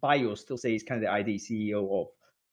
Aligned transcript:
bio 0.00 0.34
still 0.34 0.56
says 0.56 0.82
Candidate 0.82 1.10
ID 1.10 1.36
CEO 1.36 2.02
of. 2.02 2.08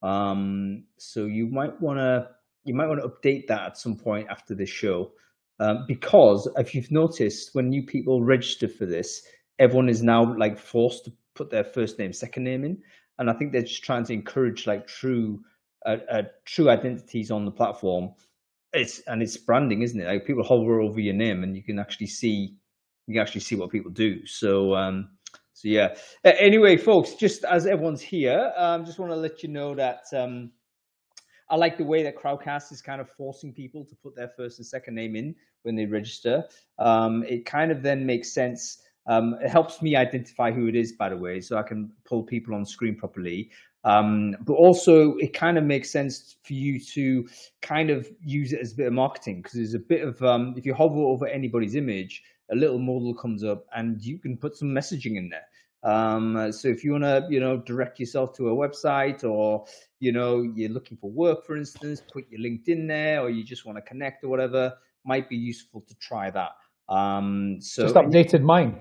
Um, 0.08 0.86
so 0.98 1.26
you 1.26 1.48
might 1.48 1.80
want 1.82 2.00
to 2.00 2.30
you 2.66 2.74
might 2.74 2.88
want 2.88 3.02
to 3.02 3.08
update 3.08 3.48
that 3.48 3.62
at 3.62 3.78
some 3.78 3.96
point 3.96 4.28
after 4.30 4.54
this 4.54 4.70
show, 4.70 5.12
um, 5.60 5.86
because 5.88 6.48
if 6.58 6.74
you've 6.74 6.92
noticed, 6.92 7.54
when 7.54 7.70
new 7.70 7.84
people 7.84 8.24
register 8.24 8.68
for 8.68 8.86
this, 8.86 9.24
everyone 9.60 9.90
is 9.90 10.04
now 10.04 10.36
like 10.38 10.58
forced 10.58 11.06
to 11.06 11.14
put 11.36 11.50
their 11.50 11.64
first 11.64 12.00
name, 12.00 12.14
second 12.14 12.44
name 12.44 12.64
in, 12.64 12.78
and 13.18 13.30
I 13.30 13.34
think 13.34 13.52
they're 13.52 13.62
just 13.62 13.84
trying 13.84 14.06
to 14.06 14.14
encourage 14.14 14.68
like 14.68 14.88
true, 14.88 15.42
uh, 15.86 15.98
uh, 16.12 16.24
true 16.46 16.70
identities 16.70 17.32
on 17.32 17.46
the 17.46 17.52
platform. 17.52 18.14
It's 18.72 19.00
and 19.08 19.22
it's 19.22 19.36
branding, 19.36 19.82
isn't 19.82 20.00
it? 20.00 20.06
Like 20.06 20.28
people 20.28 20.44
hover 20.44 20.80
over 20.80 21.00
your 21.00 21.16
name, 21.16 21.44
and 21.44 21.56
you 21.56 21.64
can 21.64 21.80
actually 21.80 22.08
see 22.08 22.56
you 23.08 23.16
can 23.16 23.22
actually 23.22 23.42
see 23.42 23.56
what 23.56 23.72
people 23.72 23.92
do. 23.92 24.26
So 24.28 24.76
um, 24.76 25.10
so 25.60 25.68
yeah. 25.68 25.94
Anyway, 26.24 26.78
folks, 26.78 27.16
just 27.16 27.44
as 27.44 27.68
everyone's 27.68 28.00
here, 28.00 28.54
um, 28.56 28.86
just 28.86 28.98
want 28.98 29.12
to 29.12 29.18
let 29.18 29.44
you 29.44 29.50
know 29.50 29.76
that 29.76 30.04
um, 30.16 30.52
I 31.50 31.58
like 31.58 31.78
the 31.78 31.84
way 31.84 32.02
that 32.02 32.16
Crowdcast 32.16 32.72
is 32.72 32.82
kind 32.82 33.02
of 33.02 33.10
forcing 33.10 33.52
people 33.52 33.84
to 33.84 33.96
put 33.98 34.16
their 34.16 34.30
first 34.30 34.60
and 34.60 34.66
second 34.66 34.96
name 34.96 35.18
in 35.18 35.36
when 35.64 35.76
they 35.76 35.86
register. 35.86 36.46
Um, 36.78 37.26
it 37.28 37.46
kind 37.46 37.74
of 37.74 37.84
then 37.84 38.06
makes 38.06 38.34
sense. 38.34 38.82
Um, 39.06 39.36
it 39.44 39.50
helps 39.50 39.82
me 39.82 39.98
identify 39.98 40.54
who 40.54 40.68
it 40.68 40.78
is, 40.78 40.94
by 40.94 41.10
the 41.10 41.18
way, 41.18 41.42
so 41.42 41.58
I 41.58 41.64
can 41.64 41.92
pull 42.06 42.24
people 42.24 42.56
on 42.56 42.64
screen 42.64 42.96
properly. 42.96 43.50
Um, 43.84 44.38
but 44.46 44.54
also, 44.54 45.16
it 45.18 45.34
kind 45.34 45.58
of 45.58 45.66
makes 45.66 45.92
sense 45.92 46.38
for 46.42 46.54
you 46.54 46.80
to 46.94 47.28
kind 47.62 47.90
of 47.90 48.08
use 48.22 48.54
it 48.54 48.62
as 48.62 48.72
a 48.72 48.76
bit 48.78 48.88
of 48.88 48.94
marketing 48.94 49.42
because 49.42 49.56
there's 49.56 49.74
a 49.74 49.80
bit 49.80 50.08
of 50.08 50.24
um, 50.24 50.54
if 50.56 50.66
you 50.66 50.74
hover 50.74 51.00
over 51.00 51.28
anybody's 51.28 51.76
image, 51.76 52.24
a 52.52 52.56
little 52.56 52.80
modal 52.80 53.14
comes 53.14 53.44
up 53.44 53.66
and 53.76 54.02
you 54.02 54.20
can 54.20 54.38
put 54.38 54.56
some 54.56 54.70
messaging 54.70 55.18
in 55.18 55.30
there. 55.30 55.46
Um, 55.84 56.52
so 56.52 56.68
if 56.68 56.84
you 56.84 56.92
want 56.92 57.06
to, 57.06 57.26
you 57.30 57.40
know, 57.40 57.58
direct 57.58 58.00
yourself 58.00 58.36
to 58.38 58.50
a 58.50 58.56
website 58.56 59.24
or, 59.24 59.66
you 60.00 60.12
know, 60.12 60.42
you're 60.42 60.70
looking 60.70 60.98
for 60.98 61.10
work, 61.10 61.46
for 61.46 61.56
instance, 61.56 62.02
put 62.12 62.26
your 62.30 62.42
LinkedIn 62.42 62.88
there 62.88 63.22
or 63.22 63.30
you 63.30 63.44
just 63.44 63.66
want 63.66 63.78
to 63.78 63.82
connect 63.82 64.24
or 64.24 64.28
whatever, 64.28 64.74
might 65.06 65.30
be 65.30 65.38
useful 65.38 65.82
to 65.82 65.96
try 65.96 66.30
that. 66.30 66.52
Um, 66.90 67.58
so 67.62 67.84
just 67.84 67.96
updated 67.96 68.42
mine. 68.42 68.80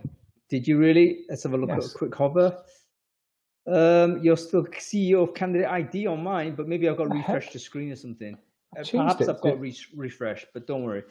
Did 0.48 0.66
you 0.66 0.78
really? 0.78 1.24
Let's 1.28 1.42
have 1.42 1.52
a 1.52 1.56
look 1.56 1.69
yes. 1.69 1.86
at 1.86 1.94
a 1.94 1.98
quick 1.98 2.14
hover. 2.14 2.62
Um, 3.66 4.20
you're 4.22 4.36
still 4.36 4.64
CEO 4.64 5.22
of 5.22 5.34
Candidate 5.34 5.69
ID 5.69 6.06
on 6.06 6.22
mine, 6.22 6.54
but 6.54 6.69
maybe 6.69 6.88
I've 6.88 6.96
got 6.96 7.10
to 7.10 7.14
refresh 7.14 7.52
the 7.52 7.58
screen 7.58 7.92
or 7.92 7.96
something. 7.96 8.38
Perhaps 8.74 8.92
it, 9.22 9.28
I've 9.28 9.41
got 9.41 9.58
re- 9.58 9.77
refresh, 9.97 10.44
but 10.52 10.66
don't 10.66 10.84
worry. 10.84 11.02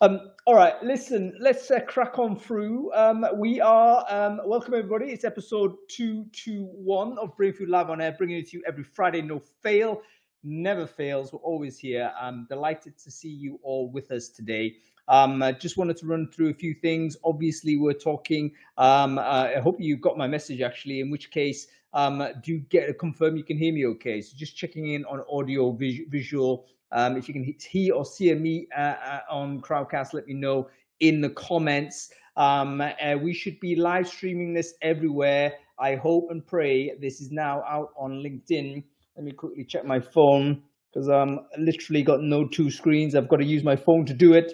Um, 0.00 0.32
all 0.46 0.56
right, 0.56 0.74
listen, 0.82 1.32
let's 1.38 1.70
uh, 1.70 1.80
crack 1.80 2.18
on 2.18 2.36
through. 2.36 2.92
Um, 2.92 3.24
we 3.36 3.60
are, 3.60 4.04
um, 4.08 4.40
welcome 4.44 4.74
everybody. 4.74 5.12
It's 5.12 5.24
episode 5.24 5.76
221 5.88 7.18
of 7.18 7.36
Brainfood 7.36 7.68
Live 7.68 7.88
on 7.88 8.00
Air, 8.00 8.16
bringing 8.18 8.38
it 8.38 8.50
to 8.50 8.56
you 8.58 8.64
every 8.66 8.82
Friday, 8.82 9.22
no 9.22 9.40
fail, 9.62 10.02
never 10.42 10.86
fails. 10.86 11.32
We're 11.32 11.38
always 11.38 11.78
here. 11.78 12.12
I'm 12.20 12.46
delighted 12.50 12.98
to 12.98 13.10
see 13.12 13.30
you 13.30 13.60
all 13.62 13.88
with 13.88 14.10
us 14.10 14.28
today. 14.28 14.74
Um, 15.06 15.40
I 15.40 15.52
just 15.52 15.76
wanted 15.76 15.96
to 15.98 16.06
run 16.06 16.28
through 16.32 16.50
a 16.50 16.54
few 16.54 16.74
things. 16.74 17.16
Obviously, 17.24 17.76
we're 17.76 17.92
talking. 17.92 18.52
Um, 18.76 19.18
uh, 19.18 19.50
I 19.56 19.60
hope 19.60 19.80
you 19.80 19.96
got 19.96 20.18
my 20.18 20.26
message 20.26 20.60
actually. 20.60 21.00
In 21.00 21.10
which 21.10 21.30
case, 21.30 21.68
um, 21.92 22.26
do 22.42 22.58
get 22.58 22.88
a 22.90 22.94
confirm 22.94 23.36
you 23.36 23.44
can 23.44 23.56
hear 23.56 23.72
me 23.72 23.86
okay. 23.86 24.20
So 24.20 24.36
just 24.36 24.56
checking 24.56 24.88
in 24.92 25.04
on 25.04 25.22
audio, 25.30 25.70
vis- 25.70 26.00
visual, 26.08 26.66
um, 26.94 27.16
if 27.16 27.28
you 27.28 27.34
can 27.34 27.54
hear 27.60 27.94
or 27.94 28.04
see 28.04 28.32
me 28.34 28.68
uh, 28.76 28.80
uh, 28.80 29.20
on 29.28 29.60
Crowdcast, 29.60 30.14
let 30.14 30.26
me 30.26 30.34
know 30.34 30.68
in 31.00 31.20
the 31.20 31.30
comments. 31.30 32.10
Um, 32.36 32.80
uh, 32.80 33.16
we 33.20 33.34
should 33.34 33.58
be 33.60 33.76
live 33.76 34.08
streaming 34.08 34.54
this 34.54 34.74
everywhere. 34.80 35.52
I 35.78 35.96
hope 35.96 36.28
and 36.30 36.46
pray 36.46 36.92
this 37.00 37.20
is 37.20 37.32
now 37.32 37.62
out 37.68 37.90
on 37.96 38.22
LinkedIn. 38.22 38.84
Let 39.16 39.24
me 39.24 39.32
quickly 39.32 39.64
check 39.64 39.84
my 39.84 40.00
phone 40.00 40.62
because 40.92 41.08
I'm 41.08 41.40
literally 41.58 42.04
got 42.04 42.20
no 42.20 42.46
two 42.46 42.70
screens. 42.70 43.16
I've 43.16 43.28
got 43.28 43.36
to 43.38 43.44
use 43.44 43.64
my 43.64 43.76
phone 43.76 44.06
to 44.06 44.14
do 44.14 44.32
it. 44.32 44.52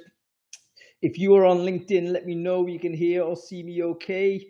If 1.03 1.19
you 1.19 1.35
are 1.37 1.45
on 1.45 1.59
LinkedIn, 1.59 2.11
let 2.11 2.25
me 2.25 2.35
know 2.35 2.67
you 2.67 2.79
can 2.79 2.95
hear 2.95 3.23
or 3.23 3.37
see 3.37 3.63
me 3.63 3.83
okay. 3.83 4.47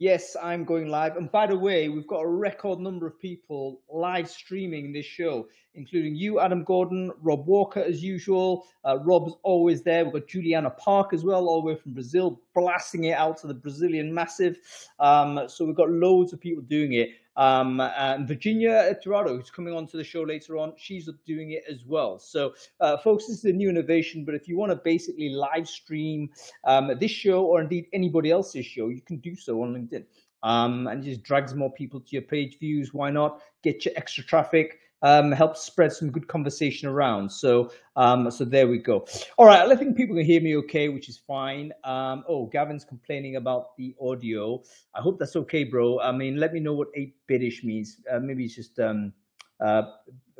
Yes, 0.00 0.36
I'm 0.42 0.64
going 0.64 0.88
live. 0.88 1.16
And 1.16 1.30
by 1.30 1.46
the 1.46 1.56
way, 1.56 1.88
we've 1.88 2.06
got 2.08 2.20
a 2.22 2.26
record 2.26 2.80
number 2.80 3.06
of 3.06 3.18
people 3.20 3.80
live 3.88 4.28
streaming 4.28 4.92
this 4.92 5.06
show, 5.06 5.46
including 5.74 6.16
you, 6.16 6.40
Adam 6.40 6.64
Gordon, 6.64 7.12
Rob 7.22 7.46
Walker, 7.46 7.80
as 7.80 8.02
usual. 8.02 8.66
Uh, 8.84 8.98
Rob's 9.04 9.34
always 9.44 9.82
there. 9.82 10.04
We've 10.04 10.14
got 10.14 10.26
Juliana 10.26 10.70
Park 10.70 11.12
as 11.12 11.22
well, 11.24 11.46
all 11.46 11.62
the 11.62 11.68
way 11.68 11.76
from 11.76 11.92
Brazil, 11.92 12.40
blasting 12.56 13.04
it 13.04 13.12
out 13.12 13.36
to 13.38 13.46
the 13.46 13.54
Brazilian 13.54 14.12
massive. 14.12 14.58
Um, 14.98 15.42
so 15.46 15.64
we've 15.64 15.76
got 15.76 15.90
loads 15.90 16.32
of 16.32 16.40
people 16.40 16.64
doing 16.64 16.94
it. 16.94 17.10
Um, 17.36 17.80
and 17.80 18.28
Virginia 18.28 18.96
Tirado, 19.04 19.36
who's 19.36 19.50
coming 19.50 19.74
on 19.74 19.86
to 19.88 19.96
the 19.96 20.04
show 20.04 20.22
later 20.22 20.56
on, 20.56 20.72
she's 20.76 21.08
doing 21.26 21.52
it 21.52 21.64
as 21.68 21.84
well. 21.84 22.18
So, 22.18 22.54
uh, 22.80 22.96
folks, 22.98 23.26
this 23.26 23.38
is 23.38 23.44
a 23.44 23.52
new 23.52 23.68
innovation. 23.68 24.24
But 24.24 24.34
if 24.34 24.46
you 24.46 24.56
want 24.56 24.70
to 24.70 24.76
basically 24.76 25.30
live 25.30 25.68
stream 25.68 26.30
um, 26.64 26.90
this 27.00 27.10
show 27.10 27.44
or 27.44 27.60
indeed 27.60 27.86
anybody 27.92 28.30
else's 28.30 28.66
show, 28.66 28.88
you 28.88 29.00
can 29.00 29.18
do 29.18 29.34
so 29.34 29.62
on 29.62 29.74
LinkedIn. 29.74 30.04
Um, 30.42 30.88
and 30.88 31.02
just 31.02 31.22
drags 31.22 31.54
more 31.54 31.72
people 31.72 32.00
to 32.00 32.06
your 32.10 32.22
page 32.22 32.58
views. 32.58 32.92
Why 32.92 33.10
not 33.10 33.40
get 33.62 33.86
your 33.86 33.94
extra 33.96 34.22
traffic? 34.22 34.78
Um, 35.04 35.30
helps 35.30 35.60
spread 35.60 35.92
some 35.92 36.10
good 36.10 36.26
conversation 36.26 36.88
around. 36.88 37.30
So, 37.30 37.70
um, 37.94 38.30
so 38.30 38.44
there 38.44 38.66
we 38.66 38.78
go. 38.78 39.06
All 39.36 39.46
right, 39.46 39.60
I 39.60 39.76
think 39.76 39.96
people 39.96 40.16
can 40.16 40.24
hear 40.24 40.40
me 40.40 40.56
okay, 40.56 40.88
which 40.88 41.08
is 41.10 41.18
fine. 41.18 41.72
Um, 41.84 42.24
oh, 42.26 42.46
Gavin's 42.46 42.84
complaining 42.84 43.36
about 43.36 43.76
the 43.76 43.94
audio. 44.00 44.62
I 44.94 45.02
hope 45.02 45.18
that's 45.18 45.36
okay, 45.36 45.62
bro. 45.62 46.00
I 46.00 46.10
mean, 46.10 46.38
let 46.38 46.54
me 46.54 46.58
know 46.58 46.72
what 46.72 46.88
eight 46.94 47.16
bitish 47.30 47.62
means. 47.62 48.00
Uh, 48.10 48.18
maybe 48.18 48.46
it's 48.46 48.54
just 48.54 48.80
um, 48.80 49.12
uh, 49.60 49.82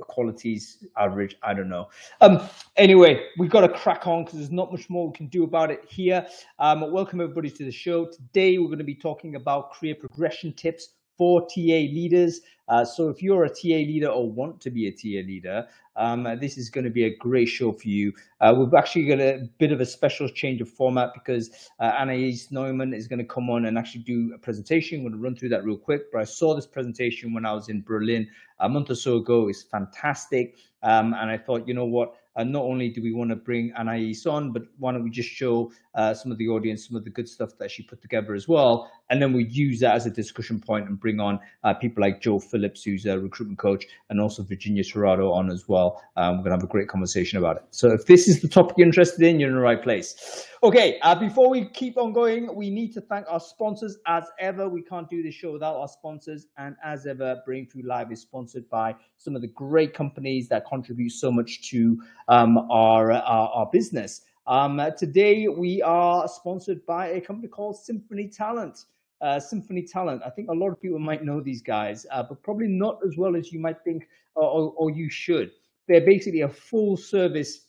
qualities 0.00 0.86
average. 0.96 1.36
I 1.42 1.52
don't 1.52 1.68
know. 1.68 1.88
Um, 2.22 2.40
anyway, 2.76 3.26
we've 3.38 3.50
got 3.50 3.60
to 3.60 3.68
crack 3.68 4.06
on 4.06 4.24
because 4.24 4.38
there's 4.38 4.50
not 4.50 4.72
much 4.72 4.88
more 4.88 5.08
we 5.08 5.14
can 5.14 5.26
do 5.26 5.44
about 5.44 5.70
it 5.70 5.84
here. 5.88 6.26
Um, 6.58 6.90
welcome 6.90 7.20
everybody 7.20 7.50
to 7.50 7.64
the 7.66 7.70
show. 7.70 8.06
Today 8.06 8.56
we're 8.56 8.66
going 8.66 8.78
to 8.78 8.84
be 8.84 8.94
talking 8.94 9.36
about 9.36 9.74
career 9.74 9.94
progression 9.94 10.54
tips 10.54 10.93
for 11.16 11.42
TA 11.42 11.84
leaders. 11.92 12.40
Uh, 12.68 12.84
so 12.84 13.08
if 13.08 13.22
you're 13.22 13.44
a 13.44 13.48
TA 13.48 13.84
leader 13.84 14.08
or 14.08 14.30
want 14.30 14.60
to 14.60 14.70
be 14.70 14.88
a 14.88 14.90
TA 14.90 15.26
leader, 15.26 15.66
um, 15.96 16.24
this 16.40 16.58
is 16.58 16.70
going 16.70 16.84
to 16.84 16.90
be 16.90 17.04
a 17.04 17.16
great 17.16 17.46
show 17.46 17.72
for 17.72 17.88
you. 17.88 18.12
Uh, 18.40 18.54
we've 18.56 18.74
actually 18.74 19.06
got 19.06 19.20
a 19.20 19.48
bit 19.58 19.70
of 19.70 19.80
a 19.80 19.86
special 19.86 20.28
change 20.28 20.60
of 20.60 20.68
format 20.68 21.10
because 21.14 21.50
uh, 21.78 21.92
Anais 21.98 22.38
Neumann 22.50 22.94
is 22.94 23.06
going 23.06 23.18
to 23.18 23.24
come 23.24 23.48
on 23.50 23.66
and 23.66 23.78
actually 23.78 24.02
do 24.02 24.32
a 24.34 24.38
presentation. 24.38 24.98
I'm 24.98 25.04
going 25.04 25.14
to 25.14 25.20
run 25.20 25.36
through 25.36 25.50
that 25.50 25.64
real 25.64 25.76
quick. 25.76 26.10
But 26.12 26.20
I 26.20 26.24
saw 26.24 26.54
this 26.54 26.66
presentation 26.66 27.32
when 27.32 27.46
I 27.46 27.52
was 27.52 27.68
in 27.68 27.82
Berlin 27.82 28.28
a 28.58 28.68
month 28.68 28.90
or 28.90 28.94
so 28.94 29.16
ago. 29.16 29.48
It's 29.48 29.62
fantastic. 29.62 30.56
Um, 30.82 31.14
and 31.14 31.30
I 31.30 31.38
thought, 31.38 31.68
you 31.68 31.74
know 31.74 31.86
what? 31.86 32.14
And 32.36 32.50
not 32.50 32.64
only 32.64 32.88
do 32.88 33.00
we 33.00 33.12
want 33.12 33.30
to 33.30 33.36
bring 33.36 33.72
Anais 33.74 34.16
on, 34.26 34.52
but 34.52 34.62
why 34.78 34.92
don't 34.92 35.04
we 35.04 35.10
just 35.10 35.28
show 35.28 35.72
uh, 35.94 36.12
some 36.12 36.32
of 36.32 36.38
the 36.38 36.48
audience 36.48 36.86
some 36.86 36.96
of 36.96 37.04
the 37.04 37.10
good 37.10 37.28
stuff 37.28 37.56
that 37.58 37.70
she 37.70 37.84
put 37.84 38.02
together 38.02 38.34
as 38.34 38.48
well, 38.48 38.90
and 39.14 39.22
then 39.22 39.32
we 39.32 39.44
use 39.44 39.78
that 39.78 39.94
as 39.94 40.06
a 40.06 40.10
discussion 40.10 40.58
point 40.58 40.88
and 40.88 40.98
bring 40.98 41.20
on 41.20 41.38
uh, 41.62 41.72
people 41.72 42.00
like 42.00 42.20
Joe 42.20 42.40
Phillips, 42.40 42.82
who's 42.82 43.06
a 43.06 43.16
recruitment 43.16 43.60
coach, 43.60 43.86
and 44.10 44.20
also 44.20 44.42
Virginia 44.42 44.82
Tirado 44.82 45.32
on 45.32 45.52
as 45.52 45.68
well. 45.68 46.02
Um, 46.16 46.38
we're 46.38 46.42
gonna 46.42 46.56
have 46.56 46.64
a 46.64 46.66
great 46.66 46.88
conversation 46.88 47.38
about 47.38 47.58
it. 47.58 47.62
So 47.70 47.92
if 47.92 48.06
this 48.06 48.26
is 48.26 48.42
the 48.42 48.48
topic 48.48 48.74
you're 48.76 48.88
interested 48.88 49.24
in, 49.24 49.38
you're 49.38 49.50
in 49.50 49.54
the 49.54 49.60
right 49.60 49.80
place. 49.80 50.48
Okay, 50.64 50.98
uh, 51.02 51.14
before 51.14 51.48
we 51.48 51.66
keep 51.66 51.96
on 51.96 52.12
going, 52.12 52.52
we 52.56 52.70
need 52.70 52.92
to 52.94 53.00
thank 53.02 53.24
our 53.30 53.38
sponsors 53.38 53.98
as 54.08 54.24
ever. 54.40 54.68
We 54.68 54.82
can't 54.82 55.08
do 55.08 55.22
this 55.22 55.36
show 55.36 55.52
without 55.52 55.76
our 55.76 55.86
sponsors, 55.86 56.48
and 56.58 56.74
as 56.82 57.06
ever, 57.06 57.40
Brainfood 57.46 57.84
Live 57.84 58.10
is 58.10 58.20
sponsored 58.20 58.68
by 58.68 58.96
some 59.16 59.36
of 59.36 59.42
the 59.42 59.48
great 59.48 59.94
companies 59.94 60.48
that 60.48 60.66
contribute 60.66 61.10
so 61.10 61.30
much 61.30 61.70
to 61.70 62.02
um, 62.26 62.58
our, 62.68 63.12
our, 63.12 63.48
our 63.50 63.70
business. 63.70 64.22
Um, 64.48 64.82
today 64.98 65.46
we 65.46 65.82
are 65.82 66.26
sponsored 66.26 66.84
by 66.84 67.10
a 67.10 67.20
company 67.20 67.46
called 67.46 67.78
Symphony 67.78 68.26
Talent. 68.26 68.86
Uh, 69.24 69.40
Symphony 69.40 69.82
Talent. 69.82 70.20
I 70.22 70.28
think 70.28 70.50
a 70.50 70.52
lot 70.52 70.68
of 70.68 70.82
people 70.82 70.98
might 70.98 71.24
know 71.24 71.40
these 71.40 71.62
guys, 71.62 72.04
uh, 72.12 72.22
but 72.22 72.42
probably 72.42 72.68
not 72.68 72.98
as 73.06 73.16
well 73.16 73.36
as 73.36 73.50
you 73.50 73.58
might 73.58 73.82
think 73.82 74.06
or, 74.34 74.44
or, 74.44 74.74
or 74.76 74.90
you 74.90 75.08
should. 75.08 75.50
They're 75.88 76.04
basically 76.04 76.42
a 76.42 76.48
full 76.48 76.98
service 76.98 77.60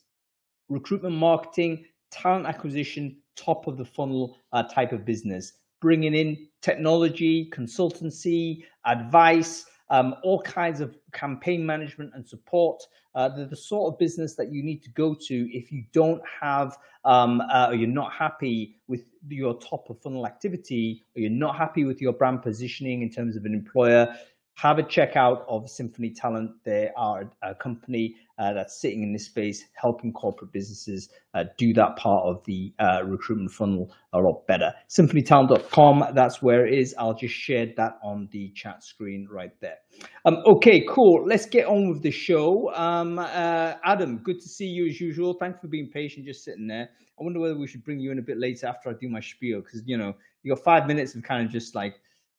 recruitment 0.68 1.16
marketing, 1.16 1.86
talent 2.12 2.46
acquisition, 2.46 3.16
top 3.38 3.68
of 3.68 3.78
the 3.78 3.86
funnel 3.86 4.38
uh, 4.52 4.64
type 4.64 4.92
of 4.92 5.06
business, 5.06 5.54
bringing 5.80 6.14
in 6.14 6.46
technology, 6.62 7.50
consultancy, 7.54 8.64
advice, 8.86 9.66
um, 9.90 10.16
all 10.24 10.42
kinds 10.42 10.82
of 10.82 10.96
campaign 11.12 11.66
management 11.66 12.12
and 12.16 12.28
support. 12.28 12.82
Uh, 13.14 13.30
they're 13.30 13.46
the 13.46 13.56
sort 13.56 13.94
of 13.94 14.00
business 14.00 14.36
that 14.36 14.52
you 14.52 14.62
need 14.64 14.84
to 14.84 14.90
go 14.90 15.14
to 15.14 15.50
if 15.56 15.72
you 15.72 15.84
don't 15.94 16.22
have 16.42 16.78
um, 17.06 17.42
uh, 17.54 17.68
or 17.70 17.76
you're 17.76 17.88
not 17.88 18.12
happy 18.12 18.76
with 18.88 19.06
your 19.30 19.54
top 19.60 19.90
of 19.90 20.00
funnel 20.00 20.26
activity 20.26 21.04
or 21.16 21.22
you're 21.22 21.30
not 21.30 21.56
happy 21.56 21.86
with 21.86 22.02
your 22.02 22.14
brand 22.14 22.42
positioning 22.42 23.04
in 23.04 23.10
terms 23.10 23.36
of 23.36 23.46
an 23.46 23.54
employer 23.54 24.14
have 24.56 24.80
a 24.80 24.84
check 24.84 25.16
out 25.16 25.46
of 25.48 25.70
Symphony 25.70 26.10
Talent. 26.10 26.52
They 26.64 26.90
are 26.96 27.30
a 27.44 27.54
company 27.54 28.16
uh, 28.40 28.54
that's 28.54 28.80
sitting 28.80 29.04
in 29.04 29.12
this 29.12 29.26
space, 29.26 29.66
helping 29.74 30.14
corporate 30.14 30.52
businesses 30.52 31.10
uh, 31.34 31.44
do 31.58 31.74
that 31.74 31.98
part 31.98 32.26
of 32.26 32.44
the 32.46 32.74
uh, 32.80 33.04
recruitment 33.06 33.52
funnel 33.52 33.94
a 34.14 34.20
lot 34.20 34.48
better. 34.48 34.74
SymphonyTalent.com, 34.90 36.14
that's 36.14 36.42
where 36.42 36.66
it 36.66 36.74
is. 36.74 36.96
I'll 36.98 37.14
just 37.14 37.34
share 37.34 37.68
that 37.78 38.00
on 38.02 38.30
the 38.32 38.50
chat 38.56 38.84
screen 38.84 39.28
right 39.30 39.52
there. 39.60 39.78
Um, 40.26 40.38
okay, 40.46 40.86
cool. 40.88 41.26
Let's 41.26 41.46
get 41.46 41.68
on 41.68 41.90
with 41.90 42.02
the 42.02 42.12
show. 42.12 42.74
Um, 42.76 43.20
uh, 43.20 43.74
Adam, 43.84 44.18
good 44.20 44.40
to 44.40 44.50
see 44.50 44.68
you 44.68 44.88
as 44.88 45.02
usual. 45.02 45.34
Thanks 45.34 45.60
for 45.60 45.68
being 45.68 45.90
patient, 45.90 46.26
just 46.26 46.44
sitting 46.44 46.68
there. 46.68 46.90
I 47.20 47.24
wonder 47.24 47.40
whether 47.40 47.58
we 47.58 47.68
should 47.68 47.84
bring 47.84 48.00
you 48.00 48.12
in 48.12 48.20
a 48.20 48.22
bit 48.22 48.38
later 48.38 48.68
after 48.68 48.90
I 48.90 48.94
do 49.00 49.08
my 49.10 49.22
spiel 49.22 49.62
because 49.62 49.84
you 49.86 49.98
know 49.98 50.14
you 50.44 50.54
got 50.54 50.64
five 50.64 50.86
minutes 50.86 51.16
of 51.16 51.24
kind 51.24 51.46
of 51.46 51.52
just 51.52 51.74
like 51.74 51.96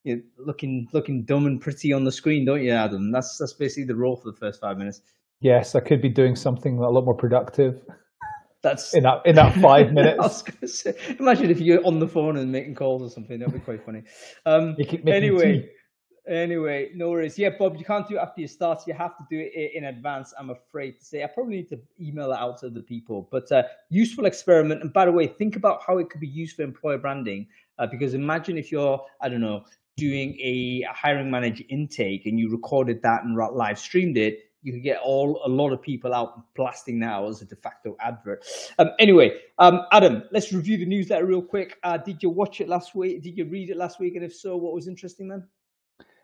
you 0.07 0.15
know, 0.15 0.21
looking 0.37 0.87
looking 0.93 1.23
dumb 1.23 1.45
and 1.45 1.59
pretty 1.59 1.93
on 1.93 2.03
the 2.03 2.11
screen, 2.11 2.45
don't 2.45 2.63
you, 2.63 2.71
Adam? 2.71 3.11
That's 3.11 3.37
that's 3.37 3.53
basically 3.53 3.85
the 3.85 3.95
role 3.95 4.15
for 4.15 4.31
the 4.31 4.37
first 4.37 4.61
five 4.61 4.77
minutes. 4.77 5.01
Yes, 5.41 5.75
I 5.75 5.81
could 5.81 6.01
be 6.01 6.09
doing 6.09 6.35
something 6.35 6.79
a 6.79 6.89
lot 6.89 7.05
more 7.05 7.15
productive. 7.15 7.83
That's 8.63 8.95
in 8.95 9.03
that 9.03 9.21
in 9.25 9.35
that 9.35 9.53
five 9.55 9.93
minutes. 9.93 10.19
I 10.19 10.23
was 10.23 10.41
gonna 10.41 10.67
say, 10.67 10.93
imagine 11.19 11.51
if 11.51 11.59
you're 11.59 11.85
on 11.85 11.99
the 11.99 12.07
phone 12.07 12.37
and 12.37 12.51
making 12.51 12.75
calls 12.75 13.03
or 13.03 13.09
something. 13.09 13.37
That'd 13.37 13.53
be 13.53 13.59
quite 13.59 13.85
funny. 13.85 14.03
Um, 14.45 14.75
anyway. 15.05 15.61
Tea. 15.61 15.69
Anyway, 16.27 16.89
no 16.93 17.09
worries. 17.09 17.39
Yeah, 17.39 17.51
Bob, 17.57 17.77
you 17.77 17.85
can't 17.85 18.05
do 18.05 18.17
it 18.17 18.19
after 18.19 18.41
you 18.41 18.47
start. 18.47 18.81
You 18.85 18.93
have 18.93 19.17
to 19.17 19.23
do 19.29 19.39
it 19.39 19.71
in 19.73 19.85
advance. 19.85 20.33
I'm 20.37 20.49
afraid 20.49 20.99
to 20.99 21.05
say. 21.05 21.23
I 21.23 21.27
probably 21.27 21.55
need 21.55 21.69
to 21.69 21.79
email 22.01 22.33
it 22.33 22.37
out 22.37 22.57
to 22.59 22.69
the 22.69 22.81
people. 22.81 23.29
But 23.31 23.49
uh, 23.49 23.63
useful 23.89 24.25
experiment. 24.25 24.81
And 24.81 24.91
by 24.91 25.05
the 25.05 25.11
way, 25.13 25.27
think 25.27 25.55
about 25.55 25.79
how 25.87 25.99
it 25.99 26.09
could 26.09 26.19
be 26.19 26.27
used 26.27 26.57
for 26.57 26.63
employer 26.63 26.97
branding. 26.97 27.47
Uh, 27.79 27.87
because 27.87 28.13
imagine 28.13 28.57
if 28.57 28.73
you're, 28.73 29.01
I 29.21 29.29
don't 29.29 29.39
know, 29.39 29.63
doing 29.97 30.37
a 30.39 30.83
hiring 30.83 31.29
manager 31.29 31.63
intake 31.69 32.25
and 32.25 32.39
you 32.39 32.49
recorded 32.49 33.01
that 33.01 33.23
and 33.23 33.35
live 33.35 33.77
streamed 33.77 34.17
it, 34.17 34.39
you 34.63 34.73
could 34.73 34.83
get 34.83 34.99
all 35.03 35.41
a 35.45 35.49
lot 35.49 35.71
of 35.71 35.81
people 35.81 36.13
out 36.13 36.53
blasting 36.55 36.99
now 36.99 37.27
as 37.27 37.41
a 37.41 37.45
de 37.45 37.55
facto 37.55 37.95
advert. 37.99 38.45
Um, 38.79 38.91
anyway, 38.99 39.31
um, 39.59 39.81
Adam, 39.91 40.23
let's 40.31 40.51
review 40.53 40.77
the 40.77 40.85
newsletter 40.85 41.25
real 41.25 41.41
quick. 41.41 41.77
Uh, 41.83 41.97
did 41.97 42.21
you 42.23 42.29
watch 42.29 42.61
it 42.61 42.67
last 42.67 42.95
week? 42.95 43.21
Did 43.23 43.37
you 43.37 43.45
read 43.45 43.69
it 43.69 43.77
last 43.77 43.99
week? 43.99 44.15
And 44.15 44.23
if 44.23 44.35
so, 44.35 44.55
what 44.55 44.73
was 44.73 44.87
interesting 44.87 45.27
then? 45.27 45.43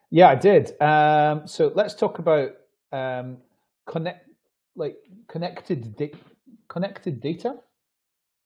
Yeah, 0.09 0.29
I 0.29 0.35
did. 0.35 0.79
Um, 0.81 1.47
so 1.47 1.71
let's 1.73 1.95
talk 1.95 2.19
about 2.19 2.51
um, 2.91 3.37
connect, 3.87 4.29
like 4.75 4.97
connected 5.27 5.95
da- 5.95 6.13
connected 6.67 7.19
data. 7.21 7.55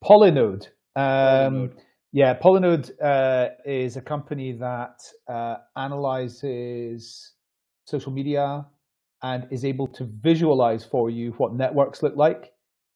Polinode. 0.04 0.68
Um, 0.96 1.04
Polinode. 1.04 1.74
Yeah, 2.18 2.34
Polinode 2.34 2.90
uh, 3.00 3.50
is 3.64 3.96
a 3.96 4.02
company 4.02 4.52
that 4.54 4.98
uh, 5.32 5.58
analyzes 5.76 7.34
social 7.86 8.12
media 8.12 8.66
and 9.22 9.46
is 9.52 9.64
able 9.64 9.86
to 9.90 10.10
visualize 10.24 10.84
for 10.84 11.12
you 11.12 11.34
what 11.34 11.54
networks 11.54 12.02
look 12.02 12.16
like. 12.16 12.54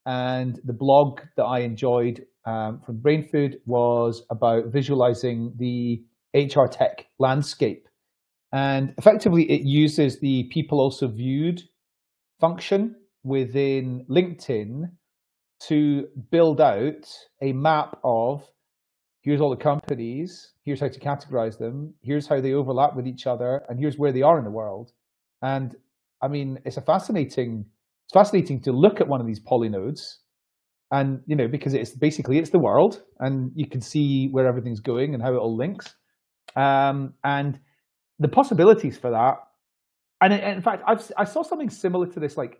And 0.07 0.59
the 0.63 0.73
blog 0.73 1.21
that 1.37 1.43
I 1.43 1.59
enjoyed 1.59 2.25
um, 2.47 2.81
from 2.83 2.97
Brainfood 2.97 3.57
was 3.67 4.25
about 4.31 4.71
visualizing 4.73 5.53
the 5.55 6.03
HR 6.33 6.65
tech 6.65 7.05
landscape. 7.19 7.87
And 8.51 8.95
effectively, 8.97 9.43
it 9.51 9.61
uses 9.61 10.19
the 10.19 10.45
people 10.45 10.79
also 10.79 11.07
viewed 11.07 11.61
function 12.39 12.95
within 13.23 14.03
LinkedIn 14.09 14.89
to 15.67 16.07
build 16.31 16.59
out 16.59 17.07
a 17.39 17.53
map 17.53 17.99
of 18.03 18.43
here's 19.21 19.39
all 19.39 19.51
the 19.51 19.55
companies, 19.55 20.53
here's 20.63 20.79
how 20.79 20.87
to 20.87 20.99
categorize 20.99 21.57
them, 21.57 21.93
here's 22.01 22.27
how 22.27 22.41
they 22.41 22.53
overlap 22.53 22.95
with 22.95 23.07
each 23.07 23.27
other, 23.27 23.63
and 23.69 23.79
here's 23.79 23.97
where 23.97 24.11
they 24.11 24.21
are 24.21 24.37
in 24.37 24.43
the 24.43 24.51
world. 24.51 24.91
And 25.41 25.75
I 26.21 26.27
mean, 26.27 26.59
it's 26.65 26.77
a 26.77 26.81
fascinating, 26.81 27.65
it's 28.05 28.13
fascinating 28.13 28.61
to 28.61 28.71
look 28.71 28.99
at 28.99 29.07
one 29.07 29.21
of 29.21 29.27
these 29.27 29.39
polinodes, 29.39 30.17
and 30.91 31.21
you 31.25 31.35
know, 31.35 31.47
because 31.47 31.73
it's 31.73 31.95
basically 31.95 32.37
it's 32.37 32.49
the 32.49 32.59
world, 32.59 33.03
and 33.19 33.51
you 33.55 33.67
can 33.67 33.81
see 33.81 34.27
where 34.29 34.47
everything's 34.47 34.81
going 34.81 35.13
and 35.13 35.23
how 35.23 35.33
it 35.33 35.37
all 35.37 35.55
links, 35.55 35.95
um, 36.55 37.13
and 37.23 37.59
the 38.19 38.27
possibilities 38.27 38.97
for 38.97 39.11
that. 39.11 39.35
And 40.21 40.33
in 40.33 40.61
fact, 40.61 40.83
I've 40.87 41.11
I 41.17 41.23
saw 41.23 41.43
something 41.43 41.69
similar 41.69 42.07
to 42.07 42.19
this 42.19 42.37
like 42.37 42.59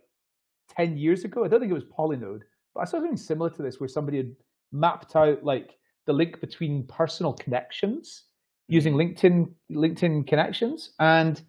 ten 0.76 0.96
years 0.96 1.24
ago. 1.24 1.44
I 1.44 1.48
don't 1.48 1.60
think 1.60 1.70
it 1.70 1.74
was 1.74 1.84
polinode, 1.84 2.42
but 2.74 2.80
I 2.80 2.84
saw 2.84 2.98
something 2.98 3.16
similar 3.16 3.50
to 3.50 3.62
this 3.62 3.78
where 3.78 3.88
somebody 3.88 4.16
had 4.16 4.32
mapped 4.72 5.14
out 5.14 5.44
like 5.44 5.76
the 6.06 6.12
link 6.12 6.40
between 6.40 6.86
personal 6.86 7.32
connections 7.32 8.24
using 8.68 8.94
LinkedIn 8.94 9.52
LinkedIn 9.70 10.26
connections, 10.26 10.92
and 10.98 11.42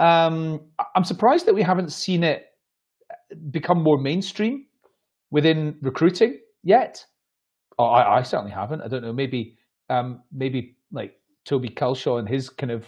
um, 0.00 0.60
I'm 0.94 1.04
surprised 1.04 1.46
that 1.46 1.54
we 1.54 1.62
haven't 1.62 1.92
seen 1.92 2.22
it 2.22 2.46
become 3.50 3.82
more 3.82 3.98
mainstream 3.98 4.66
within 5.30 5.76
recruiting 5.82 6.38
yet. 6.62 7.04
Oh, 7.78 7.84
I, 7.84 8.18
I 8.18 8.22
certainly 8.22 8.52
haven't. 8.52 8.82
I 8.82 8.88
don't 8.88 9.02
know. 9.02 9.12
Maybe 9.12 9.58
um, 9.90 10.22
maybe 10.32 10.76
like 10.92 11.14
Toby 11.44 11.68
Culshaw 11.68 12.18
and 12.18 12.28
his 12.28 12.48
kind 12.48 12.72
of 12.72 12.86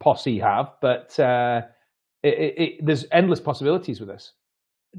posse 0.00 0.38
have, 0.38 0.72
but 0.80 1.18
uh, 1.20 1.62
it, 2.22 2.34
it, 2.34 2.54
it, 2.58 2.86
there's 2.86 3.06
endless 3.12 3.40
possibilities 3.40 4.00
with 4.00 4.08
this 4.08 4.32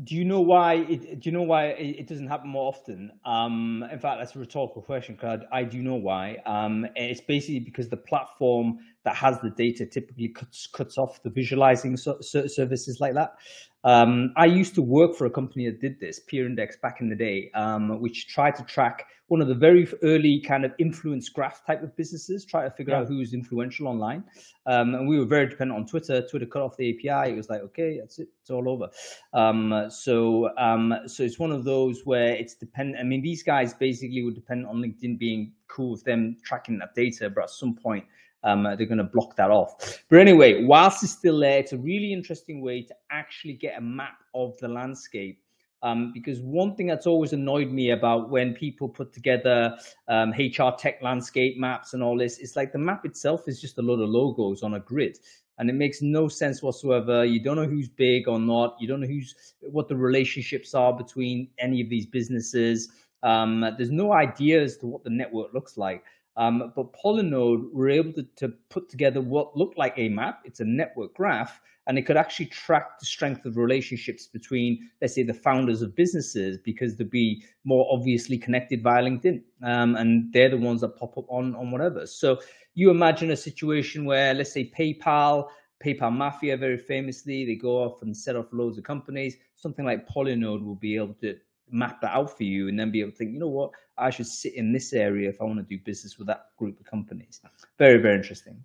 do 0.03 0.15
you 0.15 0.23
know 0.23 0.39
why 0.39 0.75
it 0.75 1.19
do 1.19 1.29
you 1.29 1.31
know 1.31 1.41
why 1.41 1.65
it, 1.67 2.07
doesn't 2.07 2.27
happen 2.27 2.49
more 2.49 2.67
often? 2.69 3.11
Um 3.25 3.83
in 3.91 3.99
fact 3.99 4.19
that's 4.19 4.35
a 4.35 4.39
rhetorical 4.39 4.81
question 4.81 5.15
because 5.15 5.41
I, 5.51 5.59
I, 5.59 5.63
do 5.63 5.81
know 5.81 5.95
why. 5.95 6.37
Um 6.45 6.87
it's 6.95 7.21
basically 7.21 7.59
because 7.59 7.89
the 7.89 7.97
platform 7.97 8.79
that 9.03 9.15
has 9.15 9.39
the 9.41 9.49
data 9.51 9.85
typically 9.85 10.27
cuts 10.27 10.67
cuts 10.67 10.97
off 10.97 11.21
the 11.23 11.29
visualizing 11.29 11.97
so, 11.97 12.17
so 12.21 12.47
services 12.47 12.99
like 12.99 13.13
that 13.13 13.35
um, 13.83 14.33
I 14.37 14.45
used 14.45 14.75
to 14.75 14.81
work 14.81 15.15
for 15.15 15.25
a 15.25 15.29
company 15.29 15.65
that 15.65 15.81
did 15.81 15.99
this, 15.99 16.21
PeerIndex, 16.31 16.79
back 16.81 17.01
in 17.01 17.09
the 17.09 17.15
day, 17.15 17.49
um, 17.55 17.99
which 17.99 18.27
tried 18.27 18.55
to 18.57 18.63
track 18.63 19.05
one 19.27 19.41
of 19.41 19.47
the 19.47 19.55
very 19.55 19.87
early 20.03 20.41
kind 20.41 20.65
of 20.65 20.73
influence 20.77 21.29
graph 21.29 21.65
type 21.65 21.81
of 21.81 21.95
businesses, 21.95 22.45
try 22.45 22.65
to 22.65 22.69
figure 22.69 22.93
yeah. 22.93 22.99
out 22.99 23.07
who's 23.07 23.33
influential 23.33 23.87
online. 23.87 24.25
Um, 24.65 24.93
and 24.93 25.07
we 25.07 25.17
were 25.17 25.25
very 25.25 25.47
dependent 25.47 25.79
on 25.79 25.87
Twitter. 25.87 26.21
Twitter 26.27 26.45
cut 26.45 26.61
off 26.61 26.75
the 26.75 26.89
API. 26.89 27.31
It 27.31 27.37
was 27.37 27.49
like, 27.49 27.61
okay, 27.61 27.99
that's 27.99 28.19
it, 28.19 28.27
it's 28.41 28.51
all 28.51 28.67
over. 28.67 28.89
Um, 29.33 29.85
so, 29.89 30.49
um, 30.57 30.93
so 31.07 31.23
it's 31.23 31.39
one 31.39 31.51
of 31.51 31.63
those 31.63 32.01
where 32.03 32.35
it's 32.35 32.55
dependent. 32.55 32.99
I 32.99 33.03
mean, 33.03 33.21
these 33.21 33.41
guys 33.41 33.73
basically 33.73 34.21
would 34.21 34.35
depend 34.35 34.67
on 34.67 34.77
LinkedIn 34.81 35.17
being 35.17 35.53
cool 35.69 35.91
with 35.91 36.03
them 36.03 36.35
tracking 36.43 36.77
that 36.79 36.93
data, 36.93 37.29
but 37.29 37.45
at 37.45 37.51
some 37.51 37.73
point, 37.73 38.03
um, 38.43 38.63
they're 38.63 38.85
going 38.85 38.97
to 38.97 39.03
block 39.03 39.35
that 39.35 39.51
off. 39.51 40.03
But 40.09 40.19
anyway, 40.19 40.63
whilst 40.63 41.03
it's 41.03 41.13
still 41.13 41.39
there, 41.39 41.59
it's 41.59 41.73
a 41.73 41.77
really 41.77 42.13
interesting 42.13 42.61
way 42.61 42.81
to 42.83 42.95
actually 43.11 43.53
get 43.53 43.77
a 43.77 43.81
map 43.81 44.17
of 44.33 44.57
the 44.59 44.67
landscape. 44.67 45.39
Um, 45.83 46.11
because 46.13 46.39
one 46.41 46.75
thing 46.75 46.87
that's 46.87 47.07
always 47.07 47.33
annoyed 47.33 47.71
me 47.71 47.89
about 47.89 48.29
when 48.29 48.53
people 48.53 48.87
put 48.87 49.11
together 49.13 49.75
um, 50.07 50.31
HR 50.31 50.75
tech 50.77 51.01
landscape 51.01 51.57
maps 51.57 51.93
and 51.93 52.03
all 52.03 52.17
this, 52.17 52.37
it's 52.37 52.55
like 52.55 52.71
the 52.71 52.77
map 52.77 53.03
itself 53.03 53.47
is 53.47 53.59
just 53.59 53.79
a 53.79 53.81
lot 53.81 53.95
of 53.95 54.09
logos 54.09 54.61
on 54.61 54.75
a 54.75 54.79
grid, 54.79 55.17
and 55.57 55.71
it 55.71 55.73
makes 55.73 56.03
no 56.03 56.27
sense 56.27 56.61
whatsoever. 56.61 57.25
You 57.25 57.43
don't 57.43 57.55
know 57.55 57.65
who's 57.65 57.89
big 57.89 58.27
or 58.27 58.39
not. 58.39 58.75
You 58.79 58.87
don't 58.87 59.01
know 59.01 59.07
who's 59.07 59.55
what 59.61 59.87
the 59.87 59.95
relationships 59.95 60.75
are 60.75 60.93
between 60.93 61.49
any 61.57 61.81
of 61.81 61.89
these 61.89 62.05
businesses. 62.05 62.89
Um, 63.23 63.61
there's 63.77 63.91
no 63.91 64.13
idea 64.13 64.61
as 64.61 64.77
to 64.77 64.87
what 64.87 65.03
the 65.03 65.09
network 65.09 65.51
looks 65.51 65.77
like. 65.77 66.03
Um, 66.41 66.73
but 66.75 66.93
Polinode 66.93 67.71
were 67.71 67.89
able 67.89 68.13
to, 68.13 68.23
to 68.37 68.49
put 68.69 68.89
together 68.89 69.21
what 69.21 69.55
looked 69.55 69.77
like 69.77 69.93
a 69.97 70.09
map. 70.09 70.41
It's 70.43 70.59
a 70.59 70.65
network 70.65 71.13
graph, 71.13 71.61
and 71.85 71.99
it 71.99 72.03
could 72.07 72.17
actually 72.17 72.47
track 72.47 72.99
the 72.99 73.05
strength 73.05 73.45
of 73.45 73.57
relationships 73.57 74.25
between, 74.25 74.89
let's 75.01 75.13
say, 75.13 75.21
the 75.21 75.35
founders 75.35 75.83
of 75.83 75.95
businesses 75.95 76.57
because 76.57 76.95
they'd 76.95 77.11
be 77.11 77.43
more 77.63 77.85
obviously 77.91 78.39
connected 78.39 78.81
via 78.81 79.03
LinkedIn, 79.03 79.43
um, 79.61 79.95
and 79.95 80.33
they're 80.33 80.49
the 80.49 80.57
ones 80.57 80.81
that 80.81 80.97
pop 80.97 81.15
up 81.15 81.25
on 81.29 81.55
on 81.55 81.69
whatever. 81.69 82.07
So 82.07 82.39
you 82.73 82.89
imagine 82.89 83.29
a 83.29 83.37
situation 83.37 84.05
where, 84.05 84.33
let's 84.33 84.53
say, 84.53 84.71
PayPal. 84.77 85.47
PayPal 85.83 86.13
Mafia, 86.13 86.57
very 86.57 86.77
famously, 86.77 87.43
they 87.45 87.55
go 87.55 87.83
off 87.83 88.03
and 88.03 88.15
set 88.15 88.35
off 88.35 88.45
loads 88.51 88.77
of 88.77 88.83
companies. 88.83 89.35
Something 89.55 89.85
like 89.85 90.07
Polinode 90.07 90.63
will 90.63 90.81
be 90.87 90.95
able 90.95 91.15
to 91.21 91.35
map 91.71 92.01
that 92.01 92.11
out 92.11 92.35
for 92.35 92.43
you 92.43 92.67
and 92.67 92.79
then 92.79 92.91
be 92.91 93.01
able 93.01 93.11
to 93.11 93.17
think, 93.17 93.33
you 93.33 93.39
know 93.39 93.47
what, 93.47 93.71
I 93.97 94.09
should 94.09 94.27
sit 94.27 94.55
in 94.55 94.73
this 94.73 94.93
area 94.93 95.29
if 95.29 95.41
I 95.41 95.45
want 95.45 95.59
to 95.59 95.63
do 95.63 95.81
business 95.83 96.17
with 96.17 96.27
that 96.27 96.47
group 96.57 96.79
of 96.79 96.85
companies. 96.85 97.39
Very, 97.77 98.01
very 98.01 98.15
interesting. 98.15 98.63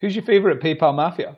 Who's 0.00 0.14
your 0.14 0.24
favorite 0.24 0.60
PayPal 0.60 0.94
mafia? 0.94 1.36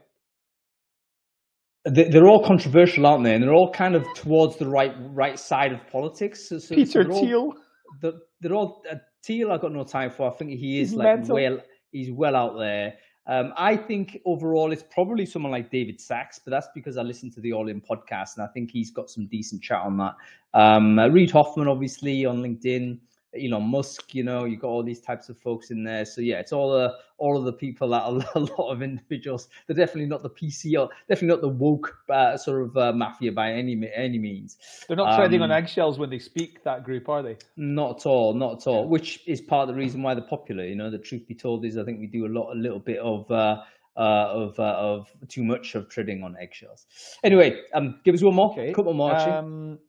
They're 1.85 2.27
all 2.27 2.45
controversial, 2.45 3.07
aren't 3.07 3.25
they? 3.25 3.35
And 3.35 3.43
they're 3.43 3.55
all 3.55 3.73
kind 3.73 3.95
of 3.95 4.05
towards 4.15 4.57
the 4.57 4.67
right 4.69 4.95
right 5.15 5.39
side 5.39 5.73
of 5.73 5.87
politics. 5.91 6.49
So, 6.49 6.59
Peter 6.75 7.05
so 7.05 7.21
Thiel. 7.21 7.55
They're, 8.03 8.13
they're 8.41 8.55
all 8.55 8.83
uh, 8.91 8.97
Thiel. 9.25 9.53
I've 9.53 9.63
got 9.63 9.73
no 9.73 9.85
time 9.85 10.11
for. 10.11 10.31
I 10.31 10.37
think 10.37 10.51
he 10.51 10.81
is 10.81 10.91
he's 10.91 10.99
like 10.99 11.19
mental. 11.19 11.37
well. 11.37 11.61
He's 11.91 12.11
well 12.11 12.37
out 12.37 12.59
there. 12.59 12.95
Um, 13.29 13.53
I 13.57 13.77
think 13.77 14.21
overall 14.25 14.73
it's 14.73 14.85
probably 14.91 15.27
someone 15.27 15.53
like 15.53 15.71
David 15.71 16.01
Sacks, 16.01 16.41
but 16.43 16.51
that's 16.51 16.69
because 16.75 16.97
I 16.97 17.03
listened 17.03 17.35
to 17.35 17.41
the 17.43 17.53
All 17.53 17.69
In 17.69 17.81
podcast 17.81 18.37
and 18.37 18.45
I 18.45 18.49
think 18.49 18.71
he's 18.71 18.91
got 18.91 19.11
some 19.11 19.27
decent 19.27 19.63
chat 19.63 19.83
on 19.83 19.99
that. 19.99 20.15
Um, 20.55 20.99
Reid 20.99 21.31
Hoffman, 21.31 21.69
obviously, 21.69 22.25
on 22.25 22.43
LinkedIn. 22.43 22.99
Elon 23.35 23.65
Musk, 23.65 24.15
you 24.15 24.25
know, 24.25 24.45
you 24.45 24.57
got 24.57 24.69
all 24.69 24.83
these 24.83 25.01
types 25.01 25.29
of 25.29 25.39
folks 25.39 25.71
in 25.71 25.85
there. 25.85 26.05
So 26.05 26.21
yeah, 26.21 26.41
it's 26.41 26.53
all 26.53 26.73
uh, 26.75 26.93
all 27.19 27.37
of 27.37 27.45
the 27.45 27.53
people 27.53 27.91
that 27.91 28.03
are 28.03 28.19
a 28.35 28.41
lot 28.41 28.71
of 28.71 28.83
individuals. 28.83 29.49
They're 29.67 29.77
definitely 29.77 30.07
not 30.07 30.23
the 30.23 30.31
PC 30.31 30.79
or 30.79 30.89
definitely 31.09 31.29
not 31.29 31.41
the 31.43 31.49
woke 31.49 31.99
uh, 32.09 32.37
sort 32.37 32.63
of 32.63 32.77
uh, 32.77 32.93
mafia 32.93 33.33
by 33.33 33.53
any 33.53 33.79
any 33.95 34.19
means. 34.19 34.57
They're 34.87 34.97
not 34.97 35.17
treading 35.17 35.43
um, 35.43 35.51
on 35.51 35.57
eggshells 35.57 35.99
when 35.99 36.11
they 36.11 36.19
speak. 36.19 36.63
That 36.65 36.85
group, 36.85 37.09
are 37.09 37.23
they? 37.23 37.37
Not 37.57 38.01
at 38.01 38.07
all, 38.07 38.35
not 38.35 38.63
at 38.63 38.67
all. 38.67 38.89
Which 38.89 39.27
is 39.27 39.41
part 39.41 39.69
of 39.69 39.75
the 39.75 39.79
reason 39.79 40.03
why 40.03 40.15
they're 40.15 40.25
popular. 40.25 40.65
You 40.65 40.77
know, 40.77 40.91
the 40.91 40.99
truth 40.99 41.27
be 41.27 41.35
told 41.35 41.65
is 41.65 41.77
I 41.77 41.85
think 41.85 42.01
we 42.01 42.07
do 42.07 42.27
a 42.27 42.29
lot, 42.29 42.53
a 42.53 42.59
little 42.59 42.81
bit 42.81 42.99
of. 42.99 43.31
Uh, 43.31 43.63
uh, 43.97 44.31
of 44.31 44.59
uh, 44.61 44.63
of 44.63 45.09
too 45.27 45.43
much 45.43 45.75
of 45.75 45.89
treading 45.89 46.23
on 46.23 46.37
eggshells. 46.41 46.87
Anyway, 47.25 47.61
um, 47.75 47.99
give 48.05 48.15
us 48.15 48.23
one 48.23 48.37
more, 48.37 48.53
okay. 48.53 48.73
couple 48.73 48.95
more. 48.95 49.13
Um, 49.13 49.81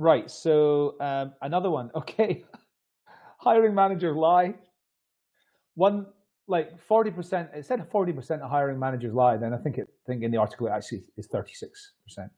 Right. 0.00 0.30
So 0.30 0.96
um, 0.98 1.34
another 1.42 1.70
one. 1.70 1.90
Okay. 1.96 2.42
hiring 3.38 3.74
managers 3.74 4.16
lie. 4.16 4.54
One 5.74 6.06
like 6.48 6.80
forty 6.80 7.10
percent. 7.10 7.50
It 7.54 7.66
said 7.66 7.86
forty 7.90 8.12
percent 8.12 8.40
of 8.40 8.50
hiring 8.50 8.78
managers 8.78 9.12
lie. 9.12 9.36
Then 9.36 9.52
I 9.52 9.58
think 9.58 9.76
it 9.76 9.88
think 10.06 10.22
in 10.22 10.30
the 10.30 10.38
article 10.38 10.66
it 10.68 10.70
actually 10.70 11.02
is 11.18 11.26
thirty 11.26 11.52
six 11.52 11.92
percent. 12.02 12.30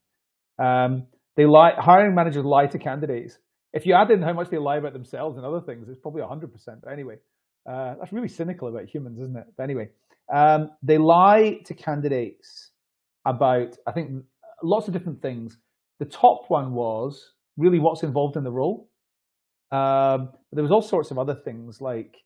Um, 0.58 1.06
they 1.36 1.46
lie. 1.46 1.74
Hiring 1.78 2.16
managers 2.16 2.44
lie 2.44 2.66
to 2.66 2.78
candidates. 2.80 3.38
If 3.72 3.86
you 3.86 3.94
add 3.94 4.10
in 4.10 4.22
how 4.22 4.32
much 4.32 4.50
they 4.50 4.58
lie 4.58 4.78
about 4.78 4.92
themselves 4.92 5.36
and 5.36 5.46
other 5.46 5.60
things, 5.60 5.88
it's 5.88 6.00
probably 6.00 6.22
hundred 6.22 6.52
percent. 6.52 6.80
But 6.82 6.92
anyway, 6.92 7.18
uh, 7.70 7.94
that's 8.00 8.12
really 8.12 8.28
cynical 8.28 8.66
about 8.68 8.86
humans, 8.86 9.20
isn't 9.20 9.36
it? 9.36 9.46
But 9.56 9.62
anyway, 9.62 9.90
um, 10.34 10.70
they 10.82 10.98
lie 10.98 11.60
to 11.66 11.74
candidates 11.74 12.72
about 13.24 13.76
I 13.86 13.92
think 13.92 14.24
lots 14.64 14.88
of 14.88 14.94
different 14.94 15.22
things. 15.22 15.58
The 16.00 16.06
top 16.06 16.46
one 16.48 16.72
was 16.74 17.31
really 17.56 17.78
what's 17.78 18.02
involved 18.02 18.36
in 18.36 18.44
the 18.44 18.50
role. 18.50 18.88
Um, 19.70 20.28
but 20.50 20.56
there 20.56 20.62
was 20.62 20.70
all 20.70 20.82
sorts 20.82 21.10
of 21.10 21.18
other 21.18 21.34
things 21.34 21.80
like 21.80 22.16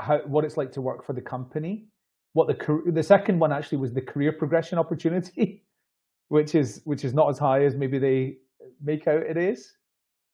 how 0.00 0.18
what 0.26 0.44
it's 0.44 0.56
like 0.56 0.72
to 0.72 0.80
work 0.80 1.04
for 1.04 1.12
the 1.12 1.20
company. 1.20 1.86
What 2.32 2.48
the 2.48 2.92
the 2.92 3.02
second 3.02 3.38
one 3.38 3.52
actually 3.52 3.78
was 3.78 3.92
the 3.92 4.02
career 4.02 4.32
progression 4.32 4.78
opportunity, 4.78 5.64
which 6.28 6.54
is 6.54 6.80
which 6.84 7.04
is 7.04 7.14
not 7.14 7.28
as 7.28 7.38
high 7.38 7.64
as 7.64 7.76
maybe 7.76 7.98
they 7.98 8.38
make 8.82 9.06
out 9.06 9.22
it 9.22 9.36
is. 9.36 9.76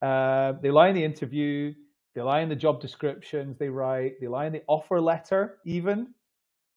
Uh, 0.00 0.52
they 0.62 0.70
lie 0.70 0.88
in 0.88 0.94
the 0.94 1.04
interview, 1.04 1.74
they 2.14 2.22
lie 2.22 2.40
in 2.40 2.48
the 2.48 2.56
job 2.56 2.80
descriptions 2.80 3.58
they 3.58 3.68
write, 3.68 4.14
they 4.20 4.28
lie 4.28 4.46
in 4.46 4.52
the 4.52 4.62
offer 4.66 4.98
letter 4.98 5.58
even, 5.66 6.14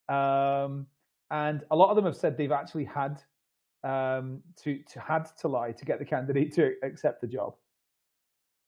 um, 0.10 0.86
and 1.32 1.64
a 1.72 1.76
lot 1.76 1.90
of 1.90 1.96
them 1.96 2.04
have 2.04 2.18
said 2.18 2.38
they've 2.38 2.52
actually 2.52 2.84
had 2.84 3.22
um, 3.84 4.42
to 4.64 4.80
to 4.92 5.00
had 5.00 5.26
to 5.40 5.48
lie 5.48 5.72
to 5.72 5.86
get 5.86 6.00
the 6.00 6.06
candidate 6.06 6.54
to 6.56 6.74
accept 6.84 7.22
the 7.22 7.28
job? 7.28 7.56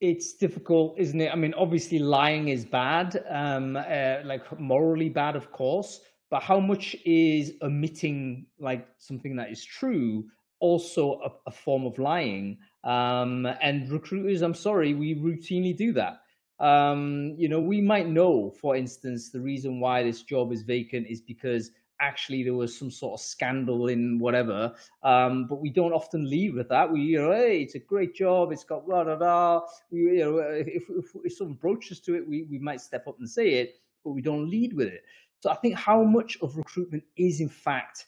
It's 0.01 0.33
difficult, 0.33 0.95
isn't 0.97 1.19
it? 1.21 1.31
I 1.31 1.35
mean, 1.35 1.53
obviously, 1.53 1.99
lying 1.99 2.49
is 2.49 2.65
bad, 2.65 3.23
um, 3.29 3.77
uh, 3.77 4.17
like 4.25 4.59
morally 4.59 5.09
bad, 5.09 5.35
of 5.35 5.51
course. 5.51 6.01
But 6.29 6.43
how 6.43 6.59
much 6.59 6.95
is 7.05 7.53
omitting 7.61 8.47
like 8.59 8.87
something 8.97 9.35
that 9.37 9.51
is 9.51 9.63
true 9.63 10.25
also 10.59 11.19
a, 11.23 11.49
a 11.49 11.51
form 11.51 11.85
of 11.85 11.97
lying? 11.97 12.57
Um, 12.83 13.45
and 13.61 13.89
recruiters, 13.89 14.41
I'm 14.41 14.53
sorry, 14.53 14.93
we 14.93 15.15
routinely 15.15 15.75
do 15.75 15.93
that. 15.93 16.19
Um, 16.59 17.35
you 17.37 17.49
know, 17.49 17.59
we 17.59 17.81
might 17.81 18.07
know, 18.07 18.53
for 18.61 18.75
instance, 18.75 19.29
the 19.29 19.41
reason 19.41 19.79
why 19.79 20.03
this 20.03 20.23
job 20.23 20.51
is 20.51 20.61
vacant 20.61 21.07
is 21.07 21.21
because 21.21 21.71
actually 22.01 22.43
there 22.43 22.53
was 22.53 22.77
some 22.77 22.91
sort 22.91 23.19
of 23.19 23.25
scandal 23.25 23.87
in 23.87 24.19
whatever. 24.19 24.73
Um, 25.03 25.47
but 25.47 25.61
we 25.61 25.69
don't 25.69 25.93
often 25.93 26.29
leave 26.29 26.55
with 26.55 26.69
that. 26.69 26.91
We, 26.91 27.01
you 27.01 27.21
know, 27.21 27.31
hey, 27.31 27.61
it's 27.61 27.75
a 27.75 27.79
great 27.79 28.15
job. 28.15 28.51
It's 28.51 28.63
got 28.63 28.85
blah 28.85 29.03
da 29.03 29.15
da. 29.15 29.61
We, 29.91 29.99
you 29.99 30.19
know, 30.19 30.37
if, 30.39 30.83
if, 30.89 31.05
if 31.23 31.33
someone 31.37 31.55
broaches 31.55 31.99
to 32.01 32.15
it, 32.15 32.27
we, 32.27 32.43
we 32.43 32.59
might 32.59 32.81
step 32.81 33.07
up 33.07 33.19
and 33.19 33.29
say 33.29 33.55
it, 33.55 33.75
but 34.03 34.11
we 34.11 34.21
don't 34.21 34.49
lead 34.49 34.73
with 34.73 34.87
it. 34.87 35.03
So 35.41 35.51
I 35.51 35.55
think 35.55 35.75
how 35.75 36.03
much 36.03 36.37
of 36.41 36.57
recruitment 36.57 37.03
is 37.17 37.39
in 37.39 37.49
fact, 37.49 38.05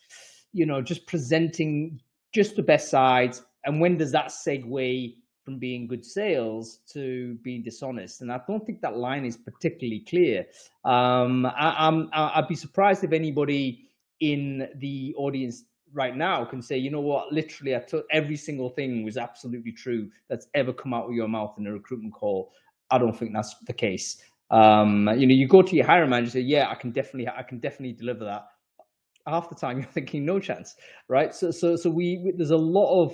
you 0.53 0.65
know, 0.65 0.82
just 0.82 1.06
presenting 1.06 2.01
just 2.34 2.56
the 2.56 2.63
best 2.63 2.89
sides, 2.89 3.44
and 3.65 3.79
when 3.79 3.98
does 3.98 4.12
that 4.12 4.27
segue 4.27 5.15
from 5.48 5.58
being 5.58 5.88
good 5.88 6.04
sales 6.04 6.80
to 6.92 7.36
being 7.42 7.63
dishonest. 7.63 8.22
And 8.22 8.30
I 8.30 8.42
don't 8.46 8.66
think 8.66 8.82
that 8.82 8.98
line 8.98 9.24
is 9.24 9.38
particularly 9.38 10.01
clear. 10.01 10.46
Um, 10.84 11.46
I, 11.46 11.88
am 11.88 12.10
I'd 12.12 12.50
be 12.50 12.56
surprised 12.56 13.06
if 13.06 13.13
anybody 13.13 13.88
in 14.20 14.68
the 14.75 15.16
audience 15.16 15.63
right 15.94 16.18
now 16.18 16.44
can 16.44 16.62
say, 16.62 16.77
you 16.77 16.92
know 16.92 17.00
what, 17.00 17.32
literally, 17.32 17.77
I 17.77 17.80
took 17.80 18.06
every 18.12 18.36
single 18.36 18.70
thing 18.72 19.06
was 19.06 19.16
absolutely 19.16 19.72
true 19.72 20.10
that's 20.27 20.48
ever 20.54 20.74
come 20.74 20.94
out 20.94 21.06
of 21.06 21.13
your 21.13 21.30
mouth 21.30 21.56
in 21.58 21.66
a 21.66 21.72
recruitment 21.72 22.13
call. 22.13 22.51
I 22.92 22.98
don't 22.98 23.18
think 23.18 23.32
that's 23.34 23.56
the 23.68 23.74
case. 23.74 24.22
Um, 24.51 25.08
you 25.16 25.27
know, 25.27 25.34
you 25.34 25.48
go 25.48 25.62
to 25.62 25.75
your 25.77 25.86
hiring 25.86 26.10
manager, 26.10 26.32
say, 26.32 26.39
yeah, 26.42 26.70
I 26.70 26.75
can 26.75 26.92
definitely, 26.92 27.30
I 27.30 27.44
can 27.44 27.60
definitely 27.60 27.94
deliver 27.94 28.25
that 28.25 28.48
half 29.25 29.48
the 29.50 29.56
time 29.56 29.77
you're 29.82 29.92
thinking 29.92 30.25
no 30.25 30.39
chance 30.39 30.75
right 31.10 31.36
so 31.36 31.51
so 31.51 31.75
so 31.75 31.89
we, 31.89 32.22
we, 32.24 32.32
there's 32.32 32.51
a 32.51 32.56
lot 32.56 33.04
of 33.04 33.13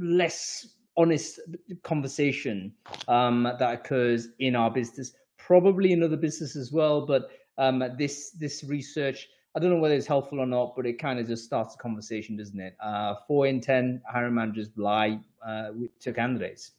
less 0.00 0.66
honest 0.96 1.40
conversation 1.82 2.72
um, 3.08 3.44
that 3.58 3.72
occurs 3.72 4.28
in 4.38 4.56
our 4.56 4.70
business, 4.70 5.12
probably 5.38 5.92
in 5.92 6.02
other 6.02 6.16
business 6.16 6.56
as 6.56 6.72
well. 6.72 7.06
But 7.06 7.30
um, 7.58 7.82
this 7.98 8.30
this 8.30 8.64
research, 8.64 9.28
I 9.54 9.60
don't 9.60 9.70
know 9.70 9.78
whether 9.78 9.94
it's 9.94 10.06
helpful 10.06 10.40
or 10.40 10.46
not, 10.46 10.74
but 10.76 10.86
it 10.86 10.98
kind 10.98 11.18
of 11.18 11.26
just 11.26 11.44
starts 11.44 11.74
a 11.74 11.78
conversation, 11.78 12.36
doesn't 12.36 12.60
it? 12.60 12.76
Uh, 12.80 13.14
four 13.26 13.46
in 13.46 13.60
ten 13.60 14.02
hiring 14.10 14.34
managers 14.34 14.70
lie 14.76 15.20
uh, 15.46 15.70
to 16.00 16.12
candidates. 16.12 16.72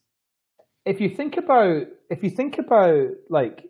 If 0.86 1.01
you 1.01 1.10
think 1.10 1.38
about 1.38 1.88
if 2.10 2.24
you 2.24 2.29
think 2.29 2.57
about 2.57 3.10
like 3.29 3.65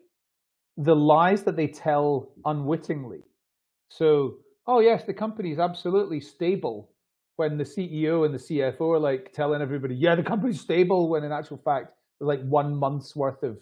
the 0.77 0.95
lies 0.95 1.43
that 1.43 1.55
they 1.55 1.67
tell 1.67 2.29
unwittingly, 2.45 3.23
so 3.89 4.37
oh 4.67 4.79
yes, 4.79 5.05
the 5.05 5.13
company 5.13 5.51
is 5.51 5.59
absolutely 5.59 6.19
stable 6.19 6.89
when 7.37 7.57
the 7.57 7.63
CEO 7.63 8.25
and 8.25 8.33
the 8.33 8.39
CFO 8.39 8.95
are 8.95 8.99
like 8.99 9.33
telling 9.33 9.61
everybody, 9.61 9.95
yeah, 9.95 10.15
the 10.15 10.23
company's 10.23 10.61
stable, 10.61 11.09
when 11.09 11.23
in 11.23 11.31
actual 11.31 11.57
fact, 11.57 11.93
there's 12.19 12.27
like 12.27 12.41
one 12.47 12.75
month's 12.75 13.15
worth 13.15 13.43
of 13.43 13.57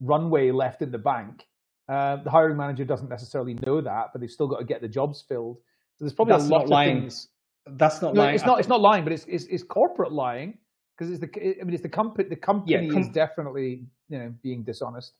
runway 0.00 0.50
left 0.50 0.82
in 0.82 0.90
the 0.90 0.98
bank. 0.98 1.46
Uh, 1.88 2.16
the 2.16 2.30
hiring 2.30 2.56
manager 2.56 2.84
doesn't 2.84 3.08
necessarily 3.08 3.54
know 3.66 3.80
that, 3.80 4.08
but 4.12 4.20
they've 4.20 4.30
still 4.30 4.46
got 4.46 4.58
to 4.58 4.64
get 4.64 4.82
the 4.82 4.88
jobs 4.88 5.24
filled. 5.26 5.56
So 5.96 6.04
there's 6.04 6.12
probably 6.12 6.34
That's 6.34 6.46
a 6.46 6.48
lot 6.48 6.64
of 6.64 6.68
lying. 6.68 7.00
things. 7.00 7.28
That's 7.66 8.02
not 8.02 8.14
no, 8.14 8.22
lying. 8.22 8.34
It's 8.34 8.44
not. 8.44 8.58
It's 8.58 8.68
not 8.68 8.80
lying, 8.80 9.04
but 9.04 9.12
it's 9.12 9.24
it's, 9.26 9.44
it's 9.44 9.62
corporate 9.62 10.12
lying 10.12 10.58
because 10.96 11.10
it's 11.10 11.20
the. 11.20 11.60
I 11.60 11.64
mean, 11.64 11.74
it's 11.74 11.82
the 11.82 11.88
company. 11.88 12.28
The 12.28 12.36
company 12.36 12.72
yeah, 12.72 12.92
com- 12.92 13.02
is 13.02 13.08
definitely 13.08 13.84
you 14.08 14.18
know 14.18 14.34
being 14.42 14.62
dishonest 14.62 15.12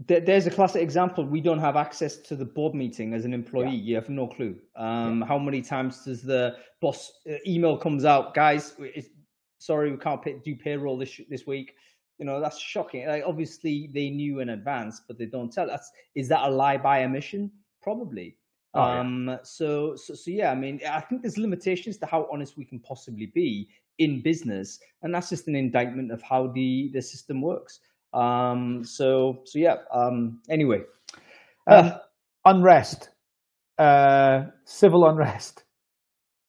there's 0.00 0.46
a 0.46 0.50
classic 0.50 0.82
example. 0.82 1.24
We 1.24 1.40
don't 1.40 1.60
have 1.60 1.76
access 1.76 2.16
to 2.16 2.36
the 2.36 2.44
board 2.44 2.74
meeting 2.74 3.14
as 3.14 3.24
an 3.24 3.32
employee. 3.32 3.70
Yeah. 3.70 3.82
You 3.82 3.94
have 3.96 4.08
no 4.08 4.26
clue. 4.26 4.56
Um, 4.76 5.20
yeah. 5.20 5.26
How 5.26 5.38
many 5.38 5.62
times 5.62 6.04
does 6.04 6.22
the 6.22 6.56
boss 6.80 7.12
uh, 7.30 7.36
email 7.46 7.76
comes 7.76 8.04
out, 8.04 8.34
guys? 8.34 8.74
sorry, 9.58 9.90
we 9.90 9.96
can't 9.96 10.22
pay, 10.22 10.36
do 10.44 10.54
payroll 10.54 10.98
this 10.98 11.20
this 11.30 11.46
week. 11.46 11.74
You 12.18 12.26
know 12.26 12.40
that's 12.40 12.58
shocking. 12.58 13.06
Like, 13.06 13.24
obviously, 13.26 13.90
they 13.92 14.10
knew 14.10 14.40
in 14.40 14.50
advance, 14.50 15.02
but 15.06 15.18
they 15.18 15.26
don't 15.26 15.52
tell 15.52 15.70
us. 15.70 15.90
Is 16.14 16.28
that 16.28 16.46
a 16.46 16.50
lie 16.50 16.76
by 16.76 17.04
omission? 17.04 17.50
Probably. 17.82 18.36
Oh, 18.74 18.82
um, 18.82 19.38
so, 19.44 19.94
so, 19.94 20.14
so 20.14 20.30
yeah. 20.30 20.50
I 20.50 20.54
mean, 20.54 20.80
I 20.88 21.00
think 21.00 21.22
there's 21.22 21.38
limitations 21.38 21.96
to 21.98 22.06
how 22.06 22.28
honest 22.32 22.56
we 22.56 22.64
can 22.64 22.80
possibly 22.80 23.26
be 23.26 23.68
in 23.98 24.22
business, 24.22 24.78
and 25.02 25.14
that's 25.14 25.30
just 25.30 25.48
an 25.48 25.56
indictment 25.56 26.12
of 26.12 26.22
how 26.22 26.48
the 26.48 26.90
the 26.92 27.02
system 27.02 27.40
works. 27.40 27.80
Um, 28.14 28.82
so 28.84 29.42
so 29.44 29.58
yeah. 29.58 29.76
Um, 29.92 30.40
anyway, 30.48 30.82
um, 31.70 31.86
uh, 31.86 31.98
unrest, 32.44 33.10
uh, 33.78 34.44
civil 34.64 35.06
unrest. 35.06 35.64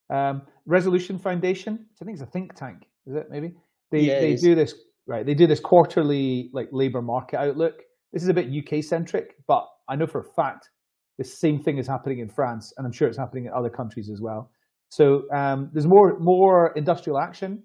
Um, 0.10 0.44
Resolution 0.68 1.18
Foundation. 1.18 1.86
I 2.02 2.06
think 2.06 2.16
it's 2.16 2.24
a 2.24 2.32
think 2.32 2.54
tank. 2.54 2.84
Is 3.08 3.16
it 3.16 3.28
maybe 3.30 3.54
they 3.92 4.02
yeah, 4.02 4.20
they 4.20 4.36
do 4.36 4.56
this 4.56 4.74
right? 5.08 5.26
They 5.26 5.34
do 5.34 5.48
this 5.48 5.60
quarterly 5.60 6.50
like 6.54 6.70
labor 6.72 7.02
market 7.02 7.40
outlook. 7.40 7.82
This 8.14 8.24
is 8.24 8.30
a 8.30 8.34
bit 8.34 8.48
UK 8.48 8.84
centric, 8.84 9.36
but 9.48 9.66
I 9.90 9.96
know 9.96 10.08
for 10.08 10.22
a 10.22 10.34
fact 10.36 10.70
the 11.18 11.24
same 11.24 11.60
thing 11.60 11.78
is 11.78 11.88
happening 11.88 12.20
in 12.20 12.30
France, 12.30 12.74
and 12.78 12.86
I'm 12.86 12.92
sure 12.92 13.08
it's 13.08 13.18
happening 13.18 13.46
in 13.46 13.52
other 13.56 13.70
countries 13.70 14.10
as 14.10 14.22
well. 14.22 14.52
So 14.90 15.24
um, 15.34 15.70
there's 15.74 15.88
more 15.88 16.18
more 16.20 16.74
industrial 16.76 17.20
action 17.20 17.64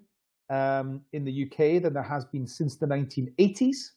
um, 0.51 1.01
in 1.13 1.23
the 1.23 1.45
UK 1.45 1.81
than 1.81 1.93
there 1.93 2.03
has 2.03 2.25
been 2.25 2.45
since 2.45 2.75
the 2.75 2.85
1980s. 2.85 3.91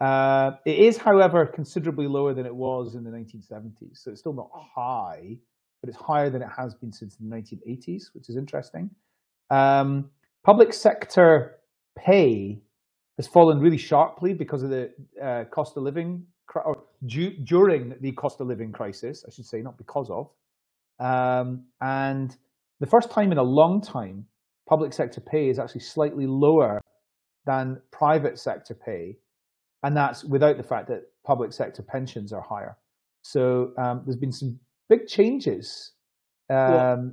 Uh, 0.00 0.56
it 0.66 0.78
is, 0.78 0.96
however, 0.96 1.46
considerably 1.46 2.06
lower 2.06 2.34
than 2.34 2.44
it 2.44 2.54
was 2.54 2.94
in 2.94 3.04
the 3.04 3.10
1970s. 3.10 3.98
So 3.98 4.10
it's 4.10 4.20
still 4.20 4.34
not 4.34 4.50
high, 4.52 5.38
but 5.80 5.88
it's 5.88 5.98
higher 5.98 6.28
than 6.28 6.42
it 6.42 6.48
has 6.56 6.74
been 6.74 6.92
since 6.92 7.16
the 7.16 7.24
1980s, 7.24 8.14
which 8.14 8.28
is 8.28 8.36
interesting. 8.36 8.90
Um, 9.50 10.10
public 10.44 10.72
sector 10.72 11.58
pay 11.96 12.60
has 13.16 13.26
fallen 13.26 13.58
really 13.60 13.78
sharply 13.78 14.34
because 14.34 14.62
of 14.62 14.70
the 14.70 14.90
uh, 15.22 15.44
cost 15.44 15.76
of 15.76 15.84
living, 15.84 16.26
or 16.54 16.82
du- 17.06 17.36
during 17.38 17.94
the 18.00 18.12
cost 18.12 18.40
of 18.40 18.46
living 18.48 18.72
crisis, 18.72 19.24
I 19.26 19.30
should 19.30 19.46
say, 19.46 19.62
not 19.62 19.78
because 19.78 20.10
of. 20.10 20.30
Um, 20.98 21.64
and 21.80 22.36
the 22.80 22.86
first 22.86 23.10
time 23.10 23.32
in 23.32 23.38
a 23.38 23.42
long 23.42 23.80
time, 23.80 24.26
public 24.72 24.94
sector 24.94 25.20
pay 25.20 25.50
is 25.50 25.58
actually 25.58 25.82
slightly 25.82 26.26
lower 26.26 26.80
than 27.44 27.78
private 27.90 28.38
sector 28.38 28.74
pay, 28.74 29.18
and 29.82 29.94
that's 29.94 30.24
without 30.24 30.56
the 30.56 30.62
fact 30.62 30.88
that 30.88 31.02
public 31.26 31.52
sector 31.52 31.82
pensions 31.82 32.32
are 32.32 32.40
higher. 32.40 32.74
So 33.20 33.72
um, 33.76 34.02
there's 34.04 34.22
been 34.24 34.32
some 34.32 34.58
big 34.88 35.06
changes. 35.06 35.92
Um, 36.48 36.56
well, 36.72 37.12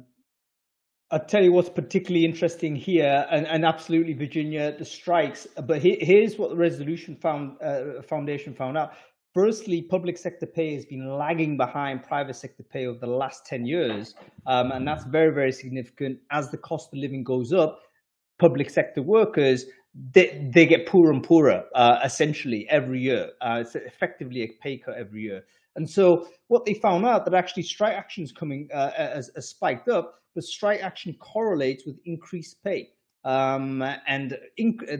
I'll 1.11 1.25
tell 1.25 1.43
you 1.43 1.51
what's 1.51 1.69
particularly 1.83 2.23
interesting 2.23 2.77
here, 2.77 3.25
and, 3.29 3.45
and 3.45 3.65
absolutely 3.65 4.13
Virginia, 4.13 4.73
the 4.77 4.85
strikes. 4.85 5.45
But 5.69 5.81
he, 5.81 5.97
here's 5.99 6.37
what 6.37 6.51
the 6.51 6.55
Resolution 6.55 7.17
found, 7.17 7.57
uh, 7.61 8.01
Foundation 8.03 8.53
found 8.53 8.77
out. 8.77 8.93
Firstly, 9.41 9.81
public 9.81 10.17
sector 10.17 10.45
pay 10.45 10.75
has 10.75 10.85
been 10.85 11.17
lagging 11.17 11.55
behind 11.55 12.03
private 12.03 12.35
sector 12.35 12.61
pay 12.61 12.87
over 12.87 12.99
the 12.99 13.07
last 13.07 13.45
10 13.45 13.65
years. 13.65 14.13
Um, 14.45 14.73
and 14.73 14.85
that's 14.85 15.05
very, 15.05 15.33
very 15.33 15.53
significant. 15.53 16.19
As 16.29 16.51
the 16.51 16.57
cost 16.57 16.89
of 16.91 16.99
living 16.99 17.23
goes 17.23 17.53
up, 17.53 17.79
public 18.37 18.69
sector 18.69 19.01
workers, 19.01 19.63
they, 20.13 20.45
they 20.53 20.65
get 20.65 20.85
poorer 20.87 21.13
and 21.13 21.23
poorer, 21.23 21.63
uh, 21.73 21.99
essentially, 22.03 22.67
every 22.69 22.99
year. 22.99 23.29
Uh, 23.39 23.59
it's 23.61 23.75
effectively 23.75 24.41
a 24.41 24.47
pay 24.61 24.77
cut 24.77 24.97
every 24.97 25.21
year. 25.21 25.43
And 25.77 25.89
so 25.89 26.27
what 26.49 26.65
they 26.65 26.73
found 26.73 27.05
out 27.05 27.23
that 27.23 27.33
actually 27.33 27.63
strike 27.63 27.95
actions 27.95 28.33
coming 28.33 28.67
uh, 28.73 28.91
as, 28.97 29.29
as 29.37 29.47
spiked 29.47 29.87
up, 29.87 30.15
but 30.35 30.43
strike 30.43 30.81
action 30.81 31.15
correlates 31.21 31.85
with 31.85 31.95
increased 32.03 32.61
pay. 32.61 32.89
Um, 33.25 33.81
and 34.07 34.37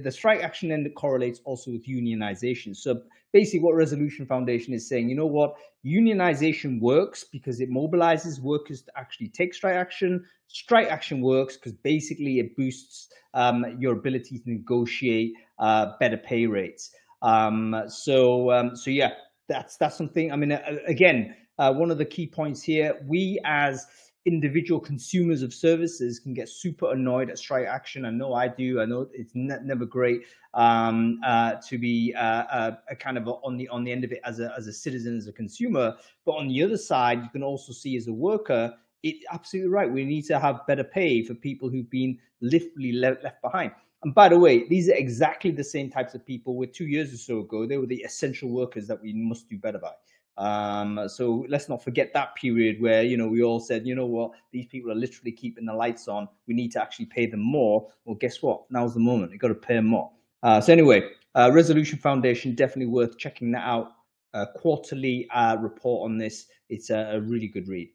the 0.03 0.11
strike 0.11 0.41
action 0.41 0.69
then 0.69 0.89
correlates 0.95 1.39
also 1.45 1.71
with 1.71 1.87
unionization. 1.87 2.75
So 2.75 3.01
basically, 3.31 3.61
what 3.61 3.75
Resolution 3.75 4.25
Foundation 4.25 4.73
is 4.73 4.87
saying, 4.89 5.09
you 5.09 5.15
know 5.15 5.25
what, 5.25 5.53
unionization 5.85 6.81
works 6.81 7.23
because 7.23 7.61
it 7.61 7.69
mobilizes 7.69 8.41
workers 8.41 8.81
to 8.83 8.91
actually 8.97 9.29
take 9.29 9.53
strike 9.53 9.75
action. 9.75 10.23
Strike 10.47 10.87
action 10.87 11.21
works 11.21 11.55
because 11.55 11.73
basically 11.73 12.39
it 12.39 12.55
boosts 12.57 13.07
um, 13.33 13.65
your 13.79 13.93
ability 13.93 14.39
to 14.39 14.49
negotiate 14.49 15.33
uh, 15.59 15.93
better 15.99 16.17
pay 16.17 16.45
rates. 16.45 16.91
Um, 17.21 17.83
so, 17.87 18.51
um, 18.51 18.75
so 18.75 18.89
yeah, 18.89 19.11
that's 19.47 19.77
that's 19.77 19.97
something. 19.97 20.31
I 20.31 20.35
mean, 20.35 20.51
uh, 20.51 20.77
again, 20.87 21.35
uh, 21.57 21.73
one 21.73 21.91
of 21.91 21.97
the 21.97 22.05
key 22.05 22.27
points 22.27 22.61
here, 22.63 22.99
we 23.07 23.39
as 23.45 23.85
individual 24.25 24.79
consumers 24.79 25.41
of 25.41 25.53
services 25.53 26.19
can 26.19 26.33
get 26.33 26.49
super 26.49 26.91
annoyed 26.91 27.29
at 27.29 27.37
strike 27.37 27.65
action. 27.65 28.05
I 28.05 28.09
know 28.09 28.33
I 28.33 28.47
do. 28.47 28.81
I 28.81 28.85
know 28.85 29.07
it's 29.13 29.33
ne- 29.33 29.63
never 29.63 29.85
great 29.85 30.21
um, 30.53 31.19
uh, 31.25 31.55
to 31.67 31.77
be 31.77 32.13
uh, 32.17 32.43
uh, 32.51 32.75
kind 32.99 33.17
of 33.17 33.27
on 33.27 33.57
the 33.57 33.67
on 33.69 33.83
the 33.83 33.91
end 33.91 34.03
of 34.03 34.11
it 34.11 34.19
as 34.25 34.39
a 34.39 34.53
as 34.57 34.67
a 34.67 34.73
citizen, 34.73 35.17
as 35.17 35.27
a 35.27 35.33
consumer. 35.33 35.95
But 36.25 36.33
on 36.33 36.47
the 36.47 36.63
other 36.63 36.77
side, 36.77 37.23
you 37.23 37.29
can 37.29 37.43
also 37.43 37.73
see 37.73 37.95
as 37.97 38.07
a 38.07 38.13
worker, 38.13 38.73
it's 39.03 39.25
absolutely 39.31 39.69
right. 39.69 39.91
We 39.91 40.05
need 40.05 40.25
to 40.25 40.39
have 40.39 40.67
better 40.67 40.83
pay 40.83 41.23
for 41.23 41.33
people 41.33 41.69
who've 41.69 41.89
been 41.89 42.17
literally 42.41 42.93
left, 42.93 43.23
left 43.23 43.41
behind. 43.41 43.71
And 44.03 44.15
by 44.15 44.29
the 44.29 44.39
way, 44.39 44.67
these 44.67 44.89
are 44.89 44.95
exactly 44.95 45.51
the 45.51 45.63
same 45.63 45.89
types 45.89 46.15
of 46.15 46.25
people 46.25 46.55
where 46.55 46.67
two 46.67 46.87
years 46.87 47.13
or 47.13 47.17
so 47.17 47.39
ago, 47.39 47.65
they 47.65 47.77
were 47.77 47.85
the 47.85 48.01
essential 48.03 48.49
workers 48.49 48.87
that 48.87 49.01
we 49.01 49.11
must 49.13 49.49
do 49.49 49.57
better 49.57 49.79
by. 49.79 49.91
Um, 50.39 51.01
so 51.07 51.45
let's 51.49 51.67
not 51.67 51.83
forget 51.83 52.11
that 52.13 52.33
period 52.35 52.81
where 52.81 53.03
you 53.03 53.17
know 53.17 53.27
we 53.27 53.43
all 53.43 53.59
said, 53.59 53.85
you 53.85 53.93
know 53.93 54.05
what, 54.05 54.31
these 54.51 54.65
people 54.65 54.89
are 54.89 54.95
literally 54.95 55.33
keeping 55.33 55.65
the 55.65 55.73
lights 55.73 56.07
on. 56.07 56.29
We 56.47 56.53
need 56.53 56.71
to 56.71 56.81
actually 56.81 57.07
pay 57.07 57.25
them 57.25 57.41
more. 57.41 57.87
Well, 58.05 58.15
guess 58.15 58.41
what? 58.41 58.63
Now's 58.71 58.93
the 58.93 59.01
moment. 59.01 59.33
You've 59.33 59.41
got 59.41 59.49
to 59.49 59.55
pay 59.55 59.75
them 59.75 59.87
more. 59.87 60.09
Uh, 60.41 60.61
so 60.61 60.71
anyway, 60.71 61.09
uh, 61.35 61.51
Resolution 61.53 61.99
Foundation 61.99 62.55
definitely 62.55 62.91
worth 62.91 63.17
checking 63.17 63.51
that 63.51 63.67
out. 63.67 63.91
A 64.33 64.45
quarterly 64.45 65.27
uh, 65.31 65.57
report 65.57 66.09
on 66.09 66.17
this. 66.17 66.45
It's 66.69 66.89
a, 66.89 67.13
a, 67.13 67.19
really 67.19 67.47
good 67.47 67.67
read. 67.67 67.89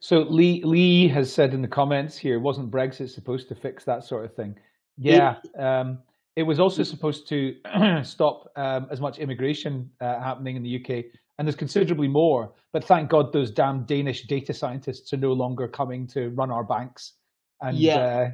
So 0.00 0.20
Lee 0.20 0.62
Lee 0.64 1.08
has 1.08 1.32
said 1.32 1.54
in 1.54 1.62
the 1.62 1.68
comments 1.68 2.16
here, 2.16 2.38
wasn't 2.38 2.70
Brexit 2.70 3.08
supposed 3.08 3.48
to 3.48 3.54
fix 3.54 3.82
that 3.84 4.04
sort 4.04 4.26
of 4.26 4.34
thing? 4.34 4.54
Yeah. 4.98 5.36
It, 5.42 5.60
um, 5.60 5.98
it 6.36 6.42
was 6.42 6.60
also 6.60 6.82
supposed 6.82 7.26
to 7.28 7.56
stop 8.04 8.52
um, 8.56 8.86
as 8.90 9.00
much 9.00 9.18
immigration 9.18 9.90
uh, 10.00 10.20
happening 10.20 10.56
in 10.56 10.62
the 10.62 10.76
UK 10.76 11.06
and 11.42 11.48
there's 11.48 11.56
considerably 11.56 12.06
more. 12.06 12.52
But 12.72 12.84
thank 12.84 13.10
God 13.10 13.32
those 13.32 13.50
damn 13.50 13.82
Danish 13.82 14.28
data 14.28 14.54
scientists 14.54 15.12
are 15.12 15.16
no 15.16 15.32
longer 15.32 15.66
coming 15.66 16.06
to 16.08 16.28
run 16.30 16.52
our 16.52 16.62
banks. 16.62 17.14
And 17.60 17.76
yeah, 17.76 17.96
uh, 17.96 18.30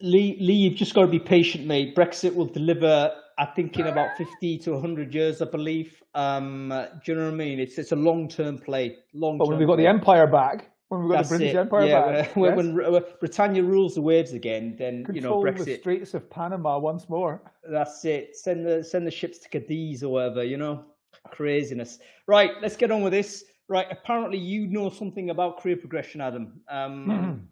Lee, 0.00 0.36
Lee, 0.40 0.54
you've 0.54 0.74
just 0.74 0.92
got 0.92 1.02
to 1.02 1.06
be 1.06 1.20
patient, 1.20 1.66
mate. 1.66 1.94
Brexit 1.94 2.34
will 2.34 2.46
deliver, 2.46 3.14
I 3.38 3.46
think, 3.46 3.78
in 3.78 3.86
about 3.86 4.16
fifty 4.18 4.58
to 4.58 4.80
hundred 4.80 5.14
years, 5.14 5.40
I 5.40 5.44
believe. 5.44 6.02
Um, 6.16 6.70
do 7.04 7.12
you 7.12 7.16
know 7.16 7.26
what 7.26 7.34
I 7.34 7.36
mean? 7.36 7.60
It's 7.60 7.78
it's 7.78 7.92
a 7.92 7.96
long 7.96 8.28
term 8.28 8.58
play. 8.58 8.96
Long. 9.14 9.38
But 9.38 9.46
when 9.46 9.58
we've 9.58 9.68
got 9.68 9.76
play. 9.76 9.84
the 9.84 9.90
empire 9.90 10.26
back, 10.26 10.72
when 10.88 11.02
we've 11.02 11.12
got 11.12 11.18
That's 11.18 11.28
the 11.28 11.36
British 11.36 11.54
it. 11.54 11.58
Empire 11.58 11.86
yeah, 11.86 12.22
back, 12.22 12.36
when, 12.36 12.76
yes. 12.76 12.90
when, 12.90 13.04
Britannia 13.20 13.62
rules 13.62 13.94
the 13.94 14.02
waves 14.02 14.32
again, 14.32 14.74
then 14.76 15.04
Control 15.04 15.14
you 15.14 15.20
know 15.20 15.52
Brexit. 15.52 15.64
the 15.64 15.78
Straits 15.78 16.14
of 16.14 16.28
Panama 16.28 16.80
once 16.80 17.08
more. 17.08 17.40
That's 17.70 18.04
it. 18.04 18.36
Send 18.36 18.66
the 18.66 18.82
send 18.82 19.06
the 19.06 19.12
ships 19.12 19.38
to 19.38 19.48
Cadiz 19.48 20.02
or 20.02 20.08
whatever. 20.08 20.42
You 20.42 20.56
know. 20.56 20.84
Craziness. 21.30 21.98
Right, 22.26 22.50
let's 22.60 22.76
get 22.76 22.90
on 22.90 23.02
with 23.02 23.12
this. 23.12 23.44
Right, 23.68 23.86
apparently 23.90 24.38
you 24.38 24.66
know 24.66 24.90
something 24.90 25.30
about 25.30 25.60
career 25.60 25.76
progression, 25.76 26.20
Adam. 26.20 26.60
Um, 26.68 27.48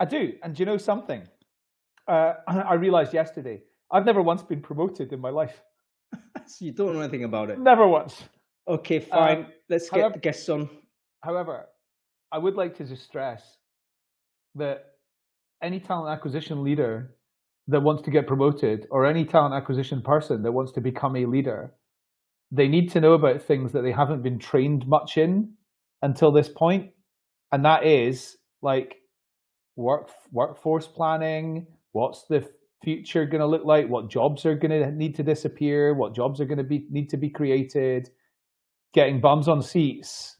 I 0.00 0.04
do, 0.04 0.32
and 0.42 0.54
do 0.54 0.60
you 0.60 0.66
know 0.66 0.78
something? 0.78 1.26
Uh, 2.06 2.34
I 2.48 2.74
realized 2.74 3.12
yesterday 3.12 3.62
I've 3.90 4.04
never 4.04 4.22
once 4.22 4.42
been 4.42 4.60
promoted 4.60 5.12
in 5.12 5.20
my 5.20 5.30
life. 5.30 5.62
so 6.46 6.64
you 6.64 6.72
don't 6.72 6.94
know 6.94 7.00
anything 7.00 7.24
about 7.24 7.50
it? 7.50 7.58
Never 7.58 7.86
once. 7.86 8.22
Okay, 8.66 9.00
fine. 9.00 9.38
Um, 9.38 9.46
let's 9.68 9.88
get 9.88 10.00
however, 10.00 10.14
the 10.14 10.20
guests 10.20 10.48
on. 10.48 10.68
However, 11.22 11.66
I 12.30 12.38
would 12.38 12.54
like 12.54 12.76
to 12.78 12.84
just 12.84 13.04
stress 13.04 13.56
that 14.54 14.84
any 15.62 15.80
talent 15.80 16.12
acquisition 16.12 16.62
leader 16.62 17.14
that 17.66 17.80
wants 17.80 18.02
to 18.02 18.10
get 18.10 18.26
promoted 18.26 18.86
or 18.90 19.06
any 19.06 19.24
talent 19.24 19.54
acquisition 19.54 20.02
person 20.02 20.42
that 20.42 20.52
wants 20.52 20.72
to 20.72 20.80
become 20.80 21.16
a 21.16 21.26
leader 21.26 21.72
they 22.50 22.68
need 22.68 22.90
to 22.92 23.00
know 23.00 23.12
about 23.12 23.42
things 23.42 23.72
that 23.72 23.82
they 23.82 23.92
haven't 23.92 24.22
been 24.22 24.38
trained 24.38 24.86
much 24.86 25.18
in 25.18 25.52
until 26.02 26.32
this 26.32 26.48
point, 26.48 26.90
and 27.52 27.64
that 27.64 27.84
is 27.84 28.36
like 28.62 28.96
work 29.76 30.10
workforce 30.32 30.86
planning. 30.86 31.66
What's 31.92 32.24
the 32.24 32.48
future 32.82 33.26
going 33.26 33.40
to 33.40 33.46
look 33.46 33.64
like? 33.64 33.88
What 33.88 34.08
jobs 34.08 34.46
are 34.46 34.54
going 34.54 34.70
to 34.70 34.90
need 34.92 35.14
to 35.16 35.22
disappear? 35.22 35.94
What 35.94 36.14
jobs 36.14 36.40
are 36.40 36.44
going 36.44 36.58
to 36.58 36.64
be 36.64 36.86
need 36.90 37.10
to 37.10 37.16
be 37.16 37.30
created? 37.30 38.10
Getting 38.94 39.20
bums 39.20 39.48
on 39.48 39.62
seats 39.62 40.36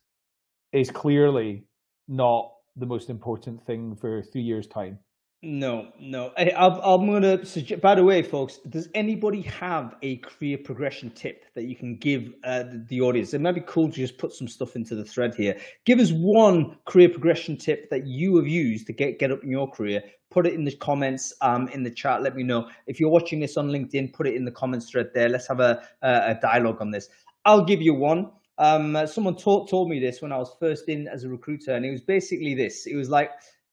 is 0.73 0.91
clearly 0.91 1.65
not 2.09 2.53
the 2.77 2.87
most 2.87 3.11
important 3.11 3.63
thing 3.63 3.97
for 3.97 4.23
three 4.23 4.43
years' 4.43 4.67
time. 4.67 4.99
No, 5.41 5.93
no. 6.01 6.33
I, 6.37 6.51
am 6.57 7.07
going 7.07 7.23
to 7.23 7.47
suggest. 7.47 7.81
By 7.81 7.95
the 7.95 8.03
way, 8.03 8.23
folks, 8.23 8.59
does 8.69 8.89
anybody 8.93 9.43
have 9.43 9.95
a 10.03 10.17
career 10.17 10.59
progression 10.59 11.11
tip 11.11 11.45
that 11.55 11.63
you 11.63 11.77
can 11.77 11.95
give 11.95 12.35
uh, 12.43 12.65
the, 12.89 13.01
audience? 13.03 13.33
It 13.35 13.41
might 13.41 13.55
be 13.55 13.63
cool 13.65 13.89
to 13.89 13.95
just 13.95 14.19
put 14.19 14.33
some 14.33 14.49
stuff 14.49 14.75
into 14.75 14.97
the 14.97 15.05
thread 15.05 15.37
here. 15.37 15.57
Give 15.85 16.01
us 16.01 16.11
one 16.11 16.77
career 16.87 17.09
progression 17.09 17.57
tip 17.57 17.89
that 17.91 18.05
you 18.05 18.37
have 18.37 18.49
used 18.49 18.89
to 18.89 18.93
get 18.93 19.21
get 19.21 19.31
up 19.31 19.45
in 19.45 19.51
your 19.51 19.71
career. 19.71 20.03
Put 20.31 20.45
it 20.45 20.55
in 20.55 20.65
the 20.65 20.75
comments, 20.75 21.33
um, 21.41 21.69
in 21.69 21.85
the 21.85 21.91
chat. 21.91 22.21
Let 22.21 22.35
me 22.35 22.43
know 22.43 22.69
if 22.89 22.99
you're 22.99 23.09
watching 23.09 23.39
this 23.39 23.57
on 23.57 23.69
LinkedIn. 23.69 24.13
Put 24.13 24.27
it 24.27 24.35
in 24.35 24.45
the 24.45 24.51
comments 24.51 24.91
thread 24.91 25.11
there. 25.15 25.29
Let's 25.29 25.47
have 25.47 25.61
a 25.61 25.81
a, 26.03 26.33
a 26.33 26.39
dialogue 26.43 26.81
on 26.81 26.91
this. 26.91 27.09
I'll 27.45 27.65
give 27.65 27.81
you 27.81 27.95
one. 27.95 28.33
Um, 28.59 29.07
someone 29.07 29.37
told 29.37 29.71
told 29.71 29.89
me 29.89 30.01
this 30.01 30.21
when 30.21 30.33
I 30.33 30.39
was 30.39 30.53
first 30.59 30.89
in 30.89 31.07
as 31.07 31.23
a 31.23 31.29
recruiter, 31.29 31.77
and 31.77 31.87
it 31.87 31.93
was 31.93 32.03
basically 32.03 32.55
this. 32.55 32.87
It 32.87 32.97
was 32.97 33.09
like 33.09 33.31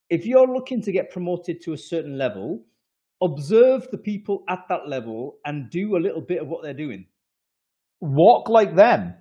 if 0.10 0.26
you're 0.26 0.48
looking 0.48 0.82
to 0.84 0.92
get 0.92 1.12
promoted 1.12 1.62
to 1.64 1.74
a 1.74 1.78
certain 1.78 2.18
level, 2.18 2.64
observe 3.22 3.88
the 3.92 3.98
people 3.98 4.44
at 4.50 4.64
that 4.70 4.88
level 4.88 5.38
and 5.46 5.70
do 5.70 5.98
a 5.98 6.00
little 6.00 6.22
bit 6.22 6.42
of 6.42 6.48
what 6.48 6.64
they're 6.64 6.74
doing. 6.74 7.06
Walk 8.02 8.50
like 8.50 8.76
them. 8.76 9.16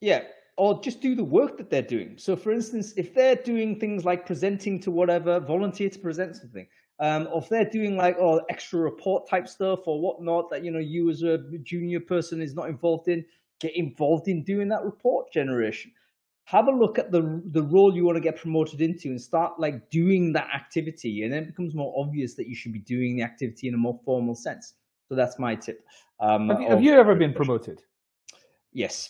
Yeah. 0.00 0.22
Or 0.56 0.80
just 0.82 1.00
do 1.00 1.14
the 1.14 1.24
work 1.24 1.56
that 1.58 1.70
they're 1.70 1.82
doing. 1.82 2.16
So, 2.18 2.36
for 2.36 2.52
instance, 2.52 2.92
if 2.96 3.14
they're 3.14 3.36
doing 3.36 3.80
things 3.80 4.04
like 4.04 4.26
presenting 4.26 4.80
to 4.80 4.90
whatever, 4.90 5.40
volunteer 5.40 5.88
to 5.88 5.98
present 5.98 6.36
something. 6.36 6.66
Um, 7.00 7.26
or 7.32 7.42
if 7.42 7.48
they're 7.48 7.68
doing 7.68 7.96
like 7.96 8.16
oh 8.20 8.42
extra 8.48 8.78
report 8.78 9.28
type 9.28 9.48
stuff 9.48 9.80
or 9.86 10.00
whatnot 10.00 10.50
that 10.50 10.62
you 10.62 10.70
know 10.70 10.78
you 10.78 11.10
as 11.10 11.22
a 11.22 11.38
junior 11.64 11.98
person 11.98 12.40
is 12.40 12.54
not 12.54 12.68
involved 12.68 13.08
in, 13.08 13.24
get 13.60 13.74
involved 13.74 14.28
in 14.28 14.44
doing 14.44 14.68
that 14.68 14.84
report 14.84 15.32
generation 15.32 15.90
have 16.44 16.66
a 16.66 16.70
look 16.70 16.98
at 16.98 17.10
the 17.10 17.42
the 17.52 17.62
role 17.62 17.94
you 17.94 18.04
want 18.04 18.16
to 18.16 18.20
get 18.20 18.36
promoted 18.36 18.80
into 18.80 19.08
and 19.08 19.20
start 19.20 19.52
like 19.58 19.90
doing 19.90 20.32
that 20.32 20.48
activity 20.54 21.22
and 21.22 21.32
then 21.32 21.44
it 21.44 21.46
becomes 21.46 21.74
more 21.74 21.94
obvious 21.96 22.34
that 22.34 22.48
you 22.48 22.54
should 22.54 22.72
be 22.72 22.80
doing 22.80 23.16
the 23.16 23.22
activity 23.22 23.68
in 23.68 23.74
a 23.74 23.78
more 23.78 23.94
formal 24.04 24.34
sense. 24.34 24.74
So 25.08 25.14
that's 25.14 25.38
my 25.38 25.54
tip 25.54 25.84
um, 26.20 26.48
have, 26.48 26.60
you, 26.60 26.68
have 26.68 26.82
you 26.82 26.92
ever 26.94 27.14
been 27.14 27.32
promoted? 27.32 27.82
Yes. 28.72 29.08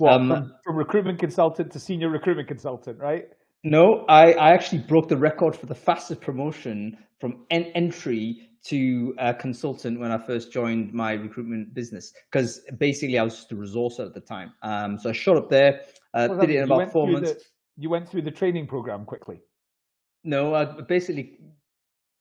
Well 0.00 0.14
um, 0.14 0.28
from, 0.28 0.52
from, 0.64 0.76
recruitment 0.76 1.18
consultant 1.18 1.72
to 1.72 1.80
senior 1.80 2.08
recruitment 2.08 2.48
consultant 2.48 2.98
right? 2.98 3.24
No 3.64 4.04
I, 4.08 4.32
I 4.32 4.52
actually 4.52 4.82
broke 4.82 5.08
the 5.08 5.16
record 5.16 5.56
for 5.56 5.66
the 5.66 5.74
fastest 5.74 6.20
promotion 6.20 6.96
from 7.20 7.44
en- 7.50 7.72
entry 7.74 8.47
to 8.64 9.14
a 9.18 9.32
consultant 9.32 9.98
when 10.00 10.10
I 10.10 10.18
first 10.18 10.52
joined 10.52 10.92
my 10.92 11.12
recruitment 11.12 11.74
business 11.74 12.12
because 12.30 12.60
basically 12.78 13.18
I 13.18 13.22
was 13.22 13.36
just 13.36 13.52
a 13.52 13.54
resourcer 13.54 14.06
at 14.06 14.14
the 14.14 14.20
time. 14.20 14.52
Um, 14.62 14.98
so 14.98 15.10
I 15.10 15.12
shot 15.12 15.36
up 15.36 15.48
there, 15.48 15.82
uh, 16.14 16.28
well, 16.30 16.40
did 16.40 16.50
it 16.50 16.56
in 16.56 16.64
about 16.64 16.92
four 16.92 17.08
months. 17.08 17.32
The, 17.32 17.40
you 17.76 17.90
went 17.90 18.08
through 18.08 18.22
the 18.22 18.30
training 18.30 18.66
program 18.66 19.04
quickly. 19.04 19.40
No, 20.24 20.54
I 20.54 20.64
basically 20.64 21.38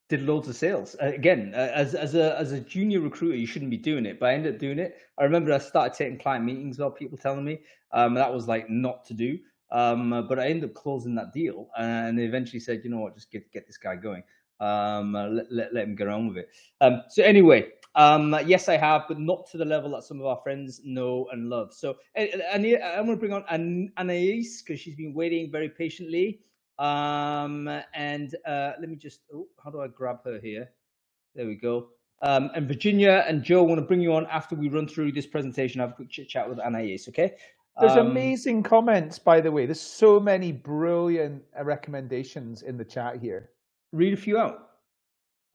did 0.10 0.22
loads 0.22 0.48
of 0.48 0.56
sales. 0.56 0.96
Uh, 1.02 1.08
again, 1.08 1.54
uh, 1.56 1.72
as 1.74 1.96
as 1.96 2.16
a 2.16 2.38
as 2.40 2.52
a 2.52 2.60
junior 2.60 3.02
recruiter, 3.02 3.36
you 3.36 3.48
shouldn't 3.48 3.72
be 3.72 3.78
doing 3.78 4.06
it, 4.06 4.20
but 4.20 4.30
I 4.30 4.34
ended 4.34 4.56
up 4.56 4.60
doing 4.60 4.80
it. 4.80 4.98
I 5.18 5.24
remember 5.24 5.52
I 5.52 5.58
started 5.58 5.98
taking 5.98 6.20
client 6.20 6.46
meetings 6.46 6.80
while 6.80 6.92
people 6.92 7.18
telling 7.18 7.44
me 7.44 7.60
um, 7.92 8.14
that 8.14 8.34
was 8.34 8.48
like 8.48 8.70
not 8.70 9.06
to 9.06 9.14
do. 9.14 9.40
Um, 9.70 10.26
but 10.30 10.40
I 10.40 10.48
ended 10.48 10.70
up 10.70 10.76
closing 10.76 11.14
that 11.16 11.34
deal, 11.34 11.68
and 11.78 12.18
they 12.18 12.24
eventually 12.24 12.62
said, 12.62 12.82
you 12.84 12.90
know 12.90 13.00
what, 13.00 13.16
just 13.16 13.32
get 13.32 13.52
get 13.52 13.68
this 13.68 13.78
guy 13.78 13.96
going. 13.96 14.24
Um, 14.60 15.14
let, 15.14 15.52
let, 15.52 15.74
let 15.74 15.84
him 15.84 15.96
get 15.96 16.08
on 16.08 16.28
with 16.28 16.38
it. 16.38 16.50
Um, 16.82 17.04
so 17.10 17.24
anyway, 17.24 17.70
um, 17.96 18.36
yes, 18.46 18.70
I 18.70 18.78
have, 18.78 19.04
but 19.08 19.20
not 19.20 19.50
to 19.52 19.58
the 19.58 19.66
level 19.66 19.92
that 19.92 20.04
some 20.04 20.20
of 20.20 20.26
our 20.26 20.38
friends 20.38 20.82
know 20.84 21.28
and 21.32 21.50
love. 21.50 21.74
So, 21.74 21.96
and, 22.16 22.30
and 22.30 22.66
I'm 22.84 23.06
going 23.06 23.18
to 23.18 23.20
bring 23.20 23.34
on 23.34 23.44
An- 23.50 23.92
Anais 23.98 24.44
because 24.64 24.80
she's 24.80 24.96
been 24.96 25.14
waiting 25.14 25.52
very 25.52 25.70
patiently. 25.70 26.42
Um, 26.80 27.68
and 27.94 28.36
uh, 28.46 28.74
let 28.80 28.90
me 28.90 28.96
just, 28.96 29.22
oh, 29.34 29.48
how 29.64 29.72
do 29.72 29.82
I 29.82 29.88
grab 29.88 30.24
her 30.26 30.40
here? 30.40 30.70
There 31.36 31.48
we 31.48 31.56
go. 31.56 31.90
Um, 32.22 32.52
and 32.56 32.68
Virginia 32.68 33.26
and 33.28 33.44
Joe 33.44 33.64
want 33.64 33.80
to 33.80 33.86
bring 33.86 34.02
you 34.02 34.14
on 34.14 34.26
after 34.28 34.56
we 34.56 34.70
run 34.70 34.88
through 34.88 35.12
this 35.12 35.28
presentation. 35.28 35.82
Have 35.82 35.92
a 35.92 35.94
quick 35.94 36.10
chit 36.10 36.30
chat 36.30 36.50
with 36.50 36.60
Anais, 36.60 37.00
okay? 37.10 37.34
There's 37.80 37.94
um, 37.94 38.08
amazing 38.08 38.64
comments, 38.64 39.20
by 39.20 39.40
the 39.40 39.52
way. 39.52 39.66
There's 39.66 39.82
so 39.82 40.20
many 40.20 40.52
brilliant 40.52 41.44
uh, 41.60 41.64
recommendations 41.64 42.64
in 42.64 42.78
the 42.78 42.86
chat 42.86 43.22
here. 43.22 43.52
Read 43.92 44.14
a 44.14 44.18
few 44.18 44.38
out. 44.38 44.64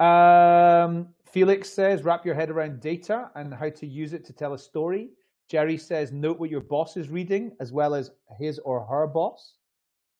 Um, 0.01 1.09
Felix 1.31 1.71
says, 1.71 2.03
wrap 2.03 2.27
your 2.27 2.35
head 2.35 2.51
around 2.51 2.81
data 2.81 3.31
and 3.35 3.55
how 3.55 3.71
to 3.71 3.87
use 3.87 4.13
it 4.13 4.25
to 4.27 4.33
tell 4.33 4.55
a 4.55 4.59
story. 4.59 5.11
Jerry 5.49 5.77
says, 5.77 6.13
note 6.13 6.39
what 6.39 6.51
your 6.51 6.61
boss 6.61 6.97
is 6.97 7.09
reading 7.09 7.53
as 7.61 7.73
well 7.73 7.95
as 7.95 8.11
his 8.39 8.59
or 8.61 8.85
her 8.85 9.07
boss. 9.07 9.55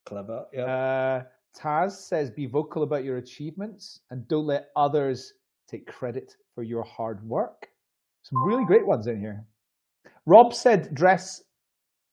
Clever. 0.05 0.45
Yeah. 0.53 0.63
Uh, 0.63 1.23
Taz 1.57 1.91
says, 1.91 2.29
be 2.31 2.45
vocal 2.45 2.83
about 2.83 3.03
your 3.03 3.17
achievements 3.17 4.01
and 4.09 4.27
don't 4.27 4.47
let 4.47 4.69
others 4.75 5.33
take 5.67 5.87
credit 5.87 6.35
for 6.53 6.63
your 6.63 6.83
hard 6.83 7.23
work. 7.27 7.69
Some 8.23 8.43
really 8.43 8.65
great 8.65 8.85
ones 8.85 9.07
in 9.07 9.19
here. 9.19 9.45
Rob 10.25 10.53
said, 10.53 10.93
dress. 10.93 11.43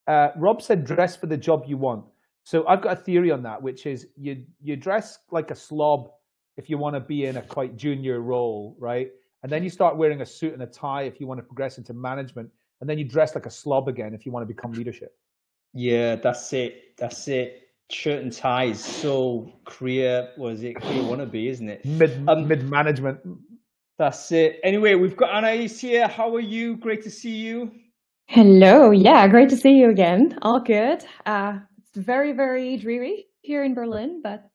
Uh, 0.07 0.29
Rob 0.37 0.61
said, 0.61 0.85
dress 0.85 1.15
for 1.17 1.27
the 1.27 1.37
job 1.37 1.65
you 1.67 1.77
want. 1.77 2.05
So 2.45 2.67
I've 2.67 2.81
got 2.81 2.99
a 2.99 3.01
theory 3.01 3.31
on 3.31 3.43
that, 3.43 3.61
which 3.61 3.87
is 3.87 4.09
you 4.17 4.45
you 4.61 4.77
dress 4.77 5.19
like 5.31 5.51
a 5.51 5.55
slob 5.55 6.11
if 6.57 6.69
you 6.69 6.79
want 6.79 6.95
to 6.97 7.01
be 7.01 7.27
in 7.27 7.37
a 7.37 7.43
quite 7.43 7.77
junior 7.77 8.21
role, 8.21 8.77
right? 8.79 9.11
And 9.43 9.51
then 9.51 9.63
you 9.63 9.71
start 9.71 9.97
wearing 9.97 10.21
a 10.21 10.27
suit 10.27 10.53
and 10.53 10.63
a 10.63 10.67
tie 10.67 11.03
if 11.03 11.21
you 11.21 11.27
want 11.27 11.39
to 11.39 11.45
progress 11.45 11.79
into 11.79 11.95
management, 11.95 12.51
and 12.81 12.91
then 12.91 12.99
you 12.99 13.05
dress 13.05 13.35
like 13.35 13.47
a 13.47 13.51
slob 13.51 13.89
again 13.89 14.15
if 14.15 14.27
you 14.27 14.33
want 14.33 14.43
to 14.47 14.55
become 14.55 14.73
leadership. 14.73 15.17
Yeah, 15.73 16.17
that's 16.17 16.53
it. 16.53 16.97
That's 16.99 17.29
it 17.29 17.71
shirt 17.93 18.23
and 18.23 18.33
tie 18.33 18.67
is 18.67 18.85
so 18.85 19.53
career 19.65 20.31
was 20.37 20.63
it 20.63 20.77
career 20.77 21.03
wannabe, 21.03 21.49
isn't 21.49 21.69
it? 21.69 21.85
Mid 21.85 22.29
um, 22.29 22.47
mid 22.47 22.69
management. 22.69 23.21
That's 23.99 24.33
it. 24.33 24.61
Anyway, 24.65 24.95
we've 24.95 25.17
got 25.17 25.31
Anais 25.31 25.69
here. 25.69 26.09
How 26.09 26.35
are 26.35 26.41
you? 26.41 26.77
Great 26.77 27.03
to 27.03 27.11
see 27.11 27.37
you. 27.37 27.71
Hello. 28.27 28.93
Yeah, 28.93 29.27
great 29.29 29.51
to 29.51 29.57
see 29.57 29.73
you 29.73 29.91
again. 29.91 30.39
All 30.43 30.61
good. 30.61 31.05
Uh, 31.27 31.59
it's 31.93 32.05
very 32.05 32.33
very 32.33 32.77
dreary 32.77 33.27
here 33.43 33.65
in 33.65 33.75
Berlin, 33.75 34.21
but 34.23 34.49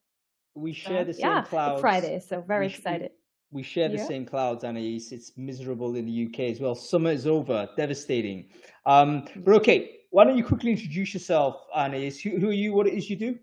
we 0.55 0.73
share 0.73 1.01
uh, 1.01 1.03
the 1.03 1.13
same 1.13 1.25
yeah, 1.25 1.43
clouds. 1.43 1.81
Friday, 1.81 2.19
so 2.19 2.41
very 2.41 2.67
we, 2.67 2.73
excited. 2.73 3.11
We 3.51 3.63
share 3.63 3.89
the 3.89 3.97
yeah. 3.97 4.07
same 4.07 4.25
clouds, 4.25 4.63
Anais. 4.63 5.11
It's 5.11 5.33
miserable 5.37 5.95
in 5.95 6.05
the 6.05 6.27
UK 6.27 6.51
as 6.51 6.59
well. 6.59 6.75
Summer 6.75 7.11
is 7.11 7.27
over, 7.27 7.69
devastating. 7.77 8.49
Um, 8.85 9.25
but 9.37 9.53
okay, 9.55 9.97
why 10.11 10.23
don't 10.23 10.37
you 10.37 10.43
quickly 10.43 10.71
introduce 10.71 11.13
yourself, 11.13 11.65
Anais? 11.75 12.17
Who, 12.23 12.39
who 12.39 12.49
are 12.49 12.53
you? 12.53 12.73
What 12.73 12.87
it 12.87 12.93
is 12.93 13.09
you 13.09 13.17
do? 13.17 13.37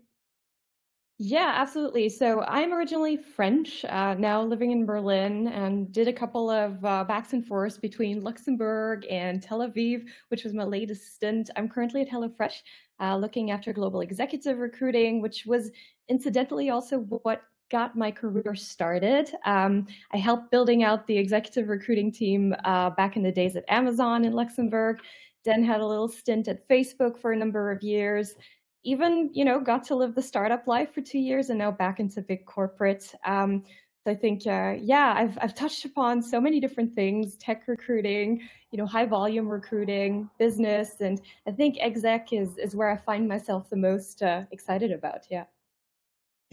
Yeah, 1.19 1.53
absolutely. 1.55 2.09
So 2.09 2.41
I'm 2.41 2.73
originally 2.73 3.17
French, 3.17 3.85
uh, 3.85 4.15
now 4.15 4.41
living 4.43 4.71
in 4.71 4.85
Berlin, 4.85 5.47
and 5.47 5.91
did 5.91 6.07
a 6.07 6.13
couple 6.13 6.49
of 6.49 6.83
uh, 6.83 7.03
backs 7.03 7.33
and 7.33 7.45
forths 7.45 7.77
between 7.77 8.21
Luxembourg 8.23 9.05
and 9.09 9.41
Tel 9.41 9.59
Aviv, 9.59 10.05
which 10.29 10.43
was 10.43 10.53
my 10.53 10.63
latest 10.63 11.13
stint. 11.13 11.49
I'm 11.55 11.69
currently 11.69 12.01
at 12.01 12.09
HelloFresh, 12.09 12.55
uh, 12.99 13.15
looking 13.15 13.51
after 13.51 13.71
global 13.73 14.01
executive 14.01 14.57
recruiting, 14.57 15.21
which 15.21 15.45
was 15.45 15.71
incidentally 16.09 16.71
also 16.71 16.99
what 17.01 17.43
got 17.69 17.95
my 17.95 18.11
career 18.11 18.55
started. 18.55 19.31
Um, 19.45 19.87
I 20.11 20.17
helped 20.17 20.51
building 20.51 20.83
out 20.83 21.05
the 21.07 21.17
executive 21.17 21.69
recruiting 21.69 22.11
team 22.11 22.55
uh, 22.65 22.89
back 22.89 23.15
in 23.15 23.23
the 23.23 23.31
days 23.31 23.55
at 23.55 23.65
Amazon 23.69 24.25
in 24.25 24.33
Luxembourg 24.33 24.99
then 25.45 25.61
had 25.61 25.81
a 25.81 25.85
little 25.85 26.07
stint 26.07 26.47
at 26.47 26.65
Facebook 26.69 27.17
for 27.17 27.33
a 27.33 27.35
number 27.35 27.69
of 27.69 27.83
years. 27.83 28.35
Even, 28.83 29.29
you 29.33 29.45
know, 29.45 29.59
got 29.59 29.83
to 29.85 29.95
live 29.95 30.15
the 30.15 30.21
startup 30.21 30.67
life 30.67 30.93
for 30.93 31.01
two 31.01 31.19
years 31.19 31.49
and 31.49 31.59
now 31.59 31.71
back 31.71 31.99
into 31.99 32.21
big 32.21 32.45
corporate. 32.45 33.13
Um, 33.25 33.63
so 34.03 34.11
I 34.11 34.15
think, 34.15 34.45
uh, 34.45 34.75
yeah, 34.81 35.13
I've 35.15 35.37
I've 35.41 35.55
touched 35.55 35.85
upon 35.85 36.21
so 36.21 36.41
many 36.41 36.59
different 36.59 36.93
things: 36.93 37.37
tech 37.37 37.67
recruiting, 37.67 38.41
you 38.71 38.77
know, 38.77 38.85
high 38.85 39.05
volume 39.05 39.47
recruiting, 39.47 40.29
business, 40.37 40.99
and 40.99 41.21
I 41.47 41.51
think 41.51 41.77
exec 41.79 42.33
is 42.33 42.57
is 42.57 42.75
where 42.75 42.89
I 42.89 42.97
find 42.97 43.27
myself 43.29 43.69
the 43.69 43.77
most 43.77 44.21
uh, 44.21 44.43
excited 44.51 44.91
about. 44.91 45.21
Yeah. 45.31 45.45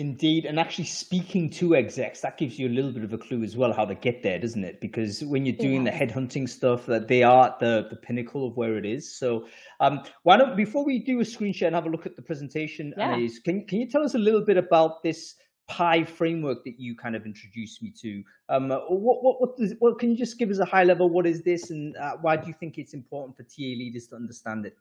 Indeed, 0.01 0.47
and 0.47 0.59
actually 0.59 0.87
speaking 0.87 1.51
to 1.51 1.77
execs, 1.77 2.23
that 2.23 2.39
gives 2.39 2.59
you 2.59 2.69
a 2.69 2.73
little 2.73 2.91
bit 2.91 3.05
of 3.05 3.13
a 3.13 3.19
clue 3.19 3.43
as 3.43 3.55
well 3.55 3.71
how 3.71 3.85
to 3.85 3.95
get 3.95 4.23
there, 4.23 4.39
doesn't 4.39 4.65
it? 4.65 4.81
Because 4.81 5.23
when 5.23 5.45
you're 5.45 5.55
doing 5.55 5.85
yeah. 5.85 5.93
the 5.93 6.07
headhunting 6.07 6.49
stuff, 6.49 6.87
that 6.87 7.07
they 7.07 7.23
are 7.23 7.49
at 7.49 7.59
the 7.59 7.87
the 7.91 7.97
pinnacle 7.97 8.47
of 8.47 8.57
where 8.57 8.79
it 8.79 8.87
is. 8.87 9.15
So, 9.15 9.47
um, 9.79 10.01
why 10.23 10.39
don't 10.39 10.57
before 10.57 10.87
we 10.87 11.01
do 11.01 11.21
a 11.21 11.25
screen 11.27 11.53
share 11.53 11.67
and 11.67 11.75
have 11.75 11.85
a 11.85 11.91
look 11.91 12.07
at 12.07 12.17
the 12.17 12.23
presentation, 12.23 12.95
yeah. 12.97 13.15
Can 13.45 13.67
can 13.67 13.79
you 13.79 13.91
tell 13.91 14.03
us 14.03 14.15
a 14.15 14.19
little 14.19 14.41
bit 14.41 14.57
about 14.57 15.03
this 15.03 15.35
PIE 15.69 16.05
framework 16.05 16.65
that 16.65 16.81
you 16.81 16.97
kind 16.97 17.15
of 17.15 17.27
introduced 17.27 17.83
me 17.83 17.93
to? 18.01 18.25
Um, 18.49 18.71
what 18.71 19.23
what 19.23 19.39
what, 19.43 19.57
does, 19.59 19.75
what 19.81 19.99
can 19.99 20.13
you 20.13 20.17
just 20.17 20.39
give 20.39 20.49
us 20.49 20.61
a 20.61 20.65
high 20.65 20.85
level? 20.85 21.11
What 21.11 21.27
is 21.27 21.43
this, 21.43 21.69
and 21.69 21.95
uh, 21.99 22.17
why 22.23 22.39
do 22.39 22.49
you 22.49 22.55
think 22.59 22.79
it's 22.79 22.95
important 22.95 23.37
for 23.37 23.43
TA 23.43 23.77
leaders 23.83 24.07
to 24.07 24.17
understand 24.17 24.65
it? 24.65 24.79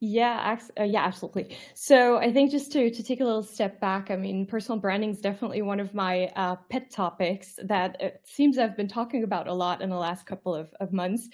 Yeah, 0.00 0.58
uh, 0.78 0.82
yeah, 0.82 1.02
absolutely. 1.04 1.56
So 1.74 2.18
I 2.18 2.30
think 2.30 2.50
just 2.50 2.70
to 2.72 2.90
to 2.90 3.02
take 3.02 3.20
a 3.20 3.24
little 3.24 3.42
step 3.42 3.80
back, 3.80 4.10
I 4.10 4.16
mean, 4.16 4.44
personal 4.44 4.78
branding 4.78 5.10
is 5.10 5.20
definitely 5.20 5.62
one 5.62 5.80
of 5.80 5.94
my 5.94 6.26
uh, 6.36 6.56
pet 6.68 6.90
topics 6.90 7.58
that 7.64 7.96
it 8.02 8.20
seems 8.26 8.58
I've 8.58 8.76
been 8.76 8.88
talking 8.88 9.24
about 9.24 9.46
a 9.48 9.54
lot 9.54 9.80
in 9.80 9.88
the 9.88 9.96
last 9.96 10.26
couple 10.26 10.54
of, 10.54 10.74
of 10.80 10.92
months. 10.92 11.28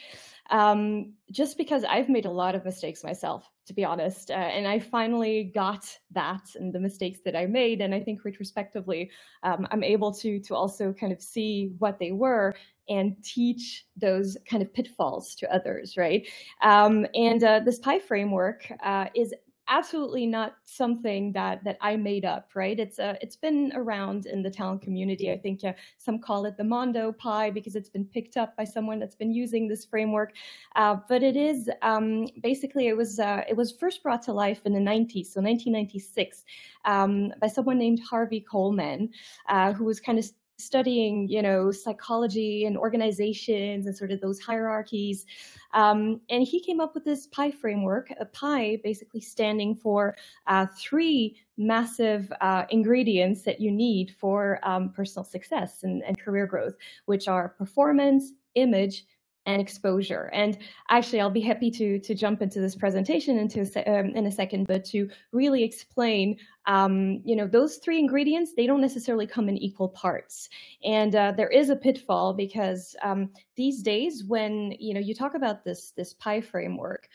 Um, 0.50 1.14
just 1.32 1.56
because 1.58 1.84
I've 1.84 2.08
made 2.08 2.26
a 2.26 2.30
lot 2.30 2.54
of 2.54 2.64
mistakes 2.64 3.02
myself, 3.02 3.48
to 3.66 3.72
be 3.72 3.84
honest, 3.84 4.30
uh, 4.30 4.34
and 4.34 4.66
I 4.66 4.78
finally 4.80 5.44
got 5.54 5.86
that 6.12 6.42
and 6.56 6.72
the 6.72 6.80
mistakes 6.80 7.20
that 7.24 7.36
I 7.36 7.46
made, 7.46 7.80
and 7.80 7.94
I 7.94 8.00
think 8.00 8.24
retrospectively, 8.24 9.10
um, 9.42 9.66
I'm 9.70 9.82
able 9.84 10.12
to 10.14 10.38
to 10.40 10.54
also 10.54 10.92
kind 10.92 11.12
of 11.12 11.20
see 11.20 11.72
what 11.78 11.98
they 11.98 12.12
were 12.12 12.54
and 12.90 13.16
teach 13.24 13.86
those 13.96 14.36
kind 14.48 14.62
of 14.62 14.74
pitfalls 14.74 15.34
to 15.36 15.54
others, 15.54 15.96
right? 15.96 16.28
Um, 16.62 17.06
and 17.14 17.42
uh, 17.42 17.60
this 17.60 17.78
PIE 17.78 18.00
framework 18.00 18.70
uh, 18.82 19.06
is 19.14 19.32
absolutely 19.70 20.26
not 20.26 20.56
something 20.64 21.32
that 21.32 21.62
that 21.64 21.78
I 21.80 21.96
made 21.96 22.24
up, 22.24 22.50
right? 22.54 22.78
It's 22.78 22.98
uh, 22.98 23.14
it's 23.22 23.36
been 23.36 23.72
around 23.74 24.26
in 24.26 24.42
the 24.42 24.50
talent 24.50 24.82
community. 24.82 25.30
I 25.30 25.38
think 25.38 25.64
uh, 25.64 25.72
some 25.96 26.18
call 26.18 26.44
it 26.44 26.56
the 26.56 26.64
Mondo 26.64 27.12
pie 27.12 27.50
because 27.50 27.76
it's 27.76 27.88
been 27.88 28.04
picked 28.04 28.36
up 28.36 28.56
by 28.56 28.64
someone 28.64 28.98
that's 28.98 29.14
been 29.14 29.32
using 29.32 29.68
this 29.68 29.84
framework. 29.84 30.32
Uh, 30.74 30.96
but 31.08 31.22
it 31.22 31.36
is 31.36 31.70
um, 31.82 32.26
basically 32.42 32.88
it 32.88 32.96
was 32.96 33.20
uh, 33.20 33.42
it 33.48 33.56
was 33.56 33.72
first 33.72 34.02
brought 34.02 34.22
to 34.22 34.32
life 34.32 34.66
in 34.66 34.72
the 34.72 34.80
90s, 34.80 35.28
so 35.28 35.40
1996, 35.40 36.44
um, 36.84 37.32
by 37.40 37.46
someone 37.46 37.78
named 37.78 38.00
Harvey 38.00 38.40
Coleman, 38.40 39.08
uh, 39.48 39.72
who 39.72 39.84
was 39.84 40.00
kind 40.00 40.18
of 40.18 40.24
studying, 40.60 41.28
you 41.28 41.42
know, 41.42 41.70
psychology 41.70 42.64
and 42.66 42.76
organizations 42.76 43.86
and 43.86 43.96
sort 43.96 44.10
of 44.10 44.20
those 44.20 44.38
hierarchies. 44.38 45.26
Um, 45.72 46.20
and 46.28 46.42
he 46.42 46.60
came 46.60 46.80
up 46.80 46.94
with 46.94 47.04
this 47.04 47.26
PIE 47.28 47.50
framework, 47.50 48.12
a 48.18 48.26
PIE 48.26 48.80
basically 48.82 49.20
standing 49.20 49.74
for 49.74 50.16
uh, 50.46 50.66
three 50.76 51.36
massive 51.56 52.32
uh, 52.40 52.64
ingredients 52.70 53.42
that 53.42 53.60
you 53.60 53.70
need 53.70 54.10
for 54.18 54.58
um, 54.62 54.90
personal 54.90 55.24
success 55.24 55.82
and, 55.82 56.02
and 56.02 56.18
career 56.18 56.46
growth, 56.46 56.76
which 57.06 57.28
are 57.28 57.50
performance, 57.50 58.32
image, 58.54 59.04
and 59.46 59.60
exposure. 59.60 60.30
And 60.32 60.58
actually, 60.88 61.20
I'll 61.20 61.30
be 61.30 61.40
happy 61.40 61.70
to 61.72 61.98
to 61.98 62.14
jump 62.14 62.42
into 62.42 62.60
this 62.60 62.76
presentation 62.76 63.38
into 63.38 63.60
um, 63.86 64.06
in 64.14 64.26
a 64.26 64.32
second, 64.32 64.66
but 64.66 64.84
to 64.86 65.08
really 65.32 65.62
explain, 65.62 66.38
um, 66.66 67.20
you 67.24 67.34
know, 67.36 67.46
those 67.46 67.76
three 67.76 67.98
ingredients 67.98 68.52
they 68.56 68.66
don't 68.66 68.80
necessarily 68.80 69.26
come 69.26 69.48
in 69.48 69.56
equal 69.56 69.88
parts, 69.88 70.48
and 70.84 71.14
uh, 71.14 71.32
there 71.36 71.48
is 71.48 71.70
a 71.70 71.76
pitfall 71.76 72.34
because 72.34 72.94
um, 73.02 73.30
these 73.56 73.82
days 73.82 74.24
when 74.24 74.74
you 74.78 74.94
know 74.94 75.00
you 75.00 75.14
talk 75.14 75.34
about 75.34 75.64
this 75.64 75.92
this 75.92 76.14
PIE 76.14 76.40
framework. 76.40 77.08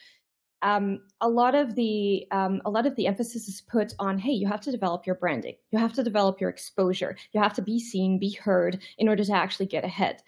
Um, 0.61 1.01
a 1.21 1.29
lot 1.29 1.53
of 1.53 1.75
the 1.75 2.25
um, 2.31 2.59
a 2.65 2.71
lot 2.71 2.87
of 2.87 2.95
the 2.95 3.05
emphasis 3.05 3.47
is 3.47 3.61
put 3.61 3.93
on 3.99 4.17
hey 4.17 4.31
you 4.31 4.47
have 4.47 4.61
to 4.61 4.71
develop 4.71 5.05
your 5.05 5.13
branding 5.13 5.53
you 5.69 5.77
have 5.77 5.93
to 5.93 6.01
develop 6.01 6.41
your 6.41 6.49
exposure 6.49 7.15
you 7.33 7.41
have 7.41 7.53
to 7.55 7.61
be 7.61 7.77
seen 7.77 8.17
be 8.17 8.31
heard 8.31 8.81
in 8.97 9.07
order 9.07 9.23
to 9.23 9.33
actually 9.33 9.67
get 9.67 9.83
ahead 9.83 10.23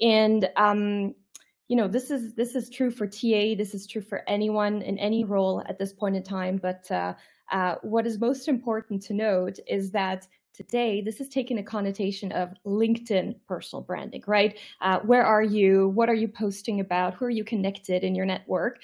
and 0.00 0.48
um, 0.56 1.14
you 1.70 1.76
know 1.76 1.86
this 1.86 2.10
is 2.10 2.34
this 2.34 2.56
is 2.56 2.68
true 2.68 2.90
for 2.90 3.06
ta 3.06 3.54
this 3.56 3.74
is 3.74 3.86
true 3.86 4.02
for 4.02 4.28
anyone 4.28 4.82
in 4.82 4.98
any 4.98 5.22
role 5.22 5.62
at 5.68 5.78
this 5.78 5.92
point 5.92 6.16
in 6.16 6.22
time 6.22 6.56
but 6.56 6.90
uh, 6.90 7.14
uh, 7.52 7.76
what 7.82 8.08
is 8.08 8.18
most 8.18 8.48
important 8.48 9.00
to 9.00 9.14
note 9.14 9.56
is 9.68 9.92
that 9.92 10.26
today 10.52 11.00
this 11.00 11.20
is 11.20 11.28
taking 11.28 11.58
a 11.58 11.62
connotation 11.62 12.32
of 12.32 12.52
linkedin 12.66 13.36
personal 13.46 13.82
branding 13.82 14.22
right? 14.26 14.58
Uh, 14.80 14.98
where 15.00 15.24
are 15.24 15.44
you? 15.44 15.90
What 15.90 16.08
are 16.08 16.14
you 16.14 16.26
posting 16.26 16.80
about? 16.80 17.14
Who 17.14 17.24
are 17.26 17.30
you 17.30 17.44
connected 17.44 18.02
in 18.02 18.16
your 18.16 18.26
network? 18.26 18.82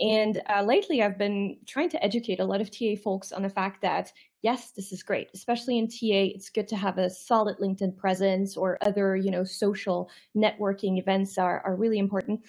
And 0.00 0.40
uh, 0.48 0.62
lately 0.62 1.02
i've 1.02 1.18
been 1.18 1.58
trying 1.66 1.90
to 1.90 2.02
educate 2.02 2.40
a 2.40 2.44
lot 2.44 2.60
of 2.60 2.70
ta 2.70 2.94
folks 3.02 3.32
on 3.32 3.42
the 3.42 3.50
fact 3.50 3.82
that 3.82 4.12
yes 4.42 4.70
this 4.72 4.92
is 4.92 5.02
great 5.02 5.28
especially 5.34 5.78
in 5.78 5.86
ta 5.86 5.96
it's 6.34 6.50
good 6.50 6.68
to 6.68 6.76
have 6.76 6.98
a 6.98 7.10
solid 7.10 7.56
linkedin 7.58 7.96
presence 7.96 8.56
or 8.56 8.78
other 8.82 9.16
you 9.16 9.30
know 9.30 9.44
social 9.44 10.10
networking 10.36 10.98
events 10.98 11.38
are, 11.38 11.62
are 11.64 11.76
really 11.76 11.98
important 11.98 12.40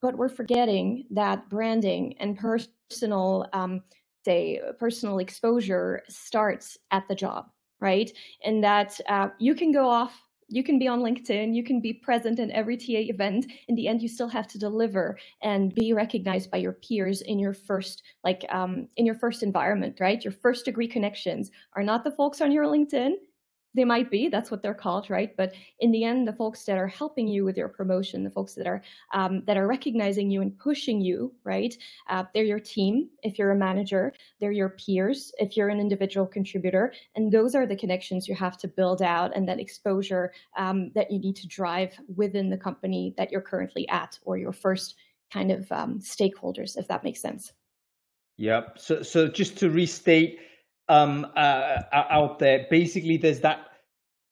but 0.00 0.16
we're 0.16 0.28
forgetting 0.28 1.06
that 1.10 1.48
branding 1.48 2.14
and 2.18 2.38
personal 2.38 3.46
um, 3.52 3.82
say 4.24 4.60
personal 4.78 5.18
exposure 5.18 6.02
starts 6.08 6.76
at 6.90 7.06
the 7.08 7.14
job 7.14 7.46
right? 7.84 8.10
And 8.42 8.64
that 8.64 8.98
uh, 9.08 9.28
you 9.38 9.54
can 9.54 9.70
go 9.70 9.88
off, 9.88 10.18
you 10.48 10.62
can 10.62 10.78
be 10.78 10.88
on 10.88 11.00
LinkedIn, 11.00 11.54
you 11.54 11.64
can 11.64 11.80
be 11.80 11.92
present 11.92 12.38
in 12.38 12.50
every 12.52 12.76
TA 12.76 13.04
event. 13.10 13.46
In 13.68 13.74
the 13.74 13.88
end, 13.88 14.02
you 14.02 14.08
still 14.08 14.28
have 14.28 14.46
to 14.48 14.58
deliver 14.58 15.18
and 15.42 15.74
be 15.74 15.92
recognized 15.92 16.50
by 16.50 16.58
your 16.58 16.72
peers 16.72 17.22
in 17.22 17.38
your 17.38 17.52
first, 17.52 18.02
like, 18.22 18.44
um, 18.50 18.88
in 18.96 19.06
your 19.06 19.14
first 19.14 19.42
environment, 19.42 19.98
right? 20.00 20.24
Your 20.24 20.32
first 20.32 20.64
degree 20.64 20.88
connections 20.88 21.50
are 21.74 21.82
not 21.82 22.04
the 22.04 22.12
folks 22.12 22.40
on 22.40 22.52
your 22.52 22.66
LinkedIn 22.66 23.14
they 23.74 23.84
might 23.84 24.10
be 24.10 24.28
that's 24.28 24.50
what 24.50 24.62
they're 24.62 24.74
called 24.74 25.10
right? 25.10 25.36
But 25.36 25.52
in 25.80 25.90
the 25.90 26.04
end 26.04 26.26
the 26.26 26.32
folks 26.32 26.64
that 26.64 26.78
are 26.78 26.86
helping 26.86 27.28
you 27.28 27.44
with 27.44 27.56
your 27.56 27.68
promotion 27.68 28.24
the 28.24 28.30
folks 28.30 28.54
that 28.54 28.66
are 28.66 28.82
um, 29.12 29.42
that 29.46 29.56
are 29.56 29.66
recognizing 29.66 30.30
you 30.30 30.40
and 30.40 30.56
pushing 30.58 31.00
you 31.00 31.32
right? 31.44 31.76
Uh, 32.08 32.24
they're 32.32 32.44
your 32.44 32.60
team. 32.60 33.08
If 33.22 33.38
you're 33.38 33.50
a 33.50 33.56
manager 33.56 34.12
they're 34.40 34.52
your 34.52 34.70
peers. 34.70 35.32
If 35.38 35.56
you're 35.56 35.68
an 35.68 35.80
individual 35.80 36.26
contributor 36.26 36.92
and 37.16 37.32
those 37.32 37.54
are 37.54 37.66
the 37.66 37.76
connections 37.76 38.28
you 38.28 38.34
have 38.34 38.56
to 38.58 38.68
build 38.68 39.02
out 39.02 39.32
and 39.34 39.48
that 39.48 39.60
exposure 39.60 40.32
um, 40.56 40.90
that 40.94 41.10
you 41.10 41.18
need 41.18 41.36
to 41.36 41.48
drive 41.48 41.92
within 42.14 42.50
the 42.50 42.58
company 42.58 43.14
that 43.16 43.30
you're 43.30 43.40
currently 43.40 43.88
at 43.88 44.18
or 44.22 44.36
your 44.36 44.52
first 44.52 44.94
kind 45.32 45.50
of 45.50 45.70
um, 45.72 45.98
stakeholders 45.98 46.76
if 46.76 46.88
that 46.88 47.04
makes 47.04 47.20
sense. 47.20 47.52
Yep. 48.36 48.78
So 48.78 49.02
so 49.02 49.28
just 49.28 49.56
to 49.58 49.70
restate 49.70 50.38
um, 50.88 51.26
uh, 51.36 51.82
out 51.92 52.38
there. 52.38 52.66
Basically, 52.70 53.16
there's 53.16 53.40
that 53.40 53.66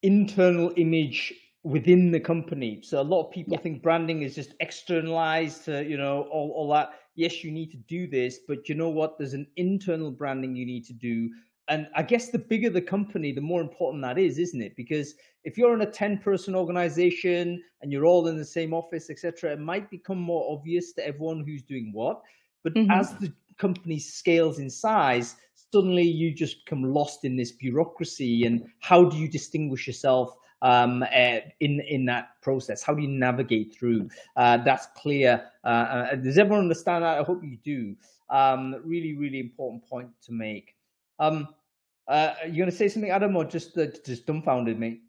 internal 0.02 0.72
image 0.76 1.32
within 1.64 2.10
the 2.10 2.20
company. 2.20 2.80
So 2.82 3.00
a 3.00 3.02
lot 3.02 3.26
of 3.26 3.30
people 3.30 3.54
yeah. 3.54 3.60
think 3.60 3.82
branding 3.82 4.22
is 4.22 4.34
just 4.34 4.54
externalized 4.60 5.64
to, 5.66 5.84
you 5.84 5.96
know, 5.96 6.22
all, 6.30 6.52
all 6.56 6.72
that. 6.72 6.90
Yes, 7.14 7.44
you 7.44 7.52
need 7.52 7.70
to 7.70 7.76
do 7.76 8.06
this, 8.06 8.40
but 8.48 8.68
you 8.68 8.74
know 8.74 8.88
what? 8.88 9.18
There's 9.18 9.34
an 9.34 9.46
internal 9.56 10.10
branding 10.10 10.56
you 10.56 10.66
need 10.66 10.84
to 10.86 10.92
do. 10.92 11.30
And 11.68 11.86
I 11.94 12.02
guess 12.02 12.30
the 12.30 12.38
bigger 12.38 12.70
the 12.70 12.82
company, 12.82 13.32
the 13.32 13.40
more 13.40 13.60
important 13.60 14.02
that 14.02 14.18
is, 14.18 14.38
isn't 14.38 14.60
it? 14.60 14.74
Because 14.76 15.14
if 15.44 15.56
you're 15.56 15.74
in 15.74 15.82
a 15.82 15.90
10 15.90 16.18
person 16.18 16.54
organization 16.54 17.62
and 17.80 17.92
you're 17.92 18.06
all 18.06 18.26
in 18.26 18.36
the 18.36 18.44
same 18.44 18.74
office, 18.74 19.10
etc., 19.10 19.52
it 19.52 19.60
might 19.60 19.90
become 19.90 20.18
more 20.18 20.52
obvious 20.52 20.92
to 20.94 21.06
everyone 21.06 21.44
who's 21.46 21.62
doing 21.62 21.90
what. 21.92 22.20
But 22.64 22.74
mm-hmm. 22.74 22.90
as 22.90 23.14
the 23.18 23.32
company 23.58 23.98
scales 23.98 24.58
in 24.58 24.68
size, 24.68 25.36
suddenly 25.72 26.02
you 26.02 26.32
just 26.32 26.64
become 26.64 26.82
lost 26.82 27.24
in 27.24 27.36
this 27.36 27.52
bureaucracy. 27.52 28.44
And 28.44 28.66
how 28.80 29.04
do 29.04 29.16
you 29.16 29.28
distinguish 29.28 29.86
yourself 29.86 30.36
um, 30.60 31.02
uh, 31.02 31.38
in 31.60 31.80
in 31.80 32.04
that 32.06 32.40
process? 32.42 32.82
How 32.82 32.94
do 32.94 33.02
you 33.02 33.08
navigate 33.08 33.74
through? 33.74 34.08
Uh, 34.36 34.58
that's 34.58 34.86
clear. 34.96 35.44
Uh, 35.64 35.68
uh 35.68 36.14
does 36.16 36.38
everyone 36.38 36.60
understand 36.60 37.04
that? 37.04 37.18
I 37.18 37.22
hope 37.22 37.42
you 37.42 37.58
do. 37.64 37.96
Um, 38.28 38.76
really, 38.84 39.14
really 39.16 39.40
important 39.40 39.84
point 39.88 40.08
to 40.26 40.32
make. 40.32 40.76
Um, 41.18 41.48
uh, 42.08 42.34
you 42.46 42.58
going 42.58 42.70
to 42.70 42.76
say 42.76 42.88
something, 42.88 43.10
Adam, 43.10 43.36
or 43.36 43.44
just 43.44 43.76
uh, 43.78 43.86
just 44.04 44.26
dumbfounded, 44.26 44.78
mate? 44.78 45.02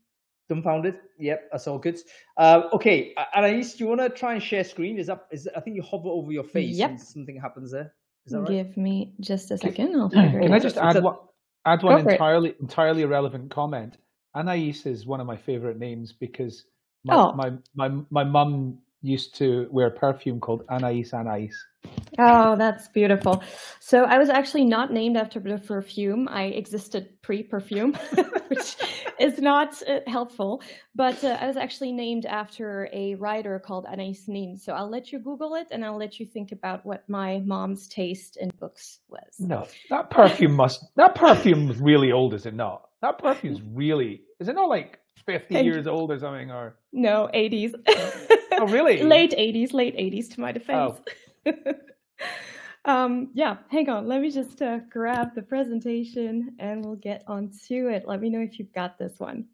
Dumbfounded. 0.49 0.95
Yep, 1.19 1.49
that's 1.51 1.67
all 1.67 1.79
good. 1.79 1.99
Uh, 2.37 2.63
okay, 2.73 3.13
Anais, 3.35 3.63
do 3.63 3.83
you 3.83 3.87
want 3.87 4.01
to 4.01 4.09
try 4.09 4.33
and 4.33 4.43
share 4.43 4.63
screen? 4.63 4.97
Is 4.97 5.07
that 5.07 5.25
is 5.31 5.49
I 5.55 5.59
think 5.59 5.75
you 5.75 5.81
hover 5.81 6.09
over 6.09 6.31
your 6.31 6.43
face 6.43 6.75
yep. 6.75 6.91
and 6.91 7.01
something 7.01 7.39
happens 7.39 7.71
there. 7.71 7.93
Right? 8.29 8.47
Give 8.47 8.77
me 8.77 9.13
just 9.19 9.51
a 9.51 9.57
second. 9.57 9.95
I'll 9.95 10.09
figure 10.09 10.41
Can 10.41 10.53
I 10.53 10.59
just 10.59 10.77
add 10.77 11.03
one, 11.03 11.15
add 11.65 11.83
one 11.83 12.07
entirely 12.09 12.49
it. 12.51 12.59
entirely 12.61 13.01
irrelevant 13.01 13.51
comment? 13.51 13.97
Anais 14.35 14.81
is 14.85 15.05
one 15.05 15.19
of 15.19 15.27
my 15.27 15.37
favorite 15.37 15.77
names 15.77 16.13
because 16.13 16.65
my 17.03 17.15
oh. 17.15 17.33
my 17.33 17.51
my 17.75 18.01
my 18.09 18.23
mum 18.23 18.79
used 19.03 19.35
to 19.35 19.67
wear 19.69 19.87
a 19.87 19.91
perfume 19.91 20.39
called 20.39 20.63
Anais 20.69 21.11
Anais. 21.13 21.51
Oh, 22.17 22.55
that's 22.55 22.87
beautiful. 22.87 23.43
So 23.79 24.03
I 24.05 24.17
was 24.17 24.29
actually 24.29 24.63
not 24.63 24.93
named 24.93 25.17
after 25.17 25.39
the 25.39 25.57
perfume. 25.57 26.29
I 26.29 26.45
existed 26.45 27.21
pre-perfume, 27.21 27.93
which 28.47 28.77
is 29.19 29.39
not 29.39 29.81
uh, 29.87 29.99
helpful. 30.07 30.61
But 30.95 31.21
uh, 31.23 31.37
I 31.41 31.47
was 31.47 31.57
actually 31.57 31.91
named 31.91 32.25
after 32.25 32.87
a 32.93 33.15
writer 33.15 33.59
called 33.59 33.85
Anais 33.85 34.19
Nin. 34.27 34.57
So 34.57 34.73
I'll 34.73 34.89
let 34.89 35.11
you 35.11 35.19
Google 35.19 35.55
it, 35.55 35.67
and 35.71 35.83
I'll 35.83 35.97
let 35.97 36.19
you 36.19 36.25
think 36.25 36.51
about 36.51 36.85
what 36.85 37.07
my 37.09 37.39
mom's 37.39 37.87
taste 37.87 38.37
in 38.37 38.51
books 38.59 38.99
was. 39.09 39.39
No, 39.39 39.67
that 39.89 40.09
perfume 40.09 40.53
must. 40.53 40.85
That 40.95 41.15
perfume 41.15 41.69
is 41.69 41.77
really 41.79 42.11
old, 42.11 42.33
is 42.33 42.45
it 42.45 42.53
not? 42.53 42.89
That 43.01 43.17
perfume's 43.17 43.61
really. 43.73 44.21
Is 44.39 44.47
it 44.47 44.55
not 44.55 44.69
like 44.69 44.99
fifty 45.25 45.55
years 45.55 45.87
old 45.87 46.11
or 46.11 46.19
something? 46.19 46.51
Or 46.51 46.75
no, 46.91 47.29
eighties. 47.33 47.75
oh, 47.87 48.67
really? 48.67 49.03
Late 49.03 49.33
eighties. 49.37 49.73
Late 49.73 49.95
eighties. 49.97 50.29
To 50.29 50.41
my 50.41 50.51
defense. 50.51 50.99
Oh. 51.45 51.53
um, 52.85 53.29
yeah, 53.33 53.57
hang 53.69 53.89
on. 53.89 54.07
Let 54.07 54.21
me 54.21 54.31
just 54.31 54.61
uh, 54.61 54.79
grab 54.89 55.35
the 55.35 55.41
presentation 55.41 56.55
and 56.59 56.83
we'll 56.83 56.95
get 56.95 57.23
onto 57.27 57.87
it. 57.89 58.03
Let 58.07 58.21
me 58.21 58.29
know 58.29 58.41
if 58.41 58.59
you've 58.59 58.73
got 58.73 58.97
this 58.97 59.13
one. 59.17 59.45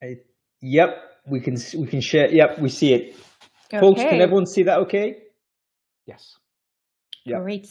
Hey, 0.00 0.20
yep, 0.60 1.20
we 1.26 1.40
can 1.40 1.56
we 1.76 1.86
can 1.86 2.00
share. 2.00 2.28
Yep, 2.28 2.58
we 2.58 2.68
see 2.68 2.94
it. 2.94 3.16
Okay. 3.66 3.80
Folks, 3.80 4.00
can 4.00 4.20
everyone 4.20 4.46
see 4.46 4.62
that? 4.64 4.78
Okay. 4.80 5.22
Yes. 6.06 6.36
Yep. 7.24 7.42
Great. 7.42 7.68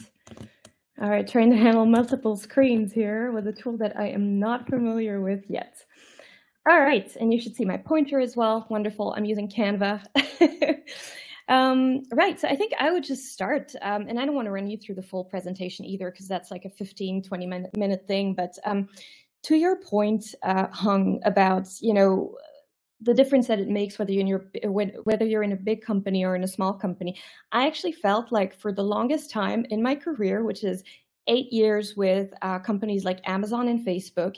All 1.02 1.10
right, 1.10 1.28
trying 1.28 1.52
to 1.52 1.58
handle 1.58 1.86
multiple 1.86 2.38
screens 2.38 2.94
here 2.94 3.32
with 3.32 3.48
a 3.48 3.54
tool 3.54 3.78
that 3.78 3.98
I 4.00 4.08
am 4.10 4.40
not 4.40 4.68
familiar 4.70 5.22
with 5.22 5.44
yet. 5.50 5.84
All 6.70 6.80
right, 6.80 7.16
and 7.20 7.34
you 7.34 7.40
should 7.42 7.56
see 7.56 7.66
my 7.66 7.78
pointer 7.78 8.20
as 8.20 8.36
well. 8.38 8.68
Wonderful. 8.70 9.14
I'm 9.18 9.26
using 9.26 9.50
Canva. 9.50 10.04
Um, 11.48 12.04
right. 12.12 12.40
So 12.40 12.48
I 12.48 12.56
think 12.56 12.74
I 12.80 12.92
would 12.92 13.04
just 13.04 13.32
start, 13.32 13.74
um, 13.82 14.08
and 14.08 14.20
I 14.20 14.26
don't 14.26 14.36
want 14.36 14.48
to 14.48 14.52
run 14.52 14.68
you 14.68 14.78
through 14.78 14.96
the 14.96 15.04
full 15.04 15.24
presentation 15.26 15.86
either, 15.86 16.12
because 16.12 16.28
that's 16.28 16.52
like 16.52 16.66
a 16.66 16.70
15, 16.70 17.24
20 17.24 17.48
minute, 17.48 17.78
minute 17.78 18.06
thing. 18.08 18.34
But 18.34 18.58
um, 18.66 18.90
to 19.44 19.56
your 19.56 19.78
point, 19.82 20.26
uh, 20.44 20.68
Hung, 20.72 21.22
about, 21.24 21.68
you 21.82 21.94
know, 21.94 22.36
the 23.02 23.14
difference 23.14 23.48
that 23.48 23.60
it 23.60 23.68
makes 23.68 24.00
whether 24.00 24.12
you're 24.12 24.22
in 24.22 24.28
your 24.28 24.46
whether 25.04 25.26
you're 25.26 25.44
in 25.44 25.52
a 25.52 25.58
big 25.58 25.82
company 25.82 26.24
or 26.24 26.36
in 26.36 26.44
a 26.44 26.48
small 26.48 26.74
company 26.74 27.18
i 27.52 27.68
actually 27.68 27.92
felt 27.92 28.32
like 28.32 28.58
for 28.58 28.72
the 28.72 28.84
longest 28.84 29.30
time 29.30 29.66
in 29.70 29.84
my 29.84 29.96
career 29.96 30.44
which 30.44 30.64
is 30.64 30.84
eight 31.28 31.52
years 31.52 31.96
with 31.98 32.34
uh, 32.42 32.60
companies 32.60 33.04
like 33.04 33.20
amazon 33.28 33.68
and 33.68 33.86
facebook 33.86 34.36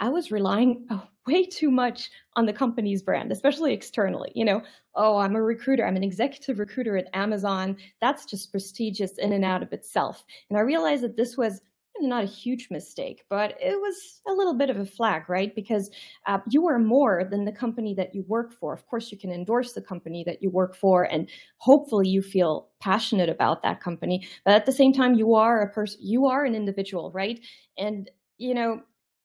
I 0.00 0.08
was 0.08 0.32
relying 0.32 0.86
oh, 0.90 1.06
way 1.26 1.44
too 1.44 1.70
much 1.70 2.10
on 2.34 2.46
the 2.46 2.52
company's 2.52 3.02
brand, 3.02 3.30
especially 3.30 3.72
externally. 3.72 4.32
You 4.34 4.46
know, 4.46 4.62
oh, 4.94 5.18
I'm 5.18 5.36
a 5.36 5.42
recruiter, 5.42 5.86
I'm 5.86 5.96
an 5.96 6.02
executive 6.02 6.58
recruiter 6.58 6.96
at 6.96 7.08
Amazon. 7.12 7.76
That's 8.00 8.24
just 8.24 8.50
prestigious 8.50 9.18
in 9.18 9.32
and 9.32 9.44
out 9.44 9.62
of 9.62 9.72
itself. 9.72 10.24
And 10.48 10.58
I 10.58 10.62
realized 10.62 11.04
that 11.04 11.16
this 11.16 11.36
was 11.36 11.60
not 12.08 12.24
a 12.24 12.26
huge 12.26 12.68
mistake, 12.70 13.24
but 13.28 13.56
it 13.60 13.80
was 13.80 14.20
a 14.26 14.32
little 14.32 14.54
bit 14.54 14.70
of 14.70 14.78
a 14.78 14.84
flag, 14.84 15.28
right? 15.28 15.54
Because 15.54 15.90
uh, 16.26 16.38
you 16.48 16.66
are 16.66 16.78
more 16.78 17.24
than 17.24 17.44
the 17.44 17.52
company 17.52 17.94
that 17.94 18.14
you 18.14 18.24
work 18.28 18.52
for. 18.52 18.72
Of 18.72 18.86
course, 18.86 19.10
you 19.12 19.18
can 19.18 19.30
endorse 19.30 19.72
the 19.72 19.82
company 19.82 20.24
that 20.24 20.42
you 20.42 20.50
work 20.50 20.76
for, 20.76 21.04
and 21.04 21.28
hopefully 21.58 22.08
you 22.08 22.22
feel 22.22 22.68
passionate 22.80 23.28
about 23.28 23.62
that 23.62 23.80
company. 23.80 24.26
But 24.44 24.54
at 24.54 24.66
the 24.66 24.72
same 24.72 24.92
time, 24.92 25.14
you 25.14 25.34
are 25.34 25.62
a 25.62 25.70
person, 25.70 26.00
you 26.02 26.26
are 26.26 26.44
an 26.44 26.54
individual, 26.54 27.10
right? 27.12 27.40
And 27.78 28.10
you 28.38 28.54
know, 28.54 28.80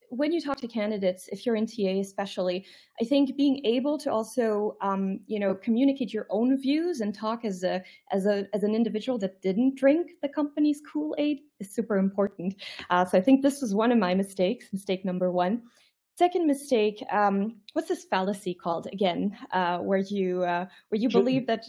when 0.10 0.32
you 0.32 0.42
talk 0.42 0.58
to 0.62 0.68
candidates, 0.68 1.28
if 1.32 1.46
you're 1.46 1.56
in 1.56 1.66
TA 1.66 2.00
especially, 2.00 2.66
I 3.02 3.06
think 3.06 3.36
being 3.36 3.66
able 3.66 3.98
to 4.00 4.12
also, 4.12 4.78
um, 4.82 5.20
you 5.28 5.40
know, 5.40 5.56
communicate 5.56 6.14
your 6.14 6.28
own 6.30 6.60
views 6.62 7.02
and 7.02 7.14
talk 7.14 7.46
as 7.46 7.64
a 7.64 7.84
as 8.12 8.26
a 8.26 8.48
as 8.54 8.64
an 8.64 8.76
individual 8.76 9.18
that 9.20 9.42
didn't 9.42 9.76
drink 9.76 10.12
the 10.22 10.30
company's 10.30 10.82
Kool 10.92 11.16
Aid 11.18 11.40
is 11.60 11.74
super 11.74 11.98
important. 11.98 12.56
Uh, 12.90 13.06
so 13.06 13.18
I 13.18 13.22
think 13.22 13.42
this 13.42 13.62
was 13.62 13.74
one 13.74 13.92
of 13.92 13.98
my 13.98 14.14
mistakes. 14.14 14.68
Mistake 14.72 15.06
number 15.06 15.32
one. 15.32 15.64
Second 16.18 16.48
mistake. 16.48 17.04
Um, 17.12 17.58
what's 17.74 17.90
this 17.90 18.06
fallacy 18.06 18.54
called 18.54 18.88
again? 18.94 19.38
Uh, 19.52 19.80
where 19.80 20.00
you 20.00 20.44
uh, 20.44 20.66
where 20.90 21.02
you 21.02 21.10
just, 21.10 21.24
believe 21.24 21.48
that 21.48 21.66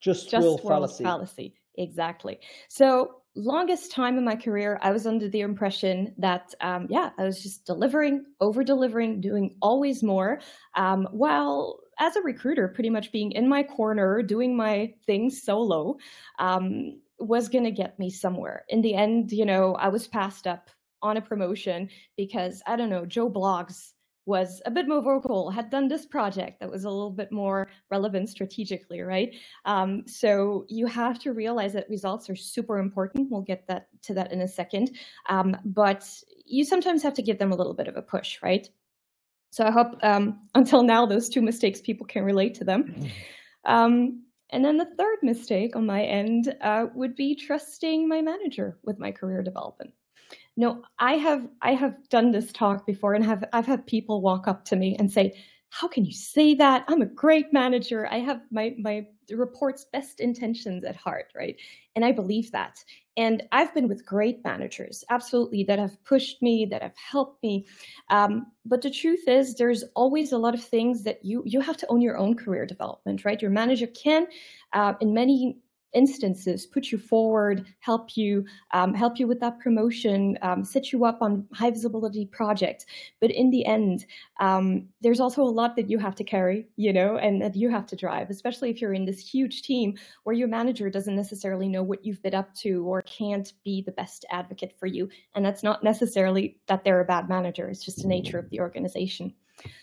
just, 0.00 0.30
just 0.30 0.44
will 0.44 0.58
fallacy. 0.58 1.04
fallacy. 1.04 1.54
Exactly. 1.76 2.40
So 2.68 3.22
longest 3.36 3.92
time 3.92 4.18
in 4.18 4.24
my 4.24 4.36
career, 4.36 4.78
I 4.82 4.90
was 4.90 5.06
under 5.06 5.28
the 5.28 5.40
impression 5.40 6.14
that, 6.18 6.54
um, 6.60 6.86
yeah, 6.90 7.10
I 7.18 7.24
was 7.24 7.42
just 7.42 7.64
delivering, 7.64 8.24
over 8.40 8.64
delivering, 8.64 9.20
doing 9.20 9.56
always 9.62 10.02
more. 10.02 10.40
Um, 10.74 11.08
while 11.12 11.78
as 11.98 12.16
a 12.16 12.22
recruiter, 12.22 12.68
pretty 12.68 12.90
much 12.90 13.12
being 13.12 13.32
in 13.32 13.48
my 13.48 13.62
corner, 13.62 14.22
doing 14.22 14.56
my 14.56 14.94
thing 15.06 15.30
solo, 15.30 15.96
um, 16.38 17.00
was 17.18 17.48
going 17.48 17.64
to 17.64 17.70
get 17.70 17.98
me 17.98 18.10
somewhere. 18.10 18.64
In 18.68 18.80
the 18.80 18.94
end, 18.94 19.30
you 19.30 19.44
know, 19.44 19.74
I 19.74 19.88
was 19.88 20.08
passed 20.08 20.46
up 20.46 20.70
on 21.02 21.16
a 21.16 21.22
promotion 21.22 21.88
because 22.16 22.62
I 22.66 22.76
don't 22.76 22.90
know, 22.90 23.06
Joe 23.06 23.30
Bloggs 23.30 23.92
was 24.26 24.60
a 24.66 24.70
bit 24.70 24.86
more 24.86 25.00
vocal, 25.00 25.50
had 25.50 25.70
done 25.70 25.88
this 25.88 26.06
project 26.06 26.60
that 26.60 26.70
was 26.70 26.84
a 26.84 26.90
little 26.90 27.10
bit 27.10 27.32
more 27.32 27.68
relevant 27.90 28.28
strategically, 28.28 29.00
right? 29.00 29.34
Um, 29.64 30.06
so 30.06 30.66
you 30.68 30.86
have 30.86 31.18
to 31.20 31.32
realize 31.32 31.72
that 31.72 31.88
results 31.88 32.28
are 32.30 32.36
super 32.36 32.78
important. 32.78 33.30
We'll 33.30 33.42
get 33.42 33.66
that 33.68 33.88
to 34.02 34.14
that 34.14 34.32
in 34.32 34.40
a 34.40 34.48
second. 34.48 34.92
Um, 35.28 35.56
but 35.64 36.06
you 36.44 36.64
sometimes 36.64 37.02
have 37.02 37.14
to 37.14 37.22
give 37.22 37.38
them 37.38 37.52
a 37.52 37.56
little 37.56 37.74
bit 37.74 37.88
of 37.88 37.96
a 37.96 38.02
push, 38.02 38.38
right? 38.42 38.68
So 39.50 39.64
I 39.64 39.70
hope 39.70 39.98
um, 40.02 40.40
until 40.54 40.82
now 40.82 41.06
those 41.06 41.28
two 41.28 41.42
mistakes 41.42 41.80
people 41.80 42.06
can 42.06 42.24
relate 42.24 42.54
to 42.56 42.64
them. 42.64 42.84
Mm-hmm. 42.84 43.72
Um, 43.72 44.22
and 44.52 44.64
then 44.64 44.76
the 44.76 44.88
third 44.98 45.18
mistake 45.22 45.76
on 45.76 45.86
my 45.86 46.02
end 46.02 46.54
uh, 46.60 46.86
would 46.94 47.14
be 47.14 47.36
trusting 47.36 48.08
my 48.08 48.20
manager 48.20 48.78
with 48.82 48.98
my 48.98 49.12
career 49.12 49.42
development. 49.42 49.92
No, 50.56 50.82
I 50.98 51.14
have 51.14 51.48
I 51.62 51.72
have 51.74 51.96
done 52.08 52.32
this 52.32 52.52
talk 52.52 52.86
before 52.86 53.14
and 53.14 53.24
have 53.24 53.44
I've 53.52 53.66
had 53.66 53.86
people 53.86 54.20
walk 54.20 54.46
up 54.48 54.64
to 54.66 54.76
me 54.76 54.96
and 54.98 55.10
say, 55.10 55.32
"How 55.70 55.88
can 55.88 56.04
you 56.04 56.12
say 56.12 56.54
that? 56.56 56.84
I'm 56.88 57.02
a 57.02 57.06
great 57.06 57.52
manager. 57.52 58.06
I 58.10 58.18
have 58.18 58.42
my 58.50 58.74
my 58.78 59.06
report's 59.30 59.84
best 59.92 60.20
intentions 60.20 60.84
at 60.84 60.96
heart, 60.96 61.32
right?" 61.34 61.56
And 61.96 62.04
I 62.04 62.12
believe 62.12 62.50
that. 62.52 62.84
And 63.16 63.42
I've 63.52 63.72
been 63.74 63.88
with 63.88 64.04
great 64.06 64.42
managers, 64.44 65.04
absolutely, 65.10 65.64
that 65.64 65.78
have 65.78 66.02
pushed 66.04 66.42
me, 66.42 66.64
that 66.66 66.82
have 66.82 66.96
helped 66.96 67.42
me. 67.42 67.66
Um, 68.08 68.46
but 68.64 68.82
the 68.82 68.90
truth 68.90 69.26
is, 69.28 69.54
there's 69.56 69.84
always 69.94 70.32
a 70.32 70.38
lot 70.38 70.54
of 70.54 70.62
things 70.64 71.04
that 71.04 71.24
you 71.24 71.42
you 71.46 71.60
have 71.60 71.76
to 71.78 71.86
own 71.88 72.00
your 72.02 72.18
own 72.18 72.34
career 72.36 72.66
development, 72.66 73.24
right? 73.24 73.40
Your 73.40 73.50
manager 73.50 73.86
can, 73.86 74.26
uh, 74.72 74.94
in 75.00 75.14
many 75.14 75.58
instances 75.92 76.66
put 76.66 76.90
you 76.92 76.98
forward 76.98 77.66
help 77.80 78.16
you 78.16 78.44
um, 78.72 78.94
help 78.94 79.18
you 79.18 79.26
with 79.26 79.40
that 79.40 79.58
promotion 79.58 80.38
um, 80.42 80.64
set 80.64 80.92
you 80.92 81.04
up 81.04 81.20
on 81.20 81.46
high 81.52 81.70
visibility 81.70 82.26
projects. 82.26 82.86
But 83.20 83.30
in 83.30 83.50
the 83.50 83.64
end 83.66 84.06
um, 84.40 84.88
there's 85.00 85.20
also 85.20 85.42
a 85.42 85.44
lot 85.44 85.76
that 85.76 85.90
you 85.90 85.98
have 85.98 86.14
to 86.16 86.24
carry 86.24 86.66
you 86.76 86.92
know 86.92 87.16
and 87.16 87.40
that 87.42 87.56
you 87.56 87.70
have 87.70 87.86
to 87.86 87.96
drive 87.96 88.30
especially 88.30 88.70
if 88.70 88.80
you're 88.80 88.94
in 88.94 89.04
this 89.04 89.18
huge 89.18 89.62
team 89.62 89.94
where 90.24 90.34
your 90.34 90.48
manager 90.48 90.90
doesn't 90.90 91.16
necessarily 91.16 91.68
know 91.68 91.82
what 91.82 92.04
you've 92.04 92.22
been 92.22 92.34
up 92.34 92.54
to 92.54 92.84
or 92.84 93.02
can't 93.02 93.52
be 93.64 93.82
the 93.82 93.92
best 93.92 94.24
advocate 94.30 94.74
for 94.78 94.86
you. 94.86 95.08
And 95.34 95.44
that's 95.44 95.62
not 95.62 95.82
necessarily 95.82 96.58
that 96.66 96.84
they're 96.84 97.00
a 97.00 97.04
bad 97.04 97.28
manager. 97.28 97.68
It's 97.68 97.84
just 97.84 98.02
the 98.02 98.08
nature 98.08 98.38
of 98.38 98.48
the 98.50 98.60
organization. 98.60 99.34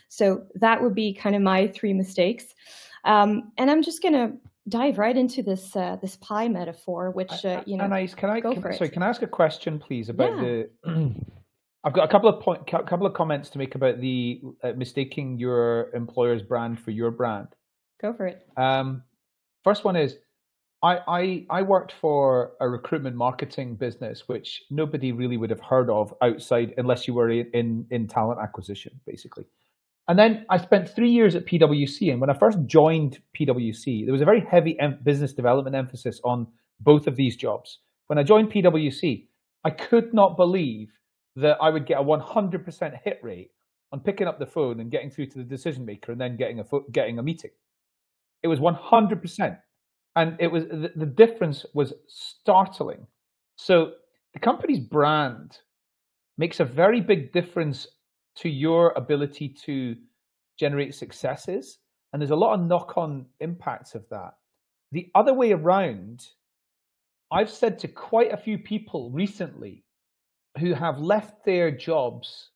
So 0.10 0.46
that 0.56 0.82
would 0.82 0.96
be 0.96 1.13
kind 1.13 1.36
of 1.36 1.41
my 1.41 1.67
three 1.67 1.93
mistakes. 1.93 2.56
Um, 3.04 3.52
and 3.58 3.70
i'm 3.72 3.84
just 3.84 4.02
going 4.02 4.15
to 4.15 4.34
dive 4.67 4.97
right 4.97 5.15
into 5.15 5.43
this 5.43 5.75
uh, 5.75 5.97
this 6.01 6.15
pie 6.17 6.47
metaphor, 6.47 7.12
which 7.12 7.45
uh, 7.45 7.63
you 7.65 7.77
know. 7.77 7.86
Anais, 7.86 8.10
can 8.15 8.30
I? 8.30 8.39
go 8.39 8.53
Can, 8.53 8.62
sorry, 8.73 8.89
can 8.89 9.03
I 9.03 9.08
ask 9.08 9.21
a 9.21 9.27
question, 9.27 9.80
please, 9.80 10.10
about 10.10 10.36
yeah. 10.38 10.63
the? 10.84 11.15
I've 11.84 11.93
got 11.93 12.03
a 12.03 12.08
couple 12.08 12.30
of 12.30 12.41
point, 12.41 12.67
couple 12.67 13.06
of 13.06 13.13
comments 13.13 13.49
to 13.51 13.58
make 13.58 13.75
about 13.75 14.01
the 14.01 14.41
uh, 14.63 14.73
mistaking 14.75 15.38
your 15.38 15.89
employer's 15.95 16.41
brand 16.41 16.80
for 16.80 16.91
your 16.91 17.12
brand. 17.12 17.47
Go 18.01 18.13
for 18.13 18.27
it. 18.27 18.45
Um, 18.58 19.03
first 19.63 19.86
one 19.86 19.95
is, 19.95 20.17
I, 20.84 20.99
I 21.08 21.45
I 21.49 21.62
worked 21.62 21.93
for 21.93 22.53
a 22.60 22.67
recruitment 22.67 23.15
marketing 23.15 23.75
business, 23.75 24.27
which 24.27 24.63
nobody 24.69 25.12
really 25.12 25.38
would 25.38 25.49
have 25.49 25.62
heard 25.62 25.89
of 25.89 26.13
outside, 26.21 26.73
unless 26.77 27.08
you 27.08 27.13
were 27.13 27.30
in 27.30 27.86
in 27.89 28.08
talent 28.08 28.39
acquisition, 28.41 28.99
basically. 29.06 29.45
And 30.08 30.17
then 30.17 30.46
I 30.50 30.58
spent 30.58 30.89
three 30.89 31.10
years 31.10 31.36
at 31.36 31.46
PwC. 31.46 32.12
And 32.12 32.22
when 32.22 32.30
I 32.30 32.34
first 32.34 32.60
joined 32.65 33.20
PwC, 33.38 34.06
there 34.06 34.13
was 34.13 34.22
a 34.22 34.26
very 34.26 34.39
heavy 34.39 34.80
em- 34.80 35.00
business 35.04 35.34
development 35.34 35.76
emphasis 35.76 36.22
on 36.24 36.48
both 36.80 37.08
of 37.08 37.15
these 37.15 37.36
jobs. 37.36 37.80
When 38.08 38.17
I 38.17 38.24
joined 38.24 38.52
PwC, 38.52 39.28
I 39.65 39.70
could 39.70 40.13
not 40.13 40.38
believe 40.38 40.98
that 41.36 41.58
I 41.62 41.70
would 41.70 41.86
get 41.86 42.00
a 42.00 42.04
100% 42.04 43.00
hit 43.04 43.20
rate 43.22 43.52
on 43.91 44.00
picking 44.00 44.28
up 44.28 44.39
the 44.39 44.46
phone 44.46 44.80
and 44.80 44.91
getting 44.91 45.10
through 45.10 45.28
to 45.28 45.38
the 45.38 45.43
decision 45.43 45.86
maker 45.86 46.12
and 46.12 46.22
then 46.22 46.38
getting 46.38 46.60
a 46.60 46.63
fo- 46.63 46.86
getting 46.91 47.20
a 47.20 47.24
meeting. 47.24 47.52
It 48.43 48.48
was 48.48 48.60
100%. 48.60 49.58
And 50.15 50.36
it 50.39 50.48
was 50.48 50.63
the, 50.65 50.91
the 50.96 51.06
difference 51.06 51.65
was 51.74 51.93
startling. 52.08 53.08
So 53.58 53.93
the 54.34 54.39
company's 54.39 54.80
brand 54.80 55.58
makes 56.38 56.60
a 56.60 56.65
very 56.65 57.02
big 57.02 57.34
difference 57.34 57.88
to 58.38 58.50
your 58.50 58.93
ability 58.95 59.50
to 59.65 59.95
generate 60.58 60.95
successes. 60.95 61.80
And 62.12 62.21
there's 62.21 62.32
a 62.32 62.36
lot 62.36 62.60
of 62.60 62.65
knock 62.65 62.97
on 62.97 63.26
impacts 63.39 63.95
of 63.95 64.08
that. 64.10 64.34
The 64.91 65.10
other 65.15 65.34
way 65.34 65.52
around, 65.52 66.26
I've 67.32 67.50
said 67.50 67.78
to 67.80 67.88
quite 67.88 68.32
a 68.32 68.38
few 68.38 68.58
people 68.58 69.12
recently 69.12 69.84
who 70.60 70.73
have 70.73 71.00
left 71.00 71.43
their 71.45 71.71
jobs 71.71 72.52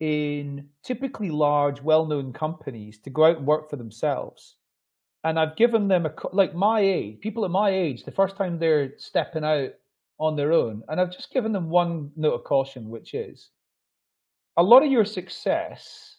in 0.00 0.68
typically 0.82 1.30
large, 1.30 1.82
well 1.82 2.06
known 2.06 2.32
companies 2.32 2.98
to 2.98 3.10
go 3.10 3.26
out 3.26 3.38
and 3.38 3.46
work 3.46 3.70
for 3.70 3.76
themselves. 3.76 4.56
And 5.24 5.38
I've 5.38 5.56
given 5.56 5.88
them 5.88 6.06
a, 6.06 6.12
like 6.32 6.54
my 6.54 6.80
age, 6.80 7.20
people 7.20 7.44
at 7.44 7.50
my 7.50 7.70
age, 7.70 8.04
the 8.04 8.10
first 8.10 8.36
time 8.36 8.58
they're 8.58 8.92
stepping 8.98 9.44
out 9.44 9.70
on 10.18 10.36
their 10.36 10.52
own. 10.52 10.82
And 10.88 11.00
I've 11.00 11.12
just 11.12 11.32
given 11.32 11.52
them 11.52 11.70
one 11.70 12.10
note 12.16 12.34
of 12.34 12.44
caution, 12.44 12.90
which 12.90 13.14
is 13.14 13.50
a 14.56 14.62
lot 14.62 14.82
of 14.84 14.90
your 14.90 15.04
success, 15.04 16.16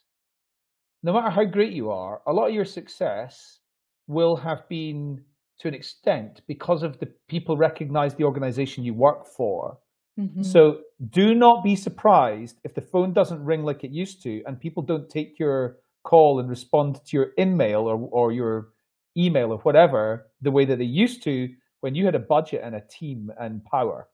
no 1.03 1.13
matter 1.13 1.29
how 1.29 1.43
great 1.43 1.73
you 1.73 1.89
are, 1.89 2.21
a 2.27 2.33
lot 2.33 2.47
of 2.47 2.53
your 2.53 2.65
success 2.65 3.59
will 4.07 4.35
have 4.35 4.67
been 4.69 5.23
to 5.59 5.67
an 5.67 5.73
extent 5.73 6.41
because 6.47 6.83
of 6.83 6.99
the 6.99 7.07
people 7.27 7.57
recognize 7.57 8.13
the 8.15 8.23
organization 8.23 8.83
you 8.83 8.93
work 8.93 9.25
for. 9.25 9.77
Mm-hmm. 10.19 10.43
So 10.43 10.81
do 11.09 11.33
not 11.33 11.63
be 11.63 11.75
surprised 11.75 12.57
if 12.63 12.73
the 12.73 12.81
phone 12.81 13.13
doesn't 13.13 13.43
ring 13.43 13.63
like 13.63 13.83
it 13.83 13.91
used 13.91 14.21
to 14.23 14.43
and 14.45 14.59
people 14.59 14.83
don't 14.83 15.09
take 15.09 15.39
your 15.39 15.77
call 16.03 16.39
and 16.39 16.49
respond 16.49 17.03
to 17.05 17.17
your 17.17 17.29
email 17.39 17.81
or, 17.81 17.97
or 18.11 18.31
your 18.31 18.69
email 19.17 19.51
or 19.51 19.57
whatever 19.59 20.27
the 20.41 20.51
way 20.51 20.65
that 20.65 20.77
they 20.77 20.85
used 20.85 21.23
to 21.23 21.49
when 21.81 21.95
you 21.95 22.05
had 22.05 22.15
a 22.15 22.19
budget 22.19 22.61
and 22.63 22.75
a 22.75 22.83
team 22.89 23.31
and 23.39 23.63
power. 23.65 24.07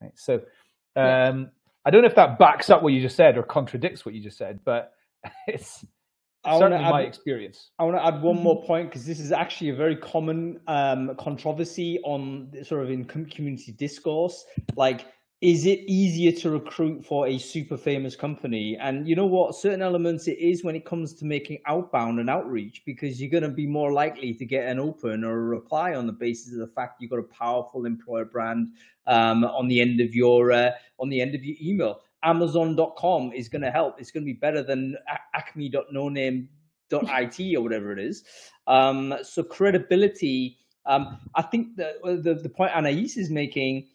Right? 0.00 0.12
So 0.16 0.42
um, 0.96 1.50
I 1.84 1.90
don't 1.90 2.02
know 2.02 2.08
if 2.08 2.14
that 2.14 2.38
backs 2.38 2.70
up 2.70 2.82
what 2.82 2.92
you 2.92 3.00
just 3.00 3.16
said 3.16 3.36
or 3.36 3.42
contradicts 3.42 4.04
what 4.04 4.14
you 4.14 4.22
just 4.22 4.38
said, 4.38 4.60
but 4.64 4.92
it's 5.46 5.84
I 6.44 6.58
certainly 6.58 6.84
add, 6.84 6.90
my 6.90 7.02
experience. 7.02 7.70
I 7.78 7.84
want 7.84 7.96
to 7.96 8.04
add 8.04 8.22
one 8.22 8.42
more 8.42 8.62
point 8.64 8.90
because 8.90 9.06
this 9.06 9.18
is 9.18 9.32
actually 9.32 9.70
a 9.70 9.74
very 9.74 9.96
common 9.96 10.60
um, 10.66 11.14
controversy 11.16 12.00
on 12.04 12.52
sort 12.64 12.82
of 12.82 12.90
in 12.90 13.04
community 13.04 13.72
discourse. 13.72 14.44
Like 14.76 15.06
is 15.40 15.66
it 15.66 15.80
easier 15.80 16.32
to 16.32 16.50
recruit 16.50 17.04
for 17.04 17.26
a 17.26 17.36
super 17.36 17.76
famous 17.76 18.16
company? 18.16 18.78
And 18.80 19.06
you 19.06 19.14
know 19.14 19.26
what? 19.26 19.54
Certain 19.54 19.82
elements 19.82 20.26
it 20.26 20.38
is 20.38 20.64
when 20.64 20.74
it 20.74 20.86
comes 20.86 21.12
to 21.14 21.26
making 21.26 21.58
outbound 21.66 22.18
and 22.18 22.30
outreach 22.30 22.82
because 22.86 23.20
you're 23.20 23.30
going 23.30 23.42
to 23.42 23.50
be 23.50 23.66
more 23.66 23.92
likely 23.92 24.32
to 24.32 24.46
get 24.46 24.66
an 24.66 24.78
open 24.78 25.22
or 25.22 25.32
a 25.32 25.42
reply 25.42 25.94
on 25.94 26.06
the 26.06 26.12
basis 26.12 26.54
of 26.54 26.60
the 26.60 26.66
fact 26.66 27.00
you've 27.00 27.10
got 27.10 27.18
a 27.18 27.24
powerful 27.24 27.84
employer 27.84 28.24
brand 28.24 28.68
um, 29.06 29.44
on 29.44 29.68
the 29.68 29.80
end 29.80 30.00
of 30.00 30.14
your 30.14 30.52
uh, 30.52 30.70
on 30.98 31.10
the 31.10 31.20
end 31.20 31.34
of 31.34 31.44
your 31.44 31.56
email. 31.60 32.00
Amazon.com 32.22 33.32
is 33.32 33.50
going 33.50 33.62
to 33.62 33.70
help. 33.70 34.00
It's 34.00 34.10
going 34.10 34.22
to 34.22 34.32
be 34.32 34.38
better 34.38 34.62
than 34.62 34.96
acme.noname.it 35.34 37.56
or 37.56 37.60
whatever 37.60 37.92
it 37.92 37.98
is. 37.98 38.24
Um, 38.66 39.14
so 39.22 39.42
credibility. 39.42 40.58
Um, 40.86 41.18
I 41.34 41.42
think 41.42 41.76
the, 41.76 41.94
the 42.02 42.34
the 42.34 42.48
point 42.48 42.74
Anais 42.74 43.12
is 43.16 43.30
making 43.30 43.88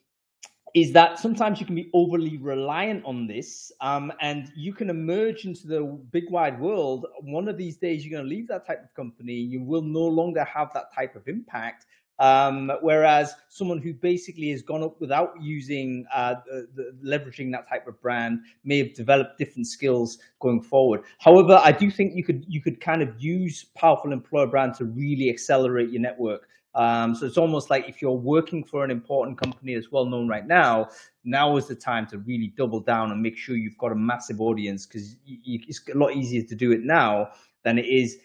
is 0.75 0.91
that 0.93 1.19
sometimes 1.19 1.59
you 1.59 1.65
can 1.65 1.75
be 1.75 1.89
overly 1.93 2.37
reliant 2.37 3.03
on 3.05 3.27
this 3.27 3.71
um, 3.81 4.11
and 4.21 4.51
you 4.55 4.73
can 4.73 4.89
emerge 4.89 5.45
into 5.45 5.67
the 5.67 5.81
big 6.11 6.29
wide 6.29 6.59
world. 6.59 7.05
One 7.21 7.47
of 7.47 7.57
these 7.57 7.77
days, 7.77 8.05
you're 8.05 8.17
going 8.17 8.29
to 8.29 8.35
leave 8.35 8.47
that 8.49 8.67
type 8.67 8.83
of 8.83 8.93
company. 8.93 9.33
You 9.33 9.61
will 9.61 9.81
no 9.81 10.05
longer 10.05 10.43
have 10.43 10.71
that 10.73 10.93
type 10.93 11.15
of 11.15 11.27
impact. 11.27 11.85
Um, 12.19 12.69
whereas 12.81 13.33
someone 13.47 13.79
who 13.79 13.93
basically 13.93 14.51
has 14.51 14.61
gone 14.61 14.83
up 14.83 14.99
without 14.99 15.41
using, 15.41 16.05
uh, 16.13 16.35
the, 16.45 16.67
the, 16.75 17.09
leveraging 17.09 17.49
that 17.53 17.69
type 17.69 17.87
of 17.87 17.99
brand 18.01 18.41
may 18.65 18.77
have 18.79 18.93
developed 18.93 19.37
different 19.37 19.67
skills 19.67 20.17
going 20.41 20.61
forward. 20.61 21.03
However, 21.19 21.61
I 21.63 21.71
do 21.71 21.89
think 21.89 22.15
you 22.15 22.25
could 22.25 22.43
you 22.45 22.61
could 22.61 22.81
kind 22.81 23.01
of 23.01 23.21
use 23.21 23.63
powerful 23.73 24.11
employer 24.11 24.47
brand 24.47 24.73
to 24.75 24.85
really 24.85 25.29
accelerate 25.29 25.91
your 25.91 26.01
network. 26.01 26.49
Um, 26.75 27.15
so 27.15 27.25
it's 27.25 27.37
almost 27.37 27.69
like 27.69 27.89
if 27.89 28.01
you're 28.01 28.11
working 28.11 28.63
for 28.63 28.83
an 28.83 28.91
important 28.91 29.37
company 29.37 29.73
that's 29.73 29.91
well 29.91 30.05
known 30.05 30.27
right 30.27 30.45
now, 30.45 30.89
now 31.23 31.57
is 31.57 31.67
the 31.67 31.75
time 31.75 32.05
to 32.07 32.19
really 32.19 32.53
double 32.57 32.79
down 32.79 33.11
and 33.11 33.21
make 33.21 33.37
sure 33.37 33.55
you've 33.55 33.77
got 33.77 33.91
a 33.91 33.95
massive 33.95 34.39
audience 34.39 34.85
because 34.85 35.15
it's 35.25 35.81
a 35.93 35.97
lot 35.97 36.13
easier 36.13 36.43
to 36.43 36.55
do 36.55 36.71
it 36.71 36.81
now 36.83 37.29
than 37.63 37.77
it 37.77 37.85
is 37.85 38.17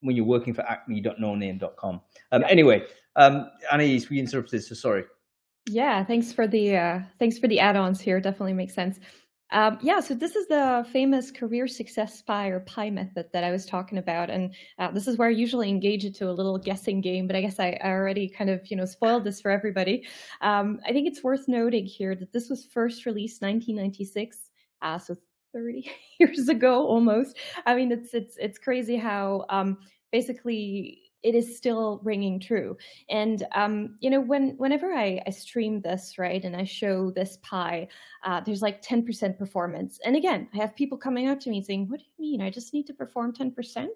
when 0.00 0.14
you're 0.14 0.26
working 0.26 0.54
for 0.54 0.62
acme.noname.com. 0.62 2.00
Um, 2.32 2.42
yeah. 2.42 2.48
Anyway, 2.48 2.84
um, 3.16 3.50
Anais, 3.72 4.02
we 4.10 4.20
interrupted, 4.20 4.62
so 4.62 4.74
sorry. 4.74 5.04
Yeah, 5.68 6.04
thanks 6.04 6.32
for 6.32 6.46
the 6.46 6.76
uh, 6.76 7.00
thanks 7.18 7.38
for 7.38 7.48
the 7.48 7.58
add-ons 7.58 8.00
here. 8.00 8.20
Definitely 8.20 8.52
makes 8.52 8.74
sense. 8.74 9.00
Um, 9.52 9.78
yeah, 9.80 10.00
so 10.00 10.14
this 10.14 10.34
is 10.34 10.48
the 10.48 10.84
famous 10.92 11.30
career 11.30 11.68
success 11.68 12.20
pie 12.20 12.48
or 12.48 12.60
pie 12.60 12.90
method 12.90 13.26
that 13.32 13.44
I 13.44 13.52
was 13.52 13.64
talking 13.64 13.96
about, 13.98 14.28
and 14.28 14.52
uh, 14.78 14.90
this 14.90 15.06
is 15.06 15.16
where 15.18 15.28
I 15.28 15.32
usually 15.32 15.68
engage 15.68 16.04
into 16.04 16.28
a 16.28 16.32
little 16.32 16.58
guessing 16.58 17.00
game. 17.00 17.28
But 17.28 17.36
I 17.36 17.42
guess 17.42 17.60
I, 17.60 17.78
I 17.82 17.90
already 17.90 18.28
kind 18.28 18.50
of 18.50 18.68
you 18.70 18.76
know 18.76 18.84
spoiled 18.84 19.22
this 19.22 19.40
for 19.40 19.52
everybody. 19.52 20.04
Um, 20.40 20.80
I 20.84 20.92
think 20.92 21.06
it's 21.06 21.22
worth 21.22 21.46
noting 21.46 21.86
here 21.86 22.16
that 22.16 22.32
this 22.32 22.50
was 22.50 22.64
first 22.66 23.06
released 23.06 23.40
1996 23.40 24.50
Uh, 24.82 24.98
so 24.98 25.16
30 25.52 25.90
years 26.18 26.48
ago 26.48 26.84
almost. 26.86 27.36
I 27.64 27.76
mean, 27.76 27.92
it's 27.92 28.14
it's 28.14 28.36
it's 28.38 28.58
crazy 28.58 28.96
how 28.96 29.44
um, 29.48 29.78
basically 30.10 31.02
it 31.26 31.34
is 31.34 31.56
still 31.56 32.00
ringing 32.04 32.38
true. 32.38 32.76
And 33.10 33.44
um, 33.52 33.96
you 33.98 34.10
know, 34.10 34.20
when 34.20 34.50
whenever 34.58 34.92
I, 34.92 35.20
I 35.26 35.30
stream 35.30 35.80
this, 35.80 36.18
right, 36.18 36.42
and 36.44 36.54
I 36.54 36.62
show 36.62 37.10
this 37.10 37.38
pie, 37.42 37.88
uh, 38.22 38.40
there's 38.40 38.62
like 38.62 38.80
10% 38.80 39.36
performance. 39.36 39.98
And 40.04 40.14
again, 40.14 40.48
I 40.54 40.58
have 40.58 40.76
people 40.76 40.96
coming 40.96 41.28
up 41.28 41.40
to 41.40 41.50
me 41.50 41.62
saying, 41.62 41.88
"What 41.88 41.98
do 41.98 42.06
you 42.06 42.30
mean? 42.30 42.42
I 42.42 42.50
just 42.50 42.72
need 42.72 42.86
to 42.86 42.94
perform 42.94 43.32
10%?" 43.32 43.86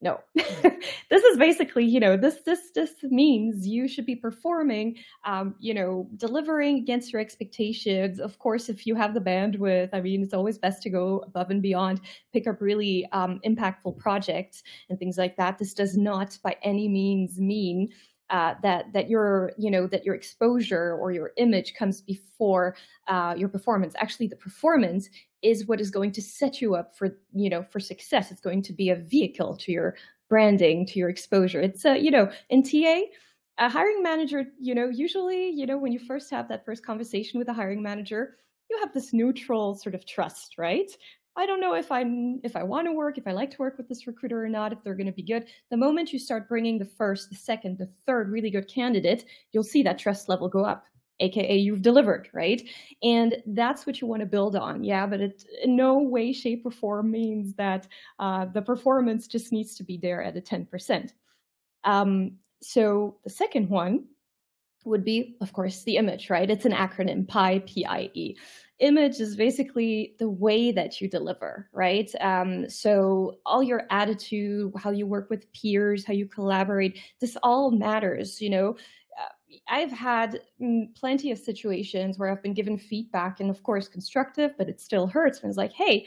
No. 0.00 0.20
This 1.10 1.22
is 1.24 1.38
basically 1.38 1.84
you 1.84 2.00
know 2.00 2.16
this 2.16 2.40
this 2.44 2.70
this 2.74 2.92
means 3.04 3.66
you 3.66 3.86
should 3.86 4.06
be 4.06 4.16
performing 4.16 4.96
um, 5.24 5.54
you 5.60 5.72
know 5.72 6.08
delivering 6.16 6.78
against 6.78 7.12
your 7.12 7.20
expectations. 7.20 8.18
Of 8.18 8.38
course 8.38 8.68
if 8.68 8.86
you 8.86 8.94
have 8.96 9.14
the 9.14 9.20
bandwidth 9.20 9.90
i 9.92 10.00
mean 10.00 10.22
it's 10.22 10.34
always 10.34 10.58
best 10.58 10.82
to 10.82 10.90
go 10.90 11.22
above 11.26 11.50
and 11.50 11.62
beyond 11.62 12.00
pick 12.32 12.46
up 12.46 12.60
really 12.60 13.06
um, 13.12 13.40
impactful 13.46 13.96
projects 13.98 14.62
and 14.90 14.98
things 14.98 15.16
like 15.18 15.36
that. 15.36 15.58
This 15.58 15.74
does 15.74 15.96
not 15.96 16.36
by 16.42 16.56
any 16.62 16.88
means 16.88 17.38
mean 17.38 17.90
uh, 18.30 18.54
that 18.62 18.92
that 18.92 19.08
your 19.08 19.52
you 19.58 19.70
know 19.70 19.86
that 19.86 20.04
your 20.04 20.14
exposure 20.14 20.94
or 20.94 21.12
your 21.12 21.32
image 21.36 21.74
comes 21.74 22.00
before 22.00 22.76
uh, 23.08 23.34
your 23.36 23.48
performance. 23.48 23.94
Actually, 23.98 24.26
the 24.26 24.36
performance 24.36 25.08
is 25.42 25.66
what 25.66 25.80
is 25.80 25.90
going 25.90 26.10
to 26.12 26.22
set 26.22 26.60
you 26.60 26.74
up 26.74 26.96
for 26.96 27.16
you 27.34 27.50
know 27.50 27.62
for 27.62 27.80
success. 27.80 28.30
It's 28.30 28.40
going 28.40 28.62
to 28.62 28.72
be 28.72 28.90
a 28.90 28.96
vehicle 28.96 29.56
to 29.58 29.72
your 29.72 29.96
branding, 30.28 30.86
to 30.86 30.98
your 30.98 31.10
exposure. 31.10 31.60
It's 31.60 31.84
a 31.84 31.98
you 31.98 32.10
know 32.10 32.30
in 32.50 32.62
TA. 32.62 33.02
A 33.58 33.68
hiring 33.68 34.02
manager, 34.02 34.46
you 34.58 34.74
know, 34.74 34.88
usually, 34.88 35.48
you 35.48 35.64
know, 35.64 35.78
when 35.78 35.92
you 35.92 36.00
first 36.00 36.28
have 36.32 36.48
that 36.48 36.64
first 36.64 36.84
conversation 36.84 37.38
with 37.38 37.46
a 37.48 37.52
hiring 37.52 37.80
manager, 37.80 38.36
you 38.68 38.76
have 38.80 38.92
this 38.92 39.12
neutral 39.12 39.76
sort 39.76 39.94
of 39.94 40.04
trust, 40.06 40.54
right? 40.58 40.90
I 41.36 41.46
don't 41.46 41.60
know 41.60 41.74
if 41.74 41.90
I'm 41.90 42.40
if 42.44 42.54
I 42.54 42.62
want 42.62 42.86
to 42.86 42.92
work, 42.92 43.18
if 43.18 43.26
I 43.26 43.32
like 43.32 43.50
to 43.52 43.58
work 43.58 43.76
with 43.76 43.88
this 43.88 44.06
recruiter 44.06 44.44
or 44.44 44.48
not, 44.48 44.72
if 44.72 44.82
they're 44.82 44.94
going 44.94 45.06
to 45.06 45.12
be 45.12 45.22
good. 45.22 45.46
The 45.70 45.76
moment 45.76 46.12
you 46.12 46.18
start 46.18 46.48
bringing 46.48 46.78
the 46.78 46.84
first, 46.84 47.28
the 47.28 47.36
second, 47.36 47.78
the 47.78 47.88
third 48.06 48.30
really 48.30 48.50
good 48.50 48.68
candidate, 48.68 49.24
you'll 49.52 49.64
see 49.64 49.82
that 49.82 49.98
trust 49.98 50.28
level 50.28 50.48
go 50.48 50.64
up. 50.64 50.84
AKA 51.20 51.56
you've 51.56 51.82
delivered, 51.82 52.28
right? 52.32 52.60
And 53.02 53.36
that's 53.46 53.86
what 53.86 54.00
you 54.00 54.06
want 54.06 54.20
to 54.20 54.26
build 54.26 54.56
on. 54.56 54.82
Yeah, 54.82 55.06
but 55.06 55.20
it 55.20 55.44
in 55.62 55.76
no 55.76 55.98
way, 55.98 56.32
shape, 56.32 56.62
or 56.64 56.70
form 56.70 57.10
means 57.10 57.54
that 57.54 57.86
uh, 58.18 58.46
the 58.46 58.62
performance 58.62 59.28
just 59.28 59.52
needs 59.52 59.76
to 59.76 59.84
be 59.84 59.96
there 59.96 60.22
at 60.22 60.36
a 60.36 60.40
10%. 60.40 61.10
Um, 61.84 62.38
so 62.62 63.18
the 63.24 63.30
second 63.30 63.68
one 63.68 64.06
would 64.84 65.04
be, 65.04 65.36
of 65.40 65.52
course, 65.52 65.82
the 65.84 65.96
image, 65.96 66.30
right? 66.30 66.50
It's 66.50 66.64
an 66.64 66.72
acronym, 66.72 67.26
PIE, 67.28 67.60
P-I-E. 67.60 68.36
Image 68.80 69.20
is 69.20 69.36
basically 69.36 70.16
the 70.18 70.28
way 70.28 70.72
that 70.72 71.00
you 71.00 71.08
deliver, 71.08 71.68
right? 71.72 72.10
Um, 72.20 72.68
so 72.68 73.38
all 73.46 73.62
your 73.62 73.82
attitude, 73.90 74.72
how 74.76 74.90
you 74.90 75.06
work 75.06 75.30
with 75.30 75.50
peers, 75.52 76.04
how 76.04 76.12
you 76.12 76.26
collaborate, 76.26 76.98
this 77.20 77.36
all 77.42 77.70
matters, 77.70 78.40
you 78.40 78.50
know? 78.50 78.76
Uh, 79.18 79.56
I've 79.68 79.92
had 79.92 80.40
mm, 80.60 80.92
plenty 80.96 81.30
of 81.30 81.38
situations 81.38 82.18
where 82.18 82.30
I've 82.30 82.42
been 82.42 82.54
given 82.54 82.76
feedback 82.76 83.38
and 83.38 83.48
of 83.48 83.62
course 83.62 83.86
constructive, 83.86 84.58
but 84.58 84.68
it 84.68 84.80
still 84.80 85.06
hurts. 85.06 85.40
And 85.40 85.48
it's 85.48 85.58
like, 85.58 85.72
hey, 85.72 86.06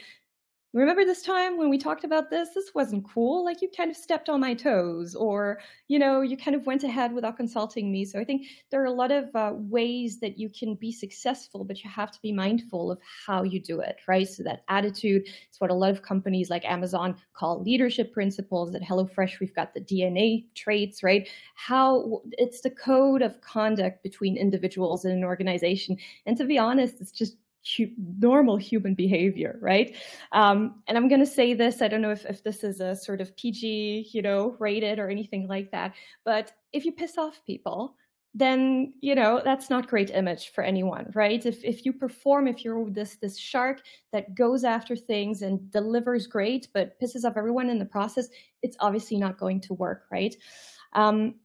remember 0.82 1.06
this 1.06 1.22
time 1.22 1.58
when 1.58 1.70
we 1.70 1.78
talked 1.78 2.04
about 2.04 2.30
this? 2.30 2.50
This 2.54 2.72
wasn't 2.76 3.08
cool. 3.08 3.46
Like 3.46 3.62
you 3.62 3.70
kind 3.76 3.90
of 3.90 3.98
stepped 3.98 4.30
on 4.30 4.40
my 4.40 4.54
toes 4.54 5.16
or 5.16 5.60
you 5.88 5.98
know 5.98 6.22
you 6.22 6.36
kind 6.36 6.56
of 6.56 6.66
went 6.66 6.84
ahead 6.84 7.14
without 7.14 7.38
consulting 7.38 7.92
me. 7.92 8.06
So 8.06 8.20
i 8.20 8.24
think 8.24 8.48
there 8.70 8.82
are 8.82 8.86
a 8.86 8.92
lot 8.92 9.12
of 9.12 9.34
uh, 9.36 9.54
ways 9.56 10.20
that 10.20 10.38
you 10.38 10.50
can 10.50 10.76
be 10.76 10.92
successful 10.92 11.64
but 11.64 11.84
you 11.84 11.90
have 11.90 12.12
to 12.12 12.20
be 12.22 12.32
mindful 12.32 12.92
of 12.92 13.00
how 13.26 13.44
you 13.44 13.62
do 13.62 13.80
it 13.80 13.98
right? 14.08 14.28
So 14.28 14.44
that 14.44 14.64
attitude 14.68 15.24
is 15.26 15.60
what 15.60 15.72
a 15.72 15.74
lot 15.74 15.92
of 15.92 16.02
companies 16.02 16.50
like 16.50 16.66
amazon 16.66 17.16
call 17.34 17.62
leadership 17.62 18.14
principles. 18.14 18.76
At 18.76 18.82
hellofresh 18.82 19.40
we've 19.40 19.56
got 19.56 19.74
the 19.74 19.82
dna 19.82 20.46
traits 20.54 21.02
right? 21.02 21.30
How 21.56 22.22
it's 22.34 22.62
the 22.62 22.72
code 22.72 23.22
of 23.22 23.40
conduct 23.42 24.04
between 24.04 24.38
individuals 24.38 25.06
in 25.06 25.12
an 25.12 25.24
organization. 25.24 25.98
And 26.26 26.38
to 26.38 26.46
be 26.46 26.58
honest 26.58 27.00
it's 27.00 27.12
just 27.12 27.38
hu- 27.76 27.92
normal 28.20 28.58
human 28.58 28.94
behavior, 28.96 29.58
right? 29.62 29.96
Um, 30.32 30.82
and 30.88 30.98
I'm 30.98 31.08
going 31.08 31.20
to 31.20 31.26
say 31.26 31.54
this. 31.54 31.82
I 31.82 31.88
don't 31.88 32.02
know 32.02 32.12
if, 32.12 32.26
if 32.26 32.44
this 32.44 32.64
is 32.64 32.80
a 32.80 32.96
sort 32.96 33.22
of 33.22 33.36
PG, 33.36 34.10
you 34.12 34.22
know, 34.22 34.56
rated 34.60 35.00
or 35.00 35.10
anything 35.10 35.48
like 35.48 35.72
that. 35.72 35.94
But 36.24 36.54
if 36.74 36.86
you 36.86 36.92
piss 36.92 37.18
off 37.18 37.42
people, 37.46 37.96
then 38.34 38.94
you 39.02 39.16
know 39.16 39.42
that's 39.44 39.70
not 39.70 39.88
great 39.88 40.12
image 40.12 40.50
for 40.50 40.64
anyone 40.64 41.10
right 41.16 41.46
if 41.46 41.64
if 41.64 41.86
you 41.86 41.94
perform 41.94 42.48
if 42.48 42.64
you're 42.64 42.88
this 42.90 43.16
this 43.16 43.38
shark 43.38 43.82
that 44.12 44.36
goes 44.36 44.64
after 44.64 44.96
things 44.96 45.42
and 45.42 45.72
delivers 45.72 46.28
great 46.28 46.68
but 46.74 47.00
pisses 47.00 47.24
off 47.24 47.38
everyone 47.38 47.70
in 47.70 47.80
the 47.80 47.86
process 47.86 48.28
it's 48.62 48.78
obviously 48.80 49.18
not 49.18 49.40
going 49.40 49.60
to 49.60 49.74
work 49.74 50.04
right 50.12 50.36
um, 50.94 51.36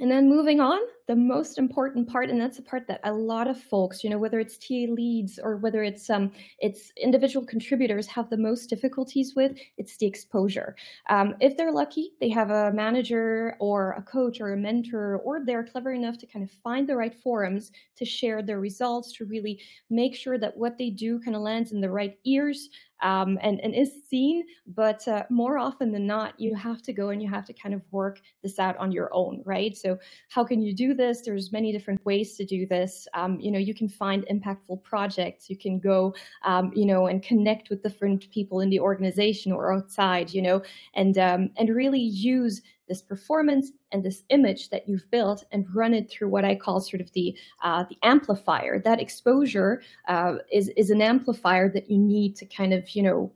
and 0.00 0.10
then 0.10 0.28
moving 0.28 0.60
on, 0.60 0.80
the 1.06 1.14
most 1.14 1.56
important 1.56 2.08
part, 2.08 2.28
and 2.28 2.40
that's 2.40 2.56
the 2.56 2.62
part 2.62 2.88
that 2.88 3.00
a 3.04 3.12
lot 3.12 3.46
of 3.46 3.60
folks, 3.60 4.02
you 4.02 4.10
know, 4.10 4.18
whether 4.18 4.40
it's 4.40 4.58
TA 4.58 4.86
leads 4.88 5.38
or 5.38 5.56
whether 5.56 5.84
it's 5.84 6.10
um, 6.10 6.32
it's 6.58 6.92
individual 6.96 7.46
contributors 7.46 8.06
have 8.08 8.28
the 8.28 8.36
most 8.36 8.68
difficulties 8.68 9.34
with, 9.36 9.56
it's 9.76 9.96
the 9.98 10.06
exposure. 10.06 10.74
Um, 11.10 11.36
if 11.40 11.56
they're 11.56 11.70
lucky, 11.70 12.10
they 12.20 12.28
have 12.30 12.50
a 12.50 12.72
manager 12.72 13.56
or 13.60 13.92
a 13.92 14.02
coach 14.02 14.40
or 14.40 14.52
a 14.52 14.56
mentor, 14.56 15.18
or 15.18 15.44
they're 15.44 15.64
clever 15.64 15.92
enough 15.92 16.18
to 16.18 16.26
kind 16.26 16.42
of 16.42 16.50
find 16.50 16.88
the 16.88 16.96
right 16.96 17.14
forums 17.14 17.70
to 17.96 18.04
share 18.04 18.42
their 18.42 18.58
results, 18.58 19.12
to 19.12 19.26
really 19.26 19.60
make 19.90 20.16
sure 20.16 20.38
that 20.38 20.56
what 20.56 20.76
they 20.76 20.90
do 20.90 21.20
kind 21.20 21.36
of 21.36 21.42
lands 21.42 21.70
in 21.70 21.80
the 21.80 21.90
right 21.90 22.18
ears 22.24 22.68
um, 23.04 23.38
and, 23.42 23.60
and 23.60 23.74
is 23.74 23.92
seen. 24.08 24.44
But 24.66 25.06
uh, 25.06 25.24
more 25.30 25.58
often 25.58 25.92
than 25.92 26.06
not, 26.06 26.40
you 26.40 26.54
have 26.54 26.82
to 26.82 26.92
go 26.92 27.10
and 27.10 27.22
you 27.22 27.28
have 27.28 27.44
to 27.44 27.52
kind 27.52 27.74
of 27.74 27.82
work 27.92 28.20
this 28.42 28.58
out 28.58 28.76
on 28.78 28.90
your 28.90 29.10
own, 29.12 29.42
right? 29.44 29.76
So 29.76 29.98
how 30.30 30.42
can 30.42 30.60
you 30.60 30.74
do 30.74 30.94
this? 30.94 31.20
There's 31.20 31.52
many 31.52 31.70
different 31.70 32.04
ways 32.04 32.36
to 32.36 32.44
do 32.44 32.66
this. 32.66 33.06
Um, 33.14 33.38
you 33.38 33.52
know, 33.52 33.58
you 33.58 33.74
can 33.74 33.88
find 33.88 34.24
impactful 34.30 34.82
projects. 34.82 35.48
You 35.48 35.56
can 35.56 35.78
go, 35.78 36.14
um, 36.42 36.72
you 36.74 36.86
know, 36.86 37.06
and 37.06 37.22
connect 37.22 37.68
with 37.68 37.82
different 37.82 38.30
people 38.30 38.60
in 38.60 38.70
the 38.70 38.80
organization 38.80 39.52
or 39.52 39.72
outside, 39.72 40.32
you 40.32 40.40
know, 40.40 40.62
and 40.94 41.18
um, 41.18 41.50
and 41.56 41.68
really 41.68 42.00
use 42.00 42.62
this 42.88 43.02
performance 43.02 43.70
and 43.92 44.02
this 44.02 44.22
image 44.28 44.70
that 44.70 44.88
you've 44.88 45.10
built 45.10 45.44
and 45.52 45.66
run 45.74 45.94
it 45.94 46.10
through 46.10 46.28
what 46.28 46.44
I 46.44 46.54
call 46.54 46.80
sort 46.80 47.00
of 47.00 47.12
the 47.12 47.36
uh, 47.62 47.84
the 47.88 47.96
amplifier. 48.02 48.78
That 48.78 49.00
exposure 49.00 49.82
uh, 50.08 50.36
is 50.52 50.68
is 50.76 50.90
an 50.90 51.02
amplifier 51.02 51.68
that 51.70 51.90
you 51.90 51.98
need 51.98 52.36
to 52.36 52.46
kind 52.46 52.72
of 52.72 52.88
you 52.90 53.02
know 53.02 53.32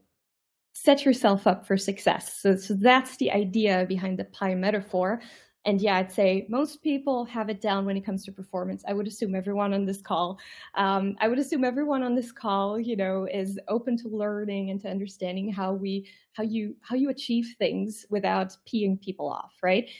set 0.72 1.04
yourself 1.04 1.46
up 1.46 1.66
for 1.66 1.76
success. 1.76 2.38
So 2.40 2.56
so 2.56 2.74
that's 2.74 3.16
the 3.16 3.32
idea 3.32 3.86
behind 3.88 4.18
the 4.18 4.24
pie 4.24 4.54
metaphor. 4.54 5.20
And 5.68 5.82
yeah, 5.82 5.98
I'd 5.98 6.10
say 6.10 6.46
most 6.48 6.82
people 6.82 7.26
have 7.26 7.50
it 7.50 7.60
down 7.60 7.84
when 7.84 7.94
it 7.94 8.00
comes 8.00 8.24
to 8.24 8.32
performance. 8.32 8.82
I 8.88 8.94
would 8.94 9.06
assume 9.06 9.34
everyone 9.34 9.74
on 9.74 9.84
this 9.84 10.00
call, 10.00 10.38
um, 10.76 11.14
I 11.20 11.28
would 11.28 11.38
assume 11.38 11.62
everyone 11.62 12.02
on 12.02 12.14
this 12.14 12.32
call, 12.32 12.80
you 12.80 12.96
know, 12.96 13.28
is 13.30 13.60
open 13.68 13.94
to 13.98 14.08
learning 14.08 14.70
and 14.70 14.80
to 14.80 14.88
understanding 14.88 15.52
how 15.52 15.74
we, 15.74 16.08
how 16.32 16.42
you, 16.42 16.74
how 16.80 16.96
you 16.96 17.10
achieve 17.10 17.54
things 17.58 18.06
without 18.08 18.56
peeing 18.66 18.98
people 18.98 19.28
off, 19.28 19.58
right? 19.62 19.90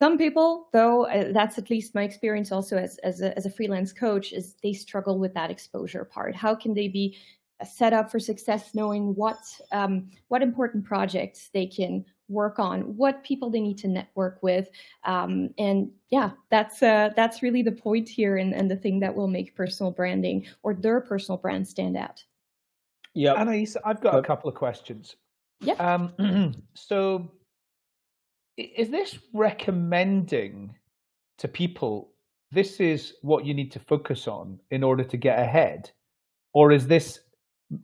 Some 0.00 0.18
people, 0.18 0.68
though, 0.72 1.06
uh, 1.06 1.32
that's 1.32 1.58
at 1.58 1.68
least 1.68 1.96
my 1.96 2.04
experience 2.04 2.52
also 2.52 2.76
as, 2.76 2.98
as 2.98 3.20
a, 3.20 3.36
as 3.36 3.44
a 3.44 3.50
freelance 3.50 3.92
coach, 3.92 4.32
is 4.32 4.54
they 4.62 4.72
struggle 4.72 5.18
with 5.18 5.34
that 5.34 5.50
exposure 5.50 6.04
part. 6.04 6.36
How 6.36 6.54
can 6.54 6.74
they 6.74 6.86
be 6.86 7.18
set 7.64 7.92
up 7.92 8.08
for 8.08 8.20
success 8.20 8.72
knowing 8.72 9.16
what 9.16 9.38
um, 9.72 10.08
what 10.28 10.42
important 10.42 10.84
projects 10.84 11.50
they 11.52 11.66
can 11.66 12.04
work 12.28 12.58
on 12.58 12.82
what 12.96 13.22
people 13.24 13.50
they 13.50 13.60
need 13.60 13.78
to 13.78 13.88
network 13.88 14.38
with 14.42 14.68
um, 15.04 15.48
and 15.58 15.90
yeah 16.10 16.30
that's 16.50 16.82
uh, 16.82 17.10
that's 17.16 17.42
really 17.42 17.62
the 17.62 17.72
point 17.72 18.08
here 18.08 18.36
and, 18.36 18.54
and 18.54 18.70
the 18.70 18.76
thing 18.76 19.00
that 19.00 19.14
will 19.14 19.28
make 19.28 19.54
personal 19.54 19.90
branding 19.90 20.46
or 20.62 20.74
their 20.74 21.00
personal 21.00 21.38
brand 21.38 21.66
stand 21.66 21.96
out. 21.96 22.22
Yeah 23.14 23.34
Anais, 23.34 23.74
i've 23.84 24.00
got 24.00 24.18
a 24.18 24.22
couple 24.22 24.48
of 24.48 24.54
questions. 24.54 25.16
Yeah 25.60 25.74
um, 25.74 26.54
so 26.74 27.30
is 28.56 28.90
this 28.90 29.18
recommending 29.32 30.74
to 31.38 31.48
people 31.48 32.12
this 32.50 32.80
is 32.80 33.14
what 33.22 33.44
you 33.44 33.54
need 33.54 33.70
to 33.72 33.78
focus 33.78 34.26
on 34.26 34.58
in 34.70 34.82
order 34.82 35.04
to 35.04 35.16
get 35.16 35.38
ahead? 35.38 35.90
Or 36.54 36.72
is 36.72 36.86
this 36.86 37.20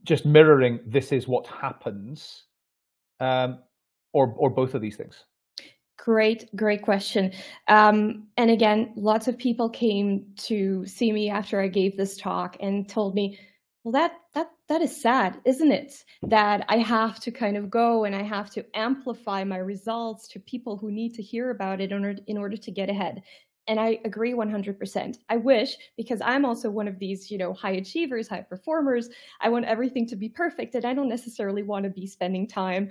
just 0.05 0.24
mirroring 0.24 0.80
this 0.86 1.12
is 1.12 1.28
what 1.28 1.47
happens? 1.47 2.45
Um, 3.20 3.59
or 4.14 4.34
or 4.38 4.50
both 4.50 4.74
of 4.74 4.80
these 4.80 4.96
things 4.96 5.24
great 5.98 6.48
great 6.56 6.82
question 6.82 7.32
um, 7.68 8.26
and 8.36 8.50
again 8.50 8.92
lots 8.96 9.28
of 9.28 9.38
people 9.38 9.68
came 9.70 10.26
to 10.36 10.84
see 10.86 11.12
me 11.12 11.30
after 11.30 11.60
i 11.60 11.68
gave 11.68 11.96
this 11.96 12.16
talk 12.16 12.56
and 12.60 12.88
told 12.88 13.14
me 13.14 13.38
well 13.84 13.92
that 13.92 14.12
that 14.34 14.50
that 14.68 14.82
is 14.82 15.00
sad 15.00 15.40
isn't 15.44 15.72
it 15.72 16.04
that 16.22 16.64
i 16.68 16.78
have 16.78 17.20
to 17.20 17.30
kind 17.30 17.56
of 17.56 17.70
go 17.70 18.04
and 18.04 18.14
i 18.16 18.22
have 18.22 18.50
to 18.50 18.64
amplify 18.74 19.44
my 19.44 19.58
results 19.58 20.28
to 20.28 20.40
people 20.40 20.76
who 20.76 20.90
need 20.90 21.14
to 21.14 21.22
hear 21.22 21.50
about 21.50 21.80
it 21.80 21.92
in 21.92 22.04
order, 22.04 22.20
in 22.26 22.38
order 22.38 22.56
to 22.56 22.70
get 22.70 22.90
ahead 22.90 23.22
And 23.66 23.80
I 23.80 23.98
agree 24.04 24.34
100%. 24.34 25.16
I 25.30 25.36
wish, 25.38 25.76
because 25.96 26.20
I'm 26.22 26.44
also 26.44 26.70
one 26.70 26.88
of 26.88 26.98
these, 26.98 27.30
you 27.30 27.38
know, 27.38 27.54
high 27.54 27.72
achievers, 27.72 28.28
high 28.28 28.42
performers, 28.42 29.08
I 29.40 29.48
want 29.48 29.64
everything 29.66 30.06
to 30.08 30.16
be 30.16 30.28
perfect. 30.28 30.74
And 30.74 30.84
I 30.84 30.94
don't 30.94 31.08
necessarily 31.08 31.62
want 31.62 31.84
to 31.84 31.90
be 31.90 32.06
spending 32.06 32.46
time 32.46 32.90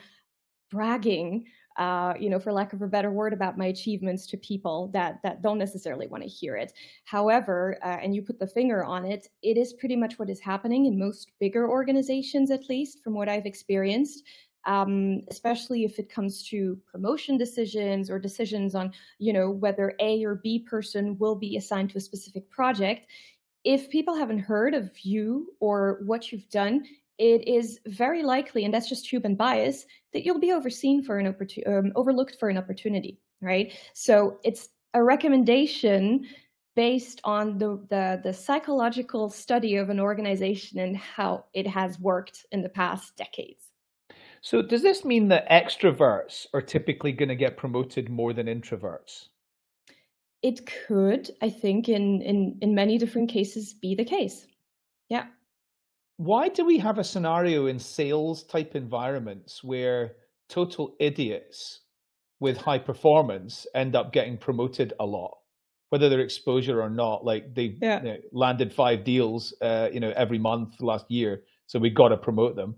bragging 0.73 1.45
uh, 1.77 2.13
you 2.19 2.29
know, 2.29 2.39
for 2.39 2.53
lack 2.53 2.73
of 2.73 2.81
a 2.81 2.87
better 2.87 3.11
word, 3.11 3.33
about 3.33 3.57
my 3.57 3.65
achievements 3.65 4.27
to 4.27 4.37
people 4.37 4.89
that 4.93 5.19
that 5.23 5.41
don't 5.41 5.57
necessarily 5.57 6.07
want 6.07 6.23
to 6.23 6.29
hear 6.29 6.55
it. 6.55 6.73
However, 7.05 7.77
uh, 7.83 7.97
and 8.01 8.13
you 8.15 8.21
put 8.21 8.39
the 8.39 8.47
finger 8.47 8.83
on 8.83 9.05
it, 9.05 9.27
it 9.41 9.57
is 9.57 9.73
pretty 9.73 9.95
much 9.95 10.19
what 10.19 10.29
is 10.29 10.39
happening 10.39 10.85
in 10.85 10.99
most 10.99 11.31
bigger 11.39 11.67
organizations, 11.67 12.51
at 12.51 12.69
least 12.69 13.03
from 13.03 13.13
what 13.13 13.29
I've 13.29 13.45
experienced. 13.45 14.23
Um, 14.65 15.23
especially 15.29 15.83
if 15.83 15.99
it 15.99 16.09
comes 16.09 16.47
to 16.47 16.79
promotion 16.89 17.37
decisions 17.37 18.09
or 18.09 18.17
decisions 18.17 18.75
on, 18.75 18.93
you 19.19 19.33
know, 19.33 19.49
whether 19.49 19.93
A 19.99 20.23
or 20.23 20.35
B 20.35 20.59
person 20.59 21.17
will 21.17 21.35
be 21.35 21.57
assigned 21.57 21.89
to 21.89 21.97
a 21.97 22.01
specific 22.01 22.49
project. 22.49 23.07
If 23.65 23.89
people 23.89 24.15
haven't 24.15 24.39
heard 24.39 24.73
of 24.73 24.89
you 25.01 25.53
or 25.59 25.99
what 26.05 26.31
you've 26.31 26.49
done, 26.49 26.85
it 27.17 27.47
is 27.47 27.79
very 27.85 28.23
likely, 28.23 28.65
and 28.65 28.73
that's 28.73 28.89
just 28.89 29.11
human 29.11 29.35
bias, 29.35 29.85
that 30.13 30.25
you'll 30.25 30.39
be 30.39 30.51
overseen 30.51 31.03
for 31.03 31.19
an 31.19 31.27
opportunity, 31.27 31.65
um, 31.65 31.91
overlooked 31.95 32.37
for 32.39 32.49
an 32.49 32.57
opportunity, 32.57 33.19
right? 33.41 33.73
So 33.93 34.39
it's 34.43 34.69
a 34.93 35.03
recommendation 35.03 36.25
based 36.75 37.21
on 37.23 37.59
the, 37.59 37.79
the, 37.89 38.19
the 38.23 38.33
psychological 38.33 39.29
study 39.29 39.75
of 39.75 39.89
an 39.89 39.99
organization 39.99 40.79
and 40.79 40.97
how 40.97 41.45
it 41.53 41.67
has 41.67 41.99
worked 41.99 42.45
in 42.51 42.63
the 42.63 42.69
past 42.69 43.15
decades. 43.15 43.69
So 44.41 44.61
does 44.61 44.81
this 44.81 45.05
mean 45.05 45.27
that 45.29 45.49
extroverts 45.49 46.47
are 46.53 46.61
typically 46.61 47.11
going 47.11 47.29
to 47.29 47.35
get 47.35 47.57
promoted 47.57 48.09
more 48.09 48.33
than 48.33 48.47
introverts? 48.47 49.27
It 50.41 50.69
could, 50.87 51.29
I 51.41 51.49
think, 51.49 51.87
in 51.87 52.21
in 52.21 52.57
in 52.61 52.75
many 52.75 52.97
different 52.97 53.29
cases, 53.29 53.73
be 53.73 53.95
the 53.95 54.03
case. 54.03 54.45
Yeah 55.07 55.27
why 56.23 56.47
do 56.47 56.65
we 56.65 56.77
have 56.77 56.99
a 56.99 57.03
scenario 57.03 57.65
in 57.65 57.77
sales 57.77 58.43
type 58.43 58.75
environments 58.75 59.63
where 59.63 60.15
total 60.49 60.95
idiots 60.99 61.81
with 62.39 62.57
high 62.57 62.77
performance 62.77 63.67
end 63.75 63.95
up 63.95 64.13
getting 64.13 64.37
promoted 64.37 64.93
a 64.99 65.05
lot 65.05 65.37
whether 65.89 66.09
they're 66.09 66.21
exposure 66.21 66.81
or 66.81 66.89
not? 66.89 67.23
Like 67.23 67.53
they 67.53 67.77
yeah. 67.79 68.01
you 68.01 68.09
know, 68.09 68.17
landed 68.31 68.73
five 68.73 69.03
deals 69.03 69.53
uh, 69.61 69.89
you 69.93 69.99
know 69.99 70.13
every 70.15 70.39
month 70.39 70.81
last 70.81 71.09
year 71.09 71.43
so 71.67 71.79
we 71.79 71.89
got 71.89 72.09
to 72.09 72.17
promote 72.17 72.55
them. 72.55 72.75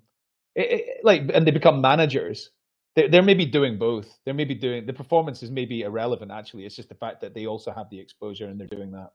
It, 0.55 0.71
it, 0.71 0.85
like 1.03 1.29
and 1.33 1.45
they 1.45 1.51
become 1.51 1.81
managers. 1.81 2.51
They're, 2.95 3.09
they're 3.09 3.21
maybe 3.21 3.45
doing 3.45 3.77
both. 3.77 4.19
They're 4.23 4.33
maybe 4.33 4.55
doing 4.55 4.85
the 4.85 4.93
performance 4.93 5.43
is 5.43 5.51
maybe 5.51 5.81
irrelevant 5.81 6.31
actually. 6.31 6.65
It's 6.65 6.75
just 6.75 6.89
the 6.89 6.95
fact 6.95 7.21
that 7.21 7.33
they 7.33 7.45
also 7.45 7.71
have 7.71 7.89
the 7.89 7.99
exposure 7.99 8.47
and 8.47 8.59
they're 8.59 8.67
doing 8.67 8.91
that 8.91 9.09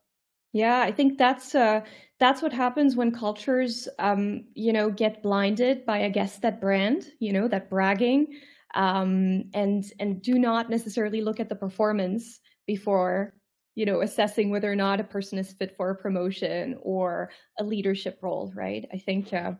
yeah, 0.52 0.80
I 0.80 0.90
think 0.90 1.16
that's 1.16 1.54
uh, 1.54 1.82
that's 2.18 2.42
what 2.42 2.52
happens 2.52 2.96
when 2.96 3.12
cultures, 3.12 3.88
um, 3.98 4.44
you 4.54 4.72
know, 4.72 4.90
get 4.90 5.22
blinded 5.22 5.86
by, 5.86 6.04
I 6.04 6.08
guess, 6.08 6.38
that 6.38 6.60
brand, 6.60 7.06
you 7.20 7.32
know, 7.32 7.46
that 7.48 7.70
bragging, 7.70 8.38
um, 8.74 9.44
and 9.54 9.84
and 10.00 10.20
do 10.20 10.38
not 10.38 10.68
necessarily 10.68 11.20
look 11.20 11.38
at 11.38 11.48
the 11.48 11.54
performance 11.54 12.40
before, 12.66 13.34
you 13.76 13.86
know, 13.86 14.00
assessing 14.00 14.50
whether 14.50 14.70
or 14.70 14.76
not 14.76 15.00
a 15.00 15.04
person 15.04 15.38
is 15.38 15.52
fit 15.52 15.76
for 15.76 15.90
a 15.90 15.94
promotion 15.96 16.78
or 16.82 17.30
a 17.58 17.64
leadership 17.64 18.18
role. 18.20 18.52
Right? 18.54 18.88
I 18.92 18.98
think, 18.98 19.32
uh, 19.32 19.52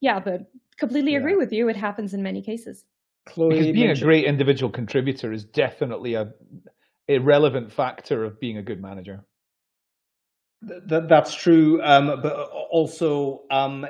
yeah, 0.00 0.20
but 0.20 0.50
completely 0.78 1.12
yeah. 1.12 1.18
agree 1.18 1.36
with 1.36 1.52
you. 1.52 1.68
It 1.68 1.76
happens 1.76 2.14
in 2.14 2.22
many 2.22 2.42
cases. 2.42 2.84
Chloe 3.26 3.50
because 3.50 3.66
being 3.72 3.88
mentioned- 3.88 4.02
a 4.02 4.06
great 4.06 4.24
individual 4.24 4.70
contributor 4.70 5.32
is 5.32 5.44
definitely 5.44 6.14
a 6.14 6.32
irrelevant 7.08 7.72
factor 7.72 8.24
of 8.24 8.38
being 8.38 8.58
a 8.58 8.62
good 8.62 8.80
manager. 8.80 9.24
That, 10.62 11.08
that's 11.08 11.34
true, 11.34 11.80
um, 11.82 12.20
but 12.20 12.32
also 12.70 13.42
um, 13.50 13.86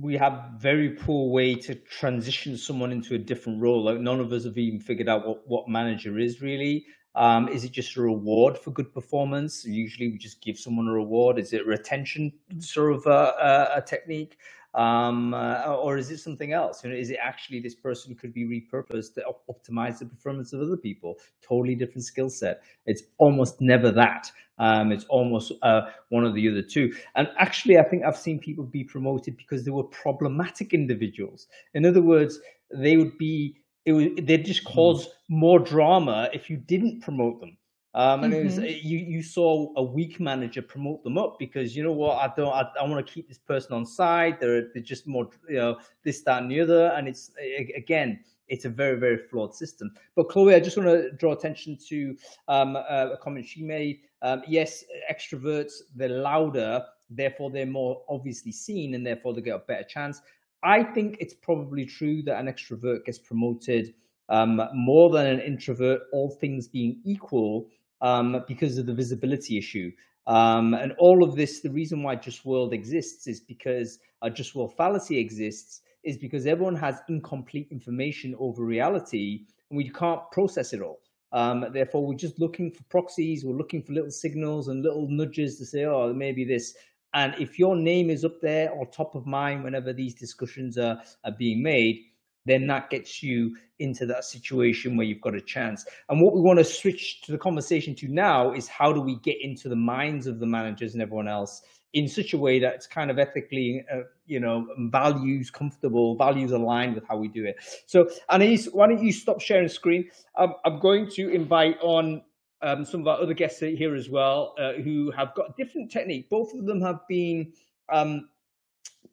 we 0.00 0.16
have 0.16 0.50
very 0.58 0.90
poor 0.90 1.30
way 1.30 1.54
to 1.56 1.74
transition 1.74 2.56
someone 2.56 2.92
into 2.92 3.14
a 3.14 3.18
different 3.18 3.60
role. 3.60 3.82
Like 3.82 3.98
none 3.98 4.20
of 4.20 4.32
us 4.32 4.44
have 4.44 4.58
even 4.58 4.80
figured 4.80 5.08
out 5.08 5.26
what, 5.26 5.46
what 5.46 5.68
manager 5.68 6.18
is 6.18 6.40
really. 6.40 6.86
Um, 7.14 7.48
is 7.48 7.64
it 7.64 7.72
just 7.72 7.96
a 7.96 8.00
reward 8.00 8.56
for 8.56 8.70
good 8.70 8.94
performance? 8.94 9.64
Usually, 9.64 10.08
we 10.08 10.18
just 10.18 10.40
give 10.40 10.58
someone 10.58 10.88
a 10.88 10.92
reward. 10.92 11.38
Is 11.38 11.52
it 11.52 11.66
retention 11.66 12.32
sort 12.58 12.94
of 12.94 13.06
a, 13.06 13.72
a 13.76 13.82
technique? 13.82 14.38
Um, 14.74 15.34
uh, 15.34 15.64
or 15.66 15.98
is 15.98 16.10
it 16.10 16.18
something 16.18 16.52
else? 16.52 16.82
You 16.82 16.90
know, 16.90 16.96
is 16.96 17.10
it 17.10 17.18
actually 17.22 17.60
this 17.60 17.74
person 17.74 18.14
could 18.14 18.32
be 18.32 18.44
repurposed 18.44 19.14
to 19.14 19.24
op- 19.24 19.44
optimize 19.48 19.98
the 19.98 20.06
performance 20.06 20.52
of 20.52 20.60
other 20.60 20.76
people? 20.76 21.18
Totally 21.42 21.74
different 21.74 22.04
skill 22.04 22.30
set. 22.30 22.62
It's 22.86 23.02
almost 23.18 23.60
never 23.60 23.90
that. 23.92 24.30
Um, 24.58 24.92
it's 24.92 25.04
almost 25.04 25.52
uh, 25.62 25.82
one 26.10 26.24
of 26.24 26.34
the 26.34 26.48
other 26.48 26.62
two. 26.62 26.92
And 27.16 27.28
actually, 27.38 27.78
I 27.78 27.82
think 27.82 28.04
I've 28.04 28.16
seen 28.16 28.38
people 28.38 28.64
be 28.64 28.84
promoted 28.84 29.36
because 29.36 29.64
they 29.64 29.70
were 29.70 29.84
problematic 29.84 30.72
individuals. 30.72 31.48
In 31.74 31.84
other 31.84 32.02
words, 32.02 32.38
they 32.72 32.96
would 32.96 33.18
be 33.18 33.56
it 33.84 33.92
would 33.92 34.26
they'd 34.26 34.44
just 34.44 34.62
hmm. 34.62 34.72
cause 34.72 35.08
more 35.28 35.58
drama 35.58 36.28
if 36.32 36.48
you 36.48 36.56
didn't 36.56 37.00
promote 37.00 37.40
them. 37.40 37.56
Um, 37.94 38.24
and 38.24 38.32
mm-hmm. 38.32 38.40
it 38.40 38.44
was 38.44 38.58
mm-hmm. 38.58 38.86
you 38.88 38.98
you 38.98 39.22
saw 39.22 39.70
a 39.76 39.82
weak 39.82 40.18
manager 40.18 40.62
promote 40.62 41.04
them 41.04 41.18
up 41.18 41.38
because 41.38 41.76
you 41.76 41.82
know 41.82 41.92
what 41.92 42.16
I 42.16 42.32
don't 42.34 42.52
I, 42.52 42.64
I 42.80 42.88
want 42.88 43.06
to 43.06 43.12
keep 43.12 43.28
this 43.28 43.38
person 43.38 43.74
on 43.74 43.84
side. 43.84 44.38
They're 44.40 44.68
they're 44.72 44.82
just 44.82 45.06
more 45.06 45.28
you 45.48 45.56
know 45.56 45.78
this 46.02 46.22
that 46.22 46.42
and 46.42 46.50
the 46.50 46.60
other, 46.60 46.86
and 46.96 47.06
it's 47.06 47.30
again 47.76 48.20
it's 48.48 48.64
a 48.64 48.70
very 48.70 48.98
very 48.98 49.18
flawed 49.18 49.54
system. 49.54 49.92
But 50.16 50.30
Chloe, 50.30 50.54
I 50.54 50.60
just 50.60 50.76
want 50.78 50.88
to 50.88 51.12
draw 51.12 51.32
attention 51.32 51.76
to 51.88 52.16
um, 52.48 52.76
a 52.76 53.18
comment 53.20 53.46
she 53.46 53.62
made. 53.62 54.00
Um, 54.22 54.42
yes, 54.48 54.84
extroverts 55.10 55.72
they're 55.94 56.08
louder, 56.08 56.82
therefore 57.10 57.50
they're 57.50 57.66
more 57.66 58.02
obviously 58.08 58.52
seen, 58.52 58.94
and 58.94 59.06
therefore 59.06 59.34
they 59.34 59.42
get 59.42 59.56
a 59.56 59.58
better 59.58 59.84
chance. 59.84 60.22
I 60.64 60.82
think 60.82 61.16
it's 61.20 61.34
probably 61.34 61.84
true 61.84 62.22
that 62.22 62.38
an 62.38 62.46
extrovert 62.46 63.04
gets 63.04 63.18
promoted 63.18 63.92
um, 64.28 64.62
more 64.72 65.10
than 65.10 65.26
an 65.26 65.40
introvert, 65.40 66.02
all 66.12 66.30
things 66.30 66.68
being 66.68 67.00
equal 67.04 67.68
um, 68.02 68.44
because 68.46 68.76
of 68.76 68.86
the 68.86 68.94
visibility 68.94 69.56
issue. 69.56 69.90
Um, 70.26 70.74
and 70.74 70.92
all 70.98 71.24
of 71.24 71.34
this, 71.34 71.60
the 71.60 71.70
reason 71.70 72.02
why 72.02 72.16
Just 72.16 72.44
World 72.44 72.72
exists 72.72 73.26
is 73.26 73.40
because 73.40 73.98
a 74.20 74.30
Just 74.30 74.54
World 74.54 74.74
fallacy 74.76 75.18
exists, 75.18 75.80
is 76.04 76.18
because 76.18 76.46
everyone 76.46 76.76
has 76.76 77.00
incomplete 77.08 77.68
information 77.70 78.34
over 78.38 78.64
reality 78.64 79.44
and 79.70 79.76
we 79.76 79.88
can't 79.88 80.20
process 80.30 80.72
it 80.72 80.82
all. 80.82 81.00
Um, 81.32 81.64
therefore, 81.72 82.06
we're 82.06 82.14
just 82.14 82.38
looking 82.38 82.70
for 82.70 82.82
proxies, 82.84 83.44
we're 83.44 83.56
looking 83.56 83.82
for 83.82 83.92
little 83.92 84.10
signals 84.10 84.68
and 84.68 84.82
little 84.82 85.08
nudges 85.08 85.56
to 85.58 85.64
say, 85.64 85.84
oh, 85.84 86.12
maybe 86.12 86.44
this. 86.44 86.74
And 87.14 87.34
if 87.38 87.58
your 87.58 87.76
name 87.76 88.10
is 88.10 88.24
up 88.24 88.40
there 88.40 88.70
or 88.70 88.86
top 88.86 89.14
of 89.14 89.26
mind 89.26 89.64
whenever 89.64 89.92
these 89.92 90.14
discussions 90.14 90.76
are, 90.78 91.00
are 91.24 91.32
being 91.32 91.62
made, 91.62 92.04
then 92.44 92.66
that 92.66 92.90
gets 92.90 93.22
you 93.22 93.56
into 93.78 94.06
that 94.06 94.24
situation 94.24 94.96
where 94.96 95.06
you've 95.06 95.20
got 95.20 95.34
a 95.34 95.40
chance. 95.40 95.84
And 96.08 96.20
what 96.20 96.34
we 96.34 96.40
want 96.40 96.58
to 96.58 96.64
switch 96.64 97.22
to 97.22 97.32
the 97.32 97.38
conversation 97.38 97.94
to 97.96 98.08
now 98.08 98.52
is 98.52 98.68
how 98.68 98.92
do 98.92 99.00
we 99.00 99.16
get 99.20 99.40
into 99.40 99.68
the 99.68 99.76
minds 99.76 100.26
of 100.26 100.38
the 100.38 100.46
managers 100.46 100.94
and 100.94 101.02
everyone 101.02 101.28
else 101.28 101.62
in 101.92 102.08
such 102.08 102.32
a 102.32 102.38
way 102.38 102.58
that 102.58 102.74
it's 102.74 102.86
kind 102.86 103.10
of 103.10 103.18
ethically, 103.18 103.84
uh, 103.92 104.00
you 104.26 104.40
know, 104.40 104.66
values 104.90 105.50
comfortable, 105.50 106.16
values 106.16 106.52
aligned 106.52 106.94
with 106.94 107.06
how 107.06 107.16
we 107.16 107.28
do 107.28 107.44
it. 107.44 107.56
So, 107.86 108.08
Anais, 108.30 108.64
why 108.72 108.86
don't 108.86 109.02
you 109.02 109.12
stop 109.12 109.40
sharing 109.40 109.68
screen? 109.68 110.08
Um, 110.36 110.54
I'm 110.64 110.80
going 110.80 111.10
to 111.10 111.28
invite 111.28 111.76
on 111.82 112.22
um, 112.62 112.84
some 112.84 113.02
of 113.02 113.08
our 113.08 113.20
other 113.20 113.34
guests 113.34 113.60
here 113.60 113.94
as 113.94 114.08
well, 114.08 114.54
uh, 114.58 114.74
who 114.74 115.10
have 115.10 115.34
got 115.34 115.56
different 115.56 115.90
technique. 115.90 116.30
Both 116.30 116.54
of 116.54 116.64
them 116.64 116.80
have 116.80 117.00
been 117.08 117.52
um, 117.92 118.28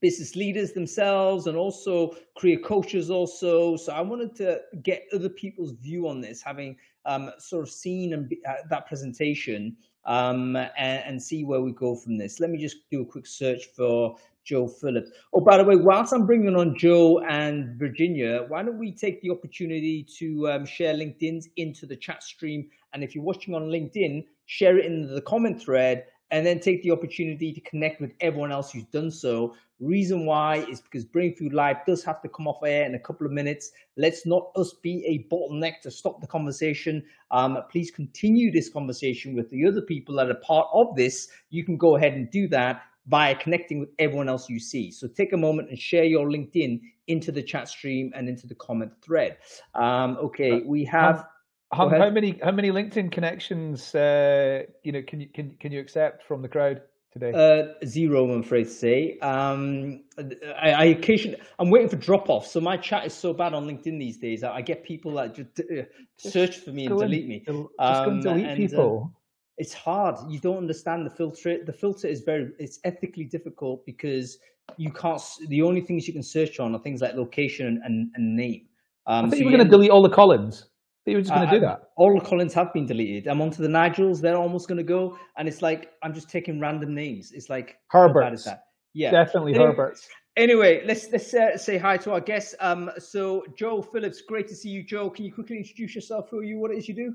business 0.02 0.36
leaders 0.36 0.72
themselves 0.74 1.47
and 1.47 1.58
also 1.58 2.16
career 2.38 2.60
coaches 2.60 3.10
also. 3.10 3.76
So 3.76 3.93
I 3.93 4.02
wanted 4.02 4.36
to 4.38 4.62
get 4.84 5.04
other 5.14 5.30
people's 5.30 5.74
view 5.74 6.08
on 6.08 6.22
this, 6.22 6.41
having 6.41 6.78
um, 7.06 7.32
sort 7.38 7.64
of 7.64 7.72
seen 7.72 8.14
and 8.14 8.30
be, 8.30 8.39
uh, 8.47 8.56
that 8.70 8.88
presentation 8.88 9.76
um, 10.06 10.56
and, 10.56 11.04
and, 11.06 11.22
see 11.22 11.43
where 11.43 11.62
we 11.62 11.72
go 11.74 11.95
from 11.95 12.18
this. 12.18 12.39
Let 12.39 12.50
me 12.50 12.58
just 12.58 12.89
do 12.89 13.02
a 13.02 13.06
quick 13.06 13.28
search 13.28 13.66
for 13.76 14.16
Joe 14.43 14.68
Phillips. 14.68 15.12
Oh, 15.34 15.41
by 15.41 15.58
the 15.58 15.64
way, 15.64 15.76
whilst 15.76 16.14
I'm 16.14 16.26
bringing 16.26 16.56
on 16.56 16.78
Joe 16.78 17.20
and 17.20 17.78
Virginia, 17.78 18.45
why 18.47 18.64
don't 18.64 18.80
we 18.80 18.91
take 18.91 19.22
the 19.22 19.30
opportunity 19.30 20.06
to 20.18 20.50
um, 20.50 20.66
share 20.66 20.93
LinkedIn's 20.93 21.50
into 21.58 21.86
the 21.86 21.95
chat 21.95 22.24
stream? 22.24 22.70
And 22.93 23.04
if 23.04 23.14
you're 23.14 23.24
watching 23.24 23.54
on 23.54 23.64
LinkedIn, 23.64 24.26
share 24.45 24.78
it 24.80 24.86
in 24.86 25.14
the 25.14 25.22
comment 25.22 25.62
thread 25.62 26.06
and 26.32 26.45
then 26.45 26.59
take 26.59 26.84
the 26.84 26.91
opportunity 26.91 27.51
to 27.51 27.61
connect 27.61 28.01
with 28.01 28.11
everyone 28.21 28.51
else 28.51 28.71
who's 28.71 28.86
done 28.86 29.11
so. 29.11 29.55
Reason 29.80 30.25
why 30.25 30.57
is 30.69 30.82
because 30.82 31.05
Brainfood 31.05 31.53
Live 31.53 31.77
does 31.86 32.03
have 32.03 32.21
to 32.21 32.30
come 32.30 32.47
off 32.47 32.59
air 32.63 32.86
in 32.86 32.95
a 32.95 32.99
couple 32.99 33.25
of 33.25 33.32
minutes. 33.32 33.71
Let's 33.95 34.25
not 34.25 34.51
us 34.55 34.73
be 34.73 35.05
a 35.05 35.34
bottleneck 35.34 35.80
to 35.84 35.91
stop 35.91 36.19
the 36.19 36.27
conversation. 36.27 37.03
Um, 37.32 37.57
please 37.71 37.89
continue 37.89 38.51
this 38.51 38.69
conversation 38.69 39.36
with 39.36 39.49
the 39.49 39.65
other 39.65 39.82
people 39.82 40.15
that 40.15 40.30
are 40.30 40.41
part 40.45 40.67
of 40.73 40.95
this. 40.95 41.30
You 41.49 41.63
can 41.63 41.77
go 41.77 41.95
ahead 41.95 42.13
and 42.13 42.30
do 42.30 42.47
that 42.49 42.82
by 43.07 43.34
connecting 43.34 43.80
with 43.80 43.89
everyone 43.97 44.30
else 44.30 44.49
you 44.49 44.59
see. 44.59 44.91
So 44.91 45.07
take 45.07 45.34
a 45.34 45.38
moment 45.38 45.69
and 45.69 45.80
share 45.80 46.03
your 46.03 46.27
LinkedIn 46.27 46.82
into 47.07 47.32
the 47.32 47.41
chat 47.41 47.67
stream 47.67 48.11
and 48.15 48.30
into 48.30 48.45
the 48.45 48.55
comment 48.55 48.91
thread. 49.01 49.38
Um, 49.75 50.17
okay, 50.17 50.61
we 50.61 50.84
have. 50.86 51.25
How, 51.72 51.88
how, 51.88 52.09
many 52.09 52.39
how 52.43 52.51
many 52.51 52.72
LinkedIn 52.72 53.11
connections 53.11 53.93
uh, 53.93 54.63
you 54.84 54.91
know 54.91 55.03
can 55.03 55.22
you 55.22 55.28
can 55.28 55.55
can 55.59 55.72
you 55.72 55.80
accept 55.80 56.24
from 56.24 56.41
the 56.41 56.47
crowd 56.47 56.82
today? 57.11 57.32
Uh, 57.32 57.86
zero, 57.86 58.32
I'm 58.32 58.39
afraid 58.39 58.63
to 58.63 58.70
say. 58.72 59.20
Um, 59.20 60.03
I, 60.17 60.72
I 60.72 60.84
occasionally 60.86 61.39
I'm 61.59 61.70
waiting 61.70 61.89
for 61.89 61.97
drop 61.97 62.28
off. 62.28 62.47
So 62.47 62.59
my 62.59 62.76
chat 62.76 63.05
is 63.05 63.13
so 63.13 63.34
bad 63.34 63.53
on 63.53 63.67
LinkedIn 63.67 63.99
these 63.99 64.17
days. 64.17 64.43
I, 64.43 64.55
I 64.55 64.61
get 64.61 64.84
people 64.84 65.13
that 65.15 65.36
just 65.36 65.59
uh, 65.59 65.84
search 66.17 66.57
for 66.57 66.72
me 66.72 66.88
and 66.88 66.97
delete 66.97 67.28
me. 67.28 67.43
Just 67.45 67.70
um, 67.78 68.22
delete 68.22 68.45
and, 68.45 68.57
people. 68.57 69.11
Uh, 69.13 69.15
it's 69.59 69.74
hard. 69.74 70.15
You 70.28 70.39
don't 70.39 70.57
understand 70.57 71.05
the 71.05 71.11
filter. 71.11 71.63
The 71.63 71.74
filter 71.74 72.07
is 72.07 72.22
very 72.22 72.51
it's 72.57 72.80
ethically 72.84 73.26
difficult 73.26 73.86
because 73.86 74.39
you 74.78 74.91
can't. 74.91 75.22
The 75.49 75.61
only 75.61 75.82
things 75.82 76.07
you 76.07 76.13
can 76.13 76.24
search 76.24 76.59
on 76.59 76.74
are 76.74 76.80
things 76.80 77.01
like 77.01 77.13
location 77.13 77.80
and, 77.84 78.09
and 78.15 78.36
name. 78.36 78.65
Um, 79.05 79.26
I 79.26 79.30
think 79.30 79.34
so 79.34 79.39
you 79.39 79.45
were 79.45 79.51
going 79.51 79.63
to 79.63 79.70
delete 79.70 79.91
all 79.91 80.01
the 80.01 80.09
Collins. 80.09 80.65
You 81.06 81.16
were 81.16 81.22
just 81.22 81.34
going 81.34 81.47
to 81.47 81.56
do 81.56 81.60
that. 81.62 81.89
All 81.95 82.14
the 82.14 82.24
Collins 82.24 82.54
have 82.54 82.72
been 82.74 82.86
deleted. 82.86 83.28
I'm 83.28 83.41
onto 83.41 83.64
the 83.64 83.68
Nigels. 83.68 84.22
They're 84.22 84.38
almost 84.38 84.68
going 84.68 84.78
to 84.78 84.84
go, 84.84 85.18
and 85.38 85.47
it's 85.47 85.62
like 85.62 85.91
I'm 86.04 86.14
just 86.14 86.30
taking 86.30 86.60
random 86.60 86.93
names. 86.93 87.32
It's 87.32 87.50
like 87.50 87.78
Herbert. 87.88 88.39
that? 88.45 88.66
Yeah, 88.93 89.12
definitely 89.12 89.54
anyway, 89.54 89.68
Herbert. 89.68 90.00
Anyway, 90.38 90.84
let's 90.86 91.10
let's 91.12 91.34
uh, 91.34 91.58
say 91.58 91.78
hi 91.78 91.97
to 91.97 92.12
our 92.12 92.22
guests. 92.22 92.54
Um, 92.60 92.91
so 92.97 93.43
Joe 93.58 93.82
Phillips, 93.82 94.22
great 94.22 94.47
to 94.50 94.56
see 94.56 94.70
you, 94.70 94.84
Joe. 94.84 95.10
Can 95.10 95.26
you 95.26 95.34
quickly 95.34 95.58
introduce 95.58 95.95
yourself? 95.95 96.30
Who 96.30 96.39
are 96.39 96.43
you? 96.43 96.60
What 96.60 96.72
it 96.72 96.78
is 96.78 96.88
you 96.88 96.95
do? 96.95 97.14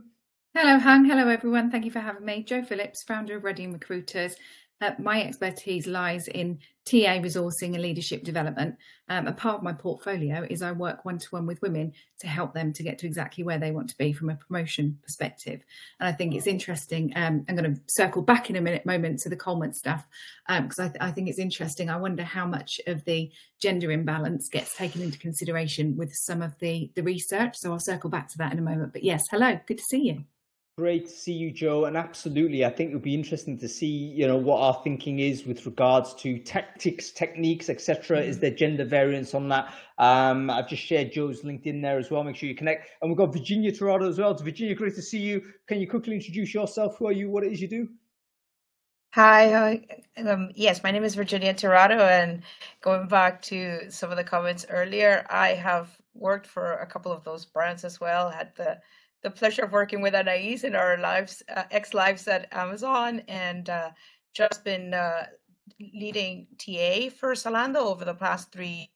Hello, 0.55 0.79
Hung. 0.79 1.05
Hello, 1.05 1.29
everyone. 1.29 1.71
Thank 1.71 1.85
you 1.85 1.91
for 1.91 2.01
having 2.01 2.25
me. 2.25 2.43
Joe 2.45 2.63
Phillips, 2.63 3.03
founder 3.03 3.37
of 3.37 3.45
Reading 3.45 3.73
Recruiters. 3.73 4.37
Uh, 4.81 4.91
my 4.99 5.23
expertise 5.23 5.87
lies 5.87 6.29
in 6.29 6.59
TA 6.85 7.19
resourcing 7.21 7.75
and 7.75 7.81
leadership 7.81 8.25
development. 8.25 8.77
Um, 9.09 9.27
a 9.27 9.33
part 9.33 9.57
of 9.57 9.63
my 9.63 9.73
portfolio 9.73 10.47
is 10.51 10.63
I 10.63 10.73
work 10.73 11.05
one 11.05 11.19
to 11.19 11.29
one 11.31 11.47
with 11.47 11.63
women 11.63 11.93
to 12.21 12.27
help 12.27 12.53
them 12.53 12.73
to 12.75 12.83
get 12.83 12.99
to 12.99 13.07
exactly 13.07 13.45
where 13.45 13.59
they 13.59 13.71
want 13.71 13.89
to 13.91 13.97
be 13.97 14.13
from 14.13 14.31
a 14.31 14.35
promotion 14.35 14.99
perspective. 15.03 15.65
And 16.01 16.09
I 16.09 16.13
think 16.13 16.35
it's 16.35 16.47
interesting. 16.47 17.13
Um, 17.17 17.45
I'm 17.49 17.57
going 17.57 17.75
to 17.75 17.81
circle 17.87 18.23
back 18.23 18.51
in 18.51 18.57
a 18.57 18.61
minute 18.61 18.85
moment 18.85 19.21
to 19.21 19.29
the 19.29 19.37
Coleman 19.37 19.73
stuff 19.73 20.07
because 20.49 20.79
um, 20.79 20.87
I, 20.87 20.89
th- 20.89 21.03
I 21.03 21.11
think 21.11 21.29
it's 21.29 21.39
interesting. 21.39 21.89
I 21.89 21.97
wonder 21.97 22.25
how 22.25 22.47
much 22.47 22.81
of 22.87 23.05
the 23.05 23.31
gender 23.61 23.91
imbalance 23.91 24.49
gets 24.49 24.77
taken 24.77 25.01
into 25.03 25.19
consideration 25.19 25.97
with 25.97 26.13
some 26.13 26.43
of 26.43 26.59
the 26.59 26.91
the 26.95 27.03
research. 27.03 27.57
So 27.57 27.73
I'll 27.73 27.81
circle 27.81 28.11
back 28.11 28.29
to 28.31 28.39
that 28.39 28.53
in 28.53 28.59
a 28.59 28.63
moment. 28.63 28.93
But 28.93 29.05
yes, 29.05 29.25
hello, 29.31 29.59
good 29.67 29.79
to 29.79 29.85
see 29.85 30.09
you. 30.09 30.25
Great 30.77 31.07
to 31.07 31.13
see 31.13 31.33
you, 31.33 31.53
Joe. 31.53 31.85
And 31.85 31.97
absolutely, 31.97 32.65
I 32.65 32.71
think 32.71 32.91
it 32.91 32.95
would 32.95 33.03
be 33.03 33.15
interesting 33.15 33.57
to 33.59 33.69
see, 33.69 33.87
you 33.87 34.27
know, 34.27 34.37
what 34.37 34.61
our 34.61 34.81
thinking 34.83 35.21
is 35.21 35.47
with 35.47 35.65
regards 35.67 36.15
to 36.15 36.37
tactics, 36.41 37.13
techniques, 37.13 37.69
etc. 37.69 38.19
Mm-hmm. 38.19 38.29
Is 38.29 38.41
there 38.41 38.51
gender 38.51 38.85
variance 38.85 39.35
on 39.35 39.49
that? 39.51 39.73
Um, 39.99 40.51
I've 40.51 40.69
just 40.69 40.83
shared 40.83 41.13
Joe's 41.13 41.43
LinkedIn 41.43 41.81
there 41.81 41.97
as 41.97 42.11
well. 42.11 42.25
Make 42.25 42.35
sure 42.35 42.49
you 42.49 42.57
connect. 42.57 42.89
And 43.01 43.09
we've 43.09 43.17
got 43.17 43.33
Virginia 43.33 43.71
Tirado 43.71 44.09
as 44.09 44.19
well. 44.19 44.35
Virginia, 44.35 44.75
great 44.75 44.97
to 44.97 45.03
see 45.03 45.21
you. 45.21 45.43
Can 45.69 45.79
you 45.79 45.89
quickly 45.89 46.15
introduce 46.15 46.53
yourself? 46.53 46.99
Who 46.99 47.07
are 47.07 47.13
you? 47.13 47.31
What 47.31 47.45
it 47.45 47.53
is 47.53 47.61
you 47.61 47.69
do? 47.69 47.89
Hi, 49.13 49.81
um, 50.27 50.51
yes, 50.57 50.83
my 50.83 50.91
name 50.91 51.05
is 51.05 51.15
Virginia 51.15 51.55
Tirado, 51.55 52.01
and 52.01 52.43
going 52.81 53.07
back 53.07 53.41
to 53.43 53.89
some 53.89 54.11
of 54.11 54.17
the 54.17 54.25
comments 54.25 54.67
earlier, 54.69 55.25
I 55.31 55.51
have 55.51 55.89
worked 56.15 56.49
for 56.49 56.73
a 56.73 56.87
couple 56.87 57.13
of 57.13 57.23
those 57.23 57.45
brands 57.45 57.85
as 57.85 58.01
well. 58.01 58.29
Had 58.29 58.51
the 58.57 58.81
the 59.25 59.31
pleasure 59.31 59.65
of 59.65 59.73
working 59.73 60.03
with 60.03 60.15
Anais 60.15 60.61
in 60.65 60.77
our 60.77 60.99
lives, 60.99 61.43
uh, 61.49 61.65
X 61.71 61.95
lives 61.95 62.29
at 62.29 62.47
Amazon, 62.53 63.23
and 63.27 63.69
uh, 63.71 63.91
just 64.35 64.63
been 64.65 64.93
uh, 64.93 65.27
leading 65.81 66.47
TA 66.59 67.09
for 67.09 67.33
Zalando 67.33 67.79
over 67.79 68.05
the 68.05 68.15
past 68.15 68.53
three. 68.53 68.91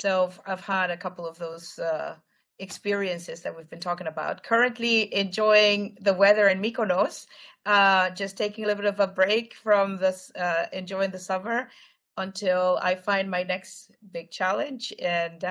So 0.00 0.32
I've 0.46 0.60
had 0.60 0.90
a 0.90 0.96
couple 0.96 1.26
of 1.26 1.38
those 1.38 1.76
uh, 1.80 2.14
experiences 2.60 3.40
that 3.40 3.54
we've 3.54 3.68
been 3.68 3.80
talking 3.80 4.06
about. 4.06 4.44
Currently 4.44 5.12
enjoying 5.12 5.98
the 6.00 6.14
weather 6.14 6.46
in 6.48 6.62
Mykonos, 6.62 7.26
uh, 7.66 8.10
just 8.10 8.36
taking 8.36 8.62
a 8.62 8.68
little 8.68 8.84
bit 8.84 8.94
of 8.94 9.00
a 9.00 9.08
break 9.08 9.54
from 9.54 9.98
this, 9.98 10.30
uh, 10.36 10.66
enjoying 10.72 11.10
the 11.10 11.18
summer 11.18 11.68
until 12.16 12.78
I 12.80 12.94
find 12.94 13.28
my 13.28 13.42
next 13.42 13.90
big 14.12 14.30
challenge 14.30 14.92
and 15.00 15.44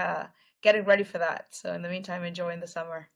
getting 0.62 0.86
ready 0.86 1.04
for 1.04 1.18
that. 1.18 1.48
So 1.50 1.74
in 1.74 1.82
the 1.82 1.90
meantime, 1.90 2.24
enjoying 2.24 2.62
the 2.62 2.68
summer. 2.68 3.10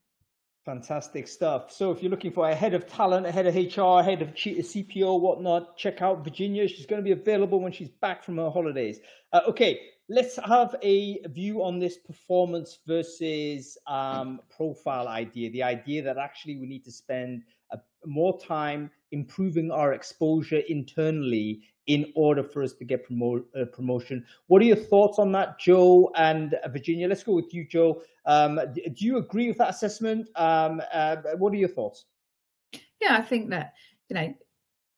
Fantastic 0.66 1.28
stuff. 1.28 1.70
So 1.70 1.92
if 1.92 2.02
you're 2.02 2.10
looking 2.10 2.32
for 2.32 2.50
a 2.50 2.54
head 2.54 2.74
of 2.74 2.88
talent, 2.88 3.24
a 3.24 3.30
head 3.30 3.46
of 3.46 3.54
HR, 3.54 4.02
head 4.02 4.20
of 4.20 4.34
CPO, 4.34 5.20
whatnot, 5.20 5.76
check 5.76 6.02
out 6.02 6.24
Virginia. 6.24 6.66
She's 6.66 6.86
going 6.86 7.00
to 7.00 7.04
be 7.04 7.12
available 7.12 7.60
when 7.60 7.70
she's 7.70 7.88
back 7.88 8.24
from 8.24 8.38
her 8.38 8.50
holidays. 8.50 8.98
Uh, 9.32 9.42
okay, 9.46 9.78
let's 10.08 10.36
have 10.36 10.76
a 10.82 11.18
view 11.28 11.62
on 11.62 11.78
this 11.78 11.96
performance 11.96 12.78
versus 12.86 13.76
um, 13.86 14.40
profile 14.54 15.08
idea. 15.08 15.50
The 15.50 15.62
idea 15.62 16.02
that 16.02 16.18
actually 16.18 16.56
we 16.56 16.66
need 16.66 16.84
to 16.84 16.92
spend 16.92 17.42
a, 17.72 17.78
more 18.04 18.38
time 18.40 18.90
improving 19.10 19.70
our 19.70 19.92
exposure 19.92 20.62
internally 20.68 21.62
in 21.86 22.12
order 22.16 22.42
for 22.42 22.62
us 22.62 22.72
to 22.74 22.84
get 22.84 23.08
promo- 23.08 23.44
uh, 23.60 23.64
promotion. 23.66 24.24
What 24.48 24.62
are 24.62 24.64
your 24.64 24.76
thoughts 24.76 25.18
on 25.18 25.32
that, 25.32 25.58
Joe 25.58 26.10
and 26.16 26.54
uh, 26.54 26.68
Virginia? 26.68 27.08
Let's 27.08 27.22
go 27.22 27.32
with 27.32 27.52
you, 27.52 27.66
Joe. 27.66 28.02
Um, 28.26 28.60
do 28.74 29.04
you 29.04 29.18
agree 29.18 29.48
with 29.48 29.58
that 29.58 29.70
assessment? 29.70 30.28
Um, 30.36 30.82
uh, 30.92 31.16
what 31.38 31.52
are 31.52 31.56
your 31.56 31.68
thoughts? 31.68 32.04
Yeah, 33.00 33.16
I 33.16 33.22
think 33.22 33.50
that 33.50 33.74
you 34.08 34.14
know, 34.14 34.34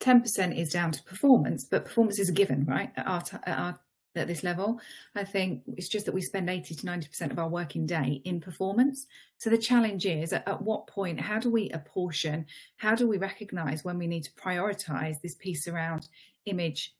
ten 0.00 0.20
percent 0.20 0.56
is 0.56 0.72
down 0.72 0.92
to 0.92 1.02
performance, 1.02 1.64
but 1.64 1.84
performance 1.84 2.18
is 2.18 2.28
a 2.28 2.32
given, 2.32 2.64
right? 2.64 2.90
At 2.96 3.06
our, 3.06 3.22
t- 3.22 3.36
at 3.44 3.59
our 3.59 3.80
at 4.18 4.26
this 4.26 4.42
level. 4.42 4.80
I 5.14 5.24
think 5.24 5.62
it's 5.76 5.88
just 5.88 6.06
that 6.06 6.14
we 6.14 6.22
spend 6.22 6.50
80 6.50 6.74
to 6.76 6.86
90% 6.86 7.30
of 7.30 7.38
our 7.38 7.48
working 7.48 7.86
day 7.86 8.20
in 8.24 8.40
performance. 8.40 9.06
So 9.38 9.50
the 9.50 9.58
challenge 9.58 10.06
is 10.06 10.32
at, 10.32 10.46
at, 10.48 10.62
what 10.62 10.86
point, 10.86 11.20
how 11.20 11.38
do 11.38 11.50
we 11.50 11.70
apportion, 11.70 12.46
how 12.76 12.94
do 12.94 13.06
we 13.06 13.18
recognize 13.18 13.84
when 13.84 13.98
we 13.98 14.06
need 14.06 14.24
to 14.24 14.32
prioritize 14.32 15.20
this 15.20 15.34
piece 15.36 15.68
around 15.68 16.08
image, 16.46 16.94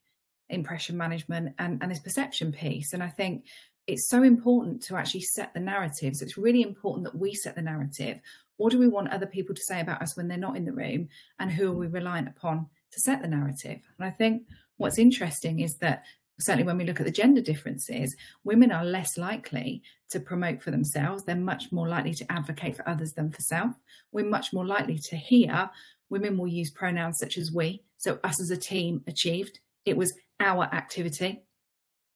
impression 0.49 0.97
management, 0.97 1.55
and, 1.59 1.83
and 1.83 1.91
this 1.91 2.01
perception 2.01 2.53
piece? 2.53 2.93
And 2.93 3.03
I 3.03 3.09
think 3.09 3.45
it's 3.89 4.09
so 4.09 4.23
important 4.23 4.83
to 4.83 4.97
actually 4.97 5.23
set 5.23 5.55
the 5.55 5.61
narrative. 5.61 6.15
So 6.15 6.25
it's 6.25 6.37
really 6.37 6.63
important 6.63 7.05
that 7.05 7.19
we 7.19 7.35
set 7.35 7.57
the 7.57 7.63
narrative. 7.63 8.21
What 8.59 8.71
do 8.71 8.79
we 8.79 8.87
want 8.89 9.11
other 9.11 9.27
people 9.27 9.55
to 9.55 9.63
say 9.63 9.81
about 9.81 10.03
us 10.03 10.17
when 10.17 10.29
they're 10.29 10.37
not 10.37 10.57
in 10.57 10.65
the 10.65 10.73
room? 10.73 11.09
And 11.39 11.51
who 11.51 11.73
are 11.73 11.77
we 11.77 11.87
reliant 11.87 12.29
upon 12.29 12.67
to 12.93 13.01
set 13.01 13.23
the 13.23 13.29
narrative? 13.29 13.81
And 13.99 14.07
I 14.07 14.11
think 14.11 14.43
what's 14.77 14.99
interesting 14.99 15.61
is 15.61 15.77
that 15.77 16.05
certainly 16.41 16.67
when 16.67 16.79
we 16.79 16.85
look 16.85 17.01
at 17.01 17.07
the 17.07 17.13
gender 17.13 17.41
differences, 17.41 18.15
women 18.45 18.71
are 18.71 18.85
less 18.85 19.17
likely 19.19 19.83
to 20.11 20.21
promote 20.21 20.63
for 20.63 20.71
themselves. 20.71 21.25
They're 21.25 21.37
much 21.37 21.73
more 21.73 21.89
likely 21.89 22.15
to 22.15 22.33
advocate 22.33 22.77
for 22.77 22.89
others 22.89 23.13
than 23.13 23.31
for 23.31 23.41
self. 23.41 23.73
We're 24.13 24.27
much 24.27 24.53
more 24.53 24.67
likely 24.67 24.99
to 24.99 25.17
hear 25.17 25.71
women 26.11 26.39
will 26.39 26.49
use 26.49 26.71
pronouns 26.71 27.19
such 27.19 27.37
as 27.37 27.53
we. 27.53 27.83
So, 27.99 28.19
us 28.25 28.41
as 28.41 28.51
a 28.51 28.57
team 28.57 29.03
achieved. 29.07 29.59
It 29.85 29.97
was 29.97 30.15
our 30.41 30.65
activity. 30.65 31.43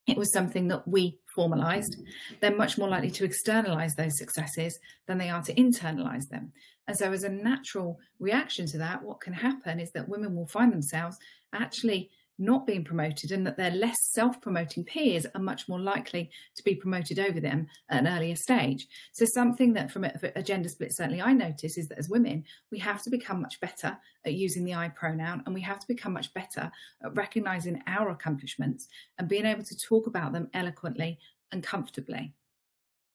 It 0.07 0.17
was 0.17 0.33
something 0.33 0.69
that 0.69 0.87
we 0.87 1.19
formalized. 1.35 1.97
They're 2.41 2.57
much 2.57 2.79
more 2.79 2.89
likely 2.89 3.11
to 3.13 3.25
externalize 3.25 3.95
those 3.95 4.19
successes 4.19 4.79
than 5.07 5.19
they 5.19 5.31
are 5.31 5.43
to 5.43 5.55
internalize 5.55 6.29
them. 6.29 6.53
And 6.87 6.97
so, 6.97 7.13
as 7.13 7.25
a 7.25 7.29
natural 7.29 7.99
reaction 8.19 8.67
to 8.69 8.79
that, 8.79 9.03
what 9.03 9.21
can 9.21 9.33
happen 9.33 9.81
is 9.81 9.93
that 9.93 10.09
women 10.09 10.35
will 10.35 10.47
find 10.47 10.73
themselves 10.73 11.19
actually 11.53 12.11
not 12.39 12.67
being 12.67 12.85
promoted 12.85 13.33
and 13.33 13.47
that 13.47 13.57
their 13.57 13.71
less 13.71 14.03
self-promoting 14.13 14.85
peers 14.85 15.27
are 15.35 15.41
much 15.41 15.69
more 15.69 15.81
likely 15.81 16.31
to 16.57 16.63
be 16.65 16.75
promoted 16.75 17.19
over 17.19 17.41
them 17.41 17.67
at 17.91 18.01
an 18.01 18.09
earlier 18.09 18.37
stage. 18.37 18.87
So 19.13 19.25
something 19.25 19.73
that 19.75 19.91
from 19.91 20.05
a, 20.05 20.13
a, 20.37 20.43
gender 20.43 20.69
split 20.69 20.93
certainly 20.93 21.23
i 21.23 21.33
notice 21.33 21.79
is 21.79 21.89
that 21.89 21.99
as 21.99 22.09
women 22.09 22.45
we 22.71 22.79
have 22.79 23.03
to 23.03 23.11
become 23.11 23.41
much 23.41 23.61
better 23.61 23.97
at 24.25 24.35
using 24.35 24.65
the 24.65 24.75
i 24.75 24.89
pronoun 24.89 25.43
and 25.47 25.55
we 25.55 25.61
have 25.61 25.79
to 25.79 25.87
become 25.87 26.13
much 26.13 26.33
better 26.35 26.71
at 27.05 27.15
recognizing 27.15 27.83
our 27.87 28.11
accomplishments 28.11 28.89
and 29.19 29.29
being 29.29 29.47
able 29.47 29.63
to 29.63 29.79
talk 29.79 30.07
about 30.07 30.33
them 30.33 30.49
eloquently 30.55 31.19
and 31.53 31.63
comfortably 31.63 32.35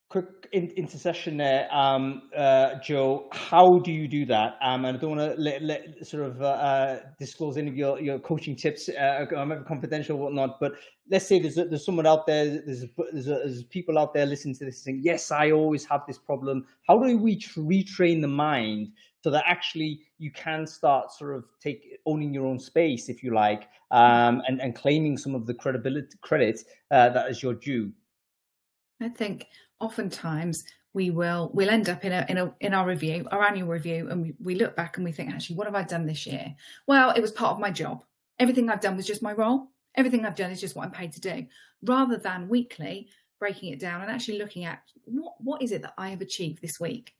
quick 0.09 0.25
in, 0.53 0.69
intercession 0.77 1.37
there, 1.37 1.67
um, 1.73 2.29
uh, 2.35 2.75
Joe. 2.81 3.27
How 3.33 3.79
do 3.79 3.91
you 3.91 4.07
do 4.07 4.25
that? 4.27 4.55
Um, 4.61 4.85
and 4.85 4.97
I 4.97 4.99
don't 4.99 5.17
want 5.17 5.35
to 5.35 5.41
let, 5.41 5.61
let, 5.61 6.07
sort 6.07 6.23
of 6.23 6.41
uh, 6.41 6.45
uh, 6.45 6.99
disclose 7.19 7.57
any 7.57 7.69
of 7.69 7.75
your, 7.75 7.99
your 7.99 8.19
coaching 8.19 8.55
tips, 8.55 8.89
uh, 8.89 9.25
maybe 9.45 9.63
confidential 9.67 10.17
or 10.17 10.23
whatnot. 10.23 10.59
But 10.59 10.73
let's 11.09 11.27
say 11.27 11.39
there's 11.39 11.57
a, 11.57 11.65
there's 11.65 11.85
someone 11.85 12.07
out 12.07 12.25
there, 12.25 12.61
there's 12.65 12.83
a, 12.83 12.87
there's, 13.11 13.27
a, 13.27 13.31
there's 13.31 13.63
people 13.63 13.99
out 13.99 14.13
there 14.13 14.25
listening 14.25 14.55
to 14.55 14.65
this 14.65 14.83
saying, 14.83 15.01
"Yes, 15.03 15.31
I 15.31 15.51
always 15.51 15.85
have 15.85 16.01
this 16.07 16.17
problem." 16.17 16.65
How 16.87 16.97
do 16.97 17.17
we 17.17 17.37
retrain 17.37 18.21
the 18.21 18.27
mind 18.27 18.89
so 19.23 19.31
that 19.31 19.43
actually 19.45 19.99
you 20.19 20.31
can 20.31 20.65
start 20.65 21.11
sort 21.11 21.35
of 21.35 21.45
take 21.61 21.83
owning 22.05 22.33
your 22.33 22.45
own 22.45 22.59
space, 22.59 23.09
if 23.09 23.23
you 23.23 23.33
like, 23.33 23.67
um, 23.91 24.41
and 24.47 24.61
and 24.61 24.73
claiming 24.73 25.17
some 25.17 25.35
of 25.35 25.45
the 25.45 25.53
credibility 25.53 26.17
credit 26.21 26.61
uh, 26.91 27.09
that 27.09 27.29
is 27.29 27.43
your 27.43 27.55
due? 27.55 27.91
I 29.01 29.09
think 29.09 29.45
oftentimes 29.79 30.63
we 30.93 31.11
will 31.11 31.51
we'll 31.53 31.69
end 31.69 31.89
up 31.89 32.03
in 32.03 32.11
a 32.11 32.25
in 32.29 32.37
a 32.37 32.53
in 32.59 32.73
our 32.73 32.87
review, 32.87 33.27
our 33.31 33.43
annual 33.43 33.67
review, 33.67 34.09
and 34.09 34.21
we, 34.21 34.33
we 34.41 34.55
look 34.55 34.75
back 34.75 34.97
and 34.97 35.05
we 35.05 35.11
think, 35.11 35.31
actually, 35.31 35.55
what 35.55 35.67
have 35.67 35.75
I 35.75 35.83
done 35.83 36.05
this 36.05 36.25
year? 36.25 36.55
Well, 36.87 37.11
it 37.11 37.21
was 37.21 37.31
part 37.31 37.51
of 37.51 37.59
my 37.59 37.71
job. 37.71 38.03
Everything 38.39 38.69
I've 38.69 38.81
done 38.81 38.97
was 38.97 39.05
just 39.05 39.21
my 39.21 39.33
role. 39.33 39.67
Everything 39.95 40.25
I've 40.25 40.35
done 40.35 40.51
is 40.51 40.61
just 40.61 40.75
what 40.75 40.85
I'm 40.85 40.91
paid 40.91 41.13
to 41.13 41.21
do. 41.21 41.45
Rather 41.83 42.17
than 42.17 42.49
weekly 42.49 43.09
breaking 43.39 43.71
it 43.71 43.79
down 43.79 44.01
and 44.01 44.09
actually 44.09 44.39
looking 44.39 44.65
at 44.65 44.81
what 45.05 45.35
what 45.39 45.61
is 45.61 45.71
it 45.71 45.81
that 45.83 45.93
I 45.97 46.09
have 46.09 46.21
achieved 46.21 46.61
this 46.61 46.79
week? 46.79 47.13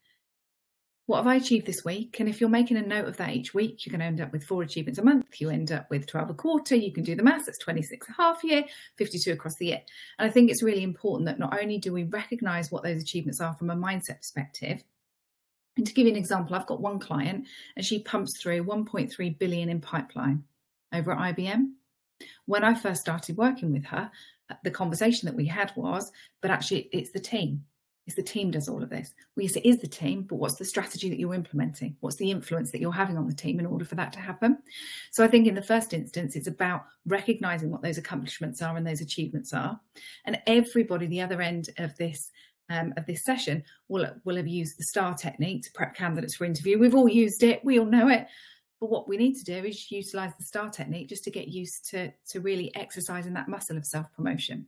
What 1.07 1.17
have 1.17 1.27
I 1.27 1.35
achieved 1.35 1.65
this 1.65 1.85
week? 1.85 2.19
And 2.19 2.27
if 2.27 2.41
you're 2.41 2.49
making 2.49 2.75
a 2.75 2.81
note 2.81 3.07
of 3.07 3.15
that 3.17 3.33
each 3.33 3.53
week, 3.53 3.85
you're 3.85 3.91
going 3.91 4.01
to 4.01 4.05
end 4.05 4.19
up 4.19 4.33
with 4.33 4.43
four 4.43 4.61
achievements 4.61 4.99
a 4.99 5.03
month. 5.03 5.39
You 5.39 5.49
end 5.49 5.71
up 5.71 5.89
with 5.89 6.05
12 6.05 6.31
a 6.31 6.33
quarter. 6.33 6.75
You 6.75 6.91
can 6.91 7.03
do 7.03 7.15
the 7.15 7.23
maths. 7.23 7.45
That's 7.45 7.57
26 7.59 8.09
a 8.09 8.11
half 8.11 8.43
year, 8.43 8.65
52 8.97 9.31
across 9.31 9.55
the 9.55 9.67
year. 9.67 9.81
And 10.19 10.29
I 10.29 10.31
think 10.31 10.51
it's 10.51 10.61
really 10.61 10.83
important 10.83 11.27
that 11.27 11.39
not 11.39 11.57
only 11.59 11.77
do 11.77 11.93
we 11.93 12.03
recognize 12.03 12.71
what 12.71 12.83
those 12.83 13.01
achievements 13.01 13.39
are 13.39 13.55
from 13.55 13.69
a 13.69 13.75
mindset 13.75 14.17
perspective, 14.17 14.83
and 15.77 15.87
to 15.87 15.93
give 15.93 16.07
you 16.07 16.11
an 16.11 16.17
example, 16.17 16.55
I've 16.55 16.67
got 16.67 16.81
one 16.81 16.99
client 16.99 17.45
and 17.77 17.85
she 17.85 17.99
pumps 17.99 18.41
through 18.41 18.65
1.3 18.65 19.39
billion 19.39 19.69
in 19.69 19.79
pipeline 19.79 20.43
over 20.93 21.13
at 21.13 21.35
IBM. 21.35 21.69
When 22.47 22.65
I 22.65 22.73
first 22.73 22.99
started 22.99 23.37
working 23.37 23.71
with 23.71 23.85
her, 23.85 24.11
the 24.63 24.71
conversation 24.71 25.27
that 25.27 25.35
we 25.35 25.45
had 25.45 25.71
was, 25.77 26.11
but 26.41 26.51
actually 26.51 26.89
it's 26.91 27.11
the 27.11 27.19
team 27.19 27.63
is 28.07 28.15
the 28.15 28.23
team 28.23 28.51
does 28.51 28.69
all 28.69 28.81
of 28.81 28.89
this. 28.89 29.13
Well, 29.35 29.43
yes, 29.43 29.57
it 29.57 29.65
is 29.65 29.79
the 29.79 29.87
team, 29.87 30.23
but 30.23 30.37
what's 30.37 30.55
the 30.55 30.65
strategy 30.65 31.09
that 31.09 31.19
you're 31.19 31.33
implementing? 31.33 31.97
What's 31.99 32.15
the 32.15 32.31
influence 32.31 32.71
that 32.71 32.79
you're 32.79 32.91
having 32.91 33.17
on 33.17 33.27
the 33.27 33.35
team 33.35 33.59
in 33.59 33.65
order 33.65 33.85
for 33.85 33.95
that 33.95 34.13
to 34.13 34.19
happen? 34.19 34.57
So 35.11 35.23
I 35.23 35.27
think 35.27 35.45
in 35.45 35.55
the 35.55 35.61
first 35.61 35.93
instance, 35.93 36.35
it's 36.35 36.47
about 36.47 36.85
recognizing 37.05 37.69
what 37.69 37.81
those 37.81 37.97
accomplishments 37.97 38.61
are 38.61 38.77
and 38.77 38.87
those 38.87 39.01
achievements 39.01 39.53
are. 39.53 39.79
And 40.25 40.39
everybody, 40.47 41.05
the 41.05 41.21
other 41.21 41.41
end 41.41 41.69
of 41.77 41.95
this 41.97 42.31
um, 42.69 42.93
of 42.97 43.05
this 43.05 43.23
session, 43.23 43.63
will 43.87 44.09
will 44.23 44.35
have 44.37 44.47
used 44.47 44.77
the 44.77 44.83
STAR 44.85 45.13
technique 45.13 45.63
to 45.63 45.71
prep 45.73 45.95
candidates 45.95 46.35
for 46.35 46.45
interview. 46.45 46.79
We've 46.79 46.95
all 46.95 47.09
used 47.09 47.43
it. 47.43 47.63
We 47.63 47.79
all 47.79 47.85
know 47.85 48.07
it. 48.09 48.27
But 48.79 48.89
what 48.89 49.07
we 49.07 49.17
need 49.17 49.35
to 49.35 49.43
do 49.43 49.65
is 49.65 49.89
utilize 49.89 50.33
the 50.37 50.45
STAR 50.45 50.69
technique 50.69 51.09
just 51.09 51.23
to 51.25 51.31
get 51.31 51.47
used 51.47 51.89
to 51.89 52.11
to 52.29 52.39
really 52.39 52.73
exercising 52.75 53.33
that 53.33 53.49
muscle 53.49 53.77
of 53.77 53.85
self 53.85 54.11
promotion 54.13 54.67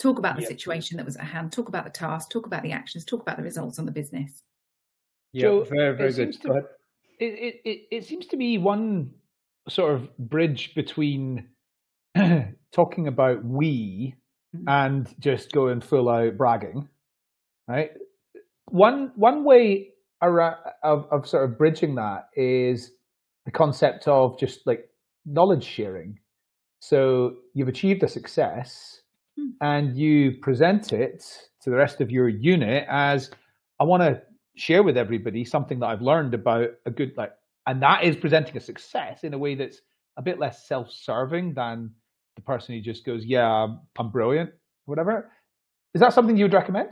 talk 0.00 0.18
about 0.18 0.36
the 0.36 0.42
yep. 0.42 0.50
situation 0.50 0.96
that 0.96 1.06
was 1.06 1.16
at 1.16 1.24
hand, 1.24 1.52
talk 1.52 1.68
about 1.68 1.84
the 1.84 1.90
task, 1.90 2.30
talk 2.30 2.46
about 2.46 2.62
the 2.62 2.72
actions, 2.72 3.04
talk 3.04 3.22
about 3.22 3.36
the 3.36 3.42
results 3.42 3.78
on 3.78 3.86
the 3.86 3.92
business. 3.92 4.42
Yeah, 5.32 5.42
so 5.42 5.64
very, 5.64 5.96
very 5.96 6.12
good. 6.12 6.40
To, 6.42 6.62
it, 7.18 7.60
it, 7.64 7.82
it 7.90 8.04
seems 8.04 8.26
to 8.26 8.36
be 8.36 8.58
one 8.58 9.12
sort 9.68 9.94
of 9.94 10.16
bridge 10.18 10.74
between 10.74 11.48
talking 12.72 13.06
about 13.06 13.44
we 13.44 14.14
mm-hmm. 14.56 14.68
and 14.68 15.14
just 15.20 15.52
going 15.52 15.80
full 15.80 16.08
out 16.08 16.36
bragging, 16.36 16.88
right? 17.68 17.90
One 18.70 19.12
one 19.16 19.44
way 19.44 19.90
around, 20.22 20.56
of, 20.82 21.06
of 21.10 21.28
sort 21.28 21.44
of 21.44 21.58
bridging 21.58 21.94
that 21.96 22.28
is 22.34 22.92
the 23.44 23.52
concept 23.52 24.08
of 24.08 24.38
just 24.38 24.66
like 24.66 24.88
knowledge 25.24 25.64
sharing. 25.64 26.18
So 26.80 27.36
you've 27.54 27.68
achieved 27.68 28.02
a 28.02 28.08
success, 28.08 28.99
Hmm. 29.38 29.50
and 29.60 29.96
you 29.96 30.32
present 30.42 30.92
it 30.92 31.24
to 31.62 31.70
the 31.70 31.76
rest 31.76 32.00
of 32.00 32.10
your 32.10 32.28
unit 32.28 32.86
as 32.88 33.30
I 33.78 33.84
want 33.84 34.02
to 34.02 34.22
share 34.56 34.82
with 34.82 34.96
everybody 34.96 35.44
something 35.44 35.78
that 35.80 35.86
I've 35.86 36.02
learned 36.02 36.34
about 36.34 36.70
a 36.84 36.90
good 36.90 37.16
like 37.16 37.32
and 37.66 37.82
that 37.82 38.04
is 38.04 38.16
presenting 38.16 38.56
a 38.56 38.60
success 38.60 39.22
in 39.22 39.34
a 39.34 39.38
way 39.38 39.54
that's 39.54 39.80
a 40.16 40.22
bit 40.22 40.38
less 40.38 40.66
self-serving 40.66 41.54
than 41.54 41.90
the 42.36 42.42
person 42.42 42.74
who 42.74 42.80
just 42.80 43.04
goes, 43.04 43.24
"Yeah, 43.24 43.68
I'm 43.98 44.10
brilliant," 44.10 44.50
whatever. 44.86 45.30
Is 45.94 46.00
that 46.00 46.12
something 46.12 46.36
you 46.36 46.44
would 46.44 46.52
recommend? 46.52 46.90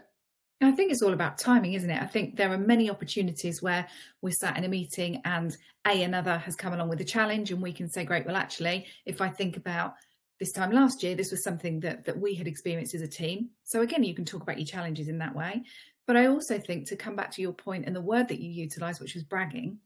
I 0.61 0.72
think 0.72 0.91
it's 0.91 1.03
all 1.03 1.12
about 1.12 1.39
timing, 1.39 1.74
isn't 1.74 1.91
it? 1.91 2.03
I 2.03 2.07
think 2.07 2.36
there 2.36 2.53
are 2.53 2.59
many 2.59 2.91
opportunities 2.91 3.62
where 3.62 3.86
we're 4.22 4.32
sat 4.32 4.57
in 4.57 4.64
a 4.64 4.68
meeting 4.68 5.20
and 5.24 5.57
a 5.86 6.03
another 6.03 6.39
has 6.39 6.57
come 6.57 6.72
along 6.72 6.89
with 6.89 7.01
a 7.01 7.05
challenge, 7.05 7.53
and 7.53 7.62
we 7.62 7.72
can 7.72 7.89
say, 7.89 8.05
"Great, 8.05 8.26
well, 8.26 8.36
actually, 8.36 8.86
if 9.07 9.20
I 9.20 9.28
think 9.28 9.57
about 9.57 9.95
this 10.39 10.53
time 10.53 10.70
last 10.70 11.03
year, 11.03 11.14
this 11.14 11.30
was 11.30 11.43
something 11.43 11.80
that 11.80 12.05
that 12.05 12.18
we 12.18 12.34
had 12.34 12.47
experienced 12.47 12.95
as 12.95 13.03
a 13.03 13.09
team. 13.09 13.51
So 13.64 13.82
again, 13.82 14.05
you 14.05 14.14
can 14.14 14.24
talk 14.24 14.43
about 14.43 14.59
your 14.59 14.66
challenges 14.66 15.09
in 15.09 15.18
that 15.18 15.34
way. 15.34 15.62
But 16.07 16.16
I 16.16 16.26
also 16.26 16.59
think 16.59 16.89
to 16.89 16.97
come 16.97 17.16
back 17.16 17.32
to 17.32 17.43
your 17.43 17.53
point 17.53 17.84
and 17.86 17.95
the 17.95 18.01
word 18.01 18.28
that 18.28 18.41
you 18.41 18.51
utilize, 18.51 19.01
which 19.01 19.14
was 19.14 19.24
bragging, 19.24 19.78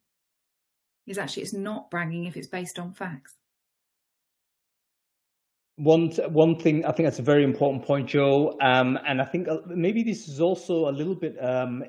is 1.07 1.19
actually 1.19 1.43
it's 1.43 1.53
not 1.53 1.91
bragging 1.91 2.25
if 2.25 2.37
it's 2.37 2.47
based 2.47 2.79
on 2.79 2.93
facts. 2.93 3.35
One 5.77 6.11
one 6.29 6.57
thing 6.57 6.85
I 6.85 6.93
think 6.93 7.07
that's 7.07 7.19
a 7.19 7.23
very 7.23 7.43
important 7.45 7.83
point, 7.87 8.07
Joe, 8.07 8.59
um, 8.61 8.99
and 9.09 9.23
I 9.23 9.25
think 9.25 9.49
uh, 9.49 9.57
maybe 9.67 10.03
this 10.03 10.29
is 10.29 10.39
also 10.39 10.91
a 10.91 10.93
little 10.93 11.15
bit 11.15 11.35
um, 11.43 11.83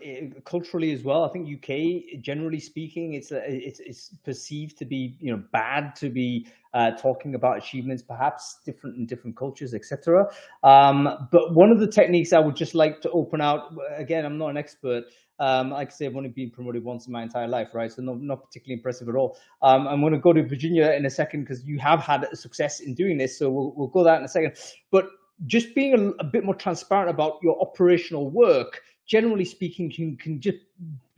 culturally 0.46 0.94
as 0.94 1.04
well. 1.04 1.26
I 1.26 1.30
think 1.34 1.50
UK, 1.54 2.22
generally 2.22 2.62
speaking, 2.62 3.14
it's 3.14 3.34
it's, 3.34 3.82
it's 3.82 4.10
perceived 4.24 4.78
to 4.78 4.86
be 4.86 5.18
you 5.20 5.36
know 5.36 5.44
bad 5.52 5.98
to 5.98 6.10
be 6.10 6.48
uh, 6.74 6.92
talking 6.92 7.36
about 7.36 7.58
achievements, 7.58 8.02
perhaps 8.02 8.60
different 8.66 8.96
in 8.96 9.06
different 9.06 9.36
cultures, 9.36 9.74
etc. 9.74 10.28
Um, 10.64 11.28
but 11.30 11.54
one 11.54 11.70
of 11.70 11.82
the 11.82 11.88
techniques 11.88 12.32
I 12.32 12.40
would 12.40 12.56
just 12.56 12.76
like 12.76 13.02
to 13.02 13.12
open 13.12 13.42
out 13.42 13.76
again, 13.98 14.26
I'm 14.26 14.38
not 14.38 14.48
an 14.48 14.58
expert, 14.58 15.04
um, 15.40 15.72
like 15.72 15.90
I 15.90 15.92
say, 15.92 16.06
I've 16.06 16.16
only 16.16 16.30
been 16.30 16.52
promoted 16.52 16.84
once 16.84 17.08
in 17.08 17.14
my 17.14 17.24
entire 17.24 17.48
life, 17.48 17.70
right? 17.74 17.92
So 17.92 18.02
not, 18.02 18.22
not 18.22 18.44
particularly 18.44 18.78
impressive 18.78 19.10
at 19.10 19.16
all. 19.16 19.38
Um, 19.62 19.88
I'm 19.88 20.02
going 20.02 20.14
to 20.14 20.20
go 20.20 20.34
to 20.34 20.44
Virginia 20.44 20.92
in 20.92 21.06
a 21.06 21.10
second 21.10 21.42
because 21.42 21.64
you 21.64 21.80
have 21.80 22.02
had 22.02 22.28
success 22.38 22.80
in 22.80 22.94
doing 22.94 23.18
this. 23.18 23.38
So 23.38 23.50
we'll, 23.50 23.74
we'll 23.76 23.88
go 23.88 24.04
that 24.04 24.20
in 24.20 24.26
a 24.26 24.30
second. 24.30 24.56
But 24.92 25.08
just 25.48 25.74
being 25.76 25.94
a, 25.94 26.22
a 26.22 26.24
bit 26.24 26.46
more 26.46 26.56
transparent 26.56 27.10
about 27.10 27.40
your 27.42 27.60
operational 27.62 28.30
work, 28.30 28.82
generally 29.08 29.46
speaking, 29.46 29.92
can, 29.92 30.16
can 30.18 30.40
just 30.40 30.60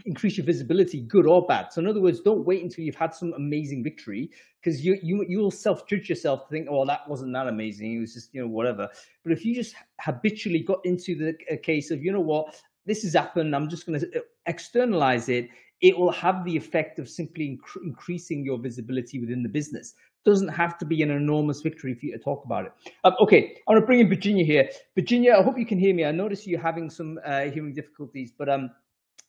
increase 0.06 0.38
your 0.38 0.46
visibility, 0.46 1.02
good 1.02 1.26
or 1.26 1.46
bad. 1.46 1.74
So 1.74 1.82
in 1.82 1.88
other 1.88 2.02
words, 2.02 2.22
don't 2.22 2.46
wait 2.46 2.64
until 2.64 2.86
you've 2.86 2.96
had 2.96 3.14
some 3.14 3.34
amazing 3.34 3.84
victory 3.84 4.30
because 4.62 4.86
you 4.86 4.98
you 5.02 5.26
you 5.28 5.40
will 5.40 5.52
self 5.52 5.88
judge 5.88 6.10
yourself 6.10 6.48
to 6.48 6.50
think, 6.52 6.68
oh, 6.70 6.86
that 6.86 7.08
wasn't 7.08 7.34
that 7.34 7.48
amazing. 7.48 7.98
It 7.98 8.00
was 8.00 8.14
just 8.14 8.34
you 8.34 8.42
know 8.42 8.48
whatever. 8.48 8.88
But 9.24 9.34
if 9.34 9.44
you 9.44 9.56
just 9.56 9.76
habitually 10.00 10.60
got 10.60 10.80
into 10.86 11.16
the 11.16 11.58
case 11.58 11.92
of 11.92 12.04
you 12.04 12.12
know 12.12 12.22
what, 12.22 12.62
this 12.86 13.04
has 13.04 13.14
happened. 13.14 13.56
I'm 13.56 13.70
just 13.70 13.86
going 13.86 14.00
to 14.00 14.20
uh, 14.20 14.22
externalize 14.46 15.30
it. 15.30 15.50
It 15.82 15.98
will 15.98 16.12
have 16.12 16.46
the 16.46 16.56
effect 16.56 17.00
of 17.00 17.10
simply 17.10 17.58
inc- 17.58 17.84
increasing 17.84 18.46
your 18.46 18.58
visibility 18.58 19.20
within 19.20 19.44
the 19.44 19.50
business. 19.50 19.94
Doesn't 20.24 20.48
have 20.48 20.78
to 20.80 20.86
be 20.86 21.04
an 21.04 21.12
enormous 21.12 21.62
victory 21.62 21.94
for 21.94 22.06
you 22.08 22.18
to 22.18 22.24
talk 22.24 22.46
about 22.46 22.66
it. 22.66 22.72
Um, 23.04 23.14
okay, 23.20 23.58
I 23.68 23.72
want 23.72 23.82
to 23.82 23.86
bring 23.86 24.00
in 24.00 24.10
Virginia 24.10 24.44
here. 24.44 24.70
Virginia, 24.96 25.36
I 25.38 25.44
hope 25.44 25.60
you 25.60 25.66
can 25.66 25.78
hear 25.78 25.94
me. 25.94 26.06
I 26.06 26.12
notice 26.12 26.48
you're 26.48 26.60
having 26.60 26.90
some 26.90 27.20
uh, 27.26 27.42
hearing 27.42 27.74
difficulties, 27.74 28.32
but 28.36 28.50
um, 28.50 28.72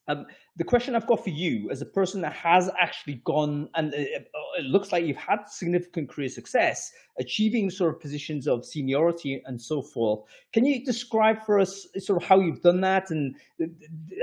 um, 0.09 0.27
the 0.57 0.65
question 0.65 0.95
I've 0.95 1.07
got 1.07 1.23
for 1.25 1.31
you, 1.31 1.69
as 1.71 1.83
a 1.83 1.87
person 1.87 2.21
that 2.21 2.33
has 2.33 2.71
actually 2.81 3.21
gone, 3.25 3.69
and 3.75 3.93
uh, 3.93 3.97
uh, 3.99 4.59
it 4.59 4.65
looks 4.65 4.93
like 4.93 5.05
you've 5.05 5.17
had 5.17 5.49
significant 5.49 6.09
career 6.09 6.29
success, 6.29 6.93
achieving 7.19 7.71
sort 7.71 7.95
of 7.95 8.01
positions 8.01 8.47
of 8.47 8.65
seniority 8.65 9.43
and 9.47 9.61
so 9.61 9.83
forth. 9.83 10.21
Can 10.53 10.65
you 10.65 10.85
describe 10.85 11.45
for 11.45 11.59
us 11.59 11.89
sort 11.99 12.23
of 12.23 12.29
how 12.29 12.41
you've 12.41 12.63
done 12.63 12.81
that, 12.83 13.11
and 13.11 13.35
uh, 13.61 13.67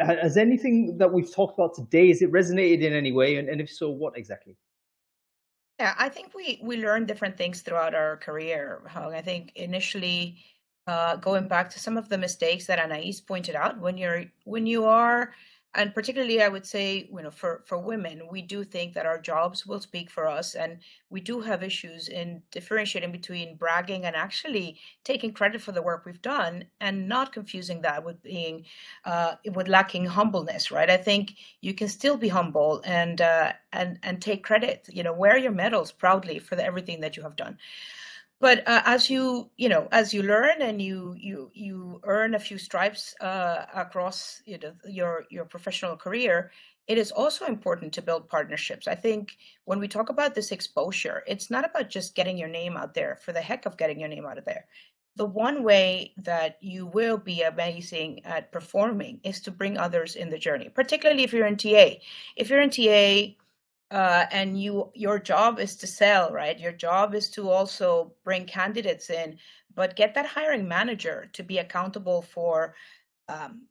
has 0.06 0.38
anything 0.38 0.98
that 0.98 1.12
we've 1.12 1.34
talked 1.34 1.60
about 1.60 1.76
today 1.76 2.08
has 2.08 2.22
it 2.22 2.32
resonated 2.32 2.82
in 2.82 2.94
any 2.94 3.12
way, 3.12 3.36
and, 3.36 3.50
and 3.50 3.60
if 3.60 3.70
so, 3.70 3.90
what 3.90 4.18
exactly? 4.18 4.56
Yeah, 5.80 5.96
I 5.98 6.08
think 6.08 6.34
we 6.34 6.62
we 6.64 6.78
learn 6.78 7.06
different 7.06 7.38
things 7.38 7.62
throughout 7.62 7.94
our 7.94 8.18
career. 8.18 8.82
I 8.96 9.22
think 9.22 9.52
initially. 9.56 10.38
Uh, 10.86 11.16
going 11.16 11.48
back 11.48 11.70
to 11.70 11.80
some 11.80 11.96
of 11.96 12.10
the 12.10 12.18
mistakes 12.18 12.68
that 12.68 12.78
Anais 12.78 13.22
pointed 13.26 13.56
out, 13.56 13.80
when 13.80 13.98
you're 13.98 14.26
when 14.44 14.68
you 14.68 14.84
are 14.84 15.32
and 15.76 15.94
particularly 15.94 16.42
i 16.42 16.48
would 16.48 16.66
say 16.66 17.10
you 17.12 17.22
know 17.22 17.32
for 17.32 17.64
for 17.66 17.78
women 17.78 18.22
we 18.30 18.42
do 18.42 18.64
think 18.64 18.94
that 18.94 19.06
our 19.06 19.20
jobs 19.20 19.66
will 19.66 19.80
speak 19.80 20.10
for 20.10 20.28
us 20.28 20.56
and 20.56 20.78
we 21.10 21.20
do 21.20 21.40
have 21.42 21.64
issues 21.64 22.10
in 22.10 22.42
differentiating 22.52 23.12
between 23.12 23.56
bragging 23.56 24.06
and 24.06 24.16
actually 24.16 24.80
taking 25.04 25.32
credit 25.32 25.62
for 25.62 25.72
the 25.72 25.82
work 25.82 26.06
we've 26.06 26.22
done 26.22 26.64
and 26.82 27.08
not 27.08 27.32
confusing 27.32 27.82
that 27.82 28.04
with 28.04 28.22
being 28.24 28.66
uh, 29.06 29.36
with 29.54 29.68
lacking 29.68 30.06
humbleness 30.06 30.72
right? 30.72 30.90
I 30.90 30.98
think 30.98 31.36
you 31.62 31.74
can 31.74 31.88
still 31.88 32.18
be 32.18 32.28
humble 32.28 32.82
and 32.86 33.22
uh, 33.22 33.54
and 33.72 34.00
and 34.04 34.22
take 34.22 34.44
credit 34.44 34.88
you 34.92 35.04
know 35.04 35.14
wear 35.14 35.38
your 35.38 35.52
medals 35.52 35.92
proudly 35.92 36.40
for 36.40 36.56
the, 36.56 36.66
everything 36.66 37.00
that 37.02 37.18
you 37.18 37.24
have 37.24 37.36
done 37.36 37.58
but 38.40 38.68
uh, 38.68 38.82
as 38.86 39.10
you 39.10 39.50
you 39.58 39.70
know 39.70 39.88
as 39.92 40.14
you 40.14 40.24
learn 40.24 40.62
and 40.62 40.82
you 40.82 41.16
you 41.18 41.50
you 41.54 42.02
earn 42.04 42.36
a 42.36 42.40
few 42.40 42.58
stripes 42.58 43.16
uh, 43.22 43.66
across 43.74 44.42
you 44.46 44.58
know 44.60 44.74
your 44.86 45.26
your 45.30 45.46
professional 45.46 45.96
career 45.96 46.52
it 46.88 46.98
is 46.98 47.12
also 47.12 47.46
important 47.46 47.94
to 47.94 48.02
build 48.02 48.28
partnerships. 48.28 48.90
I 48.90 48.96
think 48.96 49.38
when 49.64 49.80
we 49.80 49.88
talk 49.88 50.10
about 50.10 50.36
this 50.36 50.52
exposure 50.52 51.24
it's 51.28 51.50
not 51.50 51.66
about 51.66 51.90
just 51.90 52.16
getting 52.16 52.38
your 52.38 52.50
name 52.50 52.76
out 52.78 52.94
there 52.94 53.18
for 53.24 53.32
the 53.32 53.42
heck 53.42 53.66
of 53.66 53.78
getting 53.78 54.00
your 54.00 54.10
name 54.10 54.26
out 54.26 54.38
of 54.38 54.46
there. 54.46 54.66
The 55.16 55.26
one 55.26 55.64
way 55.64 56.14
that 56.18 56.58
you 56.60 56.88
will 56.88 57.18
be 57.18 57.44
amazing 57.44 58.26
at 58.26 58.52
performing 58.52 59.20
is 59.24 59.40
to 59.42 59.52
bring 59.52 59.78
others 59.78 60.16
in 60.16 60.30
the 60.30 60.40
journey 60.40 60.70
particularly 60.70 61.24
if 61.24 61.32
you're 61.34 61.48
in 61.48 61.58
ta 61.58 61.92
if 62.36 62.50
you're 62.50 62.62
in 62.62 62.72
ta 62.72 63.36
uh, 63.94 64.26
and 64.32 64.60
you 64.60 64.92
your 64.96 65.20
job 65.20 65.60
is 65.60 65.76
to 65.78 65.88
sell 65.88 66.32
right? 66.32 66.60
Your 66.60 66.72
job 66.72 67.14
is 67.14 67.30
to 67.32 67.50
also 67.50 68.14
bring 68.24 68.46
candidates 68.46 69.10
in 69.10 69.38
but 69.76 69.96
get 69.96 70.16
that 70.16 70.26
hiring 70.26 70.68
manager 70.68 71.30
to 71.34 71.44
be 71.44 71.60
accountable 71.60 72.22
for 72.24 72.76
um, 73.30 73.64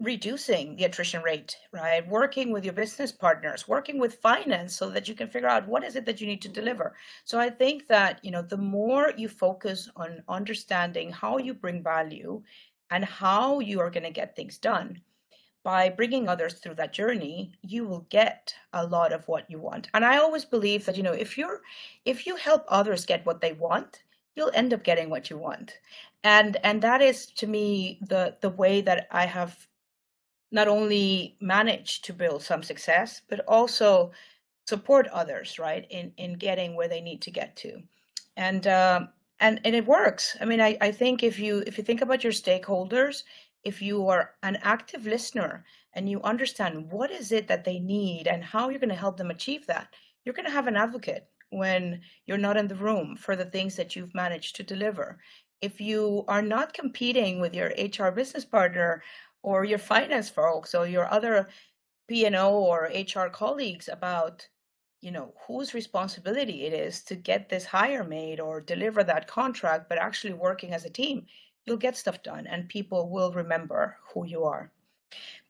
reducing 0.00 0.76
the 0.76 0.84
attrition 0.84 1.22
rate 1.22 1.56
right? 1.72 2.06
Working 2.06 2.52
with 2.52 2.64
your 2.64 2.74
business 2.74 3.10
partners 3.10 3.66
working 3.66 3.98
with 3.98 4.20
finance 4.20 4.76
so 4.76 4.90
that 4.90 5.08
you 5.08 5.14
can 5.14 5.28
figure 5.28 5.48
out 5.48 5.66
what 5.66 5.82
is 5.82 5.96
it 5.96 6.04
that 6.06 6.20
you 6.20 6.26
need 6.26 6.42
to 6.42 6.48
deliver. 6.48 6.94
So 7.24 7.40
i 7.40 7.48
think 7.48 7.86
that 7.88 8.20
you 8.22 8.30
know 8.30 8.42
the 8.42 8.58
more 8.58 9.12
you 9.16 9.28
focus 9.28 9.88
on 9.96 10.22
understanding 10.28 11.10
how 11.10 11.38
you 11.38 11.54
bring 11.54 11.82
value 11.82 12.42
and 12.90 13.04
how 13.04 13.60
you 13.60 13.80
are 13.80 13.90
going 13.90 14.04
to 14.04 14.20
get 14.20 14.36
things 14.36 14.58
done 14.58 15.00
by 15.64 15.88
bringing 15.88 16.28
others 16.28 16.54
through 16.54 16.74
that 16.74 16.92
journey 16.92 17.50
you 17.62 17.84
will 17.84 18.06
get 18.10 18.54
a 18.74 18.86
lot 18.86 19.12
of 19.12 19.26
what 19.26 19.50
you 19.50 19.58
want. 19.58 19.88
And 19.94 20.04
i 20.04 20.18
always 20.18 20.44
believe 20.44 20.84
that 20.84 20.96
you 20.96 21.02
know 21.02 21.12
if 21.12 21.36
you're 21.36 21.62
if 22.04 22.26
you 22.26 22.36
help 22.36 22.64
others 22.68 23.04
get 23.06 23.26
what 23.26 23.40
they 23.40 23.52
want 23.54 24.02
you'll 24.36 24.50
end 24.54 24.74
up 24.74 24.84
getting 24.84 25.10
what 25.10 25.30
you 25.30 25.38
want. 25.38 25.78
And 26.22 26.56
and 26.62 26.80
that 26.82 27.02
is 27.02 27.26
to 27.26 27.46
me 27.46 27.98
the 28.02 28.36
the 28.40 28.50
way 28.50 28.80
that 28.82 29.08
i 29.10 29.26
have 29.26 29.66
not 30.52 30.68
only 30.68 31.36
managed 31.40 32.04
to 32.04 32.12
build 32.12 32.42
some 32.42 32.62
success 32.62 33.22
but 33.28 33.40
also 33.48 34.12
support 34.66 35.06
others 35.08 35.58
right 35.58 35.86
in 35.90 36.12
in 36.16 36.34
getting 36.34 36.76
where 36.76 36.88
they 36.88 37.00
need 37.00 37.22
to 37.22 37.30
get 37.30 37.56
to. 37.56 37.82
And 38.36 38.66
um 38.66 39.08
and 39.40 39.60
and 39.64 39.74
it 39.74 39.86
works. 39.86 40.36
I 40.40 40.44
mean 40.44 40.60
i 40.60 40.76
i 40.80 40.90
think 40.92 41.22
if 41.22 41.38
you 41.38 41.62
if 41.66 41.78
you 41.78 41.84
think 41.84 42.02
about 42.02 42.22
your 42.24 42.32
stakeholders 42.32 43.24
if 43.64 43.80
you 43.82 44.08
are 44.08 44.32
an 44.42 44.58
active 44.62 45.06
listener 45.06 45.64
and 45.94 46.08
you 46.08 46.20
understand 46.22 46.90
what 46.90 47.10
is 47.10 47.32
it 47.32 47.48
that 47.48 47.64
they 47.64 47.78
need 47.78 48.26
and 48.26 48.44
how 48.44 48.68
you're 48.68 48.78
going 48.78 48.88
to 48.88 48.94
help 48.94 49.16
them 49.16 49.30
achieve 49.30 49.66
that 49.66 49.88
you're 50.24 50.34
going 50.34 50.46
to 50.46 50.52
have 50.52 50.66
an 50.66 50.76
advocate 50.76 51.28
when 51.50 52.00
you're 52.26 52.38
not 52.38 52.56
in 52.56 52.68
the 52.68 52.74
room 52.74 53.16
for 53.16 53.36
the 53.36 53.44
things 53.44 53.76
that 53.76 53.94
you've 53.94 54.14
managed 54.14 54.56
to 54.56 54.62
deliver. 54.62 55.18
If 55.60 55.80
you 55.80 56.24
are 56.28 56.42
not 56.42 56.72
competing 56.72 57.40
with 57.40 57.54
your 57.54 57.68
hr 57.68 58.10
business 58.10 58.44
partner 58.44 59.02
or 59.42 59.64
your 59.64 59.78
finance 59.78 60.28
folks 60.28 60.74
or 60.74 60.86
your 60.86 61.10
other 61.10 61.48
p&o 62.08 62.50
or 62.50 62.90
hr 62.92 63.28
colleagues 63.28 63.88
about 63.88 64.46
you 65.00 65.10
know 65.10 65.32
whose 65.46 65.74
responsibility 65.74 66.64
it 66.64 66.72
is 66.72 67.02
to 67.02 67.14
get 67.14 67.48
this 67.48 67.64
hire 67.64 68.04
made 68.04 68.40
or 68.40 68.60
deliver 68.60 69.04
that 69.04 69.28
contract 69.28 69.88
but 69.88 69.98
actually 69.98 70.32
working 70.34 70.72
as 70.72 70.84
a 70.84 70.90
team 70.90 71.26
you'll 71.66 71.76
get 71.76 71.96
stuff 71.96 72.22
done 72.22 72.46
and 72.46 72.68
people 72.68 73.10
will 73.10 73.32
remember 73.32 73.96
who 74.12 74.26
you 74.26 74.44
are. 74.44 74.70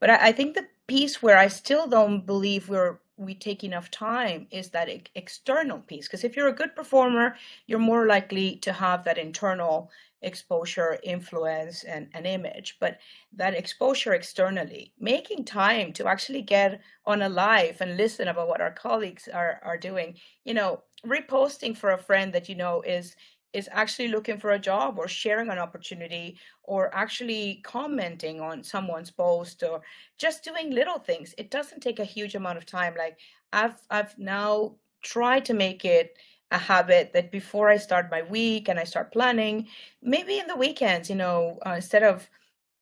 But 0.01 0.11
I, 0.11 0.29
I 0.29 0.33
think 0.33 0.55
the 0.55 0.67
piece 0.87 1.23
where 1.23 1.39
I 1.39 1.49
still 1.49 1.87
don't 1.87 2.27
believe 2.27 2.69
we're 2.69 2.99
we 3.17 3.35
take 3.35 3.63
enough 3.63 3.91
time 3.91 4.47
is 4.51 4.71
that 4.71 4.89
external 5.15 5.79
piece 5.79 6.09
because 6.09 6.25
if 6.25 6.37
you're 6.37 6.49
a 6.49 6.53
good 6.53 6.75
performer 6.75 7.37
you're 7.67 7.79
more 7.79 8.07
likely 8.07 8.57
to 8.57 8.73
have 8.73 9.05
that 9.05 9.19
internal 9.19 9.91
exposure 10.23 10.99
influence 11.05 11.85
and 11.85 12.09
an 12.15 12.27
image 12.27 12.77
but 12.81 12.99
that 13.33 13.55
exposure 13.55 14.15
externally 14.15 14.93
making 14.99 15.45
time 15.45 15.93
to 15.93 16.09
actually 16.09 16.43
get 16.43 16.81
on 17.07 17.23
a 17.23 17.29
live 17.29 17.81
and 17.81 17.97
listen 17.97 18.29
about 18.29 18.49
what 18.49 18.61
our 18.61 18.73
colleagues 18.73 19.29
are 19.29 19.61
are 19.63 19.79
doing 19.79 20.15
you 20.45 20.55
know 20.55 20.83
reposting 21.07 21.77
for 21.77 21.93
a 21.93 21.99
friend 21.99 22.33
that 22.33 22.49
you 22.49 22.55
know 22.55 22.83
is 22.83 23.15
is 23.55 23.69
actually 23.73 24.09
looking 24.09 24.39
for 24.39 24.51
a 24.51 24.59
job 24.59 24.99
or 24.99 25.09
sharing 25.09 25.49
an 25.49 25.59
opportunity 25.59 26.37
or 26.65 26.95
actually 26.95 27.61
commenting 27.65 28.41
on 28.41 28.63
someone's 28.63 29.11
post 29.11 29.63
or 29.63 29.81
just 30.19 30.45
doing 30.45 30.71
little 30.71 30.99
things. 30.99 31.35
It 31.39 31.51
doesn't 31.51 31.81
take 31.81 32.01
a 32.01 32.05
huge 32.05 32.35
amount 32.35 32.59
of 32.59 32.67
time. 32.67 32.95
Like 32.99 33.19
i've 33.55 33.81
i've 33.91 34.19
now 34.19 34.75
tried 35.03 35.45
to 35.45 35.55
make 35.55 35.85
it 35.85 36.19
a 36.51 36.59
habit 36.59 37.13
that 37.15 37.31
before 37.31 37.71
i 37.71 37.77
start 37.77 38.11
my 38.11 38.23
week 38.23 38.69
and 38.69 38.79
i 38.79 38.85
start 38.85 39.13
planning 39.13 39.67
maybe 40.03 40.39
in 40.39 40.47
the 40.47 40.57
weekends 40.57 41.09
you 41.09 41.17
know 41.17 41.59
uh, 41.67 41.75
instead 41.77 42.03
of 42.03 42.29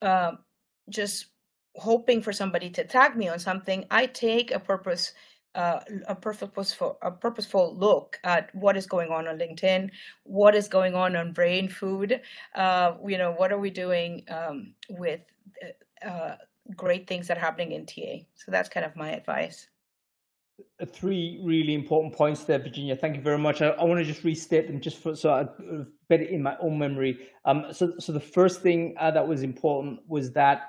uh, 0.01 0.33
just 0.89 1.27
hoping 1.77 2.20
for 2.20 2.33
somebody 2.33 2.68
to 2.70 2.85
tag 2.85 3.16
me 3.16 3.29
on 3.29 3.39
something 3.39 3.85
i 3.91 4.07
take 4.07 4.51
a 4.51 4.59
purpose 4.59 5.12
uh, 5.55 5.81
a 6.09 6.15
purposeful 6.15 6.99
a 7.03 7.11
purposeful 7.11 7.77
look 7.77 8.19
at 8.25 8.55
what 8.55 8.77
is 8.77 8.87
going 8.87 9.11
on 9.11 9.27
on 9.29 9.39
LinkedIn, 9.39 9.91
what 10.25 10.55
is 10.55 10.69
going 10.69 10.95
on 10.95 11.17
on 11.17 11.35
Brainfood. 11.35 12.21
Uh, 12.55 12.95
you 13.07 13.19
know, 13.19 13.33
what 13.33 13.53
are 13.53 13.59
we 13.59 13.71
doing 13.71 14.25
um, 14.29 14.75
with 14.91 15.21
uh, 16.05 16.09
uh 16.09 16.37
great 16.77 17.07
things 17.07 17.27
that 17.29 17.37
are 17.37 17.41
happening 17.41 17.73
in 17.73 17.87
TA? 17.87 18.25
So 18.35 18.51
that's 18.51 18.69
kind 18.69 18.87
of 18.87 18.97
my 18.97 19.11
advice. 19.11 19.69
Uh, 20.81 20.87
three 20.87 21.41
really 21.45 21.75
important 21.75 22.15
points 22.15 22.45
there, 22.45 22.59
Virginia. 22.59 22.97
Thank 22.97 23.17
you 23.17 23.23
very 23.23 23.39
much. 23.39 23.63
I, 23.63 23.69
I 23.71 23.85
want 23.85 23.99
to 23.99 24.05
just 24.05 24.25
restate 24.25 24.69
them 24.69 24.81
just 24.81 24.99
for, 24.99 25.15
so 25.17 25.31
I 25.31 25.41
uh, 25.43 25.85
bet 26.09 26.21
it 26.21 26.31
in 26.31 26.43
my 26.43 26.57
own 26.61 26.79
memory. 26.79 27.29
Um, 27.45 27.67
so, 27.73 27.95
so 27.99 28.13
the 28.13 28.21
first 28.21 28.63
thing 28.63 28.95
that 29.01 29.27
was 29.27 29.43
important 29.43 30.01
was 30.07 30.33
that 30.33 30.69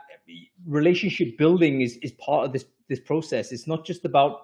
relationship 0.66 1.38
building 1.38 1.82
is 1.82 1.98
is 1.98 2.12
part 2.14 2.46
of 2.46 2.54
this 2.54 2.66
this 2.90 3.00
process. 3.00 3.52
It's 3.52 3.68
not 3.68 3.86
just 3.86 4.06
about 4.06 4.42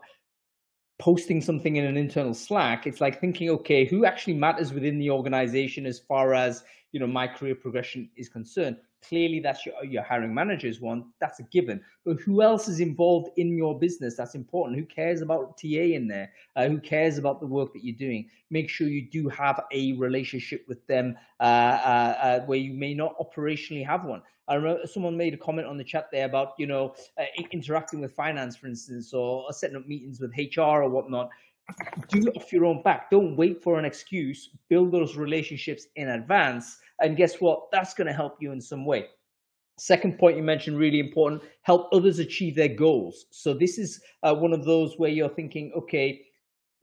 posting 0.99 1.41
something 1.41 1.77
in 1.77 1.85
an 1.85 1.97
internal 1.97 2.33
Slack, 2.33 2.85
it's 2.85 3.01
like 3.01 3.19
thinking, 3.19 3.49
okay, 3.49 3.85
who 3.85 4.05
actually 4.05 4.33
matters 4.33 4.73
within 4.73 4.99
the 4.99 5.09
organization 5.09 5.85
as 5.85 5.99
far 5.99 6.33
as 6.33 6.63
you 6.91 6.99
know 6.99 7.07
my 7.07 7.27
career 7.27 7.55
progression 7.55 8.09
is 8.15 8.29
concerned. 8.29 8.77
Clearly, 9.07 9.39
that's 9.39 9.65
your 9.65 9.75
your 9.83 10.03
hiring 10.03 10.33
manager's 10.33 10.81
one. 10.81 11.05
That's 11.19 11.39
a 11.39 11.43
given. 11.43 11.81
But 12.05 12.19
who 12.19 12.41
else 12.41 12.67
is 12.67 12.79
involved 12.79 13.29
in 13.37 13.57
your 13.57 13.79
business? 13.79 14.15
That's 14.15 14.35
important. 14.35 14.77
Who 14.77 14.85
cares 14.85 15.21
about 15.21 15.57
TA 15.57 15.67
in 15.67 16.07
there? 16.07 16.31
Uh, 16.55 16.67
who 16.67 16.79
cares 16.79 17.17
about 17.17 17.39
the 17.39 17.47
work 17.47 17.71
that 17.73 17.83
you're 17.83 17.95
doing? 17.95 18.29
Make 18.49 18.69
sure 18.69 18.87
you 18.87 19.09
do 19.09 19.29
have 19.29 19.63
a 19.71 19.93
relationship 19.93 20.65
with 20.67 20.85
them 20.87 21.17
uh, 21.39 21.43
uh, 21.43 22.17
uh 22.21 22.39
where 22.41 22.59
you 22.59 22.73
may 22.73 22.93
not 22.93 23.17
operationally 23.19 23.85
have 23.85 24.03
one. 24.03 24.21
I 24.49 24.55
remember 24.55 24.87
someone 24.87 25.15
made 25.15 25.35
a 25.35 25.37
comment 25.37 25.67
on 25.67 25.77
the 25.77 25.83
chat 25.83 26.09
there 26.11 26.25
about 26.25 26.53
you 26.57 26.65
know 26.65 26.95
uh, 27.17 27.25
interacting 27.51 28.01
with 28.01 28.13
finance, 28.13 28.57
for 28.57 28.67
instance, 28.67 29.13
or, 29.13 29.43
or 29.43 29.53
setting 29.53 29.77
up 29.77 29.87
meetings 29.87 30.19
with 30.19 30.31
HR 30.37 30.81
or 30.81 30.89
whatnot. 30.89 31.29
Do 32.09 32.27
it 32.27 32.37
off 32.37 32.51
your 32.51 32.65
own 32.65 32.81
back. 32.83 33.09
Don't 33.11 33.35
wait 33.35 33.61
for 33.61 33.77
an 33.77 33.85
excuse. 33.85 34.49
Build 34.69 34.91
those 34.91 35.15
relationships 35.15 35.87
in 35.95 36.09
advance, 36.09 36.77
and 37.01 37.17
guess 37.17 37.35
what? 37.35 37.71
That's 37.71 37.93
going 37.93 38.07
to 38.07 38.13
help 38.13 38.37
you 38.39 38.51
in 38.51 38.61
some 38.61 38.85
way. 38.85 39.07
Second 39.77 40.19
point 40.19 40.35
you 40.35 40.43
mentioned, 40.43 40.77
really 40.77 40.99
important, 40.99 41.41
help 41.61 41.87
others 41.93 42.19
achieve 42.19 42.55
their 42.55 42.67
goals. 42.67 43.27
So 43.29 43.53
this 43.53 43.77
is 43.77 44.01
uh, 44.23 44.35
one 44.35 44.51
of 44.51 44.65
those 44.65 44.95
where 44.97 45.09
you're 45.09 45.29
thinking, 45.29 45.71
okay, 45.77 46.21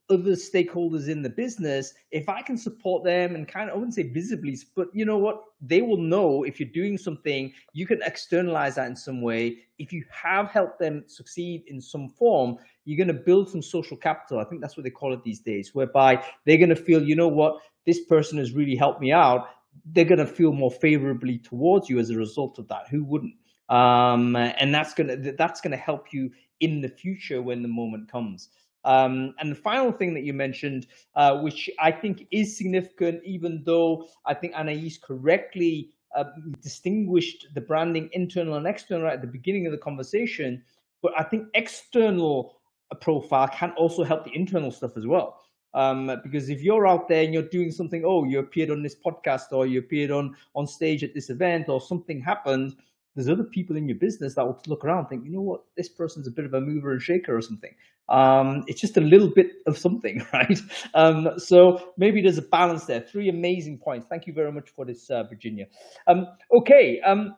other 0.09 0.33
stakeholders 0.33 1.09
in 1.09 1.21
the 1.21 1.29
business, 1.29 1.93
if 2.13 2.29
I 2.29 2.41
can 2.41 2.57
support 2.57 3.03
them 3.03 3.35
and 3.35 3.49
kind 3.49 3.69
of, 3.69 3.75
I 3.75 3.79
wouldn't 3.79 3.95
say 3.95 4.05
visibly, 4.05 4.57
but 4.75 4.89
you 4.93 5.05
know 5.05 5.19
what? 5.19 5.43
They 5.61 5.83
will 5.83 5.97
know 5.97 6.45
if 6.45 6.61
you're 6.61 6.69
doing 6.69 6.97
something, 6.97 7.53
you 7.73 7.87
can 7.87 8.01
externalize 8.03 8.77
that 8.77 8.87
in 8.87 8.95
some 8.97 9.21
way. 9.21 9.59
If 9.79 9.93
you 9.93 10.05
have 10.11 10.51
helped 10.51 10.79
them 10.79 11.05
succeed 11.07 11.65
in 11.67 11.81
some 11.81 12.09
form, 12.09 12.57
you're 12.85 12.97
going 12.97 13.17
to 13.17 13.25
build 13.25 13.51
some 13.51 13.63
social 13.63 13.97
capital. 13.97 14.39
I 14.39 14.45
think 14.45 14.61
that's 14.61 14.77
what 14.77 14.85
they 14.85 14.91
call 14.91 15.13
it 15.13 15.25
these 15.25 15.41
days, 15.41 15.75
whereby 15.75 16.23
they're 16.45 16.57
going 16.59 16.69
to 16.69 16.77
feel, 16.77 17.03
you 17.03 17.17
know 17.17 17.29
what? 17.29 17.59
This 17.85 18.05
person 18.05 18.39
has 18.39 18.53
really 18.53 18.77
helped 18.77 19.01
me 19.01 19.13
out. 19.13 19.49
They're 19.93 20.05
going 20.05 20.19
to 20.19 20.27
feel 20.27 20.53
more 20.53 20.71
favorably 20.71 21.39
towards 21.39 21.91
you 21.91 21.99
as 21.99 22.11
a 22.11 22.17
result 22.17 22.59
of 22.59 22.69
that. 22.69 22.89
Who 22.91 23.05
wouldn't? 23.05 23.35
Um, 23.69 24.37
and 24.37 24.73
that's 24.73 24.95
going 24.95 25.09
to, 25.09 25.33
that's 25.33 25.61
going 25.61 25.73
to 25.73 25.77
help 25.77 26.13
you 26.13 26.31
in 26.61 26.81
the 26.81 26.89
future 26.89 27.43
when 27.43 27.63
the 27.63 27.69
moment 27.69 28.11
comes. 28.11 28.51
Um, 28.87 29.35
and 29.41 29.51
the 29.51 29.57
final 29.57 29.91
thing 29.91 30.15
that 30.15 30.23
you 30.23 30.33
mentioned, 30.33 30.87
uh, 31.17 31.41
which 31.41 31.69
I 31.81 31.91
think 31.91 32.29
is 32.31 32.57
significant, 32.57 33.21
even 33.25 33.63
though 33.65 34.07
I 34.25 34.33
think 34.33 34.55
Anais 34.55 34.99
correctly 35.03 35.91
uh, 36.15 36.25
distinguished 36.63 37.49
the 37.55 37.61
branding 37.61 38.09
internal 38.13 38.55
and 38.55 38.67
external 38.67 39.09
at 39.09 39.21
the 39.21 39.27
beginning 39.27 39.67
of 39.67 39.73
the 39.73 39.79
conversation, 39.79 40.63
but 41.03 41.13
I 41.19 41.25
think 41.25 41.49
external 41.55 42.57
profile 43.01 43.49
can 43.49 43.73
also 43.73 44.05
help 44.05 44.25
the 44.25 44.35
internal 44.35 44.71
stuff 44.71 44.97
as 44.97 45.05
well. 45.05 45.41
Um, 45.75 46.21
because 46.23 46.49
if 46.49 46.63
you're 46.63 46.87
out 46.87 47.09
there 47.09 47.25
and 47.25 47.35
you're 47.35 47.43
doing 47.43 47.73
something, 47.73 48.05
oh, 48.07 48.23
you 48.23 48.39
appeared 48.39 48.71
on 48.71 48.85
this 48.85 48.95
podcast 48.95 49.53
or 49.53 49.67
you 49.67 49.81
appeared 49.81 50.13
on 50.13 50.35
on 50.55 50.67
stage 50.67 51.03
at 51.03 51.13
this 51.13 51.29
event 51.29 51.69
or 51.69 51.81
something 51.81 52.21
happened, 52.21 52.77
there's 53.17 53.29
other 53.29 53.45
people 53.45 53.77
in 53.77 53.89
your 53.89 53.99
business 53.99 54.35
that 54.35 54.47
will 54.47 54.63
look 54.69 54.85
around 54.85 55.07
think, 55.07 55.25
you 55.25 55.33
know 55.33 55.41
what, 55.41 55.65
this 55.77 55.89
person's 55.89 56.29
a 56.29 56.31
bit 56.31 56.45
of 56.45 56.55
a 56.55 56.61
mover 56.61 56.93
and 56.93 57.03
shaker 57.03 57.37
or 57.37 57.43
something. 57.43 57.75
Um, 58.09 58.63
it's 58.67 58.81
just 58.81 58.97
a 58.97 59.01
little 59.01 59.31
bit 59.35 59.47
of 59.67 59.77
something, 59.77 60.25
right? 60.33 60.59
Um, 60.95 61.29
so 61.39 61.93
maybe 61.99 62.23
there's 62.23 62.39
a 62.39 62.43
balance 62.43 62.85
there. 62.87 63.01
Three 63.01 63.29
amazing 63.29 63.79
points. 63.83 64.07
Thank 64.09 64.27
you 64.27 64.33
very 64.33 64.53
much 64.53 64.71
for 64.71 64.85
this, 64.85 65.11
uh, 65.11 65.25
Virginia. 65.25 65.67
Um, 66.07 66.27
okay. 66.61 67.01
Um, 67.05 67.35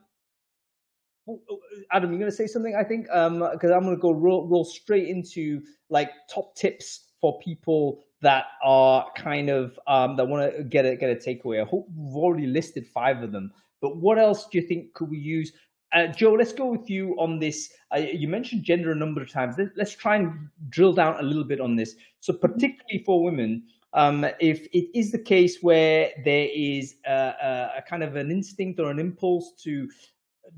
Adam, 1.92 2.10
you're 2.10 2.18
going 2.18 2.30
to 2.30 2.36
say 2.36 2.46
something, 2.46 2.74
I 2.78 2.86
think, 2.86 3.04
because 3.06 3.70
um, 3.70 3.74
I'm 3.74 3.82
going 3.82 3.96
to 3.96 4.00
go 4.00 4.12
roll, 4.12 4.48
roll 4.48 4.64
straight 4.64 5.08
into 5.08 5.60
like 5.90 6.10
top 6.32 6.54
tips 6.56 7.08
for 7.20 7.38
people 7.40 8.02
that 8.22 8.44
are 8.64 9.06
kind 9.16 9.48
of 9.48 9.78
um, 9.86 10.16
that 10.16 10.26
want 10.26 10.52
to 10.56 10.64
get 10.64 10.84
a 10.84 10.96
get 10.96 11.10
a 11.10 11.14
takeaway. 11.14 11.60
I 11.62 11.68
hope 11.68 11.86
we've 11.94 12.16
already 12.16 12.46
listed 12.46 12.86
five 12.86 13.22
of 13.22 13.32
them, 13.32 13.50
but 13.80 13.96
what 13.96 14.18
else 14.18 14.46
do 14.50 14.58
you 14.58 14.66
think 14.66 14.94
could 14.94 15.10
we 15.10 15.18
use 15.18 15.52
uh, 15.92 16.08
Joe, 16.08 16.32
let's 16.32 16.52
go 16.52 16.66
with 16.66 16.90
you 16.90 17.14
on 17.18 17.38
this. 17.38 17.70
Uh, 17.94 18.00
you 18.00 18.28
mentioned 18.28 18.64
gender 18.64 18.92
a 18.92 18.94
number 18.94 19.22
of 19.22 19.30
times. 19.30 19.56
Let, 19.58 19.78
us 19.78 19.94
try 19.94 20.16
and 20.16 20.48
drill 20.68 20.92
down 20.92 21.18
a 21.18 21.22
little 21.22 21.44
bit 21.44 21.60
on 21.60 21.76
this. 21.76 21.94
So, 22.20 22.32
particularly 22.32 23.02
for 23.06 23.22
women, 23.22 23.62
um, 23.94 24.26
if 24.38 24.66
it 24.72 24.90
is 24.94 25.12
the 25.12 25.18
case 25.18 25.62
where 25.62 26.10
there 26.24 26.48
is 26.54 26.96
a, 27.06 27.12
a, 27.12 27.72
a, 27.78 27.82
kind 27.88 28.02
of 28.02 28.16
an 28.16 28.30
instinct 28.30 28.80
or 28.80 28.90
an 28.90 28.98
impulse 28.98 29.52
to 29.62 29.88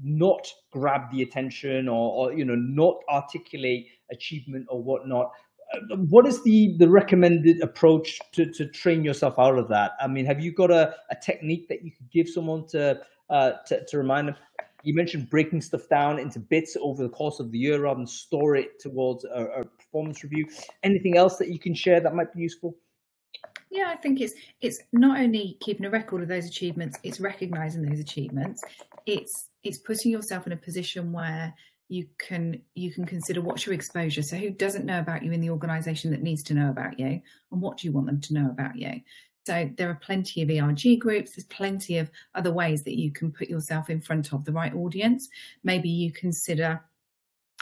not 0.03 0.49
grab 0.73 1.11
the 1.13 1.23
attention 1.23 1.89
or, 1.89 2.13
or 2.13 2.33
you 2.33 2.45
know 2.45 2.57
not 2.57 2.97
articulate 3.09 3.87
achievement 4.11 4.67
or 4.69 4.83
whatnot, 4.83 5.31
uh, 5.73 5.97
what 6.09 6.27
is 6.27 6.43
the 6.43 6.75
the 6.79 6.89
recommended 6.89 7.61
approach 7.61 8.19
to 8.33 8.51
to 8.51 8.67
train 8.67 9.05
yourself 9.05 9.39
out 9.39 9.57
of 9.59 9.69
that? 9.69 9.93
I 10.01 10.09
mean, 10.09 10.27
have 10.27 10.41
you 10.41 10.53
got 10.53 10.73
a, 10.73 10.97
a 11.11 11.15
technique 11.15 11.69
that 11.69 11.85
you 11.85 11.93
could 11.93 12.11
give 12.11 12.29
someone 12.29 12.67
to 12.69 13.01
uh, 13.31 13.53
to, 13.67 13.85
to 13.87 13.99
remind 13.99 14.29
them? 14.29 14.37
You 14.83 14.95
mentioned 14.95 15.31
breaking 15.31 15.61
stuff 15.61 15.89
down 15.89 16.19
into 16.19 16.39
bits 16.39 16.77
over 16.81 17.03
the 17.03 17.09
course 17.09 17.41
of 17.41 17.51
the 17.51 17.59
year 17.59 17.81
rather 17.81 17.99
than 17.99 18.07
store 18.07 18.57
it 18.57 18.81
towards 18.81 19.25
a, 19.25 19.45
a 19.61 19.65
performance 19.65 20.23
review. 20.23 20.47
Anything 20.83 21.17
else 21.17 21.37
that 21.37 21.49
you 21.49 21.59
can 21.59 21.75
share 21.75 22.01
that 22.01 22.15
might 22.15 22.33
be 22.35 22.41
useful? 22.41 22.77
Yeah, 23.71 23.89
I 23.89 23.97
think 23.97 24.21
it's 24.21 24.35
it's 24.61 24.81
not 24.93 25.21
only 25.21 25.57
keeping 25.61 25.87
a 25.87 25.91
record 25.91 26.23
of 26.23 26.29
those 26.29 26.47
achievements, 26.47 26.99
it's 27.03 27.21
recognizing 27.21 27.83
those 27.83 28.01
achievements. 28.01 28.63
It's 29.07 29.49
it's 29.63 29.79
putting 29.79 30.11
yourself 30.11 30.47
in 30.47 30.53
a 30.53 30.57
position 30.57 31.13
where 31.13 31.55
you 31.89 32.07
can 32.19 32.61
you 32.75 32.93
can 32.93 33.05
consider 33.05 33.41
what's 33.41 33.67
your 33.67 33.75
exposure. 33.75 34.23
So 34.23 34.37
who 34.37 34.51
doesn't 34.51 34.87
know 34.87 35.01
about 35.01 35.25
you 35.25 35.33
in 35.33 35.41
the 35.41 35.51
organization 35.51 36.11
that 36.13 36.23
needs 36.23 36.43
to 36.45 36.55
know 36.55 36.71
about 36.71 36.99
you 36.99 37.21
and 37.53 37.61
what 37.61 37.79
do 37.79 37.87
you 37.87 37.93
want 37.93 38.07
them 38.07 38.21
to 38.21 38.35
know 38.35 38.49
about 38.51 38.77
you? 38.77 39.01
So 39.47 39.71
there 39.77 39.89
are 39.89 40.01
plenty 40.03 40.43
of 40.43 40.51
ERG 40.51 40.99
groups, 41.01 41.33
there's 41.33 41.47
plenty 41.47 41.99
of 41.99 42.11
other 42.35 42.53
ways 42.53 42.83
that 42.85 42.99
you 42.99 43.11
can 43.11 43.33
put 43.33 43.49
yourself 43.49 43.89
in 43.89 44.01
front 44.01 44.33
of 44.33 44.45
the 44.45 44.53
right 44.53 44.75
audience. 44.75 45.29
Maybe 45.65 45.89
you 45.89 46.13
consider 46.13 46.83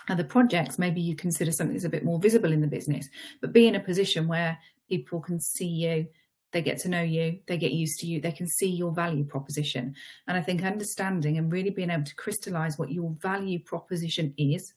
other 0.09 0.25
projects, 0.25 0.79
maybe 0.79 1.01
you 1.01 1.15
consider 1.15 1.53
something 1.53 1.75
that's 1.75 1.85
a 1.85 1.91
bit 1.91 2.05
more 2.05 2.19
visible 2.19 2.53
in 2.53 2.61
the 2.61 2.67
business, 2.67 3.09
but 3.41 3.53
be 3.53 3.69
in 3.69 3.77
a 3.77 3.81
position 3.81 4.27
where 4.27 4.59
people 4.89 5.21
can 5.21 5.39
see 5.39 5.67
you, 5.67 6.07
they 6.53 6.63
get 6.63 6.79
to 6.79 6.89
know 6.89 7.03
you, 7.03 7.39
they 7.47 7.59
get 7.59 7.73
used 7.73 8.01
to 8.01 8.07
you, 8.07 8.21
they 8.21 8.33
can 8.33 8.47
see 8.47 8.71
your 8.71 8.93
value 8.93 9.25
proposition. 9.25 9.95
And 10.27 10.37
I 10.37 10.41
think 10.41 10.65
understanding 10.65 11.37
and 11.37 11.53
really 11.53 11.71
being 11.71 11.91
able 11.91 12.05
to 12.05 12.15
crystallize 12.17 12.79
what 12.79 12.91
your 12.91 13.11
value 13.21 13.59
proposition 13.59 14.35
is 14.37 14.75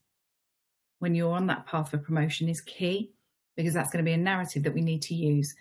when 0.99 1.16
you're 1.16 1.34
on 1.34 1.47
that 1.47 1.66
path 1.66 1.89
for 1.89 1.97
promotion 1.97 2.47
is 2.49 2.62
key 2.62 3.12
because 3.56 3.74
that's 3.74 3.89
going 3.89 4.04
to 4.04 4.10
be 4.10 4.14
a 4.14 4.18
narrative 4.18 4.64
that 4.64 4.74
we 4.74 4.82
need 4.82 5.02
to 5.04 5.16
use 5.16 5.56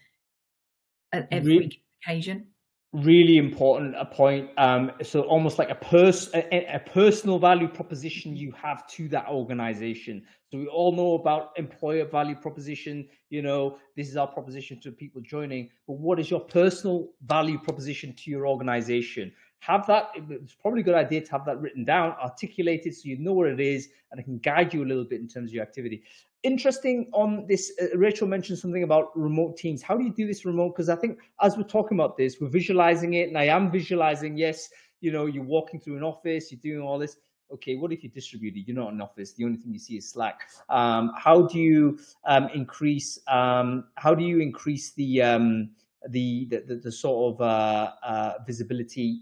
at 1.13 1.29
every 1.31 1.59
really, 1.59 1.83
occasion. 2.03 2.47
Really 2.93 3.37
important 3.37 3.95
a 3.97 4.05
point. 4.05 4.51
Um, 4.57 4.91
so 5.03 5.23
almost 5.23 5.59
like 5.59 5.71
a 5.71 5.77
pers- 5.77 6.31
a, 6.35 6.75
a, 6.75 6.81
personal 6.81 7.39
value 7.39 7.69
proposition 7.69 8.37
you 8.37 8.53
have 8.53 8.87
to 8.89 9.09
that 9.09 9.29
organization. 9.29 10.25
So 10.51 10.59
we 10.59 10.67
all 10.67 10.93
know 10.93 11.15
about 11.15 11.51
employer 11.57 12.05
value 12.05 12.35
proposition. 12.35 13.09
You 13.29 13.43
know, 13.43 13.79
this 13.97 14.09
is 14.09 14.17
our 14.17 14.27
proposition 14.27 14.81
to 14.81 14.91
people 14.91 15.21
joining. 15.21 15.71
But 15.87 15.99
what 15.99 16.19
is 16.19 16.31
your 16.31 16.41
personal 16.41 17.13
value 17.25 17.59
proposition 17.59 18.13
to 18.15 18.31
your 18.31 18.49
organization? 18.49 19.33
Have 19.61 19.87
that. 19.87 20.11
It's 20.29 20.55
probably 20.55 20.81
a 20.81 20.85
good 20.85 20.95
idea 20.95 21.21
to 21.21 21.31
have 21.31 21.45
that 21.45 21.61
written 21.61 21.85
down, 21.85 22.17
articulated, 22.21 22.95
so 22.95 23.03
you 23.05 23.19
know 23.19 23.35
what 23.35 23.47
it 23.47 23.61
is, 23.61 23.91
and 24.11 24.19
it 24.19 24.25
can 24.25 24.39
guide 24.39 24.73
you 24.73 24.83
a 24.83 24.89
little 24.89 25.05
bit 25.05 25.21
in 25.21 25.29
terms 25.29 25.51
of 25.51 25.55
your 25.55 25.63
activity 25.63 26.03
interesting 26.43 27.11
on 27.12 27.47
this 27.47 27.72
uh, 27.82 27.97
rachel 27.97 28.26
mentioned 28.26 28.59
something 28.59 28.82
about 28.82 29.16
remote 29.16 29.57
teams. 29.57 29.82
How 29.82 29.97
do 29.97 30.05
you 30.05 30.12
do 30.12 30.26
this 30.26 30.45
remote? 30.45 30.70
Because 30.74 30.88
i 30.88 30.97
think 30.97 31.18
as 31.43 31.57
we're 31.57 31.64
talking 31.64 31.99
about 31.99 32.16
this 32.16 32.41
we're 32.41 32.49
visualizing 32.49 33.14
it 33.14 33.28
and 33.28 33.38
i 33.38 33.45
am 33.45 33.70
visualizing 33.70 34.36
yes 34.36 34.68
you 35.01 35.12
know 35.12 35.26
you're 35.26 35.45
walking 35.45 35.80
through 35.80 35.97
an 35.97 36.03
office 36.03 36.51
you're 36.51 36.61
doing 36.61 36.80
all 36.86 36.99
this. 36.99 37.16
Okay 37.53 37.76
what 37.76 37.93
if 37.93 38.03
you're 38.03 38.12
distributed 38.12 38.66
you're 38.66 38.76
not 38.76 38.88
in 38.88 38.95
an 38.95 39.01
office. 39.03 39.32
The 39.34 39.45
only 39.45 39.59
thing 39.59 39.72
you 39.72 39.78
see 39.78 39.97
is 39.97 40.09
slack. 40.09 40.43
Um, 40.68 41.12
how 41.16 41.43
do 41.43 41.59
you 41.59 41.99
um, 42.24 42.49
increase 42.55 43.18
um, 43.28 43.84
how 43.97 44.14
do 44.14 44.24
you 44.24 44.41
increase 44.41 44.93
the 44.93 45.22
um, 45.22 45.70
the, 46.09 46.47
the, 46.47 46.76
the 46.76 46.93
sort 46.93 47.34
of 47.34 47.41
uh, 47.43 47.93
uh, 48.03 48.32
visibility 48.47 49.20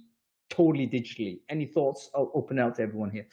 totally 0.51 0.87
digitally? 0.87 1.41
Any 1.49 1.67
thoughts? 1.67 2.11
I'll 2.15 2.31
open 2.35 2.59
out 2.59 2.77
to 2.77 2.83
everyone 2.83 3.11
here 3.11 3.27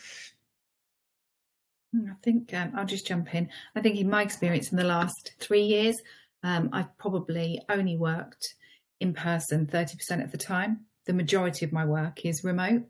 I 2.09 2.13
think 2.23 2.53
um, 2.53 2.71
I'll 2.75 2.85
just 2.85 3.07
jump 3.07 3.33
in. 3.33 3.49
I 3.75 3.81
think 3.81 3.97
in 3.97 4.09
my 4.09 4.21
experience 4.21 4.71
in 4.71 4.77
the 4.77 4.83
last 4.83 5.33
three 5.39 5.63
years, 5.63 5.95
um, 6.43 6.69
I've 6.73 6.95
probably 6.97 7.61
only 7.69 7.97
worked 7.97 8.55
in 8.99 9.13
person 9.13 9.67
30% 9.67 10.23
of 10.23 10.31
the 10.31 10.37
time. 10.37 10.85
The 11.05 11.13
majority 11.13 11.65
of 11.65 11.71
my 11.71 11.85
work 11.85 12.25
is 12.25 12.43
remote. 12.43 12.83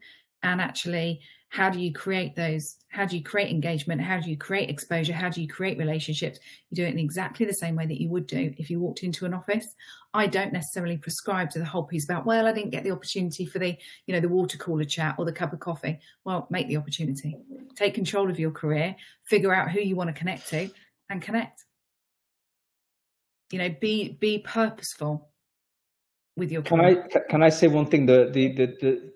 And 0.43 0.61
actually, 0.61 1.21
how 1.55 1.69
do 1.69 1.79
you 1.79 1.93
create 1.93 2.35
those? 2.35 2.75
How 2.89 3.05
do 3.05 3.15
you 3.15 3.23
create 3.23 3.49
engagement? 3.49 4.01
How 4.01 4.19
do 4.19 4.29
you 4.29 4.35
create 4.35 4.69
exposure? 4.69 5.13
How 5.13 5.29
do 5.29 5.41
you 5.41 5.47
create 5.47 5.77
relationships? 5.77 6.37
You 6.69 6.75
do 6.75 6.83
it 6.83 6.91
in 6.91 6.99
exactly 6.99 7.45
the 7.45 7.53
same 7.53 7.77
way 7.77 7.85
that 7.85 8.01
you 8.01 8.09
would 8.09 8.27
do 8.27 8.53
if 8.57 8.69
you 8.69 8.81
walked 8.81 9.03
into 9.03 9.25
an 9.25 9.33
office. 9.33 9.65
I 10.13 10.27
don't 10.27 10.51
necessarily 10.51 10.97
prescribe 10.97 11.51
to 11.51 11.59
the 11.59 11.63
whole 11.63 11.83
piece 11.83 12.03
about 12.03 12.25
well 12.25 12.45
i 12.45 12.51
didn't 12.51 12.71
get 12.71 12.83
the 12.83 12.91
opportunity 12.91 13.45
for 13.45 13.59
the 13.59 13.77
you 14.05 14.13
know 14.13 14.19
the 14.19 14.27
water 14.27 14.57
cooler 14.57 14.83
chat 14.83 15.15
or 15.17 15.23
the 15.23 15.31
cup 15.31 15.53
of 15.53 15.61
coffee. 15.61 15.97
Well 16.25 16.45
make 16.49 16.67
the 16.67 16.75
opportunity. 16.75 17.37
Take 17.75 17.93
control 17.93 18.29
of 18.29 18.37
your 18.37 18.51
career 18.51 18.97
figure 19.23 19.53
out 19.53 19.71
who 19.71 19.79
you 19.79 19.95
want 19.95 20.09
to 20.09 20.19
connect 20.19 20.49
to 20.49 20.69
and 21.09 21.21
connect. 21.21 21.63
You 23.53 23.59
know 23.59 23.69
be 23.79 24.17
be 24.19 24.39
purposeful 24.39 25.29
with 26.37 26.51
your 26.51 26.61
can 26.61 26.81
i 26.81 26.95
can 27.29 27.41
i 27.41 27.49
say 27.49 27.67
one 27.67 27.85
thing? 27.85 28.05
The 28.05 28.29
the 28.31 28.53
the 28.55 28.65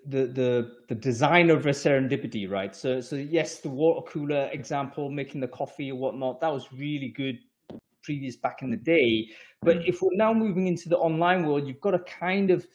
the 0.06 0.26
the, 0.26 0.72
the 0.88 0.94
design 0.94 1.50
of 1.50 1.66
a 1.66 1.70
serendipity 1.70 2.50
right? 2.50 2.74
So 2.74 3.00
so 3.00 3.16
yes 3.16 3.58
the 3.58 3.68
water 3.68 4.10
cooler 4.10 4.48
example 4.52 5.10
making 5.10 5.40
the 5.40 5.48
coffee 5.48 5.90
or 5.90 5.98
whatnot 5.98 6.40
that 6.40 6.52
was 6.52 6.72
really 6.72 7.08
good 7.08 7.38
previous 8.02 8.36
back 8.36 8.62
in 8.62 8.70
the 8.70 8.76
day. 8.76 9.28
But 9.62 9.78
mm. 9.78 9.88
if 9.88 10.00
we're 10.00 10.14
now 10.14 10.32
moving 10.32 10.66
into 10.66 10.88
the 10.88 10.96
online 10.96 11.46
world 11.46 11.66
you've 11.66 11.80
got 11.80 11.90
to 11.90 11.98
kind 12.00 12.50
of 12.50 12.66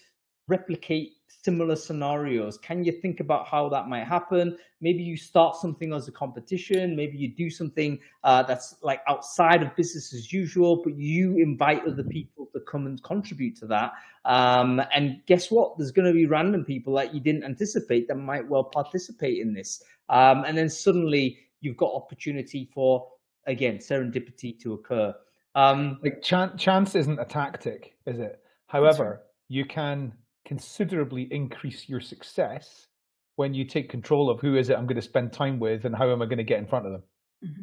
replicate 0.48 1.14
similar 1.28 1.76
scenarios? 1.76 2.58
Can 2.58 2.84
you 2.84 2.92
think 2.92 3.20
about 3.20 3.48
how 3.48 3.70
that 3.70 3.88
might 3.88 4.06
happen? 4.06 4.58
Maybe 4.82 5.04
you 5.04 5.18
start 5.18 5.56
something 5.56 5.94
as 5.94 6.08
a 6.08 6.12
competition. 6.12 6.96
Maybe 6.96 7.18
you 7.18 7.34
do 7.36 7.50
something 7.50 8.00
uh, 8.24 8.44
that's 8.44 8.76
like 8.82 9.02
outside 9.08 9.62
of 9.62 9.76
business 9.76 10.14
as 10.14 10.34
usual, 10.34 10.82
but 10.84 10.98
you 10.98 11.38
invite 11.38 11.86
other 11.88 12.04
people 12.04 12.48
to 12.54 12.60
come 12.62 12.86
and 12.86 13.02
contribute 13.04 13.56
to 13.58 13.68
that. 13.68 13.94
Um, 14.26 14.82
and 14.94 15.22
guess 15.28 15.52
what? 15.52 15.78
There's 15.78 15.92
going 15.92 16.08
to 16.08 16.14
be 16.14 16.26
random 16.26 16.66
people 16.66 16.94
that 16.96 17.14
you 17.14 17.20
didn't 17.20 17.44
anticipate 17.44 18.08
that 18.08 18.16
might 18.16 18.48
well 18.48 18.64
participate 18.64 19.40
in 19.40 19.54
this. 19.54 19.84
Um, 20.10 20.44
and 20.46 20.58
then 20.58 20.70
suddenly 20.70 21.38
you've 21.62 21.78
got 21.78 21.94
opportunity 21.94 22.70
for, 22.74 23.08
again, 23.46 23.78
serendipity 23.78 24.60
to 24.62 24.74
occur. 24.74 25.14
Um, 25.56 26.00
like 26.04 26.22
chance, 26.22 26.62
chance 26.62 26.96
isn't 26.96 27.20
a 27.20 27.26
tactic, 27.26 27.96
is 28.06 28.20
it? 28.20 28.42
However, 28.68 29.22
you 29.48 29.64
can 29.64 30.12
considerably 30.46 31.24
increase 31.32 31.90
your 31.90 32.00
success 32.00 32.88
when 33.36 33.54
you 33.54 33.66
take 33.66 33.90
control 33.90 34.30
of 34.30 34.40
who 34.40 34.56
is 34.56 34.70
it 34.70 34.78
I'm 34.78 34.86
going 34.86 34.96
to 34.96 35.02
spend 35.02 35.34
time 35.34 35.60
with 35.60 35.86
and 35.86 35.96
how 35.96 36.10
am 36.12 36.22
I 36.22 36.26
going 36.26 36.38
to 36.38 36.44
get 36.44 36.60
in 36.60 36.68
front 36.68 36.86
of 36.86 36.92
them. 36.94 37.04
Mm-hmm. 37.44 37.62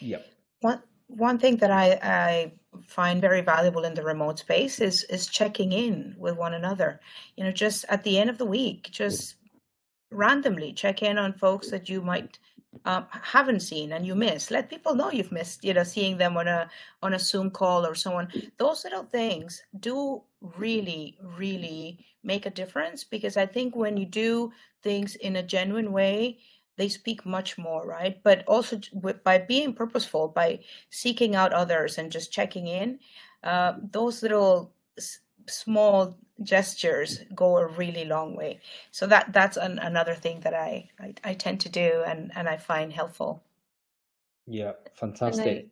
Yep. 0.00 0.26
One 0.60 0.82
one 1.08 1.38
thing 1.38 1.58
that 1.58 1.70
I, 1.70 1.98
I 2.02 2.52
find 2.86 3.20
very 3.20 3.42
valuable 3.42 3.84
in 3.84 3.94
the 3.94 4.02
remote 4.02 4.38
space 4.38 4.80
is 4.80 5.04
is 5.04 5.26
checking 5.26 5.72
in 5.72 6.14
with 6.18 6.36
one 6.36 6.54
another. 6.54 7.00
You 7.36 7.44
know, 7.44 7.52
just 7.52 7.84
at 7.88 8.02
the 8.02 8.18
end 8.18 8.30
of 8.30 8.38
the 8.38 8.46
week, 8.46 8.88
just 8.90 9.36
randomly 10.10 10.72
check 10.72 11.02
in 11.02 11.18
on 11.18 11.34
folks 11.34 11.70
that 11.70 11.88
you 11.88 12.00
might 12.00 12.38
um, 12.84 13.06
haven't 13.10 13.60
seen 13.60 13.92
and 13.92 14.06
you 14.06 14.14
miss. 14.14 14.50
Let 14.50 14.70
people 14.70 14.94
know 14.94 15.10
you've 15.10 15.32
missed. 15.32 15.64
You 15.64 15.74
know, 15.74 15.84
seeing 15.84 16.16
them 16.16 16.36
on 16.36 16.48
a 16.48 16.68
on 17.02 17.14
a 17.14 17.18
Zoom 17.18 17.50
call 17.50 17.86
or 17.86 17.94
so 17.94 18.14
on. 18.14 18.28
Those 18.58 18.84
little 18.84 19.04
things 19.04 19.62
do 19.80 20.22
really, 20.56 21.18
really 21.22 22.06
make 22.22 22.46
a 22.46 22.50
difference 22.50 23.04
because 23.04 23.36
I 23.36 23.46
think 23.46 23.74
when 23.76 23.96
you 23.96 24.06
do 24.06 24.52
things 24.82 25.16
in 25.16 25.36
a 25.36 25.42
genuine 25.42 25.92
way, 25.92 26.40
they 26.76 26.88
speak 26.88 27.24
much 27.24 27.56
more, 27.56 27.86
right? 27.86 28.22
But 28.22 28.44
also 28.46 28.80
by 29.24 29.38
being 29.38 29.74
purposeful, 29.74 30.28
by 30.28 30.64
seeking 30.90 31.34
out 31.36 31.52
others 31.52 31.98
and 31.98 32.10
just 32.10 32.32
checking 32.32 32.66
in, 32.66 32.98
uh, 33.42 33.74
those 33.82 34.22
little 34.22 34.74
s- 34.98 35.20
small 35.48 36.18
gestures 36.42 37.20
go 37.34 37.58
a 37.58 37.66
really 37.66 38.04
long 38.04 38.34
way. 38.36 38.60
So 38.90 39.06
that 39.06 39.32
that's 39.32 39.56
an, 39.56 39.78
another 39.78 40.14
thing 40.14 40.40
that 40.40 40.54
I, 40.54 40.90
I, 40.98 41.14
I 41.22 41.34
tend 41.34 41.60
to 41.62 41.68
do 41.68 42.02
and 42.06 42.32
and 42.36 42.48
I 42.48 42.56
find 42.56 42.92
helpful. 42.92 43.44
Yeah, 44.46 44.72
fantastic. 44.94 45.64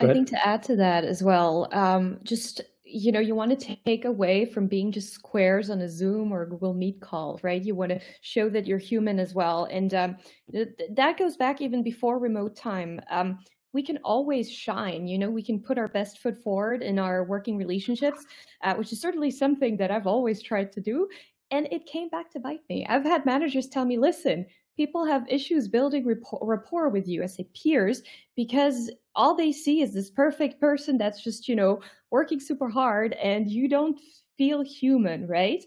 I, 0.00 0.06
I 0.06 0.08
think 0.08 0.28
to 0.30 0.46
add 0.46 0.62
to 0.64 0.76
that 0.76 1.04
as 1.04 1.22
well, 1.22 1.68
um, 1.72 2.20
just 2.24 2.62
you 2.92 3.12
know 3.12 3.20
you 3.20 3.34
want 3.34 3.58
to 3.58 3.76
take 3.84 4.04
away 4.04 4.44
from 4.44 4.66
being 4.66 4.92
just 4.92 5.12
squares 5.12 5.70
on 5.70 5.80
a 5.80 5.88
zoom 5.88 6.32
or 6.32 6.46
google 6.46 6.74
meet 6.74 7.00
call 7.00 7.38
right? 7.42 7.62
You 7.62 7.74
want 7.74 7.90
to 7.90 8.00
show 8.20 8.48
that 8.48 8.66
you're 8.66 8.78
human 8.78 9.18
as 9.18 9.34
well. 9.34 9.64
And 9.70 9.94
um, 9.94 10.16
th- 10.52 10.68
that 10.90 11.18
goes 11.18 11.36
back 11.36 11.60
even 11.60 11.82
before 11.82 12.18
remote 12.18 12.56
time. 12.56 13.00
Um, 13.10 13.38
we 13.72 13.82
can 13.82 13.98
always 13.98 14.50
shine 14.50 15.06
you 15.06 15.18
know? 15.18 15.30
We 15.30 15.42
can 15.42 15.60
put 15.60 15.78
our 15.78 15.88
best 15.88 16.18
foot 16.18 16.36
forward 16.42 16.82
in 16.82 16.98
our 16.98 17.24
working 17.24 17.56
relationships 17.56 18.24
uh, 18.62 18.74
which 18.74 18.92
is 18.92 19.00
certainly 19.00 19.30
something 19.30 19.76
that 19.76 19.90
i've 19.90 20.06
always 20.06 20.42
tried 20.42 20.72
to 20.72 20.80
do. 20.80 21.08
And 21.52 21.66
it 21.72 21.86
came 21.86 22.08
back 22.08 22.30
to 22.30 22.38
bite 22.38 22.60
me. 22.68 22.86
I've 22.88 23.02
had 23.02 23.26
managers 23.26 23.66
tell 23.68 23.84
me 23.84 23.98
listen 23.98 24.46
people 24.80 25.04
have 25.04 25.28
issues 25.28 25.68
building 25.68 26.06
rapport 26.40 26.88
with 26.88 27.06
you 27.06 27.22
as 27.22 27.38
a 27.38 27.44
peers 27.44 28.02
because 28.34 28.90
all 29.20 29.34
they 29.34 29.52
see 29.52 29.82
is 29.82 29.92
this 29.92 30.10
perfect 30.10 30.58
person 30.58 30.96
that's 30.96 31.22
just 31.22 31.46
you 31.46 31.54
know 31.54 31.78
working 32.10 32.40
super 32.40 32.70
hard 32.70 33.12
and 33.14 33.50
you 33.50 33.68
don't 33.68 34.00
feel 34.38 34.62
human 34.62 35.26
right 35.26 35.62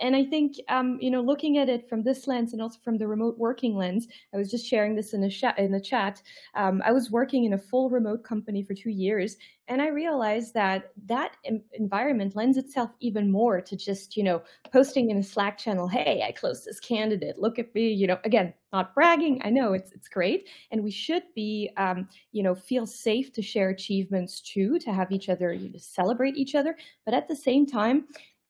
and 0.00 0.16
I 0.16 0.24
think, 0.24 0.56
um, 0.68 0.98
you 1.00 1.10
know, 1.10 1.20
looking 1.20 1.56
at 1.58 1.68
it 1.68 1.88
from 1.88 2.02
this 2.02 2.26
lens 2.26 2.52
and 2.52 2.60
also 2.60 2.78
from 2.80 2.98
the 2.98 3.06
remote 3.06 3.38
working 3.38 3.76
lens, 3.76 4.08
I 4.32 4.36
was 4.36 4.50
just 4.50 4.66
sharing 4.66 4.96
this 4.96 5.14
in 5.14 5.22
a 5.22 5.30
chat. 5.30 5.58
In 5.58 5.70
the 5.70 5.80
chat, 5.80 6.20
um, 6.54 6.82
I 6.84 6.90
was 6.92 7.10
working 7.10 7.44
in 7.44 7.52
a 7.52 7.58
full 7.58 7.90
remote 7.90 8.24
company 8.24 8.62
for 8.62 8.74
two 8.74 8.90
years, 8.90 9.36
and 9.68 9.80
I 9.80 9.88
realized 9.88 10.52
that 10.54 10.92
that 11.06 11.36
environment 11.72 12.34
lends 12.36 12.58
itself 12.58 12.94
even 13.00 13.30
more 13.30 13.60
to 13.60 13.76
just, 13.76 14.16
you 14.16 14.22
know, 14.22 14.42
posting 14.72 15.10
in 15.10 15.16
a 15.18 15.22
Slack 15.22 15.58
channel, 15.58 15.86
"Hey, 15.88 16.22
I 16.26 16.32
closed 16.32 16.64
this 16.64 16.80
candidate. 16.80 17.38
Look 17.38 17.58
at 17.58 17.74
me." 17.74 17.92
You 17.92 18.08
know, 18.08 18.18
again, 18.24 18.52
not 18.72 18.94
bragging. 18.94 19.40
I 19.44 19.50
know 19.50 19.72
it's 19.72 19.92
it's 19.92 20.08
great, 20.08 20.48
and 20.72 20.82
we 20.82 20.90
should 20.90 21.22
be, 21.34 21.70
um, 21.76 22.08
you 22.32 22.42
know, 22.42 22.54
feel 22.54 22.86
safe 22.86 23.32
to 23.34 23.42
share 23.42 23.70
achievements 23.70 24.40
too, 24.40 24.78
to 24.80 24.92
have 24.92 25.12
each 25.12 25.28
other, 25.28 25.52
you 25.52 25.70
know, 25.70 25.78
celebrate 25.78 26.36
each 26.36 26.54
other, 26.54 26.76
but 27.04 27.14
at 27.14 27.28
the 27.28 27.36
same 27.36 27.64
time 27.66 28.06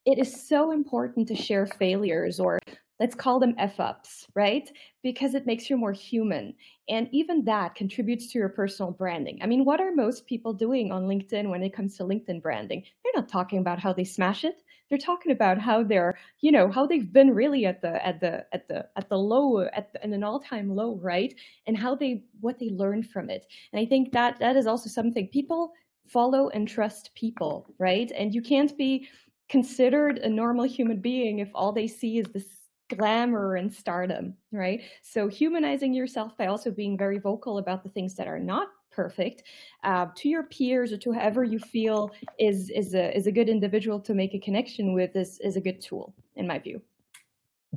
it 0.07 0.19
is 0.19 0.47
so 0.47 0.71
important 0.71 1.29
to 1.29 1.35
share 1.35 1.67
failures 1.67 2.39
or 2.39 2.59
let's 3.01 3.15
call 3.15 3.41
them 3.41 3.55
F 3.59 3.81
ups, 3.81 4.27
right? 4.35 4.71
Because 5.03 5.35
it 5.35 5.47
makes 5.47 5.69
you 5.69 5.77
more 5.77 5.93
human. 5.93 6.55
And 6.89 7.09
even 7.13 7.45
that 7.45 7.75
contributes 7.75 8.31
to 8.33 8.39
your 8.39 8.49
personal 8.49 8.93
branding. 8.93 9.39
I 9.43 9.47
mean, 9.47 9.65
what 9.65 9.81
are 9.81 9.93
most 9.93 10.27
people 10.27 10.53
doing 10.53 10.93
on 10.93 11.05
LinkedIn 11.05 11.49
when 11.49 11.63
it 11.63 11.75
comes 11.75 11.97
to 11.97 12.05
LinkedIn 12.05 12.41
branding? 12.41 12.85
They're 13.03 13.13
not 13.17 13.29
talking 13.29 13.59
about 13.59 13.81
how 13.81 13.93
they 13.93 14.05
smash 14.05 14.45
it. 14.45 14.63
They're 14.89 14.99
talking 14.99 15.33
about 15.33 15.59
how 15.59 15.83
they're, 15.83 16.17
you 16.41 16.53
know, 16.53 16.71
how 16.71 16.87
they've 16.87 17.11
been 17.13 17.35
really 17.35 17.67
at 17.67 17.81
the 17.81 18.07
at 18.07 18.21
the 18.21 18.47
at 18.53 18.69
the 18.69 18.87
at 18.97 19.09
the 19.09 19.19
low 19.19 19.63
at 19.63 19.93
the, 19.93 20.05
an 20.05 20.23
all-time 20.23 20.75
low, 20.75 21.01
right? 21.03 21.35
And 21.67 21.77
how 21.77 21.95
they 21.95 22.23
what 22.41 22.59
they 22.59 22.69
learned 22.69 23.09
from 23.09 23.31
it. 23.31 23.47
And 23.73 23.81
I 23.81 23.87
think 23.87 24.13
that 24.13 24.39
that 24.41 24.57
is 24.57 24.67
also 24.67 24.89
something 24.89 25.29
people 25.29 25.73
follow 26.07 26.51
and 26.51 26.69
trust 26.69 27.11
people, 27.15 27.67
right? 27.79 28.13
And 28.17 28.35
you 28.35 28.43
can't 28.43 28.77
be 28.77 29.09
considered 29.49 30.19
a 30.19 30.29
normal 30.29 30.65
human 30.65 31.01
being 31.01 31.39
if 31.39 31.51
all 31.55 31.73
they 31.73 31.87
see 31.87 32.19
is 32.19 32.27
this 32.33 32.47
glamour 32.89 33.57
and 33.57 33.73
stardom, 33.73 34.35
right? 34.53 34.83
So 35.03 35.29
humanizing 35.29 35.95
yourself 35.95 36.37
by 36.37 36.47
also 36.47 36.71
being 36.71 36.99
very 36.99 37.19
vocal 37.19 37.59
about 37.59 37.83
the 37.83 37.89
things 37.89 38.15
that 38.17 38.29
are 38.29 38.39
not 38.39 38.69
perfect 38.91 39.43
uh, 39.83 40.07
to 40.15 40.29
your 40.29 40.45
peers 40.45 40.93
or 40.93 40.97
to 40.99 41.13
whoever 41.13 41.43
you 41.43 41.59
feel 41.59 42.13
is 42.39 42.71
is 42.71 42.95
a 42.95 43.17
is 43.17 43.27
a 43.27 43.33
good 43.33 43.49
individual 43.49 43.99
to 44.01 44.15
make 44.15 44.35
a 44.35 44.39
connection 44.39 44.95
with 44.95 45.17
is 45.17 45.41
is 45.41 45.57
a 45.57 45.61
good 45.61 45.81
tool 45.81 46.15
in 46.37 46.47
my 46.47 46.59
view. 46.59 46.81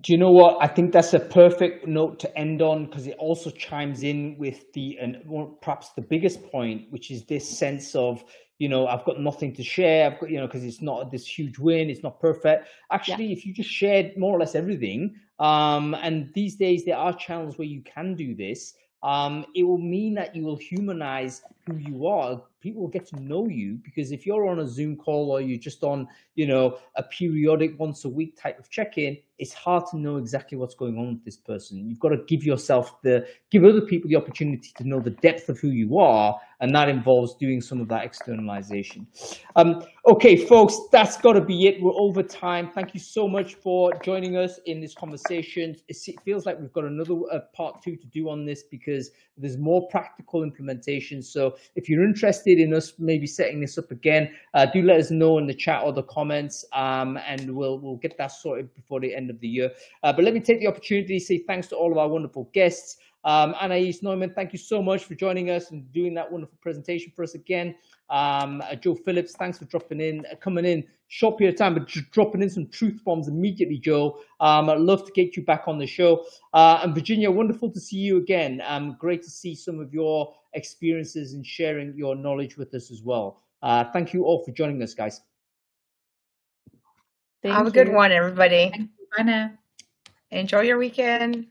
Do 0.02 0.12
you 0.12 0.20
know 0.20 0.30
what? 0.30 0.58
I 0.62 0.68
think 0.68 0.94
that's 0.94 1.16
a 1.16 1.20
perfect 1.20 1.88
note 1.88 2.20
to 2.20 2.38
end 2.38 2.62
on 2.62 2.86
because 2.86 3.08
it 3.08 3.16
also 3.18 3.50
chimes 3.50 4.04
in 4.04 4.38
with 4.38 4.72
the 4.74 4.98
and 5.02 5.18
perhaps 5.62 5.90
the 5.94 6.04
biggest 6.04 6.44
point, 6.52 6.92
which 6.92 7.10
is 7.10 7.26
this 7.26 7.58
sense 7.58 7.96
of 7.96 8.24
you 8.60 8.70
know, 8.70 8.88
I've 8.88 9.06
got 9.06 9.20
nothing 9.20 9.54
to 9.56 9.64
share. 9.64 10.10
I've 10.10 10.20
got, 10.20 10.30
you 10.30 10.40
know, 10.40 10.48
because 10.48 10.64
it's 10.64 10.82
not 10.82 11.12
this 11.12 11.28
huge 11.28 11.60
win. 11.60 11.90
It's 11.90 12.04
not 12.04 12.20
perfect. 12.20 12.70
Actually, 12.92 13.28
yeah. 13.28 13.34
if 13.34 13.46
you 13.46 13.54
just 13.54 13.70
shared 13.70 14.18
more 14.18 14.36
or 14.36 14.40
less 14.40 14.56
everything, 14.56 15.16
um, 15.40 15.96
and 16.02 16.34
these 16.34 16.56
days 16.56 16.84
there 16.84 16.98
are 16.98 17.14
channels 17.14 17.58
where 17.58 17.68
you 17.68 17.82
can 17.82 18.16
do 18.16 18.34
this, 18.36 18.74
um, 19.04 19.46
it 19.56 19.64
will 19.64 19.78
mean 19.78 20.16
that 20.16 20.36
you 20.36 20.44
will 20.44 20.56
humanize 20.56 21.44
who 21.68 21.78
you 21.78 22.08
are. 22.08 22.42
People 22.62 22.82
will 22.82 22.90
get 22.90 23.06
to 23.08 23.20
know 23.22 23.48
you 23.48 23.80
because 23.84 24.12
if 24.12 24.26
you're 24.26 24.48
on 24.48 24.60
a 24.60 24.68
Zoom 24.68 24.96
call 24.96 25.32
or 25.32 25.40
you're 25.40 25.60
just 25.60 25.84
on, 25.84 26.08
you 26.34 26.48
know, 26.48 26.80
a 26.96 27.04
periodic 27.04 27.80
once 27.80 28.06
a 28.06 28.10
week 28.10 28.36
type 28.42 28.58
of 28.58 28.70
check-in, 28.72 29.18
it's 29.40 29.54
hard 29.54 29.86
to 29.92 29.98
know 29.98 30.18
exactly 30.18 30.58
what's 30.58 30.76
going 30.76 30.98
on 30.98 31.10
with 31.14 31.26
this 31.26 31.38
person. 31.38 31.88
You've 31.90 32.00
got 32.00 32.10
to 32.10 32.18
give 32.28 32.44
yourself 32.44 33.02
the, 33.02 33.28
give 33.52 33.64
other 33.64 33.82
people 33.82 34.10
the 34.10 34.16
opportunity 34.16 34.72
to 34.78 34.88
know 34.88 35.00
the 35.00 35.12
depth 35.12 35.50
of 35.50 35.60
who 35.60 35.70
you 35.70 36.00
are, 36.00 36.40
and 36.60 36.74
that 36.74 36.90
involves 36.90 37.36
doing 37.36 37.62
some 37.62 37.80
of 37.80 37.88
that 37.90 38.04
externalization. 38.04 39.06
Um, 39.56 39.84
okay, 40.08 40.36
folks, 40.36 40.78
that's 40.92 41.18
got 41.18 41.34
to 41.34 41.42
be 41.42 41.68
it. 41.68 41.82
We're 41.82 41.94
over 41.94 42.24
time. 42.24 42.72
Thank 42.72 42.94
you 42.94 43.00
so 43.00 43.28
much 43.28 43.56
for 43.56 43.94
joining 44.04 44.38
us 44.38 44.60
in 44.66 44.82
this 44.82 44.96
conversation. 44.96 45.76
It 45.88 45.98
feels 46.26 46.46
like 46.46 46.60
we've 46.60 46.74
got 46.74 46.86
another 46.86 47.16
uh, 47.32 47.40
part 47.54 47.84
two 47.84 47.96
to 47.96 48.08
do 48.08 48.30
on 48.30 48.46
this 48.46 48.64
because 48.64 49.12
there's 49.38 49.58
more 49.58 49.88
practical 49.90 50.44
implementation. 50.44 51.22
So 51.22 51.58
if 51.76 51.88
you're 51.88 52.04
interested 52.04 52.60
in 52.60 52.74
us 52.74 52.94
maybe 52.98 53.28
setting 53.28 53.60
this 53.60 53.78
up 53.78 53.92
again, 53.92 54.32
uh, 54.56 54.66
do 54.66 54.82
let 54.82 55.00
us 55.00 55.12
know 55.12 55.38
in 55.38 55.46
the 55.46 55.54
chat 55.54 55.84
or 55.84 55.94
the 55.94 56.04
comments, 56.04 56.66
um, 56.74 57.18
and 57.18 57.56
we'll 57.56 57.80
we'll 57.80 57.98
get 57.98 58.18
that 58.18 58.32
sorted 58.32 58.74
before 58.74 59.00
the 59.00 59.14
end 59.14 59.27
of 59.30 59.40
the 59.40 59.48
year. 59.48 59.72
Uh, 60.04 60.14
but 60.14 60.24
let 60.24 60.34
me 60.34 60.40
take 60.40 60.60
the 60.60 60.68
opportunity 60.68 61.20
to 61.20 61.26
say 61.26 61.40
thanks 61.40 61.68
to 61.68 61.76
all 61.76 61.92
of 61.92 61.98
our 61.98 62.08
wonderful 62.08 62.50
guests. 62.54 62.98
Um, 63.24 63.56
Anais 63.60 64.00
Neumann, 64.02 64.34
thank 64.34 64.54
you 64.54 64.60
so 64.60 64.82
much 64.82 65.04
for 65.04 65.16
joining 65.16 65.50
us 65.50 65.72
and 65.72 65.92
doing 65.92 66.14
that 66.14 66.32
wonderful 66.32 66.58
presentation 66.62 67.12
for 67.16 67.24
us 67.24 67.36
again. 67.36 67.76
Um, 68.10 68.62
uh, 68.62 68.76
Joe 68.76 68.96
Phillips, 68.96 69.34
thanks 69.34 69.58
for 69.58 69.66
dropping 69.66 70.00
in, 70.00 70.26
uh, 70.32 70.36
coming 70.36 70.64
in 70.64 70.86
short 71.10 71.38
period 71.38 71.56
of 71.56 71.60
time, 71.60 71.74
but 71.74 71.88
just 71.88 72.10
dropping 72.12 72.42
in 72.42 72.50
some 72.50 72.68
truth 72.68 73.02
bombs 73.04 73.28
immediately, 73.28 73.80
Joe. 73.80 74.20
Um, 74.40 74.70
I'd 74.70 74.80
love 74.80 75.06
to 75.06 75.12
get 75.12 75.36
you 75.36 75.44
back 75.44 75.64
on 75.68 75.78
the 75.78 75.88
show. 75.88 76.26
Uh, 76.54 76.80
and 76.84 76.94
Virginia, 76.96 77.30
wonderful 77.30 77.70
to 77.72 77.80
see 77.80 77.98
you 77.98 78.18
again. 78.18 78.62
Um, 78.66 78.96
great 79.00 79.24
to 79.24 79.30
see 79.30 79.56
some 79.56 79.80
of 79.80 79.94
your 79.94 80.34
experiences 80.54 81.34
and 81.34 81.46
sharing 81.46 81.94
your 81.98 82.16
knowledge 82.16 82.58
with 82.58 82.74
us 82.74 82.92
as 82.92 83.02
well. 83.04 83.44
Uh, 83.62 83.86
thank 83.92 84.14
you 84.14 84.24
all 84.24 84.44
for 84.46 84.52
joining 84.52 84.82
us, 84.84 84.94
guys. 84.94 85.22
Thank 87.42 87.56
Have 87.56 87.66
you. 87.66 87.70
a 87.70 87.74
good 87.74 87.94
one, 87.94 88.12
everybody. 88.12 88.90
Bye 89.16 89.24
now. 89.24 89.52
Enjoy 90.32 90.62
your 90.62 90.78
weekend. 90.78 91.48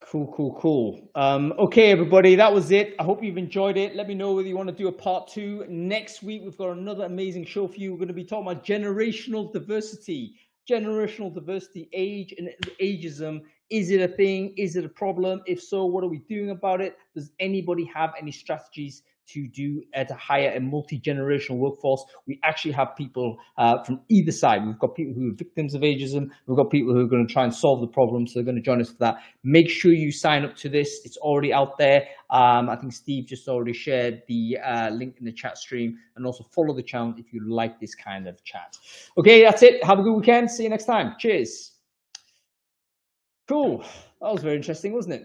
Cool, 0.00 0.32
cool, 0.36 0.56
cool. 0.60 1.10
Um, 1.16 1.52
okay, 1.58 1.90
everybody, 1.90 2.36
that 2.36 2.52
was 2.52 2.70
it. 2.70 2.94
I 3.00 3.02
hope 3.02 3.22
you've 3.24 3.36
enjoyed 3.36 3.76
it. 3.76 3.96
Let 3.96 4.06
me 4.06 4.14
know 4.14 4.32
whether 4.32 4.46
you 4.46 4.56
want 4.56 4.68
to 4.68 4.74
do 4.74 4.86
a 4.86 4.92
part 4.92 5.26
two. 5.26 5.66
Next 5.68 6.22
week, 6.22 6.42
we've 6.44 6.56
got 6.56 6.70
another 6.70 7.04
amazing 7.04 7.46
show 7.46 7.66
for 7.66 7.76
you. 7.76 7.90
We're 7.90 7.98
going 7.98 8.08
to 8.08 8.14
be 8.14 8.22
talking 8.22 8.46
about 8.46 8.64
generational 8.64 9.52
diversity. 9.52 10.36
Generational 10.70 11.34
diversity, 11.34 11.88
age 11.92 12.32
and 12.38 12.48
ageism. 12.80 13.42
Is 13.70 13.90
it 13.90 14.00
a 14.00 14.08
thing? 14.14 14.54
Is 14.56 14.76
it 14.76 14.84
a 14.84 14.88
problem? 14.88 15.42
If 15.46 15.60
so, 15.60 15.84
what 15.84 16.04
are 16.04 16.08
we 16.08 16.20
doing 16.28 16.50
about 16.50 16.80
it? 16.80 16.96
Does 17.14 17.32
anybody 17.40 17.84
have 17.92 18.12
any 18.18 18.30
strategies 18.30 19.02
to 19.28 19.48
do 19.48 19.82
at 19.94 20.10
a 20.10 20.14
higher 20.14 20.52
a 20.54 20.60
multi-generational 20.60 21.58
workforce. 21.58 22.04
We 22.26 22.40
actually 22.44 22.72
have 22.72 22.88
people 22.96 23.36
uh, 23.58 23.82
from 23.84 24.00
either 24.08 24.32
side. 24.32 24.66
We've 24.66 24.78
got 24.78 24.94
people 24.94 25.14
who 25.14 25.30
are 25.30 25.34
victims 25.34 25.74
of 25.74 25.82
ageism. 25.82 26.28
We've 26.46 26.56
got 26.56 26.70
people 26.70 26.92
who 26.92 27.00
are 27.00 27.08
going 27.08 27.26
to 27.26 27.32
try 27.32 27.44
and 27.44 27.54
solve 27.54 27.80
the 27.80 27.92
problem. 27.92 28.26
So 28.26 28.34
they're 28.34 28.44
going 28.44 28.56
to 28.56 28.62
join 28.62 28.80
us 28.80 28.90
for 28.90 28.98
that. 28.98 29.16
Make 29.42 29.68
sure 29.68 29.92
you 29.92 30.12
sign 30.12 30.44
up 30.44 30.56
to 30.56 30.68
this. 30.68 31.00
It's 31.04 31.16
already 31.18 31.52
out 31.52 31.78
there. 31.78 32.06
Um, 32.30 32.68
I 32.68 32.76
think 32.76 32.92
Steve 32.92 33.26
just 33.26 33.48
already 33.48 33.72
shared 33.72 34.22
the 34.28 34.58
uh, 34.64 34.90
link 34.90 35.16
in 35.18 35.24
the 35.24 35.32
chat 35.32 35.58
stream 35.58 35.96
and 36.16 36.26
also 36.26 36.44
follow 36.54 36.74
the 36.74 36.82
channel 36.82 37.14
if 37.16 37.32
you 37.32 37.40
like 37.48 37.80
this 37.80 37.94
kind 37.94 38.26
of 38.26 38.42
chat. 38.44 38.76
Okay, 39.18 39.42
that's 39.42 39.62
it. 39.62 39.82
Have 39.84 39.98
a 39.98 40.02
good 40.02 40.14
weekend. 40.14 40.50
See 40.50 40.64
you 40.64 40.68
next 40.68 40.84
time. 40.84 41.14
Cheers. 41.18 41.72
Cool. 43.46 43.84
That 44.20 44.32
was 44.32 44.42
very 44.42 44.56
interesting, 44.56 44.94
wasn't 44.94 45.16
it? 45.16 45.22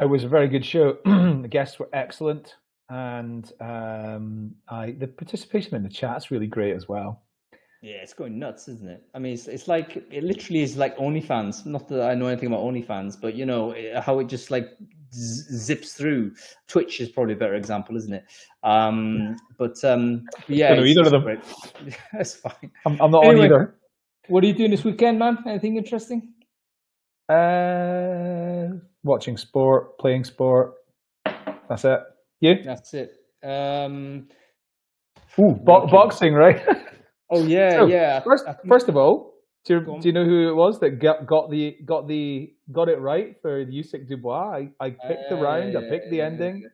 It 0.00 0.08
was 0.08 0.24
a 0.24 0.28
very 0.28 0.48
good 0.48 0.64
show. 0.64 0.98
the 1.04 1.48
guests 1.50 1.78
were 1.78 1.88
excellent 1.92 2.56
and 2.88 3.50
um, 3.60 4.54
I 4.68 4.92
the 4.92 5.06
participation 5.06 5.74
in 5.74 5.82
the 5.82 5.88
chat's 5.88 6.30
really 6.30 6.46
great 6.46 6.74
as 6.74 6.88
well. 6.88 7.22
Yeah, 7.82 7.96
it's 7.96 8.14
going 8.14 8.38
nuts, 8.38 8.68
isn't 8.68 8.88
it? 8.88 9.02
I 9.12 9.18
mean, 9.18 9.32
it's, 9.32 9.48
it's 9.48 9.66
like 9.66 9.96
it 9.96 10.22
literally 10.22 10.62
is 10.62 10.76
like 10.76 10.96
OnlyFans. 10.98 11.66
Not 11.66 11.88
that 11.88 12.08
I 12.08 12.14
know 12.14 12.28
anything 12.28 12.46
about 12.46 12.60
OnlyFans, 12.60 13.20
but 13.20 13.34
you 13.34 13.44
know 13.44 13.74
how 14.00 14.20
it 14.20 14.28
just 14.28 14.52
like 14.52 14.68
zips 15.12 15.94
through. 15.94 16.32
Twitch 16.68 17.00
is 17.00 17.08
probably 17.08 17.34
a 17.34 17.36
better 17.36 17.54
example, 17.54 17.96
isn't 17.96 18.12
it? 18.12 18.24
Um, 18.62 19.36
but 19.58 19.82
um, 19.84 20.26
yeah, 20.46 20.80
either 20.80 21.02
of 21.02 21.10
them. 21.10 21.42
That's 22.12 22.34
fine. 22.34 22.70
I'm, 22.86 23.00
I'm 23.00 23.10
not 23.10 23.24
anyway, 23.24 23.46
on 23.46 23.46
either. 23.46 23.74
What 24.28 24.44
are 24.44 24.46
you 24.46 24.54
doing 24.54 24.70
this 24.70 24.84
weekend, 24.84 25.18
man? 25.18 25.38
Anything 25.46 25.76
interesting? 25.76 26.32
Uh, 27.28 28.68
watching 29.02 29.36
sport, 29.36 29.98
playing 29.98 30.22
sport. 30.24 30.74
That's 31.68 31.84
it. 31.84 32.00
You? 32.42 32.56
That's 32.64 32.92
it. 32.92 33.12
Um, 33.44 34.26
Ooh, 35.38 35.54
bo- 35.54 35.86
boxing, 35.86 36.34
right? 36.34 36.60
oh 37.30 37.44
yeah, 37.44 37.78
so, 37.78 37.86
yeah. 37.86 38.20
First, 38.20 38.44
first 38.68 38.88
of 38.88 38.96
all, 38.96 39.34
do 39.64 39.74
you, 39.74 39.98
do 40.00 40.08
you 40.08 40.12
know 40.12 40.24
who 40.24 40.48
it 40.48 40.54
was 40.54 40.80
that 40.80 40.98
got, 40.98 41.24
got 41.24 41.52
the 41.52 41.76
got 41.84 42.08
the 42.08 42.52
got 42.72 42.88
it 42.88 42.98
right 42.98 43.36
for 43.40 43.64
Usyk 43.64 44.08
Dubois? 44.08 44.66
I, 44.80 44.84
I 44.84 44.90
picked 44.90 45.28
the 45.30 45.36
round, 45.36 45.76
I 45.76 45.82
picked 45.88 46.10
the 46.10 46.20
ending. 46.20 46.68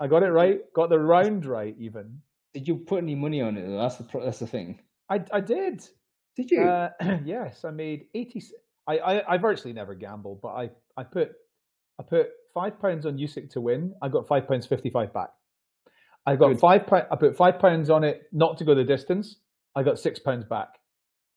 I 0.00 0.08
got 0.08 0.24
it 0.24 0.30
right, 0.30 0.60
got 0.74 0.90
the 0.90 0.98
round 0.98 1.46
right 1.46 1.76
even. 1.78 2.20
Did 2.52 2.66
you 2.66 2.74
put 2.74 2.98
any 2.98 3.14
money 3.14 3.40
on 3.40 3.56
it? 3.56 3.68
That's 3.68 3.96
the 3.98 4.06
that's 4.18 4.40
the 4.40 4.48
thing. 4.48 4.80
I 5.08 5.22
I 5.32 5.40
did. 5.40 5.86
Did 6.34 6.50
you? 6.50 6.62
Uh, 6.64 6.90
yes, 7.24 7.64
I 7.64 7.70
made 7.70 8.06
eighty. 8.14 8.42
I, 8.88 8.98
I 8.98 9.34
I 9.34 9.38
virtually 9.38 9.72
never 9.72 9.94
gamble, 9.94 10.40
but 10.42 10.48
I 10.48 10.70
I 10.96 11.04
put 11.04 11.30
I 12.00 12.02
put 12.02 12.30
five 12.54 12.80
pounds 12.80 13.04
on 13.04 13.18
Usyk 13.18 13.50
to 13.50 13.60
win. 13.60 13.92
I 14.00 14.08
got 14.08 14.26
five 14.26 14.48
pounds 14.48 14.66
fifty-five 14.66 15.12
back. 15.12 15.30
I 16.26 16.36
got 16.36 16.48
Good. 16.48 16.60
five. 16.60 16.82
I 17.10 17.16
put 17.16 17.36
five 17.36 17.58
pounds 17.58 17.90
on 17.90 18.04
it 18.04 18.22
not 18.32 18.56
to 18.58 18.64
go 18.64 18.74
the 18.74 18.84
distance. 18.84 19.36
I 19.76 19.82
got 19.82 19.98
six 19.98 20.18
pounds 20.18 20.44
back. 20.44 20.68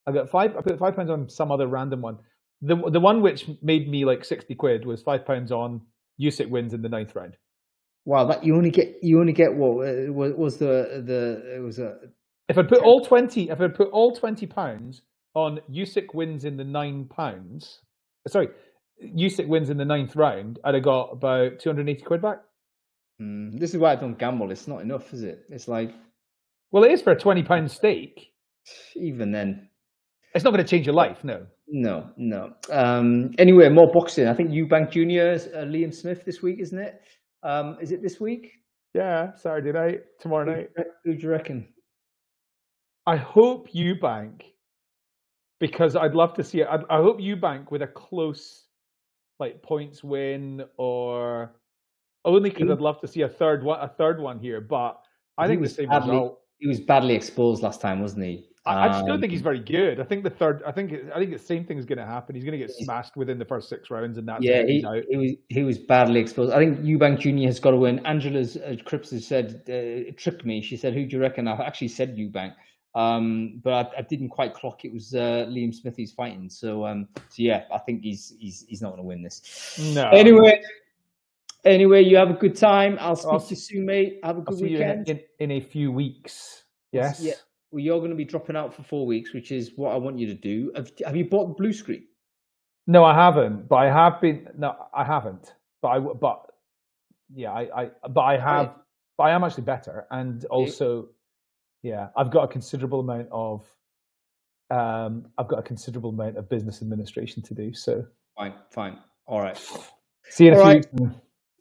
I 0.07 0.11
got 0.13 0.29
five. 0.29 0.55
I 0.55 0.61
put 0.61 0.79
five 0.79 0.95
pounds 0.95 1.09
on 1.09 1.27
some 1.27 1.51
other 1.51 1.67
random 1.67 2.01
one. 2.01 2.19
The 2.61 2.75
the 2.89 2.99
one 2.99 3.21
which 3.21 3.49
made 3.61 3.89
me 3.89 4.05
like 4.05 4.23
sixty 4.23 4.55
quid 4.55 4.85
was 4.85 5.01
five 5.01 5.25
pounds 5.25 5.51
on 5.51 5.81
Usyk 6.21 6.49
wins 6.49 6.73
in 6.73 6.81
the 6.81 6.89
ninth 6.89 7.15
round. 7.15 7.35
Wow, 8.05 8.25
that 8.27 8.43
you 8.45 8.55
only 8.55 8.71
get 8.71 8.95
you 9.01 9.19
only 9.19 9.33
get 9.33 9.53
what 9.53 9.87
uh, 9.87 10.11
was 10.13 10.57
the 10.57 11.03
the 11.05 11.55
it 11.57 11.59
was 11.59 11.79
a 11.79 11.97
If 12.47 12.57
I 12.57 12.63
put 12.63 12.81
all 12.81 13.03
twenty, 13.03 13.49
if 13.49 13.59
I 13.59 13.67
put 13.67 13.89
all 13.89 14.15
twenty 14.15 14.45
pounds 14.45 15.01
on 15.33 15.59
Usyk 15.69 16.13
wins 16.13 16.45
in 16.45 16.55
the 16.55 16.63
nine 16.63 17.05
pounds, 17.05 17.81
sorry, 18.27 18.47
Usyk 19.03 19.47
wins 19.47 19.69
in 19.69 19.77
the 19.77 19.85
ninth 19.85 20.15
round, 20.15 20.59
I'd 20.63 20.75
have 20.75 20.83
got 20.83 21.11
about 21.11 21.59
two 21.59 21.69
hundred 21.69 21.89
eighty 21.89 22.03
quid 22.03 22.21
back. 22.21 22.39
Mm, 23.21 23.59
this 23.59 23.73
is 23.73 23.77
why 23.79 23.91
I 23.91 23.95
don't 23.95 24.17
gamble. 24.17 24.51
It's 24.51 24.67
not 24.67 24.81
enough, 24.81 25.13
is 25.13 25.23
it? 25.23 25.45
It's 25.49 25.67
like, 25.67 25.93
well, 26.71 26.83
it 26.83 26.91
is 26.91 27.01
for 27.01 27.11
a 27.11 27.19
twenty 27.19 27.43
pound 27.43 27.71
stake. 27.71 28.31
Even 28.95 29.31
then, 29.31 29.69
it's 30.33 30.43
not 30.43 30.51
going 30.51 30.63
to 30.63 30.69
change 30.69 30.85
your 30.85 30.95
life. 30.95 31.23
No, 31.23 31.47
no, 31.67 32.09
no. 32.17 32.53
Um, 32.69 33.31
anyway, 33.37 33.69
more 33.69 33.91
boxing. 33.91 34.27
I 34.27 34.33
think 34.33 34.51
Eubank 34.51 34.91
Junior, 34.91 35.33
uh, 35.33 35.59
Liam 35.59 35.93
Smith 35.93 36.25
this 36.25 36.41
week, 36.41 36.59
isn't 36.59 36.77
it? 36.77 37.01
Um, 37.43 37.77
is 37.81 37.91
it 37.91 38.01
this 38.01 38.19
week? 38.19 38.51
Yeah, 38.93 39.35
Saturday 39.35 39.71
night, 39.71 40.01
tomorrow 40.19 40.45
night. 40.45 40.69
Who 41.05 41.15
do 41.15 41.21
you 41.21 41.29
reckon? 41.29 41.67
I 43.05 43.15
hope 43.15 43.69
Eubank, 43.71 44.41
because 45.59 45.95
I'd 45.95 46.13
love 46.13 46.33
to 46.33 46.43
see 46.43 46.61
it. 46.61 46.67
I, 46.69 46.79
I 46.89 47.01
hope 47.01 47.19
Eubank 47.19 47.71
with 47.71 47.81
a 47.83 47.87
close, 47.87 48.66
like 49.39 49.61
points 49.61 50.03
win, 50.03 50.63
or 50.77 51.51
only 52.25 52.49
because 52.49 52.69
I'd 52.69 52.81
love 52.81 52.99
to 53.01 53.07
see 53.07 53.21
a 53.21 53.29
third 53.29 53.63
one, 53.63 53.79
a 53.79 53.87
third 53.87 54.19
one 54.19 54.39
here. 54.39 54.61
But 54.61 54.99
I 55.37 55.47
think 55.47 55.61
the 55.61 55.69
same 55.69 55.89
badly, 55.89 56.11
result. 56.11 56.41
He 56.59 56.67
was 56.67 56.79
badly 56.79 57.15
exposed 57.15 57.63
last 57.63 57.81
time, 57.81 58.01
wasn't 58.01 58.25
he? 58.25 58.47
I, 58.67 58.89
I 58.89 59.05
don't 59.05 59.21
think 59.21 59.31
he's 59.31 59.39
um, 59.39 59.45
very 59.45 59.59
good. 59.59 59.99
I 59.99 60.03
think 60.03 60.23
the 60.23 60.29
third. 60.29 60.61
I 60.65 60.71
think. 60.71 60.93
I 61.15 61.19
think 61.19 61.31
the 61.31 61.39
same 61.39 61.63
thing 61.65 61.77
is 61.77 61.85
going 61.85 61.99
to 61.99 62.05
happen. 62.05 62.35
He's 62.35 62.43
going 62.43 62.59
to 62.59 62.65
get 62.65 62.71
smashed 62.71 63.15
within 63.15 63.39
the 63.39 63.45
first 63.45 63.69
six 63.69 63.89
rounds, 63.89 64.17
and 64.17 64.27
that's 64.27 64.43
yeah. 64.43 64.65
He, 64.65 64.85
he, 65.09 65.17
was 65.17 65.31
he 65.47 65.63
was 65.63 65.77
badly 65.77 66.19
exposed. 66.19 66.51
I 66.51 66.59
think 66.59 66.79
Eubank 66.81 67.19
Junior 67.19 67.47
has 67.47 67.59
got 67.59 67.71
to 67.71 67.77
win. 67.77 68.05
Angela's 68.05 68.57
uh, 68.57 68.75
Cripps 68.83 69.11
has 69.11 69.25
said 69.25 69.61
uh, 69.69 70.11
tricked 70.17 70.45
me. 70.45 70.61
She 70.61 70.75
said, 70.75 70.93
"Who 70.93 71.05
do 71.05 71.15
you 71.15 71.21
reckon?" 71.21 71.47
I've 71.47 71.61
actually 71.61 71.89
said 71.89 72.17
Eubank. 72.17 72.53
Um, 72.97 73.61
but 73.63 73.73
I, 73.73 73.99
I, 73.99 74.01
didn't 74.01 74.29
quite 74.29 74.55
clock 74.55 74.83
it 74.83 74.91
was 74.91 75.13
uh, 75.13 75.45
Liam 75.47 75.71
Smith 75.71 75.95
he's 75.95 76.11
fighting. 76.11 76.49
So, 76.49 76.83
um, 76.83 77.07
so 77.15 77.35
yeah, 77.35 77.65
I 77.71 77.77
think 77.77 78.01
he's 78.01 78.33
he's 78.39 78.65
he's 78.67 78.81
not 78.81 78.89
going 78.89 79.03
to 79.03 79.07
win 79.07 79.21
this. 79.21 79.77
No. 79.93 80.09
Anyway, 80.09 80.63
anyway, 81.63 82.03
you 82.03 82.17
have 82.17 82.31
a 82.31 82.33
good 82.33 82.55
time. 82.55 82.97
I'll 82.99 83.15
speak 83.15 83.33
I'll, 83.33 83.39
to 83.39 83.49
you 83.51 83.55
soon, 83.55 83.85
mate. 83.85 84.19
Have 84.23 84.39
a 84.39 84.41
good 84.41 84.59
weekend. 84.59 85.09
In, 85.09 85.17
in, 85.17 85.51
in, 85.51 85.51
a 85.51 85.59
few 85.59 85.91
weeks. 85.91 86.63
Yes. 86.91 87.19
Yeah. 87.19 87.33
Well, 87.69 87.81
you're 87.81 87.99
going 87.99 88.09
to 88.09 88.15
be 88.15 88.25
dropping 88.25 88.55
out 88.55 88.73
for 88.73 88.81
four 88.81 89.05
weeks, 89.05 89.31
which 89.31 89.51
is 89.51 89.73
what 89.75 89.93
I 89.93 89.97
want 89.97 90.17
you 90.17 90.25
to 90.25 90.33
do. 90.33 90.71
Have, 90.75 90.89
have 91.05 91.15
you 91.15 91.25
bought 91.25 91.49
the 91.49 91.53
blue 91.53 91.73
screen? 91.73 92.03
No, 92.87 93.03
I 93.03 93.13
haven't. 93.13 93.67
But 93.67 93.75
I 93.75 93.91
have 93.91 94.19
been. 94.19 94.47
No, 94.57 94.75
I 94.91 95.03
haven't. 95.03 95.53
But 95.83 95.87
I. 95.89 95.99
But 95.99 96.45
yeah, 97.31 97.51
I. 97.51 97.83
I 97.83 97.89
but 98.09 98.21
I 98.21 98.39
have. 98.39 98.79
But 99.17 99.23
I 99.25 99.31
am 99.31 99.43
actually 99.43 99.65
better, 99.65 100.07
and 100.09 100.45
also 100.45 101.01
yeah, 101.01 101.09
I've 102.15 102.31
got 102.31 102.43
a 102.43 102.47
considerable 102.47 102.99
amount 102.99 103.27
of 103.31 103.65
um, 104.69 105.27
I've 105.37 105.47
got 105.47 105.59
a 105.59 105.63
considerable 105.63 106.09
amount 106.09 106.37
of 106.37 106.49
business 106.49 106.81
administration 106.81 107.41
to 107.43 107.53
do. 107.53 107.73
So 107.73 108.05
fine, 108.37 108.53
fine, 108.71 108.97
all 109.25 109.41
right. 109.41 109.57
See 110.29 110.45
you 110.45 110.51
in 110.51 110.57
all 110.57 110.59
a 110.59 110.63
few 110.63 110.73
right. 110.73 110.85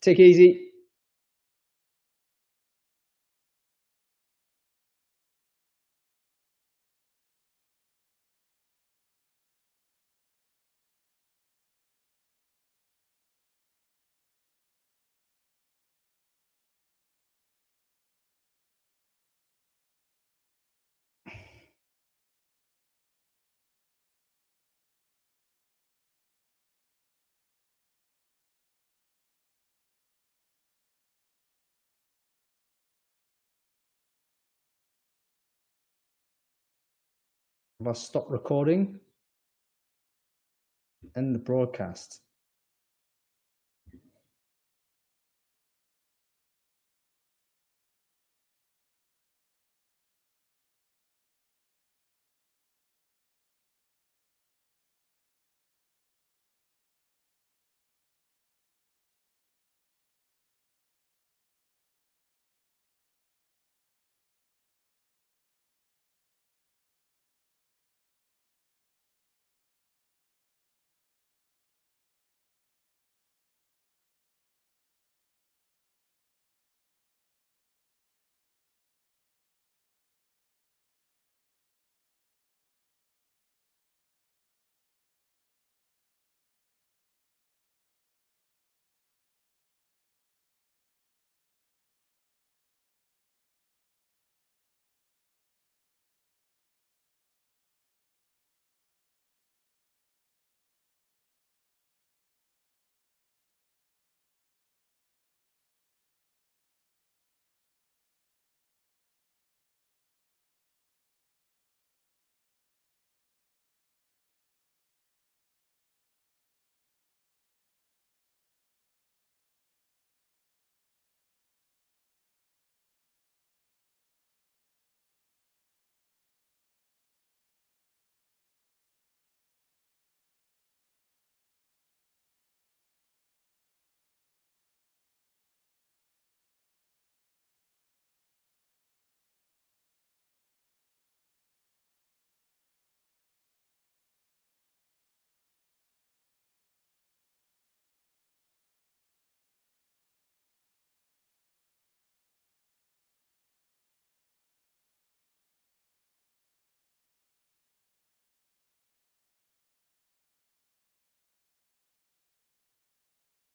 Take 0.01 0.19
it 0.19 0.25
easy. 0.25 0.66
Have 37.79 37.89
I 37.89 37.93
stopped 37.93 38.31
recording? 38.31 38.99
End 41.15 41.35
the 41.35 41.39
broadcast. 41.39 42.21